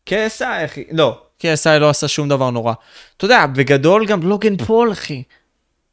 KSI, 0.09 0.65
אחי, 0.65 0.83
לא, 0.91 1.21
KSI 1.41 1.79
לא 1.79 1.89
עשה 1.89 2.07
שום 2.07 2.29
דבר 2.29 2.49
נורא. 2.49 2.73
אתה 3.17 3.25
יודע, 3.25 3.45
בגדול 3.45 4.05
גם 4.05 4.23
לוגן 4.23 4.57
פול, 4.57 4.91
אחי. 4.91 5.23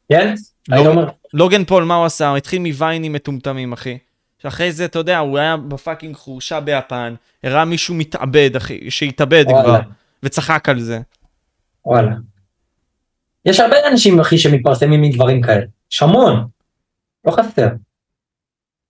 כן? 0.09 0.33
לא- 0.69 0.93
לוגן 1.33 1.65
פול, 1.65 1.83
מה 1.83 1.95
הוא 1.95 2.05
עשה? 2.05 2.29
הוא 2.29 2.37
התחיל 2.37 2.61
מוויינים 2.61 3.13
מטומטמים, 3.13 3.73
אחי. 3.73 3.97
שאחרי 4.37 4.71
זה, 4.71 4.85
אתה 4.85 4.99
יודע, 4.99 5.19
הוא 5.19 5.37
היה 5.37 5.57
ב 5.57 5.64
fucking 5.64 6.15
חורשה 6.15 6.59
ביפן, 6.59 7.15
הראה 7.43 7.65
מישהו 7.65 7.95
מתאבד, 7.95 8.55
אחי, 8.55 8.91
שהתאבד. 8.91 9.45
כבר, 9.47 9.79
וצחק 10.23 10.69
על 10.69 10.79
זה. 10.79 10.99
וואלה. 11.85 12.11
יש 13.45 13.59
הרבה 13.59 13.75
אנשים, 13.91 14.19
אחי, 14.19 14.37
שמתפרסמים 14.37 15.01
מדברים 15.01 15.41
כאלה. 15.41 15.65
יש 15.91 16.01
המון. 16.01 16.47
לא 17.25 17.31
חסר. 17.31 17.67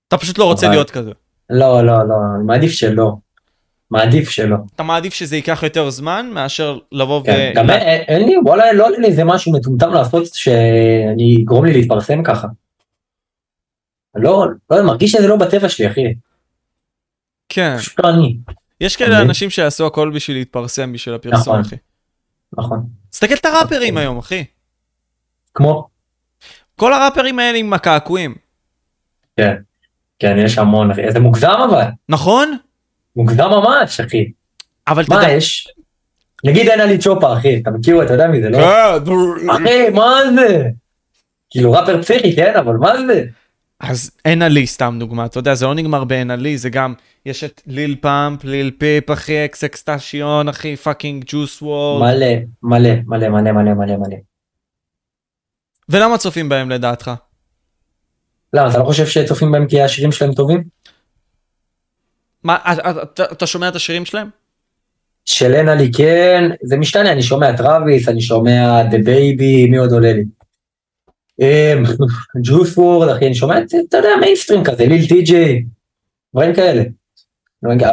אתה 0.08 0.18
פשוט 0.18 0.38
לא 0.38 0.44
רוצה 0.46 0.66
אבל- 0.68 0.76
להיות 0.76 0.90
כזה. 0.92 1.12
לא, 1.50 1.86
לא, 1.86 2.08
לא, 2.08 2.16
אני 2.36 2.44
מעדיף 2.46 2.72
שלא. 2.72 3.14
מעדיף 3.92 4.30
שלא. 4.30 4.56
אתה 4.76 4.84
מעדיף 4.84 5.14
שזה 5.14 5.36
ייקח 5.36 5.64
יותר 5.64 5.90
זמן 5.90 6.30
מאשר 6.34 6.78
לבוא 6.92 7.24
כן. 7.26 7.52
ו... 7.54 7.58
גם 7.58 7.70
אין- 7.70 8.02
אין 8.08 8.26
לי, 8.28 8.36
וואלה, 8.46 8.74
לא 8.74 8.86
עולה 8.86 8.98
לי 8.98 9.08
איזה 9.08 9.24
משהו 9.24 9.54
מטומטם 9.54 9.94
לעשות 9.94 10.26
שאני 10.34 11.36
יגרום 11.40 11.66
לי 11.66 11.74
להתפרסם 11.74 12.24
ככה. 12.24 12.48
לא, 14.16 14.46
לא, 14.70 14.78
אני 14.78 14.86
מרגיש 14.86 15.12
שזה 15.12 15.28
לא 15.28 15.36
בטבע 15.36 15.70
שלי, 15.70 15.88
אחי. 15.88 16.02
כן. 17.50 17.78
פשוט 17.78 18.00
לא 18.04 18.10
אני. 18.10 18.38
יש 18.82 18.96
כאלה. 18.96 19.22
אנשים 19.22 19.50
שיעשו 19.50 19.88
הכל 19.88 20.12
בשביל 20.16 20.38
להתפרסם 20.38 20.94
בשביל 20.94 21.16
הפרסום, 21.16 21.40
נכון. 21.40 21.60
אחי. 21.62 21.76
נכון. 22.58 22.86
תסתכל 23.10 23.34
את 23.34 23.46
הראפרים 23.46 23.94
אוקיי. 23.94 24.04
היום, 24.04 24.18
אחי. 24.18 24.44
כמו? 25.54 25.88
כל 26.76 26.94
הראפרים 26.94 27.40
האלה 27.40 27.58
עם 27.58 27.74
הקעקועים. 27.74 28.36
כן. 29.38 29.56
כן, 30.20 30.36
יש 30.38 30.58
המון, 30.58 30.92
אחי. 30.92 31.12
זה 31.12 31.20
מוגזם 31.20 31.48
אבל. 31.70 31.84
נכון? 32.10 32.58
מוגזם 33.16 33.50
ממש, 33.50 34.00
אחי. 34.00 34.32
אבל 34.88 35.04
אתה 35.04 35.16
מה. 35.16 35.32
יש? 35.32 35.68
נגיד 36.44 36.68
אין 36.70 36.90
לי 36.90 36.98
צ'ופה, 36.98 37.38
אחי. 37.38 37.58
אתה 37.62 37.72
מכיר, 37.72 38.04
אתה 38.04 38.14
יודע 38.14 38.28
מי 38.28 38.42
זה, 38.42 38.50
לא? 38.50 38.58
כן, 38.58 39.50
אחי, 39.50 39.90
מה 39.90 40.14
זה? 40.36 40.64
כאילו 41.50 41.72
ראפר 41.72 42.02
פסיכי, 42.02 42.36
כן, 42.36 42.54
אבל 42.56 42.74
מה 42.74 43.06
זה? 43.08 43.26
אז 43.80 44.12
NLE 44.26 44.68
סתם 44.68 44.96
דוגמה, 45.00 45.26
אתה 45.26 45.40
יודע, 45.40 45.56
זה 45.56 45.66
לא 45.66 45.74
נגמר 45.74 46.04
ב 46.04 46.32
NLE, 46.32 46.58
זה 46.58 46.70
גם, 46.70 46.94
יש 47.26 47.44
את 47.44 47.62
ליל 47.68 47.96
פאמפ, 48.02 48.44
ליל 48.44 48.72
פיפ, 48.78 49.12
אחי, 49.12 49.46
אקס 49.46 49.64
אקסטשיון, 49.64 50.50
אחי, 50.50 50.76
fucking 50.76 51.24
Juice 51.28 51.62
WRLD. 51.62 52.02
מלא, 52.02 52.28
מלא, 52.64 52.90
מלא, 53.06 53.30
מלא, 53.30 53.52
מלא, 53.52 53.74
מלא, 53.74 53.96
מלא. 53.98 54.18
ולמה 55.90 56.18
צופים 56.18 56.50
בהם 56.50 56.70
לדעתך? 56.70 57.12
למה, 58.54 58.70
אתה 58.70 58.78
לא 58.78 58.84
חושב 58.84 59.08
שצופים 59.08 59.52
בהם 59.52 59.68
כי 59.68 59.82
השירים 59.82 60.12
שלהם 60.12 60.34
טובים? 60.34 60.64
מה, 62.46 62.58
אתה- 62.74 63.24
אתה- 63.32 63.48
שומע 63.48 63.68
את 63.68 63.76
השירים 63.76 64.06
שלהם? 64.06 64.30
של 65.26 65.54
NLE 65.54 65.92
כן, 65.92 66.44
זה 66.64 66.78
משתנה, 66.78 67.12
אני 67.12 67.24
שומע 67.24 67.58
טראביס, 67.58 68.10
אני 68.10 68.22
שומע 68.22 68.84
דה 68.84 68.98
בייבי, 69.06 69.66
מי 69.70 69.78
עוד 69.78 69.92
עולה 69.92 70.14
לי? 70.14 70.24
Juice 72.46 72.78
WRLD, 72.78 73.10
אחי, 73.10 73.26
אני 73.26 73.36
שומע 73.36 73.58
את, 73.58 73.64
אתה 73.90 73.98
יודע, 73.98 74.10
מיינסטרים 74.20 74.64
כזה, 74.64 74.86
ליל 74.86 75.08
טי.ג'יי, 75.08 75.66
דברים 76.34 76.56
כאלה. 76.56 76.84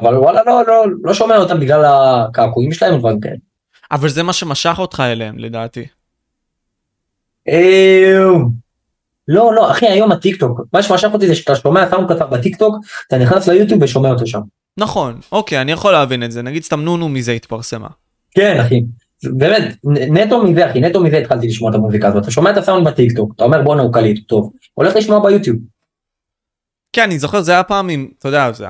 אבל 0.00 0.18
וואלה, 0.18 0.40
לא, 0.46 0.62
לא, 0.66 0.84
לא 1.02 1.14
שומע 1.14 1.36
אותם 1.36 1.60
בגלל 1.60 1.84
הקעקועים 1.84 2.72
שלהם 2.72 2.94
ודברים 2.94 3.20
כאלה. 3.20 3.36
אבל 3.90 4.08
זה 4.08 4.22
מה 4.22 4.32
שמשך 4.32 4.74
אותך 4.78 5.02
אליהם, 5.06 5.38
לדעתי. 5.38 5.86
לא, 9.28 9.54
לא, 9.54 9.70
אחי, 9.70 9.86
היום 9.86 10.12
הטיקטוק, 10.12 10.60
מה 10.72 10.82
שמשך 10.82 11.08
אותי 11.12 11.26
זה 11.26 11.34
שאתה 11.34 11.54
שומע 11.56 11.90
סאונד 11.90 12.12
קצר 12.12 12.26
בטיקטוק, 12.26 12.76
אתה 13.08 13.18
נכנס 13.18 13.48
ליוטיוב 13.48 13.82
ושומע 13.82 14.10
אותו 14.10 14.26
שם. 14.26 14.40
נכון, 14.78 15.20
אוקיי, 15.32 15.60
אני 15.60 15.72
יכול 15.72 15.92
להבין 15.92 16.22
את 16.22 16.32
זה, 16.32 16.42
נגיד 16.42 16.62
סתם 16.62 16.80
נונו 16.80 17.08
מזה 17.08 17.32
התפרסמה. 17.32 17.88
כן, 18.30 18.60
אחי. 18.60 18.82
באמת, 19.24 19.62
נטו 19.84 20.42
מזה, 20.42 20.70
אחי, 20.70 20.80
נטו 20.80 21.00
מזה 21.00 21.16
התחלתי 21.18 21.46
לשמוע 21.46 21.70
את 21.70 21.74
המוזיקה 21.74 22.08
הזאת. 22.08 22.22
אתה 22.22 22.30
שומע 22.30 22.50
את 22.50 22.56
הסאונד 22.56 22.88
בטיקטוק, 22.88 23.32
אתה 23.36 23.44
אומר 23.44 23.62
בואנה 23.62 23.82
הוא 23.82 23.92
קליט, 23.92 24.28
טוב. 24.28 24.52
הולך 24.74 24.96
לשמוע 24.96 25.22
ביוטיוב. 25.22 25.56
כן, 26.92 27.02
אני 27.02 27.18
זוכר, 27.18 27.40
זה 27.40 27.52
היה 27.52 27.62
פעם 27.62 27.88
עם, 27.88 28.08
אתה 28.18 28.28
יודע, 28.28 28.52
זה 28.52 28.66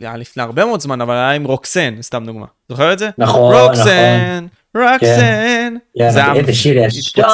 היה- 0.00 0.16
לפני 0.16 0.42
הרבה 0.42 0.64
מאוד 0.64 0.80
זמן, 0.80 1.00
אבל 1.00 1.14
היה 1.14 1.30
עם 1.30 1.44
רוקסן, 1.44 1.94
סתם 2.02 2.24
דוגמה. 2.26 2.46
זוכר 2.68 2.92
את 2.92 2.98
זה? 2.98 3.10
נכון, 3.18 3.54
נכון. 3.54 3.66
רוקסן, 3.66 4.46
רוקסן. 4.76 5.76
כן, 5.98 6.10
זה 6.10 6.24
היה. 6.24 6.32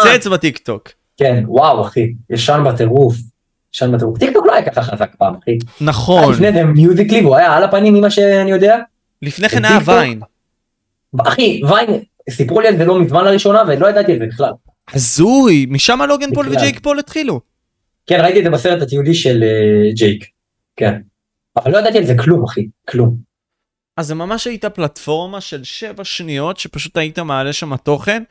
התפוצץ 0.03 0.27
בטיקטוק. 0.27 0.89
כן, 1.17 1.45
וואו, 1.47 1.83
אחי, 1.83 2.13
ישן 2.31 2.65
בטירוף. 2.67 3.17
ישן 3.75 3.93
בטירוף. 3.93 4.19
טיקטוק 4.19 4.47
לא 4.47 4.55
היה 4.55 4.71
ככה 4.71 4.83
חזק 4.83 5.15
פעם, 5.19 5.35
אחי. 5.43 5.59
נכון, 5.81 6.33
לפני 6.33 6.53
זה 6.53 6.65
מיוזיקלי, 6.65 7.21
והוא 7.21 7.37
היה 7.37 7.57
על 7.57 7.65
הפנים 7.65 7.95
ממה 7.95 8.11
שאני 8.11 8.51
יודע. 8.51 8.79
לפני 9.23 9.49
כן 9.49 9.65
היה? 9.65 9.79
ויין. 9.85 10.21
אחי, 11.19 11.61
ויין, 11.71 12.03
סיפרו 12.31 12.61
לי 12.61 12.69
על 12.69 12.77
זה 12.77 12.85
לא 12.85 13.01
מזמן 13.01 13.25
לראשונה, 13.25 13.63
ולא 13.69 13.87
ידעתי 13.87 14.13
על 14.13 14.19
זה 14.19 14.27
בכלל. 14.27 14.53
הזוי, 14.93 15.67
משם 15.71 15.99
לוגן 16.09 16.35
פול. 16.35 16.49
וג'ייק 16.49 16.81
פול 16.81 16.99
התחילו. 16.99 17.41
כן, 18.07 18.21
ראיתי 18.21 18.39
את 18.39 18.45
זה 18.45 18.51
בסרט 18.51 18.83
התיעודי 18.83 19.15
של 19.15 19.43
אה, 19.43 19.93
ג'ייק. 19.93 20.25
כן. 20.77 21.01
אבל 21.57 21.73
לא 21.73 21.79
ידעתי 21.79 21.99
על 21.99 22.05
זה 22.05 22.15
כלום, 22.19 22.45
אחי, 22.45 22.67
כלום. 22.89 23.17
אז 23.97 24.07
זה 24.07 24.15
ממש 24.15 24.47
הייתה 24.47 24.71
פלטפורמה 24.71 25.41
של 25.41 25.65
שבע 25.65 26.05
שניות 26.05 26.59
שפשוט 26.59 26.97
היית 26.97 27.19
מעלה 27.19 27.53
שם 27.53 27.77
תוכן, 27.77 28.23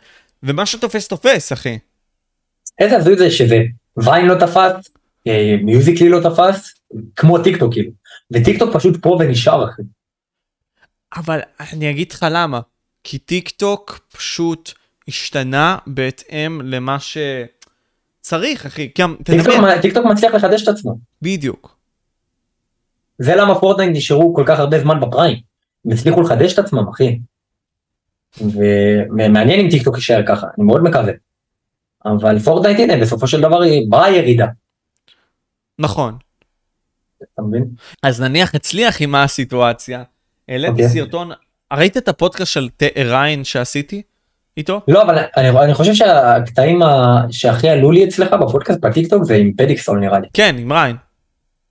ומה 0.44 0.66
שתופס 0.66 1.08
תופס, 1.08 1.54
אחי. 1.54 1.78
איזה 2.80 2.98
הזוי 2.98 3.18
זה 3.18 3.32
שזה 3.32 3.58
ויין 3.98 4.26
לא 4.26 4.36
תפס, 4.36 4.92
אה, 5.28 5.56
מיוזיקלי 5.64 6.10
לא 6.10 6.20
תפס, 6.20 6.74
כמו 7.16 7.44
טיקטוק 7.44 7.74
כאילו. 7.74 7.92
וטיקטוק 8.32 8.76
פשוט 8.76 9.02
בא 9.02 9.18
ונשאר 9.20 9.70
אחי. 9.70 9.82
אבל 11.16 11.40
אני 11.74 11.90
אגיד 11.90 12.12
לך 12.12 12.26
למה. 12.32 12.60
כי 13.04 13.18
טיק 13.18 13.50
טוק 13.50 14.00
פשוט 14.18 14.72
השתנה 15.08 15.78
בהתאם 15.88 16.62
למה 16.64 16.98
שצריך, 17.00 18.66
אחי. 18.66 18.90
גם, 19.00 19.16
תדמיין, 19.24 19.82
טיקטוק 19.82 20.06
מצליח 20.06 20.34
לחדש 20.34 20.64
את 20.64 20.68
עצמו. 20.68 20.98
בדיוק. 21.22 21.78
זה 23.18 23.36
למה 23.36 23.60
פורטנייט 23.60 23.98
נשארו 23.98 24.34
כל 24.36 24.44
כך 24.48 24.60
הרבה 24.60 24.80
זמן 24.80 25.00
ב 25.00 25.05
prime. 25.05 25.38
הם 25.86 25.92
הצליחו 25.92 26.22
לחדש 26.22 26.54
את 26.54 26.60
עצמם 26.60 26.88
אחי. 26.88 27.20
ומעניין 28.42 29.60
אם 29.60 29.68
טיקטוק 29.70 29.96
יישאר 29.96 30.22
ככה, 30.28 30.48
אני 30.58 30.66
מאוד 30.66 30.84
מקווה. 30.84 31.14
אבל 32.06 32.40
פורטנייט 32.40 32.80
הנה 32.80 32.98
בסופו 32.98 33.28
של 33.28 33.42
דבר 33.42 33.62
היא 33.62 33.86
בירידה. 33.90 34.46
נכון. 35.80 36.16
אתה 37.34 37.42
מבין? 37.42 37.66
אז 38.04 38.22
נניח 38.22 38.56
הצליח 38.56 39.02
עם 39.02 39.12
מה 39.12 39.24
הסיטואציה. 39.24 40.04
העליתי 40.50 40.72
אוקיי. 40.72 40.90
סרטון, 40.90 41.32
ראית 41.74 41.98
את 41.98 42.08
הפודקאסט 42.08 42.52
של 42.52 42.70
ריין 42.98 43.44
שעשיתי 43.44 44.02
איתו? 44.58 44.82
לא 44.88 45.02
אבל 45.04 45.18
אני, 45.38 45.50
אני 45.50 45.74
חושב 45.74 45.94
שהקטעים 45.94 46.82
ה... 46.84 47.22
שהכי 47.32 47.70
עלו 47.70 47.92
לי 47.92 48.04
אצלך 48.06 48.34
בפודקאסט 48.34 48.80
בטיקטוק 48.80 49.24
זה 49.24 49.36
עם 49.36 49.52
פדיקסול 49.58 50.00
נראה 50.00 50.20
לי. 50.20 50.28
כן, 50.34 50.56
עם 50.60 50.74
ריין. 50.74 50.96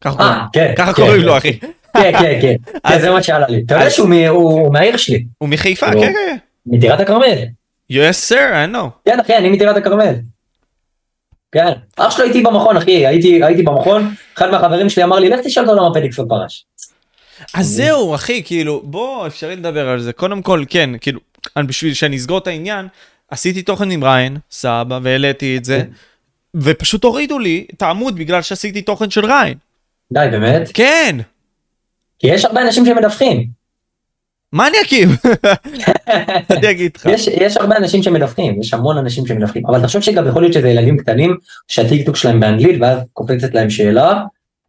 ככה 0.01 0.17
קוראים- 0.17 0.33
אה, 0.35 0.47
כן. 0.53 0.73
כן, 0.77 0.93
קוראים 0.93 1.21
כן. 1.21 1.27
לו, 1.27 1.37
אחי. 1.39 1.59
כן, 1.61 1.69
כן, 1.93 2.13
כן, 2.13 2.41
כן, 2.43 2.55
אז- 2.85 3.01
זה 3.01 3.11
מה 3.11 3.23
שעלה 3.23 3.47
לי. 3.49 3.63
אתה 3.67 3.75
יודע 3.75 3.91
שהוא 3.91 4.73
מהעיר 4.73 4.97
שלי, 4.97 5.25
הוא 5.39 5.49
מחיפה, 5.49 5.91
לא. 5.95 6.01
כן, 6.01 6.13
כן. 6.13 6.37
מטירת 6.67 7.01
הכרמל. 7.01 7.39
Yes 7.93 8.31
sir, 8.31 8.53
I 8.53 8.75
know. 8.75 8.89
כן, 9.05 9.21
אחי, 9.21 9.37
אני 9.37 9.51
מטירת 9.51 9.77
הכרמל. 9.77 10.15
כן, 11.53 11.73
אח 11.97 12.17
שלו 12.17 12.25
איתי 12.25 12.43
במכון, 12.43 12.77
אחי, 12.77 13.07
הייתי 13.07 13.45
הייתי 13.45 13.63
במכון, 13.63 14.15
אחד 14.37 14.51
מהחברים 14.51 14.89
שלי 14.89 15.05
אמר 15.05 15.19
לי, 15.19 15.29
לך 15.29 15.41
תשאל 15.45 15.69
אותו 15.69 15.77
למה 15.85 15.95
פדיקסון 15.95 16.29
פרש. 16.29 16.65
אז 17.55 17.67
זהו, 17.67 18.15
אחי, 18.15 18.43
כאילו, 18.45 18.83
בוא, 18.85 19.27
אפשרי 19.27 19.57
לדבר 19.57 19.89
על 19.89 20.01
זה. 20.01 20.13
קודם 20.13 20.43
כל, 20.43 20.65
כן, 20.69 20.91
כאילו, 21.01 21.21
אני- 21.57 21.67
בשביל 21.67 21.95
שאני 21.95 22.17
אסגור 22.17 22.39
את 22.39 22.47
העניין, 22.47 22.89
עשיתי 23.29 23.63
תוכן 23.63 23.91
עם 23.91 24.05
ריין, 24.05 24.37
סבא, 24.51 24.99
והעליתי 25.03 25.57
את 25.57 25.65
זה, 25.65 25.79
כן. 25.79 25.91
ופשוט 26.57 27.05
הורידו 27.05 27.39
לי 27.39 27.67
את 27.75 27.83
העמוד 27.83 28.17
בגלל 28.17 28.43
שעשיתי 28.43 28.83
תוכן 28.83 29.11
של 29.11 29.25
ריין. 29.27 29.59
די, 30.13 30.27
באמת? 30.31 30.69
כן, 30.75 31.17
כי 32.19 32.27
יש 32.27 32.45
הרבה 32.45 32.63
אנשים 32.63 32.87
שמדווחים. 32.87 33.62
מה 34.53 34.69
אני 34.69 34.77
אקים? 34.87 35.09
אני 36.51 36.71
אגיד 36.71 36.93
לך. 36.97 37.07
יש, 37.07 37.27
יש 37.29 37.57
הרבה 37.57 37.77
אנשים 37.77 38.03
שמדווחים, 38.03 38.61
יש 38.61 38.75
המון 38.75 38.99
אנשים 38.99 39.27
שמדווחים, 39.27 39.67
אבל 39.67 39.83
תחשוב 39.83 40.03
שגם 40.03 40.29
יכול 40.29 40.43
להיות 40.43 40.53
שזה 40.55 40.69
ילדים 40.69 40.99
קטנים 40.99 41.37
שהטיקטוק 41.69 42.17
שלהם 42.17 42.41
באנגלית 42.41 42.81
ואז 42.81 42.99
קופצת 43.13 43.55
להם 43.55 43.71
שאלה, 43.71 44.23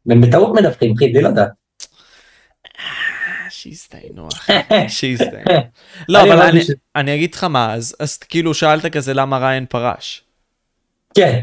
והם 0.06 0.22
בטעות 0.22 0.54
מדווחים, 0.56 0.94
אחי, 0.98 1.08
בלי 1.10 1.22
לדעת. 1.22 1.48
אה, 2.80 2.84
שיסתיינו, 3.50 4.28
אחי, 4.34 4.54
שיסתיינו. 4.88 5.62
לא, 6.10 6.22
אבל 6.22 6.42
אני- 6.42 6.62
ש- 6.64 6.72
אני 6.96 7.16
אגיד 7.16 7.34
לך 7.36 7.44
מה, 7.44 7.74
אז 7.74 7.96
אז 8.00 8.18
כאילו 8.18 8.54
שאלת 8.54 8.86
כזה 8.86 9.14
למה 9.14 9.38
ריין 9.38 9.66
פרש. 9.70 10.24
כן, 11.16 11.40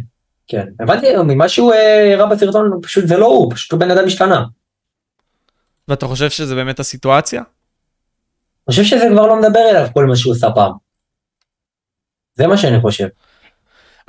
כן, 0.48 0.64
הבנתי 0.80 1.06
ממה 1.16 1.48
שהוא 1.48 1.72
אה, 1.72 2.14
הראה 2.14 2.26
בסרטון, 2.26 2.70
פשוט 2.82 3.06
זה 3.08 3.16
לא 3.16 3.26
הוא, 3.26 3.52
פשוט 3.54 3.72
הוא 3.72 3.80
בן 3.80 3.90
אדם 3.90 4.06
השתנה. 4.06 4.44
ואתה 5.88 6.06
חושב 6.06 6.30
שזה 6.30 6.54
באמת 6.54 6.80
הסיטואציה? 6.80 7.42
אני 8.70 8.74
חושב 8.74 8.96
שזה 8.96 9.04
כבר 9.12 9.26
לא 9.26 9.40
מדבר 9.40 9.60
אליו 9.70 9.88
כל 9.94 10.06
מה 10.06 10.16
שהוא 10.16 10.32
עשה 10.32 10.50
פעם. 10.50 10.72
זה 12.34 12.46
מה 12.46 12.56
שאני 12.56 12.80
חושב. 12.80 13.06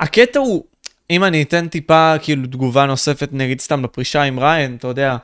הקטע 0.00 0.38
הוא, 0.38 0.64
אם 1.10 1.24
אני 1.24 1.42
אתן 1.42 1.68
טיפה 1.68 2.14
כאילו 2.22 2.46
תגובה 2.46 2.86
נוספת 2.86 3.28
נגיד 3.32 3.60
סתם 3.60 3.84
לפרישה 3.84 4.22
עם 4.22 4.38
ריין, 4.38 4.76
אתה 4.76 4.88
יודע, 4.88 5.16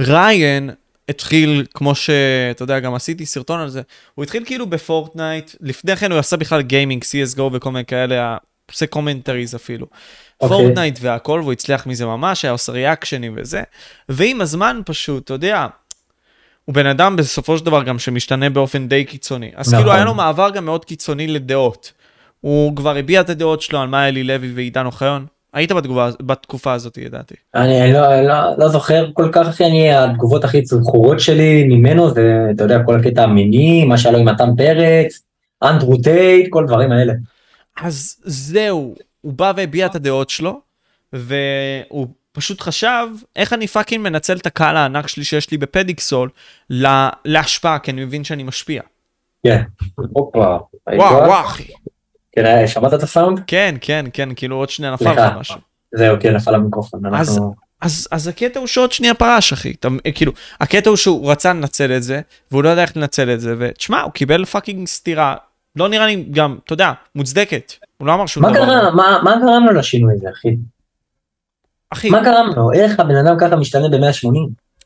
ריין 0.00 0.70
התחיל 1.08 1.66
כמו 1.74 1.94
שאתה 1.94 2.62
יודע 2.62 2.80
גם 2.80 2.94
עשיתי 2.94 3.26
סרטון 3.26 3.60
על 3.60 3.68
זה, 3.68 3.82
הוא 4.14 4.22
התחיל 4.22 4.44
כאילו 4.44 4.66
בפורטנייט, 4.66 5.50
לפני 5.60 5.96
כן 5.96 6.12
הוא 6.12 6.18
עשה 6.18 6.36
בכלל 6.36 6.62
גיימינג, 6.62 7.04
CSGO 7.04 7.42
וכל 7.52 7.70
מיני 7.70 7.84
כאלה, 7.84 8.36
עושה 8.70 8.86
commentaries 8.86 9.54
אפילו. 9.54 9.86
Okay. 9.86 9.96
אוקיי. 10.40 10.58
פורטנייט 10.58 10.98
והכל 11.00 11.40
והוא 11.42 11.52
הצליח 11.52 11.86
מזה 11.86 12.06
ממש, 12.06 12.44
היה 12.44 12.52
עושה 12.52 12.72
ריאקשנים 12.72 13.34
וזה, 13.36 13.62
ועם 14.08 14.40
הזמן 14.40 14.80
פשוט, 14.86 15.24
אתה 15.24 15.34
יודע, 15.34 15.66
הוא 16.68 16.74
בן 16.74 16.86
אדם 16.86 17.16
בסופו 17.16 17.58
של 17.58 17.64
דבר 17.64 17.82
גם 17.82 17.98
שמשתנה 17.98 18.50
באופן 18.50 18.88
די 18.88 19.04
קיצוני. 19.04 19.50
אז 19.56 19.68
נכון. 19.68 19.78
כאילו 19.78 19.92
היה 19.92 20.04
לו 20.04 20.14
מעבר 20.14 20.50
גם 20.50 20.64
מאוד 20.64 20.84
קיצוני 20.84 21.26
לדעות. 21.26 21.92
הוא 22.40 22.76
כבר 22.76 22.96
הביע 22.96 23.20
את 23.20 23.30
הדעות 23.30 23.62
שלו 23.62 23.80
על 23.80 23.88
מה 23.88 24.08
אלי 24.08 24.24
לוי 24.24 24.52
ועידן 24.54 24.86
אוחיון. 24.86 25.26
היית 25.52 25.72
בתגובה, 25.72 26.10
בתקופה 26.20 26.72
הזאת, 26.72 26.98
ידעתי. 26.98 27.34
אני 27.54 27.92
לא, 27.92 28.20
לא, 28.20 28.34
לא 28.58 28.68
זוכר 28.68 29.06
כל 29.12 29.28
כך 29.32 29.48
אחי, 29.48 29.64
אני 29.64 29.94
התגובות 29.94 30.44
הכי 30.44 30.64
זכורות 30.64 31.20
שלי 31.20 31.64
ממנו 31.64 32.14
זה, 32.14 32.46
אתה 32.54 32.64
יודע, 32.64 32.82
כל 32.86 33.00
הקטע 33.00 33.22
המיני, 33.22 33.84
מה 33.84 33.98
שהיה 33.98 34.12
לו 34.12 34.18
עם 34.18 34.28
מתן 34.28 34.56
פרץ, 34.56 35.22
אנדרו 35.62 35.96
טייט, 35.96 36.46
כל 36.50 36.64
הדברים 36.64 36.92
האלה. 36.92 37.12
אז 37.80 38.16
זהו, 38.24 38.94
הוא 39.20 39.32
בא 39.32 39.52
והביע 39.56 39.86
את 39.86 39.94
הדעות 39.94 40.30
שלו, 40.30 40.60
והוא 41.12 42.06
פשוט 42.38 42.60
חשב, 42.60 43.06
איך 43.36 43.52
אני 43.52 43.66
fucking 43.66 44.04
מנצל 44.04 44.36
את 44.36 44.46
הקהל 44.46 44.76
הענק 44.76 45.08
שלי 45.08 45.24
שיש 45.24 45.50
לי 45.50 45.58
בפדיקסול 45.58 46.28
לה, 46.70 47.10
להשפעה, 47.24 47.78
כי 47.78 47.90
אני 47.90 48.04
מבין 48.04 48.24
שאני 48.24 48.42
משפיע. 48.42 48.82
כן. 49.46 49.62
הופה. 49.94 50.58
וואו, 50.94 51.14
וואו, 51.16 51.40
אחי. 51.46 51.64
כן, 52.32 52.66
שמעת 52.66 52.94
את 52.94 53.02
הסאונד? 53.02 53.40
כן, 53.46 53.74
כן, 53.80 54.04
כן, 54.12 54.28
כאילו 54.36 54.56
עוד 54.56 54.70
שנייה 54.70 54.92
נפל. 54.92 55.12
לך 55.12 55.32
משהו. 55.38 55.56
זהו, 55.94 56.16
כן, 56.20 56.34
נפל 56.34 56.54
המיקרופון. 56.54 57.06
אז- 57.06 57.28
אנחנו... 57.38 57.54
אז, 57.80 58.08
אז 58.10 58.28
הקטע 58.28 58.58
הוא 58.60 58.66
שעוד 58.66 58.92
שנייה 58.92 59.14
פרש, 59.14 59.52
אחי. 59.52 59.70
אתה, 59.80 59.88
כאילו, 60.14 60.32
הקטע 60.60 60.90
הוא 60.90 60.96
שהוא 60.96 61.30
רצה 61.30 61.52
לנצל 61.52 61.92
את 61.96 62.02
זה, 62.02 62.20
והוא 62.50 62.64
לא 62.64 62.68
יודע 62.68 62.82
איך 62.82 62.96
לנצל 62.96 63.30
את 63.30 63.40
זה, 63.40 63.54
ותשמע, 63.58 64.00
הוא 64.00 64.12
קיבל 64.12 64.44
fucking 64.44 64.86
סטירה, 64.86 65.34
לא 65.76 65.88
נראה 65.88 66.06
לי 66.06 66.24
גם, 66.30 66.58
אתה 66.64 66.72
יודע, 66.72 66.92
מוצדקת. 67.14 67.72
הוא 67.96 68.06
לא 68.06 68.14
אמר 68.14 68.26
שום 68.26 68.42
מה 68.42 68.50
דבר. 68.50 68.64
קרה, 68.66 68.90
מה, 68.90 69.18
מה 69.24 69.36
גרם 69.36 69.66
לו 69.66 69.72
לשינוי 69.72 70.14
הזה, 70.14 70.28
אחי? 70.32 70.56
אחי, 71.90 72.10
מה 72.10 72.22
גרם 72.22 72.50
לו? 72.56 72.72
איך 72.72 73.00
הבן 73.00 73.16
אדם 73.16 73.36
ככה 73.40 73.56
משתנה 73.56 73.88
ב-180? 73.88 74.28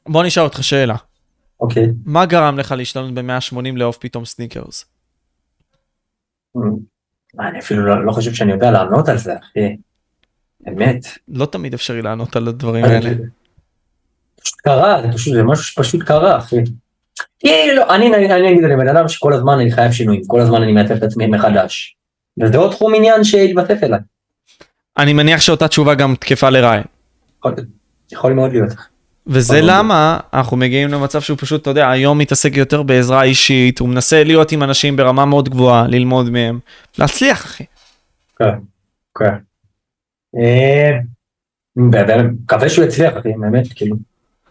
בוא 0.08 0.24
נשאל 0.24 0.42
אותך 0.42 0.64
שאלה. 0.64 0.96
אוקיי. 1.60 1.86
מה 2.04 2.26
גרם 2.26 2.58
לך 2.58 2.72
להשתנות 2.72 3.14
ב-180 3.14 3.76
לאהוב 3.76 3.96
פתאום 4.00 4.24
סניקרס? 4.24 4.84
מה, 7.34 7.48
אני 7.48 7.58
אפילו 7.58 7.86
לא, 7.86 8.06
לא 8.06 8.12
חושב 8.12 8.34
שאני 8.34 8.52
יודע 8.52 8.70
לענות 8.70 9.08
על 9.08 9.18
זה, 9.18 9.32
אחי. 9.36 9.76
באמת. 10.60 11.06
לא 11.28 11.46
תמיד 11.46 11.74
אפשרי 11.74 12.02
לענות 12.02 12.36
על 12.36 12.48
הדברים 12.48 12.84
האלה. 12.84 13.10
פשוט 14.42 14.60
קרה, 14.60 15.02
זה 15.02 15.12
פשוט, 15.12 15.34
זה 15.34 15.42
משהו 15.42 15.64
שפשוט 15.64 16.02
קרה, 16.02 16.38
אחי. 16.38 16.56
כאילו, 17.38 17.82
אני, 17.90 18.14
אני, 18.14 18.34
אני 18.34 18.76
בן 18.76 18.88
אדם 18.88 19.08
שכל 19.08 19.32
הזמן 19.32 19.58
אני 19.60 19.72
חייב 19.72 19.92
שינויים, 19.92 20.22
כל 20.26 20.40
הזמן 20.40 20.62
אני 20.62 20.72
מעצב 20.72 20.94
את 20.94 21.02
עצמי 21.02 21.26
מחדש. 21.26 21.96
וזה 22.40 22.58
עוד 22.58 22.72
תחום 22.72 22.94
עניין 22.94 23.24
שהתווסף 23.24 23.82
אליי. 23.82 24.00
אני 24.98 25.12
מניח 25.12 25.40
שאותה 25.40 25.68
תשובה 25.68 25.94
גם 25.94 26.14
תקפה 26.20 26.50
לריין. 26.50 26.84
יכול, 28.12 28.32
מאוד 28.32 28.52
להיות. 28.52 28.72
וזה. 29.26 29.60
למה 29.62 30.20
אנחנו 30.34 30.56
מגיעים 30.56 30.88
למצב 30.88 31.20
שהוא 31.20 31.38
פשוט, 31.40 31.62
אתה 31.62 31.70
יודע, 31.70 31.90
היום 31.90 32.18
מתעסק 32.18 32.56
יותר 32.56 32.82
בעזרה 32.82 33.22
אישית, 33.22 33.78
הוא 33.78 33.88
מנסה 33.88 34.24
להיות 34.24 34.52
עם 34.52 34.62
אנשים 34.62 34.96
ברמה 34.96 35.24
מאוד 35.24 35.48
גבוהה, 35.48 35.86
ללמוד 35.88 36.30
מהם, 36.30 36.58
להצליח, 36.98 37.44
אחי. 37.44 37.64
כן, 38.38 38.54
כן. 39.18 39.34
אה, 40.36 40.98
מקווה 41.76 42.68
שהוא 42.68 42.84
יצליח, 42.84 43.18
אחי, 43.18 43.32
באמת, 43.40 43.66
כאילו. 43.74 43.96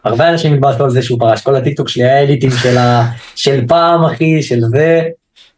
הרבה 0.03 0.29
אנשים 0.29 0.53
התבאסו 0.53 0.83
על 0.83 0.89
זה 0.89 1.01
שהוא 1.01 1.19
פרש, 1.19 1.41
כל 1.41 1.55
הטיקטוק 1.55 1.89
שלי 1.89 2.03
היה 2.03 2.21
אליטים 2.21 2.49
של, 2.63 2.77
ה, 2.77 3.11
של 3.35 3.67
פעם, 3.67 4.03
אחי, 4.03 4.41
של 4.41 4.59
זה, 4.61 5.01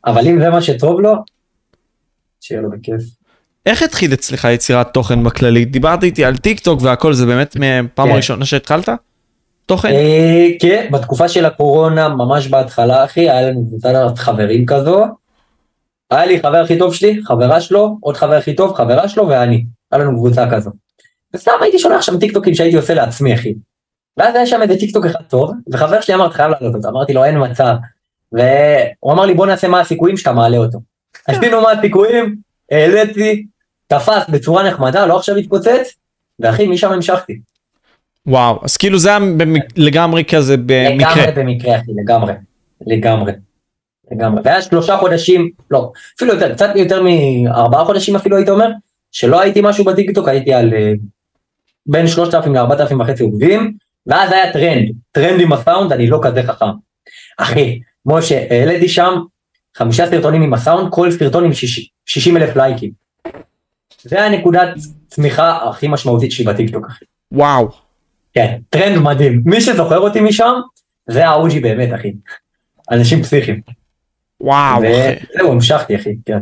אבל 0.06 0.28
אם 0.28 0.40
זה 0.40 0.50
מה 0.50 0.62
שטוב 0.62 1.02
לו, 1.02 1.14
שיהיה 2.42 2.62
לו 2.62 2.70
בכיף. 2.70 3.23
איך 3.66 3.84
התחיל 3.84 4.14
אצלך 4.14 4.48
יצירת 4.52 4.94
תוכן 4.94 5.24
בכללית? 5.24 5.72
דיברת 5.72 6.04
איתי 6.04 6.26
על 6.26 6.38
טיק 6.38 6.60
טוק 6.60 6.82
והכל, 6.82 7.14
זה 7.14 7.26
באמת 7.26 7.56
מפעם 7.60 8.10
כן. 8.10 8.16
ראשונה 8.16 8.46
שהתחלת? 8.46 8.90
תוכן? 9.66 9.90
אה, 9.90 10.48
כן, 10.60 10.90
בתקופה 10.92 11.30
של 11.30 11.46
הקורונה, 11.46 12.10
ממש 12.10 12.48
בהתחלה, 12.48 13.06
אחי, 13.06 13.30
היה 13.30 13.42
לנו 13.42 13.68
קבוצת 13.68 14.18
חברים 14.18 14.66
כזו. 14.66 15.06
היה 16.12 16.26
לי 16.26 16.40
חבר 16.40 16.58
הכי 16.58 16.78
טוב 16.78 16.94
שלי, 16.94 17.20
חברה 17.26 17.62
שלו, 17.62 17.98
עוד 18.02 18.18
חבר 18.18 18.34
הכי 18.34 18.56
טוב, 18.56 18.74
חברה 18.74 19.10
שלו 19.10 19.28
ואני. 19.28 19.66
היה 19.92 20.02
לנו 20.02 20.18
קבוצה 20.18 20.52
כזו. 20.52 20.72
וסתם 21.34 21.52
הייתי 21.62 21.80
שולח 21.80 22.02
שם 22.02 22.20
טיקטוקים 22.20 22.56
שהייתי 22.56 22.76
עושה 22.76 22.94
לעצמי, 22.94 23.34
אחי. 23.34 23.54
ואז 24.18 24.36
היה 24.36 24.46
שם 24.46 24.62
איזה 24.62 24.76
טיקטוק 24.80 25.06
אחד 25.06 25.24
טוב, 25.28 25.52
וחבר 25.72 26.02
שלי 26.02 26.16
אמר, 26.16 26.26
אתה 26.28 26.34
חייב 26.34 26.52
לעלות 26.52 26.76
אותו. 26.76 26.90
אמרתי 26.90 27.14
לו, 27.14 27.24
אין 27.24 27.52
מצב. 27.52 27.74
והוא 28.32 29.14
אמר 29.14 29.26
לי, 29.26 29.34
בוא 29.34 29.46
נעשה 29.46 29.68
מה 29.68 29.80
הסיכויים 29.80 30.18
שאתה 30.18 30.32
מעלה 30.32 30.58
אותו. 30.58 30.80
עשינו 31.28 31.62
מה 31.62 31.72
הסיכויים, 31.72 32.36
העליתי, 32.72 33.46
תפס 33.88 34.30
בצורה 34.30 34.64
נחמדה, 34.70 35.06
לא 35.06 35.18
עכשיו 35.18 35.36
התפוצץ, 35.36 35.96
ואחי, 36.40 36.68
משם 36.68 36.92
המשכתי. 36.92 37.40
וואו, 38.26 38.60
אז 38.64 38.78
כאילו 38.78 39.00
זה 39.00 39.10
היה 39.10 39.20
במק- 39.20 39.74
לגמרי 39.78 40.24
כזה 40.26 40.58
במקרה. 40.58 41.16
לגמרי 41.16 41.32
במקרה 41.44 41.76
אחי, 41.76 41.92
לגמרי, 42.04 42.34
לגמרי, 42.88 43.32
לגמרי. 44.12 44.42
והיה 44.46 44.62
שלושה 44.62 44.98
חודשים, 44.98 45.50
לא, 45.72 45.92
אפילו 46.18 46.34
יותר, 46.34 46.54
קצת 46.54 46.70
יותר 46.76 47.04
מארבעה 47.04 47.86
חודשים 47.86 48.16
אפילו 48.16 48.38
הייתי 48.38 48.52
אומר, 48.52 48.70
שלא 49.12 49.42
הייתי 49.42 49.60
משהו 49.64 49.86
בטיקטוק, 49.86 50.28
הייתי 50.28 50.54
על 50.54 50.74
אה, 50.74 50.92
בין 51.86 52.08
שלושת 52.08 52.34
אלפים 52.34 52.54
לארבעת 52.54 52.80
אלפים 52.80 53.00
וחצי 53.00 53.24
עוקבים, 53.24 53.74
ואז 54.08 54.32
היה 54.32 54.54
טרנד, 54.54 54.92
טרנד 55.12 55.42
עם 55.42 55.54
הסאונד, 55.54 55.92
אני 55.94 56.08
לא 56.08 56.20
כזה 56.24 56.44
חכם. 56.44 56.66
אחי, 57.38 57.80
משה, 58.06 58.46
העליתי 58.50 58.90
שם 58.90 59.14
חמישה 59.78 60.08
סרטונים 60.10 60.42
עם 60.42 60.54
הסאונד, 60.54 60.88
כל 60.92 61.12
סרטון 61.12 61.46
עם 61.46 61.52
60 62.06 62.38
אלף 62.38 62.56
לייקים. 62.56 63.03
זה 64.04 64.26
הנקודת 64.26 64.70
צמיחה 65.08 65.70
הכי 65.70 65.88
משמעותית 65.88 66.32
שלי 66.32 66.46
בטיקטוק, 66.46 66.88
אחי. 66.88 67.06
וואו. 67.32 67.70
כן, 68.34 68.58
טרנד 68.70 68.98
מדהים. 68.98 69.42
מי 69.46 69.62
שזוכר 69.62 70.00
אותי 70.00 70.22
משם, 70.22 70.54
זה 71.08 71.28
ה 71.28 71.39
OG 71.39 71.60
באמת, 71.60 71.90
אחי. 71.96 72.14
אנשים 72.92 73.24
פסיכיים. 73.24 73.62
וואו. 74.42 74.82
וזהו, 74.82 75.52
המשכתי, 75.52 75.96
אחי, 75.96 76.16
כן. 76.26 76.40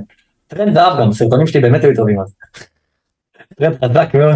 טרנד 0.48 0.74
זהב 0.74 1.00
גם, 1.00 1.10
הסרטונים 1.10 1.48
שלי 1.48 1.62
באמת 1.62 1.84
היו 1.84 1.96
טובים 1.96 2.20
אז. 2.20 2.34
טרנד 3.56 3.78
חזק 3.84 4.10
מאוד. 4.14 4.36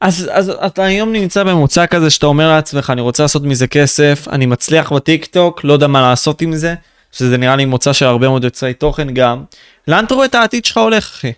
אז, 0.00 0.30
אז 0.32 0.48
אתה 0.50 0.84
היום 0.84 1.12
נמצא 1.12 1.44
בממוצע 1.44 1.86
כזה 1.86 2.10
שאתה 2.10 2.26
אומר 2.26 2.48
לעצמך 2.48 2.90
אני 2.90 3.00
רוצה 3.00 3.22
לעשות 3.22 3.42
מזה 3.42 3.66
כסף 3.66 4.26
אני 4.32 4.46
מצליח 4.46 4.92
בטיק 4.92 5.26
טוק 5.26 5.64
לא 5.64 5.72
יודע 5.72 5.86
מה 5.86 6.00
לעשות 6.00 6.42
עם 6.42 6.52
זה 6.52 6.74
שזה 7.12 7.38
נראה 7.38 7.56
לי 7.56 7.64
מוצא 7.64 7.92
של 7.92 8.06
הרבה 8.06 8.28
מאוד 8.28 8.44
יוצרי 8.44 8.74
תוכן 8.74 9.14
גם 9.14 9.44
לאן 9.88 10.04
אתה 10.04 10.14
רואה 10.14 10.26
את 10.26 10.34
העתיד 10.34 10.64
שלך 10.64 10.76
הולך 10.76 11.04
אחי? 11.04 11.32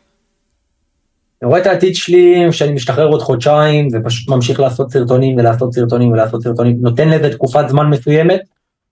אני 1.43 1.49
רואה 1.49 1.61
את 1.61 1.67
העתיד 1.67 1.95
שלי, 1.95 2.53
שאני 2.53 2.73
משתחרר 2.73 3.09
עוד 3.09 3.23
חודשיים, 3.23 3.89
ופשוט 3.93 4.29
ממשיך 4.29 4.61
לעשות 4.61 4.91
סרטונים 4.91 5.37
ולעשות 5.37 5.75
סרטונים 5.75 6.13
ולעשות 6.13 6.43
סרטונים, 6.43 6.77
נותן 6.81 7.09
לזה 7.09 7.33
תקופת 7.33 7.69
זמן 7.69 7.87
מסוימת, 7.87 8.41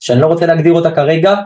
שאני 0.00 0.20
לא 0.20 0.26
רוצה 0.26 0.46
להגדיר 0.46 0.72
אותה 0.72 0.90
כרגע, 0.90 1.36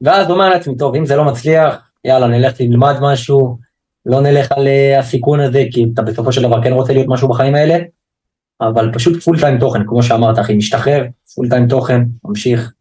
ואז 0.00 0.30
אומר 0.30 0.48
לעצמי, 0.48 0.76
טוב, 0.76 0.94
אם 0.94 1.06
זה 1.06 1.16
לא 1.16 1.24
מצליח, 1.24 1.76
יאללה, 2.04 2.26
נלך 2.26 2.60
נלמד 2.60 2.94
משהו, 3.00 3.58
לא 4.06 4.20
נלך 4.20 4.52
על 4.52 4.66
אה, 4.66 4.98
הסיכון 4.98 5.40
הזה, 5.40 5.64
כי 5.72 5.86
אתה 5.94 6.02
בסופו 6.02 6.32
של 6.32 6.42
דבר 6.42 6.62
כן 6.62 6.72
רוצה 6.72 6.92
להיות 6.92 7.06
משהו 7.08 7.28
בחיים 7.28 7.54
האלה, 7.54 7.78
אבל 8.60 8.90
פשוט 8.94 9.22
פול 9.22 9.40
טיים 9.40 9.58
תוכן, 9.58 9.86
כמו 9.86 10.02
שאמרת, 10.02 10.38
אחי, 10.38 10.54
משתחרר, 10.54 11.04
full 11.34 11.48
time 11.48 11.68
תוכן, 11.68 12.00
ממשיך, 12.24 12.72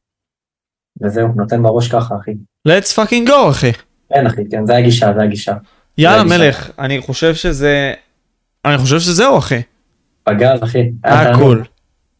וזהו, 1.01 1.27
נותן 1.35 1.63
בראש 1.63 1.87
ככה, 1.87 2.15
אחי. 2.21 2.31
let's 2.67 2.95
fucking 2.95 3.29
go 3.29 3.49
אחי. 3.49 3.71
כן, 4.09 4.27
אחי, 4.27 4.49
כן, 4.51 4.65
זה 4.65 4.77
הגישה, 4.77 5.13
זה 5.17 5.23
הגישה. 5.23 5.53
יאללה. 6.01 6.23
מלך 6.23 6.69
אני 6.79 7.01
חושב 7.01 7.35
שזה 7.35 7.93
אני 8.65 8.77
חושב 8.77 8.99
שזהו 8.99 9.37
אחי. 9.37 9.61
פגז, 10.23 10.63
אחי. 10.63 10.91
cool. 11.35 11.63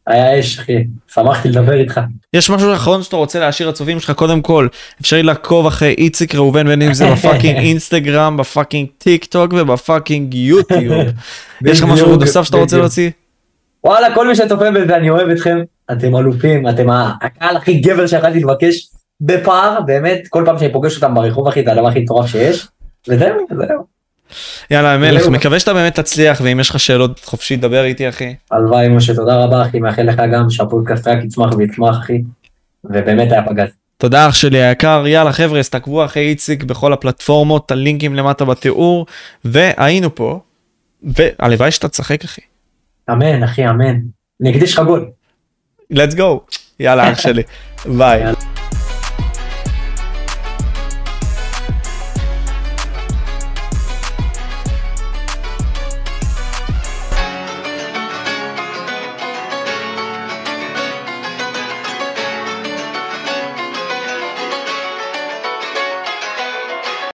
היה 0.07 0.39
אש, 0.39 0.59
אחי. 0.59 0.83
שמחתי 1.07 1.49
לדבר 1.49 1.73
איתך. 1.73 2.01
יש 2.33 2.49
משהו 2.49 2.73
אחרון 2.73 3.03
שאתה 3.03 3.15
רוצה 3.15 3.39
להשאיר 3.39 3.69
לצופים 3.69 3.99
שלך 3.99 4.11
קודם 4.11 4.41
כל 4.41 4.67
אפשרי 5.01 5.23
לעקוב 5.23 5.65
אחרי 5.65 5.95
איציק 5.97 6.35
ראובן 6.35 6.67
בין 6.67 6.81
אם 6.81 6.93
זה 6.93 7.05
ב 7.13 7.19
fucking 7.19 7.57
אינסטגרם 7.57 8.37
ב 8.37 8.44
fucking 8.44 8.87
טיק 8.97 9.25
טוק 9.25 9.53
וב 9.53 9.71
fucking 9.71 10.33
יוטיוב. 10.33 11.07
יש 11.65 11.79
לך 11.79 11.85
משהו 11.85 12.15
נוסף 12.15 12.43
שאתה 12.43 12.57
רוצה. 12.57 12.77
להוציא? 12.77 13.09
וואלה, 13.83 14.15
כל 14.15 14.27
מי 14.27 14.35
שצופה 14.35 14.71
בזה, 14.71 14.95
אני 14.95 15.09
אוהב 15.09 15.29
אתכם. 15.29 15.57
אתם 15.91 16.15
אלופים, 16.15 16.69
אתם 16.69 16.89
הקהל 17.21 17.57
הכי 17.57 17.79
גבר 17.79 18.07
שיכולתי 18.07 18.39
לבקש 18.39 18.89
בפער, 19.21 19.81
באמת, 19.81 20.27
כל 20.29 20.43
פעם 20.45 20.59
שאני 20.59 20.73
פוגש 20.73 20.95
אותם 20.95 21.15
ברחוב, 21.15 21.47
אחי, 21.47 21.63
זה 21.65 21.71
הדבר 21.71 21.87
הכי 21.87 21.99
מטורף 21.99 22.27
שיש. 22.29 22.67
וזהו, 23.07 23.47
זהו. 23.57 23.85
יאללה 24.71 24.97
מלך. 24.97 25.27
מקווה 25.27 25.59
שאתה 25.59 25.73
באמת 25.73 25.99
תצליח, 25.99 26.41
ואם 26.43 26.59
יש 26.59 26.69
לך 26.69 26.79
שאלות 26.79 27.19
חופשי 27.19 27.55
דבר 27.55 27.83
איתי 27.83 28.09
אחי. 28.09 28.35
הלוואי 28.51 28.87
משה, 28.89 29.15
תודה 29.15 29.43
רבה 29.43 29.61
אחי, 29.61 29.79
מאחל 29.79 30.01
לך 30.01 30.21
גם 30.33 30.49
שהפודקאסט 30.49 31.07
רק 31.07 31.23
יצמח 31.23 31.53
ויצמח 31.57 31.97
אחי, 31.99 32.21
ובאמת 32.83 33.31
היה 33.31 33.45
פגז. 33.45 33.69
תודה 33.97 34.27
אח 34.29 34.35
שלי 34.35 34.63
היקר, 34.63 35.03
יאללה 35.07 35.31
חבר'ה, 35.31 35.59
אז 35.59 35.69
תעקבו 35.69 36.05
אחרי 36.05 36.27
איציק 36.27 36.63
בכל 36.63 36.93
הפלטפורמות, 36.93 37.71
הלינקים 37.71 38.15
למטה 38.15 38.45
בתיאור, 38.45 39.05
והיינו 39.45 40.15
פה, 40.15 40.39
והלוואי 41.03 41.71
שאתה 41.71 41.89
תשחק 41.89 42.23
אחי. 42.23 42.41
אמן 43.11 43.43
אחי, 43.43 43.69
אמן. 43.69 43.99
נקדיש 44.39 44.73
לך 44.73 44.79
גול. 44.79 45.09
let's 45.93 46.15
go, 46.17 46.55
יאללה 46.79 47.11
אח 47.11 47.19
שלי, 47.19 47.43
ביי. 47.97 48.23